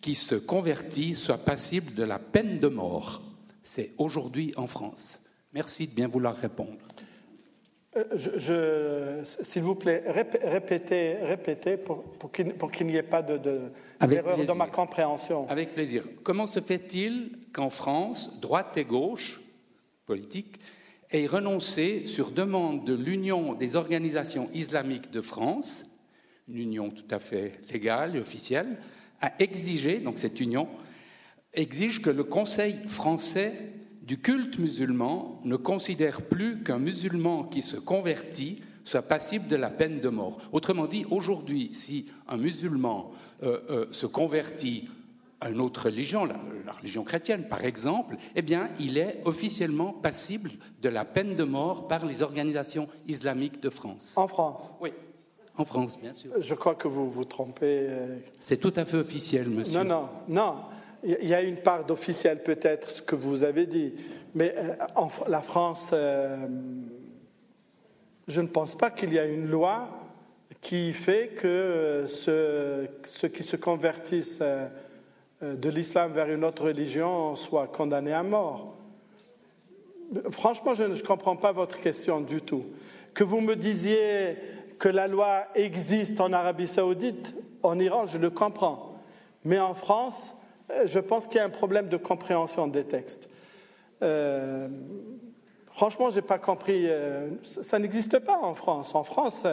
qui 0.02 0.16
se 0.16 0.34
convertit 0.34 1.14
soit 1.14 1.46
passible 1.46 1.94
de 1.94 2.04
la 2.04 2.18
peine 2.18 2.58
de 2.58 2.70
mort? 2.70 3.22
C'est 3.62 3.94
aujourd'hui 4.00 4.52
en 4.58 4.66
France. 4.66 5.20
Merci 5.54 5.86
de 5.86 5.94
bien 5.94 6.08
vouloir 6.08 6.36
répondre. 6.36 6.80
Euh, 7.98 9.24
s'il 9.24 9.62
vous 9.62 9.76
plaît, 9.76 10.04
répétez, 10.06 11.16
répétez 11.22 11.78
pour, 11.78 12.04
pour 12.04 12.30
qu'il 12.30 12.88
n'y 12.88 12.96
ait 12.98 13.04
pas 13.04 13.22
d'erreur 13.22 14.38
de, 14.38 14.46
dans 14.46 14.56
ma 14.56 14.68
compréhension. 14.68 15.48
Avec 15.48 15.74
plaisir. 15.74 16.04
Comment 16.24 16.46
se 16.46 16.60
fait-il 16.60 17.32
qu'en 17.54 17.70
France, 17.70 18.42
droite 18.42 18.76
et 18.76 18.84
gauche 18.84 19.40
politique 20.06 20.60
aient 21.12 21.26
renoncé, 21.26 22.06
sur 22.06 22.32
demande 22.32 22.86
de 22.86 22.94
l'Union 22.94 23.54
des 23.54 23.78
organisations 23.78 24.50
islamiques 24.54 25.12
de 25.12 25.22
France, 25.22 25.86
une 26.50 26.58
union 26.58 26.90
tout 26.90 27.08
à 27.10 27.20
fait 27.20 27.54
légale 27.72 28.18
et 28.18 28.20
officielle, 28.20 28.78
à 29.22 29.32
exiger, 29.40 30.00
donc 30.00 30.20
cette 30.20 30.42
union, 30.42 30.68
exige 31.54 32.02
que 32.02 32.10
le 32.10 32.26
Conseil 32.26 32.76
français 32.88 33.54
du 34.06 34.20
culte 34.20 34.60
musulman 34.60 35.40
ne 35.44 35.56
considère 35.56 36.22
plus 36.22 36.64
qu'un 36.64 36.80
musulman 36.80 37.44
qui 37.44 37.62
se 37.62 37.78
convertit 37.78 38.62
soit 38.84 39.02
passible 39.02 39.48
de 39.48 39.56
la 39.56 39.72
peine 39.72 40.00
de 40.00 40.10
mort. 40.10 40.38
Autrement 40.52 40.86
dit, 40.86 41.06
aujourd'hui, 41.10 41.70
si 41.74 42.06
un 42.28 42.38
musulman 42.38 43.12
euh, 43.44 43.60
euh, 43.70 43.86
se 43.92 44.06
convertit 44.06 44.88
à 45.42 45.50
une 45.50 45.60
autre 45.60 45.86
religion, 45.86 46.26
la, 46.26 46.36
religion 46.72 47.04
chrétienne 47.04 47.48
par 47.48 47.66
exemple, 47.66 48.16
eh 48.36 48.42
bien, 48.44 48.70
il 48.80 48.98
est 48.98 49.22
officiellement 49.26 49.92
passible 49.92 50.52
de 50.82 50.90
la 50.90 51.04
peine 51.04 51.34
de 51.34 51.44
mort 51.44 51.88
par 51.88 52.06
les 52.06 52.22
organisations 52.22 52.88
islamiques 53.08 53.62
de 53.62 53.70
France. 53.72 54.14
En 54.18 54.28
France? 54.28 54.62
Oui. 54.80 54.92
En 55.58 55.64
France, 55.64 55.98
bien 56.00 56.14
sûr. 56.14 56.32
Je 56.40 56.54
crois 56.54 56.76
que 56.76 56.88
vous 56.88 57.10
vous 57.10 57.26
trompez. 57.26 57.88
Euh. 57.90 58.20
C'est 58.40 58.58
tout 58.58 58.74
à 58.76 58.86
fait 58.86 58.98
officiel, 58.98 59.50
monsieur. 59.50 59.84
Non, 59.84 59.86
non, 59.86 60.10
non. 60.28 60.56
Il 61.06 61.28
y 61.28 61.36
a 61.36 61.42
une 61.42 61.58
part 61.58 61.86
d'officiel 61.86 62.42
peut-être, 62.42 62.90
ce 62.90 63.02
que 63.02 63.16
vous 63.16 63.44
avez 63.44 63.68
dit, 63.68 63.94
mais 64.34 64.56
euh, 64.58 64.74
en 64.96 65.08
la 65.28 65.42
France, 65.42 65.92
euh, 65.94 66.48
je 68.28 68.42
ne 68.42 68.48
pense 68.48 68.76
pas 68.76 68.90
qu'il 68.90 69.14
y 69.14 69.20
a 69.20 69.26
une 69.26 69.48
loi 69.48 69.88
qui 70.62 70.94
fait 70.94 71.28
que 71.36 72.06
ceux, 72.08 72.90
qui 73.28 73.44
se 73.44 73.56
convertissent 73.56 74.40
euh, 74.42 74.68
de 75.42 75.70
l'islam 75.70 76.12
vers 76.12 76.32
une 76.32 76.44
autre 76.44 76.66
religion 76.66 77.36
soient 77.36 77.68
condamnés 77.68 78.14
à 78.14 78.24
mort. 78.24 78.76
Franchement, 80.32 80.74
je 80.74 80.86
ne 80.86 81.00
comprends 81.02 81.36
pas 81.36 81.52
votre 81.52 81.80
question 81.80 82.20
du 82.20 82.42
tout. 82.42 82.66
Que 83.14 83.24
vous 83.24 83.42
me 83.42 83.56
disiez 83.56 84.38
que 84.80 84.90
la 84.90 85.08
loi 85.08 85.46
existe 85.54 86.20
en 86.20 86.34
Arabie 86.34 86.68
saoudite, 86.68 87.36
en 87.62 87.78
Iran, 87.80 88.06
je 88.08 88.18
le 88.18 88.32
comprends. 88.32 89.02
Mais 89.44 89.60
en 89.60 89.76
France, 89.76 90.34
euh, 90.34 90.45
je 90.86 91.00
pense 91.00 91.28
qu'il 91.28 91.38
y 91.38 91.40
a 91.40 91.46
un 91.46 91.50
problème 91.50 91.90
de 91.90 91.98
compréhension 91.98 92.68
des 92.68 92.84
textes. 92.84 93.30
Euh, 94.02 94.68
franchement, 95.72 96.10
je 96.10 96.16
n'ai 96.16 96.22
pas 96.22 96.40
compris. 96.40 96.86
Euh, 96.88 97.30
ça, 97.44 97.80
n'existe 97.80 98.20
pas 98.20 98.38
en 98.38 98.56
France. 98.56 98.96
En 98.96 99.04
France, 99.04 99.44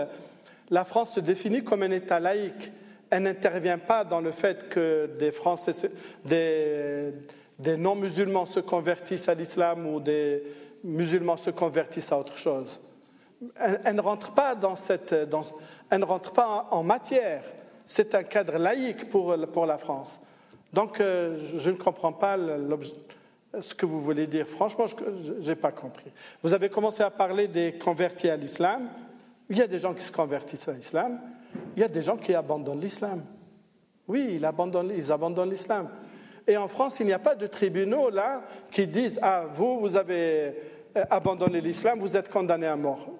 la 0.70 0.84
France 0.84 1.14
se 1.14 1.20
définit 1.20 1.62
comme 1.62 1.82
un 1.82 1.90
État 1.90 2.20
laïque. 2.20 2.72
elle 3.10 3.24
n'intervient 3.24 3.78
pas 3.78 4.04
dans 4.04 4.20
le 4.20 4.32
fait 4.32 4.68
que 4.68 5.10
des 5.18 5.32
Français, 5.32 5.90
des, 6.24 7.76
non-musulmans 7.76 8.46
se 8.46 8.60
convertissent 8.60 9.28
à 9.28 9.34
l'islam 9.34 9.86
ou 9.86 10.00
des 10.00 10.42
musulmans 10.82 11.36
se 11.36 11.50
convertissent 11.50 12.10
à 12.10 12.18
autre 12.18 12.36
chose. 12.36 12.80
Elle, 13.84 13.96
ne 13.96 14.00
rentre 14.00 14.32
pas 14.32 14.54
dans 14.54 14.76
cette, 14.76 15.12
elle 15.12 16.00
ne 16.00 16.04
rentre 16.04 16.32
pas 16.32 16.68
en, 16.70 16.82
matière. 16.82 17.42
C'est 17.84 18.14
un 18.14 18.22
cadre 18.22 18.56
laïque 18.56 19.08
pour, 19.08 19.36
pour 19.48 19.66
la 19.66 19.78
France. 19.78 20.20
Donc, 20.72 21.00
euh, 21.00 21.36
je 21.58 21.70
ne 21.70 21.76
comprends 21.76 22.12
pas 22.12 22.36
ce 23.60 23.74
que 23.74 23.84
vous 23.84 24.00
voulez 24.00 24.26
dire. 24.26 24.48
Franchement, 24.48 24.86
je 24.86 25.48
n'ai 25.48 25.54
pas 25.54 25.72
compris. 25.72 26.10
Vous 26.42 26.54
avez 26.54 26.68
commencé 26.68 27.02
à 27.02 27.10
parler 27.10 27.46
des 27.48 27.72
convertis 27.72 28.28
à 28.28 28.36
l'islam. 28.36 28.88
Il 29.50 29.58
y 29.58 29.62
a 29.62 29.66
des 29.66 29.78
gens 29.78 29.92
qui 29.92 30.02
se 30.02 30.12
convertissent 30.12 30.68
à 30.68 30.72
l'islam. 30.72 31.20
Il 31.76 31.80
y 31.80 31.84
a 31.84 31.88
des 31.88 32.02
gens 32.02 32.16
qui 32.16 32.34
abandonnent 32.34 32.80
l'islam. 32.80 33.22
Oui, 34.08 34.34
ils 34.36 34.44
abandonnent, 34.44 34.92
ils 34.96 35.12
abandonnent 35.12 35.50
l'islam. 35.50 35.90
Et 36.46 36.56
en 36.56 36.68
France, 36.68 37.00
il 37.00 37.06
n'y 37.06 37.12
a 37.12 37.18
pas 37.18 37.34
de 37.34 37.46
tribunaux 37.46 38.10
là 38.10 38.42
qui 38.70 38.86
disent 38.86 39.18
Ah, 39.22 39.44
vous, 39.52 39.80
vous 39.80 39.96
avez 39.96 40.54
euh, 40.96 41.04
abandonné 41.10 41.60
l'islam, 41.60 42.00
vous 42.00 42.16
êtes 42.16 42.30
condamné 42.30 42.66
à 42.66 42.76
mort. 42.76 43.10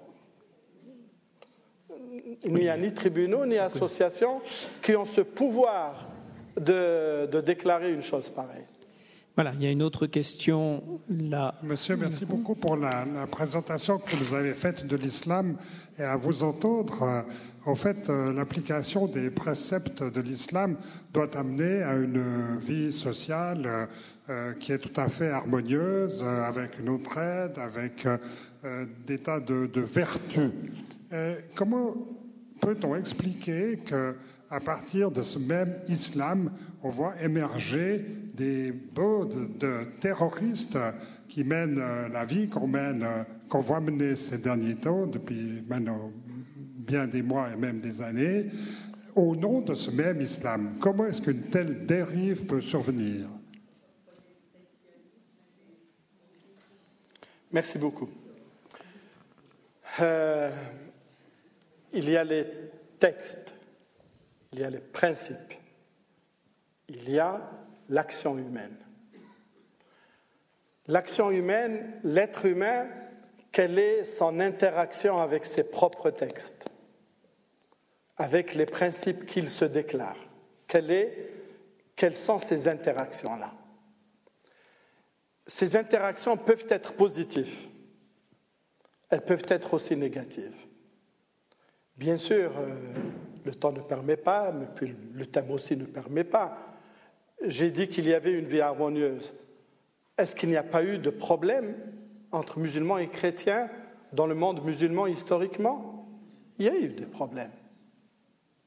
Il 2.45 2.55
n'y 2.55 2.69
a 2.69 2.77
ni 2.77 2.93
tribunaux 2.93 3.47
ni 3.47 3.59
associations 3.59 4.41
qui 4.81 4.97
ont 4.97 5.05
ce 5.05 5.21
pouvoir 5.21 6.09
de, 6.57 7.27
de 7.27 7.41
déclarer 7.41 7.93
une 7.93 8.03
chose 8.03 8.31
pareille. 8.31 8.67
Voilà, 9.35 9.55
il 9.55 9.63
y 9.63 9.67
a 9.67 9.71
une 9.71 9.83
autre 9.83 10.07
question 10.07 11.01
là. 11.09 11.55
Monsieur, 11.63 11.97
merci 11.97 12.27
beaucoup 12.27 12.55
pour 12.55 12.77
la, 12.77 13.07
présentation 13.31 13.99
que 13.99 14.15
vous 14.15 14.35
avez 14.35 14.53
faite 14.53 14.87
de 14.87 14.95
l'islam 14.95 15.57
et 15.99 16.03
à 16.03 16.17
vous 16.17 16.43
entendre. 16.45 17.03
Euh, 17.03 17.23
en 17.65 17.75
fait, 17.75 18.11
euh, 18.11 18.31
l'application 18.35 19.07
des 19.07 19.31
préceptes 19.31 20.03
de 20.03 20.21
l'islam 20.21 20.77
doit 21.15 21.35
amener 21.35 21.83
à 21.83 21.95
une 21.95 22.59
vie 22.59 22.93
sociale 22.93 23.89
euh, 24.29 24.53
qui 24.55 24.73
est 24.73 24.79
tout 24.79 25.01
à 25.01 25.09
fait 25.09 25.31
harmonieuse, 25.31 26.23
avec 26.23 26.79
une 26.79 26.91
entraide, 26.91 27.59
avec 27.59 28.07
des 29.07 29.19
tas 29.19 29.41
de, 29.41 29.67
de 29.67 29.81
vertus. 29.81 30.51
comment 31.55 31.97
peut-on 32.61 32.95
expliquer 32.97 33.79
que 33.79 34.15
à 34.53 34.61
partir 34.61 35.11
de 35.11 35.23
ce 35.23 35.39
même 35.39 35.81
islam, 35.89 36.53
on 36.83 36.91
voit 36.91 37.15
émerger 37.23 38.05
des 38.35 38.71
bandes 38.71 39.57
de 39.59 39.85
terroristes 39.99 40.79
qui 41.27 41.43
mènent 41.43 41.79
euh, 41.81 42.09
la 42.11 42.27
vie 42.27 42.51
euh, 42.55 43.25
qu'on 43.49 43.61
voit 43.61 43.81
mener 43.81 44.15
ces 44.15 44.37
derniers 44.37 44.75
temps, 44.75 45.07
depuis 45.07 45.65
maintenant 45.67 46.13
bien 46.55 47.07
des 47.07 47.23
mois 47.23 47.49
et 47.51 47.57
même 47.57 47.81
des 47.81 48.03
années, 48.03 48.51
au 49.15 49.35
nom 49.35 49.63
de 49.63 49.73
ce 49.73 49.91
même 49.91 50.21
islam. 50.21 50.75
Comment 50.79 51.07
est-ce 51.07 51.23
qu'une 51.23 51.45
telle 51.45 51.87
dérive 51.87 52.45
peut 52.45 52.61
survenir? 52.61 53.29
Merci 57.51 57.79
beaucoup. 57.79 58.11
Euh, 60.01 60.51
il 61.95 62.11
y 62.11 62.17
a 62.19 62.25
les 62.25 62.45
textes 62.99 63.52
il 64.53 64.61
y 64.61 64.65
a 64.65 64.71
les 64.71 64.81
principes, 64.81 65.55
il 66.89 67.09
y 67.11 67.19
a 67.19 67.41
l'action 67.89 68.37
humaine. 68.37 68.77
L'action 70.89 71.31
humaine, 71.31 72.01
l'être 72.05 72.45
humain, 72.45 72.87
quelle 73.51 73.79
est 73.79 74.05
son 74.05 74.41
interaction 74.41 75.19
avec 75.19 75.47
ses 75.47 75.65
propres 75.65 76.11
textes, 76.11 76.65
avec 78.17 78.55
les 78.55 78.67
principes 78.67 79.27
qu'il 79.27 79.49
se 79.49 79.65
déclare. 79.65 80.17
Quelles 80.67 82.17
sont 82.17 82.39
ces 82.39 82.67
interactions-là? 82.67 83.53
Ces 85.47 85.77
interactions 85.77 86.37
peuvent 86.37 86.67
être 86.69 86.95
positives, 86.95 87.69
elles 89.11 89.25
peuvent 89.25 89.47
être 89.49 89.75
aussi 89.75 89.97
négatives. 89.97 90.67
Bien 91.97 92.17
sûr, 92.17 92.53
euh, 92.59 92.95
le 93.45 93.55
temps 93.55 93.73
ne 93.73 93.81
permet 93.81 94.17
pas, 94.17 94.53
mais 94.53 94.67
puis 94.75 94.95
le 95.15 95.27
thème 95.27 95.51
aussi 95.51 95.77
ne 95.77 95.85
permet 95.85 96.25
pas. 96.25 96.59
J'ai 97.45 97.71
dit 97.71 97.89
qu'il 97.89 98.07
y 98.07 98.15
avait 98.15 98.39
une 98.39 98.47
vie 98.47 98.61
harmonieuse. 98.61 99.35
Est-ce 100.17 100.37
qu'il 100.37 100.51
n'y 100.51 100.57
a 100.57 100.63
pas 100.63 100.85
eu 100.85 100.99
de 100.99 101.11
problème 101.11 101.75
entre 102.31 102.59
musulmans 102.59 102.99
et 102.99 103.09
chrétiens 103.09 103.69
dans 104.13 104.27
le 104.27 104.35
monde 104.35 104.65
musulman 104.65 105.07
historiquement? 105.07 106.09
Il 106.59 106.67
y 106.67 106.69
a 106.69 106.79
eu 106.79 106.89
des 106.89 107.07
problèmes. 107.07 107.51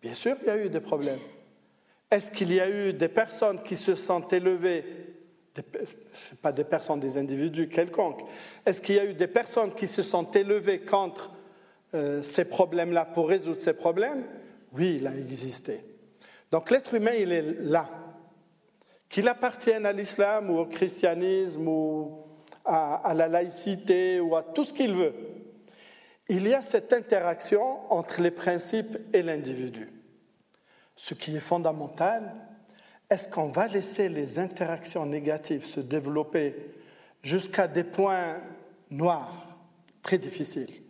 Bien 0.01 0.13
sûr, 0.13 0.35
il 0.41 0.47
y 0.47 0.49
a 0.51 0.57
eu 0.57 0.69
des 0.69 0.79
problèmes. 0.79 1.19
Est-ce 2.11 2.31
qu'il 2.31 2.53
y 2.53 2.59
a 2.59 2.69
eu 2.69 2.93
des 2.93 3.07
personnes 3.07 3.61
qui 3.63 3.75
se 3.75 3.95
sont 3.95 4.27
élevées, 4.27 4.83
ce 6.13 6.35
pas 6.35 6.51
des 6.51 6.63
personnes, 6.63 6.99
des 6.99 7.17
individus 7.17 7.69
quelconques, 7.69 8.21
est-ce 8.65 8.81
qu'il 8.81 8.95
y 8.95 8.99
a 8.99 9.05
eu 9.05 9.13
des 9.13 9.27
personnes 9.27 9.73
qui 9.73 9.87
se 9.87 10.03
sont 10.03 10.29
élevées 10.31 10.79
contre 10.79 11.31
euh, 11.93 12.21
ces 12.21 12.45
problèmes-là 12.45 13.05
pour 13.05 13.29
résoudre 13.29 13.61
ces 13.61 13.73
problèmes? 13.73 14.23
Oui, 14.75 14.97
il 14.99 15.07
a 15.07 15.15
existé. 15.15 15.83
Donc 16.51 16.69
l'être 16.69 16.93
humain, 16.93 17.13
il 17.17 17.31
est 17.31 17.41
là. 17.61 17.89
Qu'il 19.09 19.27
appartienne 19.27 19.85
à 19.85 19.93
l'islam 19.93 20.49
ou 20.49 20.59
au 20.59 20.65
christianisme 20.65 21.67
ou 21.67 22.25
à, 22.65 23.13
la 23.15 23.27
laïcité 23.27 24.19
ou 24.19 24.35
à 24.35 24.43
tout 24.43 24.65
ce 24.65 24.73
qu'il 24.73 24.93
veut. 24.93 25.13
Il 26.27 26.47
y 26.47 26.53
a 26.53 26.61
cette 26.61 26.91
interaction 26.91 27.91
entre 27.91 28.21
les 28.21 28.31
principes 28.31 28.97
et 29.13 29.21
l'individu. 29.21 29.91
Ce 30.95 31.13
qui 31.13 31.35
est 31.35 31.41
fondamental, 31.41 32.33
est-ce 33.09 33.29
qu'on 33.29 33.47
va 33.47 33.67
laisser 33.67 34.09
les 34.09 34.39
interactions 34.39 35.05
négatives 35.05 35.65
se 35.65 35.79
développer 35.79 36.55
jusqu'à 37.21 37.67
des 37.67 37.83
points 37.83 38.41
noirs, 38.89 39.57
très 40.01 40.17
difficiles, 40.17 40.81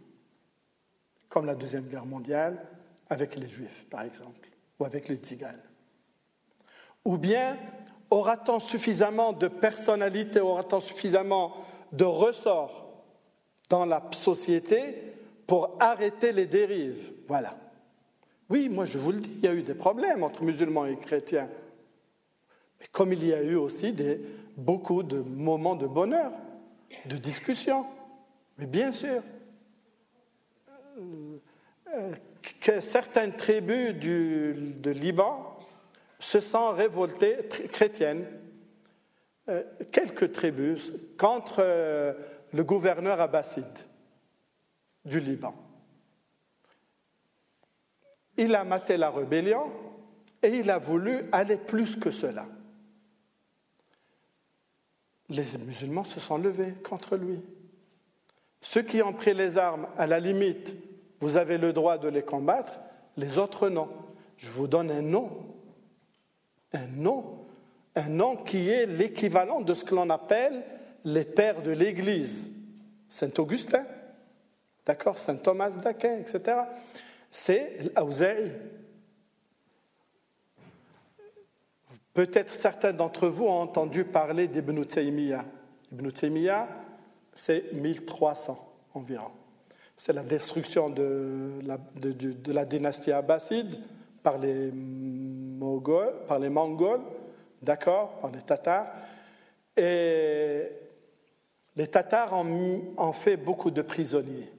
comme 1.27 1.45
la 1.45 1.55
Deuxième 1.55 1.87
Guerre 1.87 2.05
mondiale, 2.05 2.65
avec 3.09 3.35
les 3.35 3.47
Juifs, 3.47 3.85
par 3.89 4.01
exemple, 4.03 4.47
ou 4.79 4.85
avec 4.85 5.07
les 5.07 5.15
Tziganes 5.15 5.61
Ou 7.03 7.17
bien 7.17 7.57
aura-t-on 8.09 8.59
suffisamment 8.59 9.33
de 9.33 9.47
personnalité, 9.47 10.39
aura-t-on 10.39 10.79
suffisamment 10.79 11.55
de 11.91 12.05
ressorts 12.05 13.03
dans 13.69 13.85
la 13.85 14.03
société 14.11 14.95
pour 15.47 15.77
arrêter 15.79 16.31
les 16.31 16.45
dérives? 16.45 17.13
Voilà. 17.27 17.57
Oui, 18.49 18.69
moi 18.69 18.85
je 18.85 18.97
vous 18.97 19.11
le 19.11 19.21
dis, 19.21 19.31
il 19.37 19.45
y 19.45 19.47
a 19.47 19.53
eu 19.53 19.63
des 19.63 19.73
problèmes 19.73 20.23
entre 20.23 20.43
musulmans 20.43 20.85
et 20.85 20.97
chrétiens. 20.97 21.49
Mais 22.79 22.87
comme 22.91 23.13
il 23.13 23.25
y 23.25 23.33
a 23.33 23.41
eu 23.41 23.55
aussi 23.55 23.95
beaucoup 24.55 25.03
de 25.03 25.19
moments 25.19 25.75
de 25.75 25.87
bonheur, 25.87 26.31
de 27.05 27.17
discussion. 27.17 27.85
Mais 28.57 28.67
bien 28.67 28.91
sûr. 28.91 29.21
Euh, 30.97 31.37
euh, 31.93 32.11
que 32.59 32.79
certaines 32.79 33.35
tribus 33.35 33.93
du, 33.93 34.53
Liban 34.85 35.57
se 36.19 36.39
sont 36.39 36.71
révoltées, 36.71 37.47
chrétiennes, 37.71 38.25
euh, 39.49 39.63
quelques 39.91 40.31
tribus, 40.31 40.93
contre 41.17 41.57
euh, 41.59 42.13
le 42.53 42.63
gouverneur 42.63 43.19
abbasside 43.19 43.65
du 45.03 45.19
Liban. 45.19 45.53
Il 48.37 48.55
a 48.55 48.63
maté 48.63 48.97
la 48.97 49.09
rébellion 49.09 49.71
et 50.41 50.49
il 50.49 50.69
a 50.69 50.77
voulu 50.77 51.25
aller 51.31 51.57
plus 51.57 51.95
que 51.95 52.11
cela. 52.11 52.47
Les 55.29 55.45
musulmans 55.65 56.03
se 56.03 56.19
sont 56.19 56.37
levés 56.37 56.73
contre 56.83 57.15
lui. 57.15 57.41
Ceux 58.61 58.81
qui 58.81 59.01
ont 59.01 59.13
pris 59.13 59.33
les 59.33 59.57
armes, 59.57 59.87
à 59.97 60.07
la 60.07 60.19
limite, 60.19 60.75
vous 61.25 61.37
avez 61.37 61.57
le 61.57 61.73
droit 61.73 61.97
de 61.97 62.07
les 62.07 62.21
combattre, 62.21 62.79
les 63.17 63.39
autres 63.39 63.67
non. 63.67 63.89
Je 64.37 64.51
vous 64.51 64.67
donne 64.67 64.91
un 64.91 65.01
nom. 65.01 65.31
Un 66.71 66.85
nom. 66.85 67.47
Un 67.95 68.09
nom 68.09 68.35
qui 68.35 68.69
est 68.69 68.85
l'équivalent 68.85 69.59
de 69.61 69.73
ce 69.73 69.83
que 69.83 69.95
l'on 69.95 70.11
appelle 70.11 70.63
les 71.03 71.25
pères 71.25 71.63
de 71.63 71.71
l'Église. 71.71 72.51
Saint 73.09 73.31
Augustin, 73.39 73.87
d'accord 74.85 75.17
Saint 75.17 75.37
Thomas 75.37 75.71
d'Aquin, 75.71 76.19
etc. 76.19 76.59
C'est 77.31 77.91
l'Auzei. 77.95 78.51
Peut-être 82.13 82.51
certains 82.51 82.93
d'entre 82.93 83.27
vous 83.29 83.45
ont 83.45 83.61
entendu 83.61 84.05
parler 84.05 84.47
d'Ibn 84.47 84.85
Taymiyyah. 84.85 85.43
Ibn 85.91 86.11
Taymiyyah, 86.11 86.67
c'est 87.33 87.73
1300 87.73 88.73
environ 88.93 89.31
c'est 89.95 90.13
la 90.13 90.23
destruction 90.23 90.89
de 90.89 91.59
la, 91.65 92.65
dynastie 92.65 93.11
abbasside 93.11 93.79
par 94.21 94.37
les 94.37 94.71
Mongols, 94.71 96.13
par 96.27 96.39
les 96.39 96.51
d'accord, 97.61 98.19
par 98.19 98.31
les 98.31 98.41
Tatars. 98.41 98.87
Et 99.77 100.63
les 101.75 101.87
Tatars 101.87 102.33
ont, 102.33 102.81
ont 102.97 103.13
fait 103.13 103.37
beaucoup 103.37 103.71
de 103.71 103.81
prisonniers. 103.81 104.51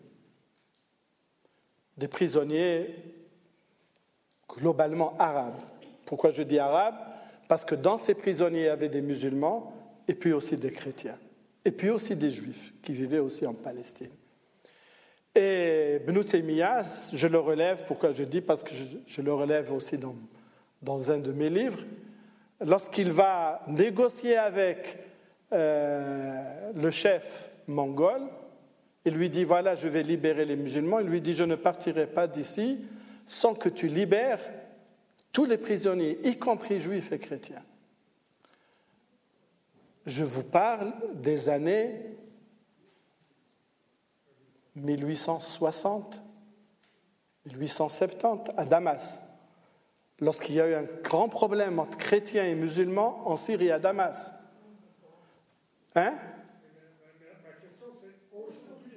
Des 1.97 2.09
prisonniers 2.09 2.95
globalement 4.49 5.17
arabes. 5.19 5.61
Pourquoi 6.05 6.31
je 6.31 6.43
dis 6.43 6.59
arabes? 6.59 6.97
Parce 7.49 7.65
que 7.65 7.75
dans 7.75 7.99
ces 7.99 8.15
prisonniers, 8.15 8.61
il 8.61 8.67
y 8.67 8.69
avait 8.69 8.89
des 8.89 9.03
musulmans 9.03 9.73
et 10.09 10.15
puis 10.15 10.33
aussi 10.33 10.57
des 10.57 10.73
chrétiens, 10.73 11.19
et 11.65 11.73
puis 11.73 11.91
aussi 11.91 12.15
des 12.15 12.31
juifs 12.31 12.73
qui 12.83 12.93
vivaient 12.93 13.19
aussi 13.19 13.47
en 13.47 13.55
Palestine. 13.55 14.11
Et 15.37 16.01
Taymiyyah, 16.31 16.83
je 17.13 17.27
le 17.27 17.39
relève, 17.39 17.85
pourquoi 17.87 18.13
je 18.13 18.25
dis 18.25 18.41
Parce 18.41 18.63
que 18.63 18.71
je, 19.07 19.21
le 19.21 19.35
relève 19.35 19.71
aussi 19.71 19.99
dans, 19.99 20.17
dans 20.81 21.11
un 21.11 21.19
de 21.19 21.31
mes 21.33 21.51
livres. 21.51 21.81
Lorsqu'il 22.65 23.13
va 23.13 23.63
négocier 23.69 24.39
avec 24.39 24.99
euh, 25.53 26.73
le 26.75 26.91
chef 26.91 27.51
mongol, 27.67 28.23
il 29.05 29.13
lui 29.13 29.29
dit 29.29 29.45
Voilà, 29.45 29.75
je 29.75 29.89
vais 29.89 30.03
libérer 30.03 30.47
les 30.47 30.57
musulmans. 30.57 31.01
Il 31.01 31.09
lui 31.09 31.21
dit 31.21 31.35
Je 31.35 31.45
ne 31.45 31.55
partirai 31.55 32.07
pas 32.07 32.27
d'ici 32.27 32.81
sans 33.27 33.55
que 33.55 33.69
tu 33.69 33.89
libères 33.89 34.41
tous 35.33 35.45
les 35.45 35.59
prisonniers, 35.59 36.19
y 36.25 36.39
compris 36.39 36.81
juifs 36.81 37.13
et 37.13 37.19
chrétiens. 37.19 37.63
Je 40.07 40.25
vous 40.25 40.45
parle 40.45 40.95
des 41.15 41.51
années 41.51 41.91
1860, 44.77 46.23
1870 47.47 48.53
à 48.57 48.65
Damas, 48.65 49.21
lorsqu'il 50.21 50.55
y 50.55 50.61
a 50.61 50.69
eu 50.69 50.75
un 50.75 50.85
grand 51.03 51.29
problème 51.29 51.79
entre 51.79 51.97
chrétiens 51.99 52.45
et 52.45 52.55
musulmans 52.55 53.23
en 53.25 53.37
Syrie 53.37 53.71
à 53.71 53.79
Damas. 53.79 54.33
Hein? 55.95 56.15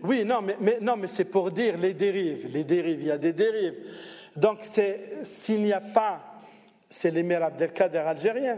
Oui, 0.02 0.24
non, 0.24 0.42
mais, 0.42 0.80
non, 0.80 0.96
mais 0.96 1.08
c'est 1.08 1.26
pour 1.26 1.52
dire 1.52 1.78
les 1.78 1.94
dérives. 1.94 2.48
Les 2.48 2.64
dérives, 2.64 3.02
il 3.02 3.08
y 3.08 3.12
a 3.12 3.18
des 3.18 3.34
dérives. 3.34 3.76
Donc, 4.36 4.60
s'il 4.64 5.62
n'y 5.62 5.74
a 5.74 5.82
pas, 5.82 6.40
c'est 6.90 7.12
l'émir 7.12 7.44
Abdelkader 7.44 7.98
algérien 8.00 8.58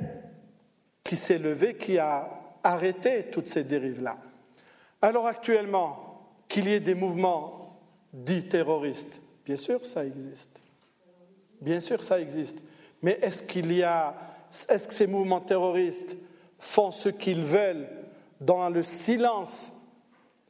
qui 1.03 1.15
s'est 1.15 1.39
levé, 1.39 1.76
qui 1.76 1.98
a 1.98 2.30
arrêté 2.64 3.23
toutes 3.31 3.48
ces 3.48 3.64
dérives-là. 3.64 4.18
Alors, 5.02 5.26
actuellement, 5.26 6.10
qu'il 6.51 6.67
y 6.67 6.73
ait 6.73 6.81
des 6.81 6.95
mouvements 6.95 7.79
dits 8.11 8.43
terroristes, 8.43 9.21
bien 9.45 9.55
sûr, 9.55 9.85
ça 9.85 10.05
existe. 10.05 10.59
Bien 11.61 11.79
sûr, 11.79 12.03
ça 12.03 12.19
existe. 12.19 12.57
Mais 13.01 13.17
est-ce 13.21 13.41
qu'il 13.41 13.71
y 13.71 13.83
a, 13.83 14.13
est-ce 14.67 14.87
que 14.87 14.93
ces 14.93 15.07
mouvements 15.07 15.39
terroristes 15.39 16.17
font 16.59 16.91
ce 16.91 17.07
qu'ils 17.07 17.41
veulent 17.41 17.87
dans 18.41 18.69
le 18.69 18.83
silence 18.83 19.71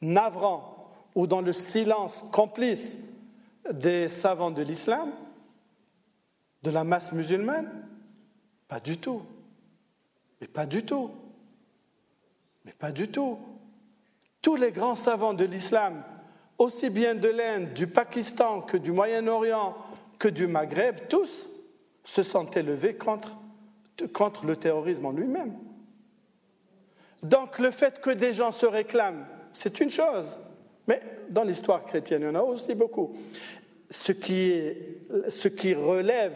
navrant 0.01 0.89
ou 1.13 1.27
dans 1.27 1.41
le 1.41 1.53
silence 1.53 2.23
complice 2.31 3.11
des 3.71 4.09
savants 4.09 4.49
de 4.51 4.63
l'islam, 4.63 5.11
de 6.63 6.71
la 6.71 6.83
masse 6.83 7.11
musulmane? 7.11 7.69
Pas 8.67 8.79
du 8.79 8.97
tout. 8.97 9.21
Mais 10.39 10.47
pas 10.47 10.65
du 10.65 10.83
tout. 10.83 11.11
Mais 12.65 12.73
pas 12.73 12.91
du 12.91 13.07
tout. 13.07 13.37
Tous 14.41 14.55
les 14.55 14.72
grands 14.72 14.95
savants 14.95 15.34
de 15.34 15.45
l'islam, 15.45 16.03
aussi 16.57 16.89
bien 16.89 17.15
de 17.15 17.30
l'Inde, 17.30 17.73
du 17.73 17.88
Pakistan 17.88 18.61
que 18.61 18.77
du 18.77 18.91
Moyen-Orient, 18.91 19.76
que 20.18 20.27
du 20.27 20.47
Maghreb, 20.47 21.07
tous 21.09 21.49
se 22.03 22.23
sont 22.23 22.45
élevés 22.51 22.95
contre, 22.95 23.38
le 24.45 24.55
terrorisme 24.55 25.05
en 25.05 25.11
lui-même. 25.11 25.53
Donc 27.23 27.59
le 27.59 27.72
fait 27.72 28.01
que 28.01 28.09
des 28.09 28.34
gens 28.34 28.51
se 28.51 28.65
réclament, 28.65 29.26
c'est 29.53 29.80
une 29.80 29.89
chose, 29.89 30.39
mais 30.88 31.01
dans 31.30 31.43
l'histoire 31.43 31.85
chrétienne, 31.85 32.22
il 32.22 32.26
y 32.26 32.30
en 32.30 32.35
a 32.35 32.41
aussi 32.41 32.73
beaucoup. 32.73 33.15
Ce 33.89 34.11
qui, 34.11 34.61
ce 35.30 35.47
qui 35.47 35.76
relève, 35.76 36.34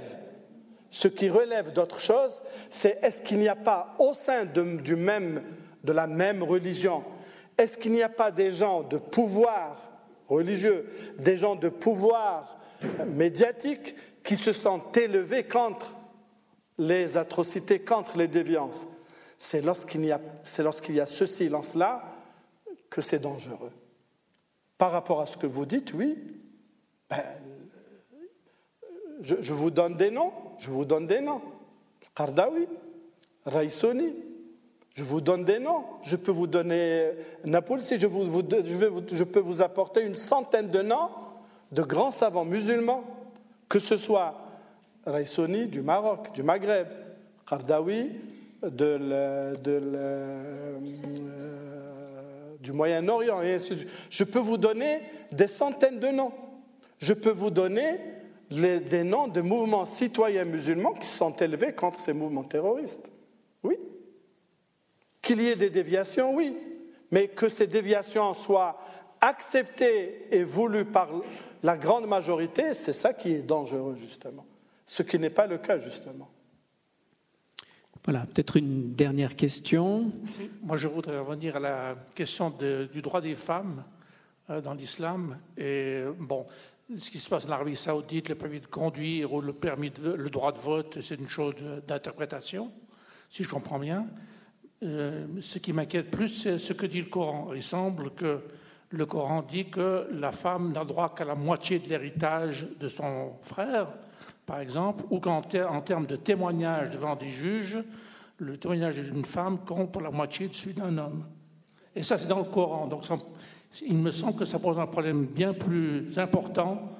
ce 0.92 1.08
qui 1.08 1.30
d'autre 1.74 2.00
chose, 2.00 2.42
c'est 2.70 3.04
est-ce 3.04 3.22
qu'il 3.22 3.40
n'y 3.40 3.48
a 3.48 3.56
pas 3.56 3.96
au 4.00 4.14
sein 4.14 4.46
de 4.46 5.92
la 5.92 6.08
même 6.08 6.44
religion 6.44 7.04
est-ce 7.58 7.78
qu'il 7.78 7.94
n'y 7.94 8.04
a 8.04 8.10
pas 8.10 8.32
des 8.32 8.52
gens 8.52 8.84
de 8.84 8.98
pouvoir 8.98 9.92
religieux, 10.28 10.90
des 11.20 11.38
gens 11.38 11.56
de 11.56 11.70
pouvoir 11.70 12.60
médiatique 13.08 13.96
qui 14.24 14.36
se 14.36 14.54
sont 14.54 14.82
élevés 14.94 15.44
contre 15.44 15.96
les 16.78 17.18
atrocités, 17.18 17.80
contre 17.80 18.18
les 18.18 18.28
déviances? 18.28 18.88
C'est 19.38 19.62
lorsqu'il 19.62 20.06
y, 20.06 20.12
a, 20.12 21.06
ce 21.06 21.26
silence-là 21.26 22.04
que 22.90 23.02
c'est 23.02 23.20
dangereux. 23.20 23.72
Par 24.78 24.92
rapport 24.92 25.22
à 25.22 25.26
ce 25.26 25.38
que 25.38 25.48
vous 25.48 25.66
dites, 25.66 25.94
oui, 25.94 26.18
ben, 27.10 27.24
je, 29.22 29.54
vous 29.54 29.72
donne 29.72 29.96
des 29.96 30.12
noms, 30.12 30.34
je 30.60 30.70
vous 30.70 30.86
donne 30.86 31.08
des 31.08 31.22
noms. 31.22 31.42
Je 34.96 35.04
vous 35.04 35.20
donne 35.22 35.44
des 35.44 35.60
noms. 35.60 35.84
Je 36.04 36.16
peux 36.16 36.32
vous 36.32 36.48
donner 36.48 37.12
Naples, 37.44 37.82
si 37.82 38.00
je, 38.00 38.08
vous, 38.08 38.42
je, 39.12 39.24
peux 39.26 39.42
vous 39.42 39.62
apporter 39.62 40.02
une 40.02 40.16
centaine 40.16 40.70
de 40.70 40.82
noms 40.82 41.10
de 41.72 41.82
grands 41.82 42.12
savants 42.12 42.46
musulmans, 42.46 43.04
que 43.68 43.80
ce 43.80 43.98
soit 43.98 44.36
Raisoni 45.06 45.68
du 45.68 45.82
Maroc, 45.82 46.32
du 46.34 46.44
Maghreb, 46.44 46.88
Kardawi 47.48 48.12
de 48.64 48.98
euh, 49.02 50.78
du 52.62 52.72
Moyen-Orient, 52.72 53.42
et 53.42 53.56
ainsi. 53.56 53.86
Je 54.10 54.24
peux 54.24 54.40
vous 54.40 54.58
donner 54.58 55.02
des 55.32 55.48
centaines 55.48 56.00
de 56.00 56.08
noms. 56.08 56.32
Je 57.00 57.14
peux 57.14 57.32
vous 57.32 57.52
donner 57.52 58.00
des 58.50 59.04
noms 59.04 59.28
de 59.28 59.42
mouvements 59.42 59.86
citoyens 59.86 60.46
musulmans 60.46 60.94
qui 60.94 61.06
sont 61.06 61.36
élevés 61.36 61.74
contre 61.74 62.00
ces 62.00 62.14
mouvements 62.14 62.44
terroristes. 62.44 63.12
Oui. 63.62 63.78
Qu'il 65.26 65.42
y 65.42 65.48
ait 65.48 65.56
des 65.56 65.72
déviations, 65.72 66.36
oui, 66.36 66.56
mais 67.10 67.30
que 67.30 67.50
ces 67.50 67.66
déviations 67.66 68.36
soient 68.36 68.80
acceptées 69.20 70.28
et 70.30 70.44
voulues 70.44 70.86
par 70.86 71.10
la 71.64 71.76
grande 71.78 72.06
majorité, 72.06 72.76
c'est 72.76 72.94
ça 72.94 73.12
qui 73.12 73.32
est 73.32 73.42
dangereux, 73.42 73.96
justement. 73.96 74.46
Ce 74.86 75.02
qui 75.02 75.18
n'est 75.18 75.32
pas 75.32 75.48
le 75.48 75.58
cas, 75.58 75.80
justement. 75.80 76.30
Voilà, 78.04 78.28
peut-être 78.28 78.58
une 78.58 78.94
dernière 78.94 79.36
question. 79.36 80.12
Moi, 80.62 80.78
je 80.78 80.88
voudrais 80.88 81.18
revenir 81.18 81.56
à 81.56 81.60
la 81.60 81.96
question 82.14 82.52
du 82.52 83.02
droit 83.02 83.20
des 83.20 83.34
femmes 83.34 83.84
euh, 84.52 84.62
dans 84.62 84.76
l'islam. 84.76 85.40
Et 85.58 86.04
bon, 86.20 86.46
ce 87.00 87.10
qui 87.10 87.18
se 87.18 87.32
passe 87.32 87.48
en 87.48 87.50
Arabie 87.50 87.76
Saoudite, 87.76 88.30
le 88.30 88.36
permis 88.36 88.60
de 88.60 88.68
conduire 88.68 89.34
ou 89.34 89.42
le, 89.42 89.54
permis 89.54 89.92
le 90.04 90.30
droit 90.30 90.52
de 90.52 90.60
vote, 90.60 91.00
c'est 91.02 91.16
une 91.16 91.28
chose 91.28 91.56
d'interprétation, 91.88 92.72
si 93.32 93.44
je 93.44 93.50
comprends 93.50 93.80
bien. 93.80 94.06
Euh, 94.86 95.26
ce 95.42 95.58
qui 95.58 95.74
m'inquiète 95.74 96.12
plus, 96.12 96.30
c'est 96.30 96.58
ce 96.58 96.74
que 96.74 96.86
dit 96.86 97.02
le 97.02 97.08
Coran. 97.08 97.50
Il 97.56 97.64
semble 97.64 98.12
que 98.12 98.42
le 98.92 99.06
Coran 99.06 99.42
dit 99.42 99.70
que 99.70 100.08
la 100.12 100.32
femme 100.32 100.72
n'a 100.74 100.86
droit 100.86 101.14
qu'à 101.16 101.26
la 101.26 101.34
moitié 101.34 101.80
de 101.80 101.90
l'héritage 101.90 102.68
de 102.80 102.88
son 102.88 103.34
frère, 103.42 103.88
par 104.46 104.60
exemple, 104.60 105.04
ou 105.10 105.20
qu'en 105.20 105.42
termes 105.42 106.06
de 106.06 106.16
témoignage 106.16 106.92
devant 106.92 107.16
des 107.16 107.30
juges, 107.30 107.80
le 108.38 108.58
témoignage 108.58 109.00
d'une 109.00 109.26
femme 109.26 109.58
compte 109.66 109.92
pour 109.92 110.04
la 110.04 110.12
moitié 110.12 110.48
de 110.48 110.54
celui 110.54 110.76
d'un 110.76 110.98
homme. 110.98 111.26
Et 111.96 112.04
ça, 112.04 112.18
c'est 112.18 112.28
dans 112.28 112.40
le 112.40 112.46
Coran. 112.46 112.86
Donc, 112.86 113.06
il 113.82 113.98
me 113.98 114.12
semble 114.12 114.38
que 114.38 114.46
ça 114.46 114.60
pose 114.60 114.78
un 114.78 114.86
problème 114.86 115.26
bien 115.26 115.54
plus 115.54 116.20
important 116.20 116.92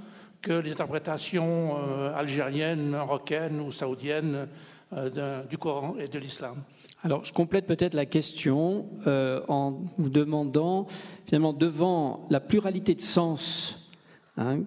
que 0.42 0.54
les 0.54 0.72
interprétations 0.72 1.78
euh, 1.78 2.16
algériennes, 2.16 2.90
marocaines 2.90 3.60
ou 3.60 3.72
saoudiennes 3.72 4.48
du 5.50 5.58
Coran 5.58 5.96
et 6.00 6.08
de 6.08 6.20
l'islam. 6.20 6.64
Alors, 7.06 7.24
je 7.24 7.32
complète 7.32 7.68
peut-être 7.68 7.94
la 7.94 8.08
question 8.08 8.88
euh, 9.06 9.40
en 9.48 9.80
vous 9.98 10.10
demandant, 10.10 10.88
finalement, 11.28 11.54
devant 11.54 12.26
la 12.32 12.40
pluralité 12.40 12.96
de 12.96 13.02
sens 13.02 13.92
hein, 14.38 14.62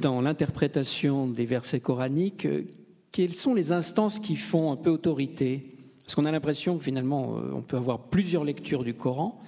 dans 0.00 0.20
l'interprétation 0.20 1.26
des 1.26 1.44
versets 1.44 1.80
coraniques, 1.80 2.46
euh, 2.46 2.62
quelles 3.10 3.34
sont 3.34 3.52
les 3.52 3.72
instances 3.72 4.20
qui 4.20 4.36
font 4.36 4.70
un 4.70 4.76
peu 4.76 4.90
autorité? 4.90 5.66
Parce 6.04 6.14
qu'on 6.14 6.24
a 6.24 6.30
l'impression 6.30 6.78
que 6.78 6.84
finalement, 6.84 7.36
euh, 7.36 7.50
on 7.52 7.62
peut 7.62 7.76
avoir 7.76 7.98
plusieurs 7.98 8.44
lectures 8.44 8.84
du 8.84 8.94
Coran. 8.94 9.40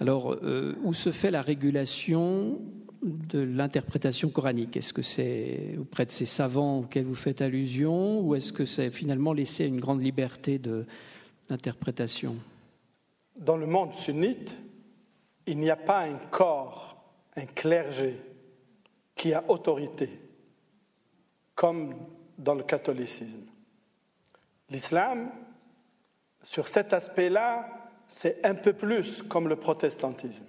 Alors, 0.00 0.36
où 0.84 0.92
se 0.92 1.10
fait 1.10 1.30
la 1.30 1.40
régulation 1.40 2.58
de 3.06 3.38
l'interprétation 3.38 4.28
coranique. 4.28 4.76
Est-ce 4.76 4.92
que 4.92 5.02
c'est 5.02 5.76
auprès 5.78 6.04
de 6.04 6.10
ces 6.10 6.26
savants 6.26 6.80
auxquels 6.80 7.04
vous 7.04 7.14
faites 7.14 7.40
allusion, 7.40 8.20
ou 8.20 8.34
est-ce 8.34 8.52
que 8.52 8.64
c'est 8.64 8.90
finalement 8.90 9.32
laissé 9.32 9.66
une 9.66 9.80
grande 9.80 10.02
liberté 10.02 10.60
d'interprétation? 11.48 12.36
Dans 13.36 13.56
le 13.56 13.66
monde 13.66 13.94
sunnite, 13.94 14.56
il 15.46 15.58
n'y 15.58 15.70
a 15.70 15.76
pas 15.76 16.02
un 16.02 16.16
corps, 16.30 16.96
un 17.36 17.46
clergé 17.46 18.16
qui 19.14 19.32
a 19.32 19.44
autorité, 19.48 20.10
comme 21.54 21.94
dans 22.36 22.54
le 22.54 22.64
catholicisme. 22.64 23.46
L'islam, 24.68 25.30
sur 26.42 26.66
cet 26.66 26.92
aspect-là, 26.92 27.68
c'est 28.08 28.44
un 28.44 28.54
peu 28.54 28.72
plus 28.72 29.22
comme 29.22 29.48
le 29.48 29.56
protestantisme, 29.56 30.46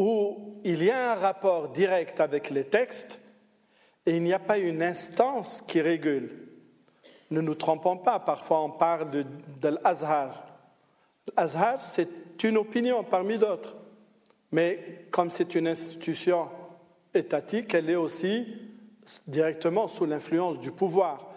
où 0.00 0.54
il 0.64 0.82
y 0.82 0.90
a 0.90 1.12
un 1.12 1.14
rapport 1.16 1.68
direct 1.68 2.20
avec 2.20 2.48
les 2.48 2.64
textes, 2.64 3.20
Et 4.06 4.16
il 4.16 4.22
n'y 4.22 4.32
a 4.32 4.38
pas 4.38 4.56
une 4.56 4.82
instance 4.82 5.60
qui 5.60 5.82
régule. 5.82 6.30
Ne 7.30 7.42
nous 7.42 7.54
trompons 7.54 7.98
pas, 7.98 8.18
parfois 8.18 8.62
on 8.62 8.70
parle 8.70 9.10
de, 9.10 9.68
l'Azhar. 9.68 10.42
L'Azhar, 11.36 11.82
c'est 11.82 12.08
une 12.42 12.56
opinion 12.56 13.04
parmi 13.04 13.36
d'autres. 13.36 13.76
Mais 14.52 15.06
comme 15.10 15.30
c'est 15.30 15.54
une 15.54 15.68
institution 15.68 16.48
étatique, 17.12 17.74
elle 17.74 17.90
est 17.90 17.96
aussi 17.96 18.46
directement 19.26 19.86
sous 19.86 20.06
l'influence 20.06 20.58
du 20.58 20.72
pouvoir. 20.72 21.28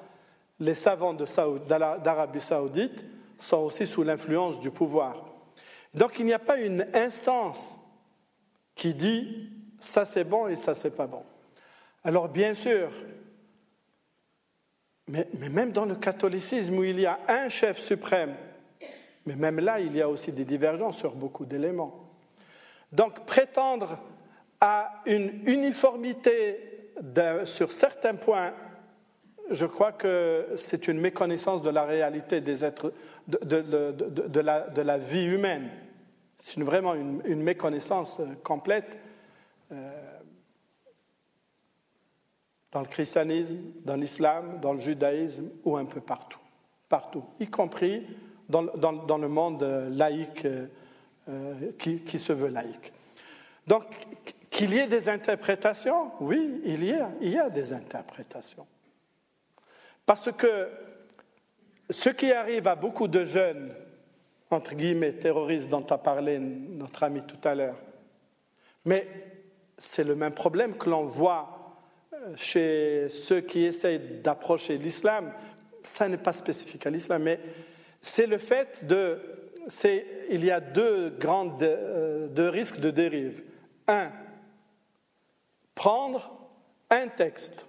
Les 0.62 0.76
savants 0.76 1.14
d'Arabie 1.14 2.40
saoudite 2.40 3.04
sont 3.38 3.64
aussi 3.64 3.86
sous 3.86 4.04
l'influence 4.04 4.58
du 4.58 4.72
pouvoir. 4.72 5.26
Donc 5.94 6.18
il 6.18 6.26
n'y 6.26 6.34
a 6.34 6.40
pas 6.40 6.62
une 6.62 6.88
instance 6.94 7.78
qui 8.76 8.94
dit 8.94 9.50
ça 9.80 10.06
c'est 10.06 10.24
bon 10.24 10.48
et 10.48 10.56
ça 10.56 10.76
c'est 10.76 10.96
pas 10.96 11.08
bon. 11.08 11.24
Alors 12.04 12.30
bien 12.30 12.54
sûr, 12.54 12.92
mais, 15.08 15.28
mais, 15.40 15.50
même 15.50 15.72
dans 15.72 15.86
le 15.86 15.96
catholicisme 15.96 16.78
où 16.78 16.84
il 16.84 17.00
y 17.00 17.06
a 17.06 17.20
un 17.28 17.50
chef 17.50 17.78
suprême, 17.78 18.36
mais 19.26 19.36
même 19.36 19.60
là 19.60 19.80
il 19.80 19.96
y 19.96 20.02
a 20.02 20.10
aussi 20.10 20.32
des 20.32 20.46
divergences 20.46 20.98
sur 20.98 21.16
beaucoup 21.16 21.46
d'éléments. 21.46 22.10
Donc 22.92 23.26
prétendre 23.26 24.00
à 24.62 25.02
une 25.06 25.42
uniformité 25.46 26.74
sur 27.46 27.72
certains 27.72 28.16
points, 28.16 28.54
je 29.50 29.66
crois 29.66 29.92
que 29.92 30.48
c'est 30.56 30.88
une 30.88 31.00
méconnaissance 31.00 31.62
de 31.62 31.70
la 31.70 31.84
réalité 31.84 32.40
des 32.40 32.64
êtres, 32.64 32.94
de, 33.28 34.82
la, 34.82 34.98
vie 34.98 35.26
humaine. 35.26 35.70
C'est 36.46 36.62
vraiment 36.62 36.94
une, 36.94 37.42
méconnaissance 37.42 38.20
euh, 38.20 38.26
complète 38.44 39.00
euh, 39.72 39.90
dans 42.70 42.82
le 42.82 42.86
christianisme, 42.88 43.60
dans 43.86 43.96
l'islam, 43.96 44.60
dans 44.60 44.74
le 44.74 44.82
judaïsme 44.82 45.50
ou 45.64 45.78
un 45.78 45.86
peu 45.86 46.02
partout, 46.02 46.42
partout, 46.90 47.24
y 47.40 47.48
compris 47.48 48.06
dans, 48.50 48.62
le 48.62 49.28
monde 49.30 49.64
laïque 49.64 50.46
euh, 51.30 51.72
qui, 51.80 52.20
se 52.20 52.34
veut 52.34 52.50
laïque. 52.50 52.92
Donc, 53.66 53.86
qu'il 54.50 54.74
y 54.74 54.80
ait 54.80 54.88
des 54.88 55.08
interprétations, 55.08 56.12
oui, 56.20 56.60
il 56.66 56.84
y 56.84 56.92
a, 56.92 57.10
il 57.22 57.32
y 57.32 57.40
a 57.40 57.50
des 57.50 57.72
interprétations. 57.72 58.68
Parce 60.06 60.30
que 60.34 60.70
ce 61.90 62.10
qui 62.10 62.34
arrive 62.34 62.68
à 62.68 62.76
beaucoup 62.76 63.08
de 63.08 63.24
jeunes, 63.24 63.74
entre 64.54 64.76
guillemets, 64.76 65.14
terroristes 65.14 65.70
dont 65.70 65.86
a 65.90 65.98
parlé 65.98 66.40
notre 66.40 67.04
ami 67.04 67.22
tout 67.24 67.48
à 67.48 67.56
l'heure, 67.56 67.82
mais 68.86 69.08
c'est 69.78 70.04
le 70.04 70.16
même 70.16 70.34
problème 70.34 70.78
que 70.78 70.90
l'on 70.90 71.06
voit 71.06 71.78
euh, 72.14 72.34
chez 72.36 73.10
ceux 73.10 73.42
qui 73.42 73.66
essayent 73.66 74.22
d'approcher 74.24 74.78
l'islam. 74.78 75.34
Ça 75.84 76.08
n'est 76.08 76.18
pas 76.18 76.34
spécifique 76.34 76.86
à 76.86 76.90
l'islam, 76.90 77.24
mais 77.24 77.40
c'est 78.02 78.28
le 78.28 78.38
fait 78.38 78.86
de 78.86 79.20
il 80.30 80.44
y 80.44 80.52
a 80.52 80.60
deux 80.60 81.10
grands 81.10 81.58
euh, 81.62 82.28
deux 82.28 82.50
risques 82.50 82.80
de 82.80 82.92
dérive. 82.92 83.44
Un, 83.88 84.12
prendre 85.76 86.32
un 86.90 87.08
texte 87.08 87.66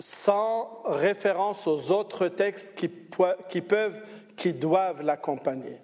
sans 0.00 0.82
référence 0.84 1.66
aux 1.66 1.90
autres 1.90 2.28
textes 2.28 2.74
qui, 2.74 2.88
peuvent, 2.88 4.02
qui 4.36 4.54
doivent 4.54 5.02
l'accompagner. 5.02 5.80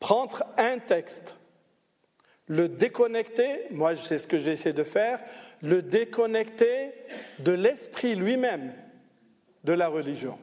Prendre 0.00 0.44
un 0.56 0.78
texte, 0.78 1.36
le 2.46 2.68
déconnecter, 2.68 3.66
moi 3.70 3.94
c'est 3.94 4.18
ce 4.18 4.28
que 4.28 4.38
j'essaie 4.38 4.72
de 4.72 4.84
faire, 4.84 5.20
le 5.62 5.82
déconnecter 5.82 6.92
de 7.40 7.52
l'esprit 7.52 8.14
lui-même 8.14 8.72
de 9.64 9.72
la 9.72 9.88
religion 9.88 10.38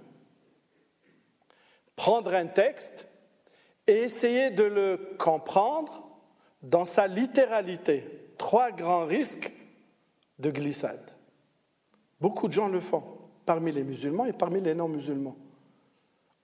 prendre 1.95 2.33
un 2.33 2.47
texte 2.47 3.07
et 3.87 3.93
essayer 3.93 4.49
de 4.49 4.63
le 4.63 5.15
comprendre 5.17 6.03
dans 6.61 6.85
sa 6.85 7.07
littéralité. 7.07 8.05
Trois 8.37 8.71
grands 8.71 9.05
risques 9.05 9.51
de 10.39 10.49
glissade. 10.49 11.12
Beaucoup 12.23 12.47
de 12.47 12.53
gens 12.53 12.69
le 12.69 12.79
font, 12.79 13.03
parmi 13.45 13.73
les 13.73 13.83
musulmans 13.83 14.23
et 14.23 14.31
parmi 14.31 14.61
les 14.61 14.73
non-musulmans. 14.73 15.35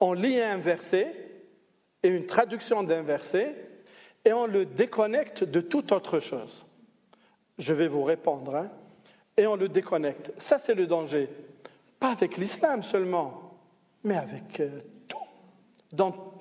On 0.01 0.11
lit 0.11 0.41
un 0.41 0.57
verset 0.57 1.15
et 2.03 2.09
une 2.09 2.25
traduction 2.25 2.83
d'un 2.83 3.01
verset 3.01 3.55
et 4.25 4.33
on 4.33 4.45
le 4.45 4.65
déconnecte 4.65 5.45
de 5.45 5.61
toute 5.61 5.93
autre 5.93 6.19
chose. 6.19 6.65
Je 7.57 7.73
vais 7.73 7.87
vous 7.87 8.03
répondre. 8.03 8.55
Hein, 8.55 8.69
et 9.37 9.47
on 9.47 9.55
le 9.55 9.69
déconnecte. 9.69 10.33
Ça, 10.37 10.59
c'est 10.59 10.75
le 10.75 10.85
danger. 10.85 11.29
Pas 11.97 12.11
avec 12.11 12.35
l'islam 12.35 12.83
seulement, 12.83 13.53
mais 14.03 14.17
avec 14.17 14.59
euh, 14.59 14.81
dans, 15.93 16.33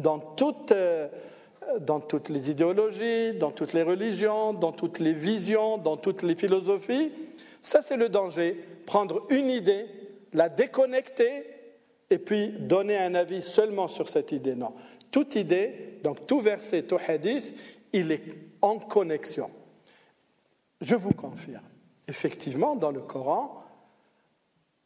euh, 0.00 1.08
dans, 1.78 2.00
toutes, 2.00 2.30
les 2.30 2.50
idéologies, 2.50 3.34
dans 3.34 3.50
toutes 3.50 3.74
les 3.74 3.82
religions, 3.82 4.54
dans 4.54 4.72
toutes 4.72 4.98
les 4.98 5.12
visions, 5.12 5.76
dans 5.76 5.98
toutes 5.98 6.22
les 6.22 6.36
philosophies. 6.36 7.12
Ça, 7.60 7.82
c'est 7.82 7.98
le 7.98 8.08
danger. 8.08 8.77
Prendre 8.88 9.26
une 9.28 9.50
idée, 9.50 9.84
la 10.32 10.48
déconnecter 10.48 11.44
et 12.08 12.18
puis 12.18 12.48
donner 12.48 12.96
un 12.96 13.14
avis 13.14 13.42
seulement 13.42 13.86
sur 13.86 14.08
cette 14.08 14.32
idée. 14.32 14.54
Non. 14.54 14.72
Toute 15.10 15.34
idée, 15.34 16.00
donc 16.02 16.26
tout 16.26 16.40
verset, 16.40 16.84
tout 16.84 16.96
hadith, 17.06 17.54
il 17.92 18.10
est 18.12 18.22
en 18.62 18.78
connexion. 18.78 19.50
Je 20.80 20.94
vous 20.94 21.12
confirme, 21.12 21.68
effectivement, 22.06 22.76
dans 22.76 22.90
le 22.90 23.02
Coran, 23.02 23.62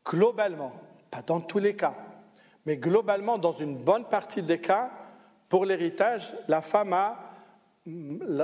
globalement, 0.05 0.73
pas 1.09 1.23
dans 1.23 1.41
tous 1.41 1.61
les 1.61 1.77
cas, 1.77 1.95
mais 2.67 2.79
globalement, 2.79 3.39
dans 3.39 3.53
une 3.53 3.79
bonne 3.79 4.07
partie 4.07 4.43
des 4.43 4.59
cas, 4.59 4.91
pour 5.49 5.65
l'héritage, 5.65 6.35
la 6.49 6.61
femme 6.61 6.93
a 6.93 7.29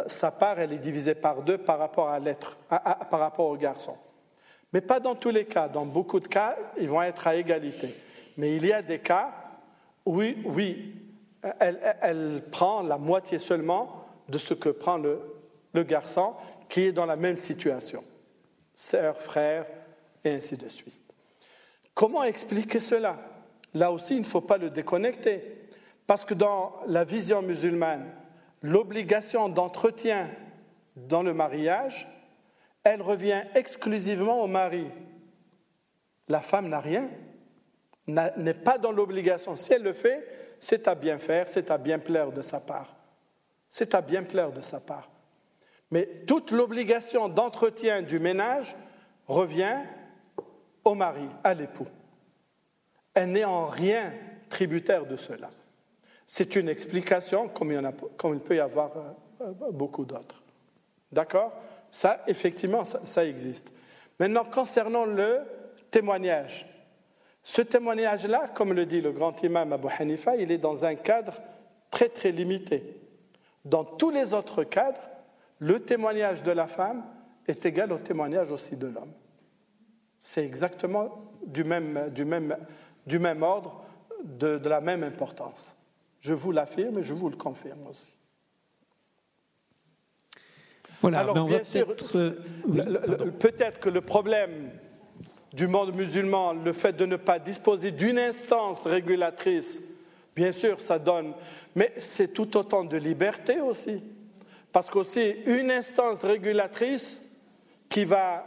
sa 0.07 0.31
part, 0.31 0.61
elle 0.61 0.73
est 0.73 0.79
divisée 0.79 1.17
par 1.17 1.43
deux 1.43 1.59
par 1.59 1.81
rapport 1.81 2.11
à 2.11 2.21
l'être, 2.21 2.59
par 2.69 3.19
rapport 3.19 3.47
au 3.47 3.57
garçon. 3.57 3.97
Mais 4.73 4.81
pas 4.81 5.01
dans 5.01 5.15
tous 5.15 5.31
les 5.31 5.45
cas. 5.45 5.69
Dans 5.69 5.87
beaucoup 5.87 6.21
de 6.21 6.29
cas, 6.29 6.57
ils 6.79 6.89
vont 6.89 7.03
être 7.03 7.27
à 7.27 7.37
égalité. 7.37 7.95
Mais 8.37 8.57
il 8.57 8.67
y 8.67 8.73
a 8.73 8.83
des 8.83 8.99
cas 8.99 9.33
où, 10.05 10.23
oui, 10.45 10.95
elle, 11.61 11.79
elle 12.03 12.45
prend 12.51 12.83
la 12.83 12.99
moitié 12.99 13.39
seulement 13.39 14.05
de 14.29 14.39
ce 14.39 14.55
que 14.55 14.69
prend 14.69 14.99
le, 14.99 15.21
le 15.73 15.83
garçon 15.83 16.35
qui 16.69 16.83
est 16.83 16.93
dans 16.93 17.07
la 17.07 17.17
même 17.17 17.37
situation. 17.37 18.05
Sœur, 18.75 19.17
frère, 19.17 19.67
et 20.25 20.31
ainsi 20.31 20.57
de 20.57 20.69
suite. 20.69 21.03
Comment 21.95 22.23
expliquer 22.23 22.81
cela? 22.81 23.19
Là 23.75 23.91
aussi, 23.91 24.15
il 24.15 24.21
ne 24.21 24.27
faut 24.27 24.41
pas 24.41 24.59
le 24.59 24.71
déconnecter. 24.71 25.43
Parce 26.07 26.25
que 26.25 26.35
dans 26.35 26.75
la 26.87 27.05
vision 27.05 27.43
musulmane, 27.43 28.07
l'obligation 28.63 29.49
d'entretien 29.49 30.31
dans 30.97 31.23
le 31.23 31.35
mariage, 31.35 32.09
elle 32.85 33.03
revient 33.03 33.43
exclusivement 33.55 34.43
au 34.43 34.47
mari. 34.47 34.87
La 36.29 36.41
femme 36.41 36.69
n'a 36.69 36.81
rien, 36.81 37.09
n'est 38.07 38.55
pas 38.55 38.79
dans 38.79 38.93
l'obligation. 38.93 39.57
Si 39.57 39.73
elle 39.73 39.83
le 39.83 39.93
fait, 39.93 40.27
c'est 40.61 40.89
à 40.89 40.95
bien 40.95 41.19
faire, 41.19 41.49
c'est 41.49 41.71
à 41.71 41.79
bien 41.79 41.99
plaire 41.99 42.33
de 42.33 42.43
sa 42.43 42.61
part. 42.61 42.97
C'est 43.69 43.95
à 43.95 44.01
bien 44.01 44.23
plaire 44.23 44.53
de 44.53 44.63
sa 44.63 44.81
part. 44.81 45.11
Mais 45.91 46.07
toute 46.27 46.51
l'obligation 46.51 47.29
d'entretien 47.29 48.03
du 48.03 48.19
ménage 48.19 48.77
revient 49.27 49.79
au 50.85 50.95
mari, 50.95 51.29
à 51.45 51.55
l'époux 51.55 51.87
elle 53.19 53.33
n'est 53.33 53.45
en 53.45 53.67
rien 53.67 54.13
tributaire 54.49 55.05
de 55.05 55.17
cela. 55.17 55.51
C'est 56.27 56.55
une 56.57 56.69
explication 56.69 57.49
comme 57.49 57.73
il, 57.73 57.91
comme 58.17 58.35
il, 58.35 58.41
peut 58.41 58.57
y 58.57 58.61
avoir 58.61 58.97
euh, 58.97 59.11
euh, 59.41 59.73
beaucoup 59.73 60.05
d'autres. 60.05 60.43
D'accord? 61.11 61.53
Ça, 61.91 62.23
effectivement, 62.27 62.85
ça, 62.85 63.25
existe. 63.25 63.73
Maintenant, 64.21 64.45
concernant 64.45 65.05
le 65.05 65.41
témoignage, 65.91 66.67
ce 67.43 67.63
témoignage-là, 67.63 68.49
comme 68.55 68.73
le 68.73 68.85
dit 68.85 69.01
le 69.01 69.13
grand 69.13 69.43
imam 69.43 69.73
Abu 69.73 69.89
Hanifa, 69.99 70.37
il 70.37 70.53
est 70.53 70.59
dans 70.59 70.85
un 70.85 70.95
cadre 70.95 71.35
très 71.91 72.09
très 72.09 72.31
limité. 72.31 73.01
Dans 73.65 73.85
tous 73.85 74.11
les 74.11 74.35
autres 74.35 74.65
cadres, 74.65 75.01
le 75.59 75.81
témoignage 75.81 76.43
de 76.43 76.53
la 76.53 76.67
femme 76.67 77.05
est 77.47 77.65
égal 77.65 77.93
au 77.93 77.99
témoignage 77.99 78.53
aussi 78.53 78.77
de 78.77 78.87
l'homme. 78.87 79.13
C'est 80.23 80.45
exactement 80.45 81.25
du 81.47 81.65
même, 81.65 82.11
du 82.11 82.25
même, 82.25 82.57
du 83.07 83.19
même 83.19 83.43
ordre, 83.43 83.83
de, 84.23 84.61
la 84.69 84.81
même 84.81 85.03
importance. 85.03 85.77
Je 86.21 86.35
vous 86.35 86.53
l'affirme 86.53 86.99
et 86.99 87.03
je 87.03 87.15
vous 87.15 87.31
le 87.31 87.37
confirme 87.37 87.87
aussi. 87.87 88.18
Voilà, 91.01 91.21
Alors, 91.21 91.35
ben, 91.35 91.47
bien 91.47 91.65
sûr, 91.65 91.87
euh, 92.17 92.33
peut-être 93.39 93.79
que 93.79 93.89
le 93.89 94.01
problème 94.01 94.71
du 95.53 95.67
monde 95.67 95.95
musulman, 95.95 96.55
le 96.55 96.73
fait 96.73 96.93
de 96.93 97.07
ne 97.07 97.17
pas 97.17 97.39
disposer 97.39 97.93
d'une 97.93 98.19
instance 98.19 98.87
régulatrice, 98.87 99.81
bien 100.35 100.53
sûr, 100.53 100.81
ça 100.81 100.99
donne, 100.99 101.35
mais 101.75 101.93
c'est 101.99 102.33
tout 102.33 102.57
autant 102.57 102.85
de 102.85 102.97
liberté 102.97 103.61
aussi. 103.61 104.03
Parce 104.73 104.91
qu'aussi, 104.91 105.37
une 105.47 105.71
instance 105.71 106.25
régulatrice 106.25 107.23
qui 107.89 108.05
va, 108.05 108.45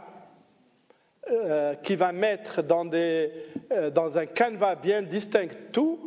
euh, 1.30 1.74
qui 1.74 1.96
va 1.96 2.12
mettre 2.12 2.62
dans, 2.62 2.84
des, 2.84 3.32
euh, 3.72 3.90
dans 3.90 4.18
un 4.18 4.26
canevas 4.26 4.76
bien 4.76 5.02
distinct 5.02 5.48
tout, 5.72 5.98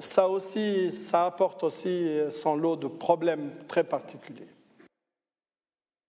ça, 0.00 0.28
aussi, 0.28 0.90
ça 0.92 1.26
apporte 1.26 1.62
aussi 1.62 2.08
son 2.30 2.56
lot 2.56 2.76
de 2.76 2.88
problèmes 2.88 3.50
très 3.68 3.84
particuliers. 3.84 4.53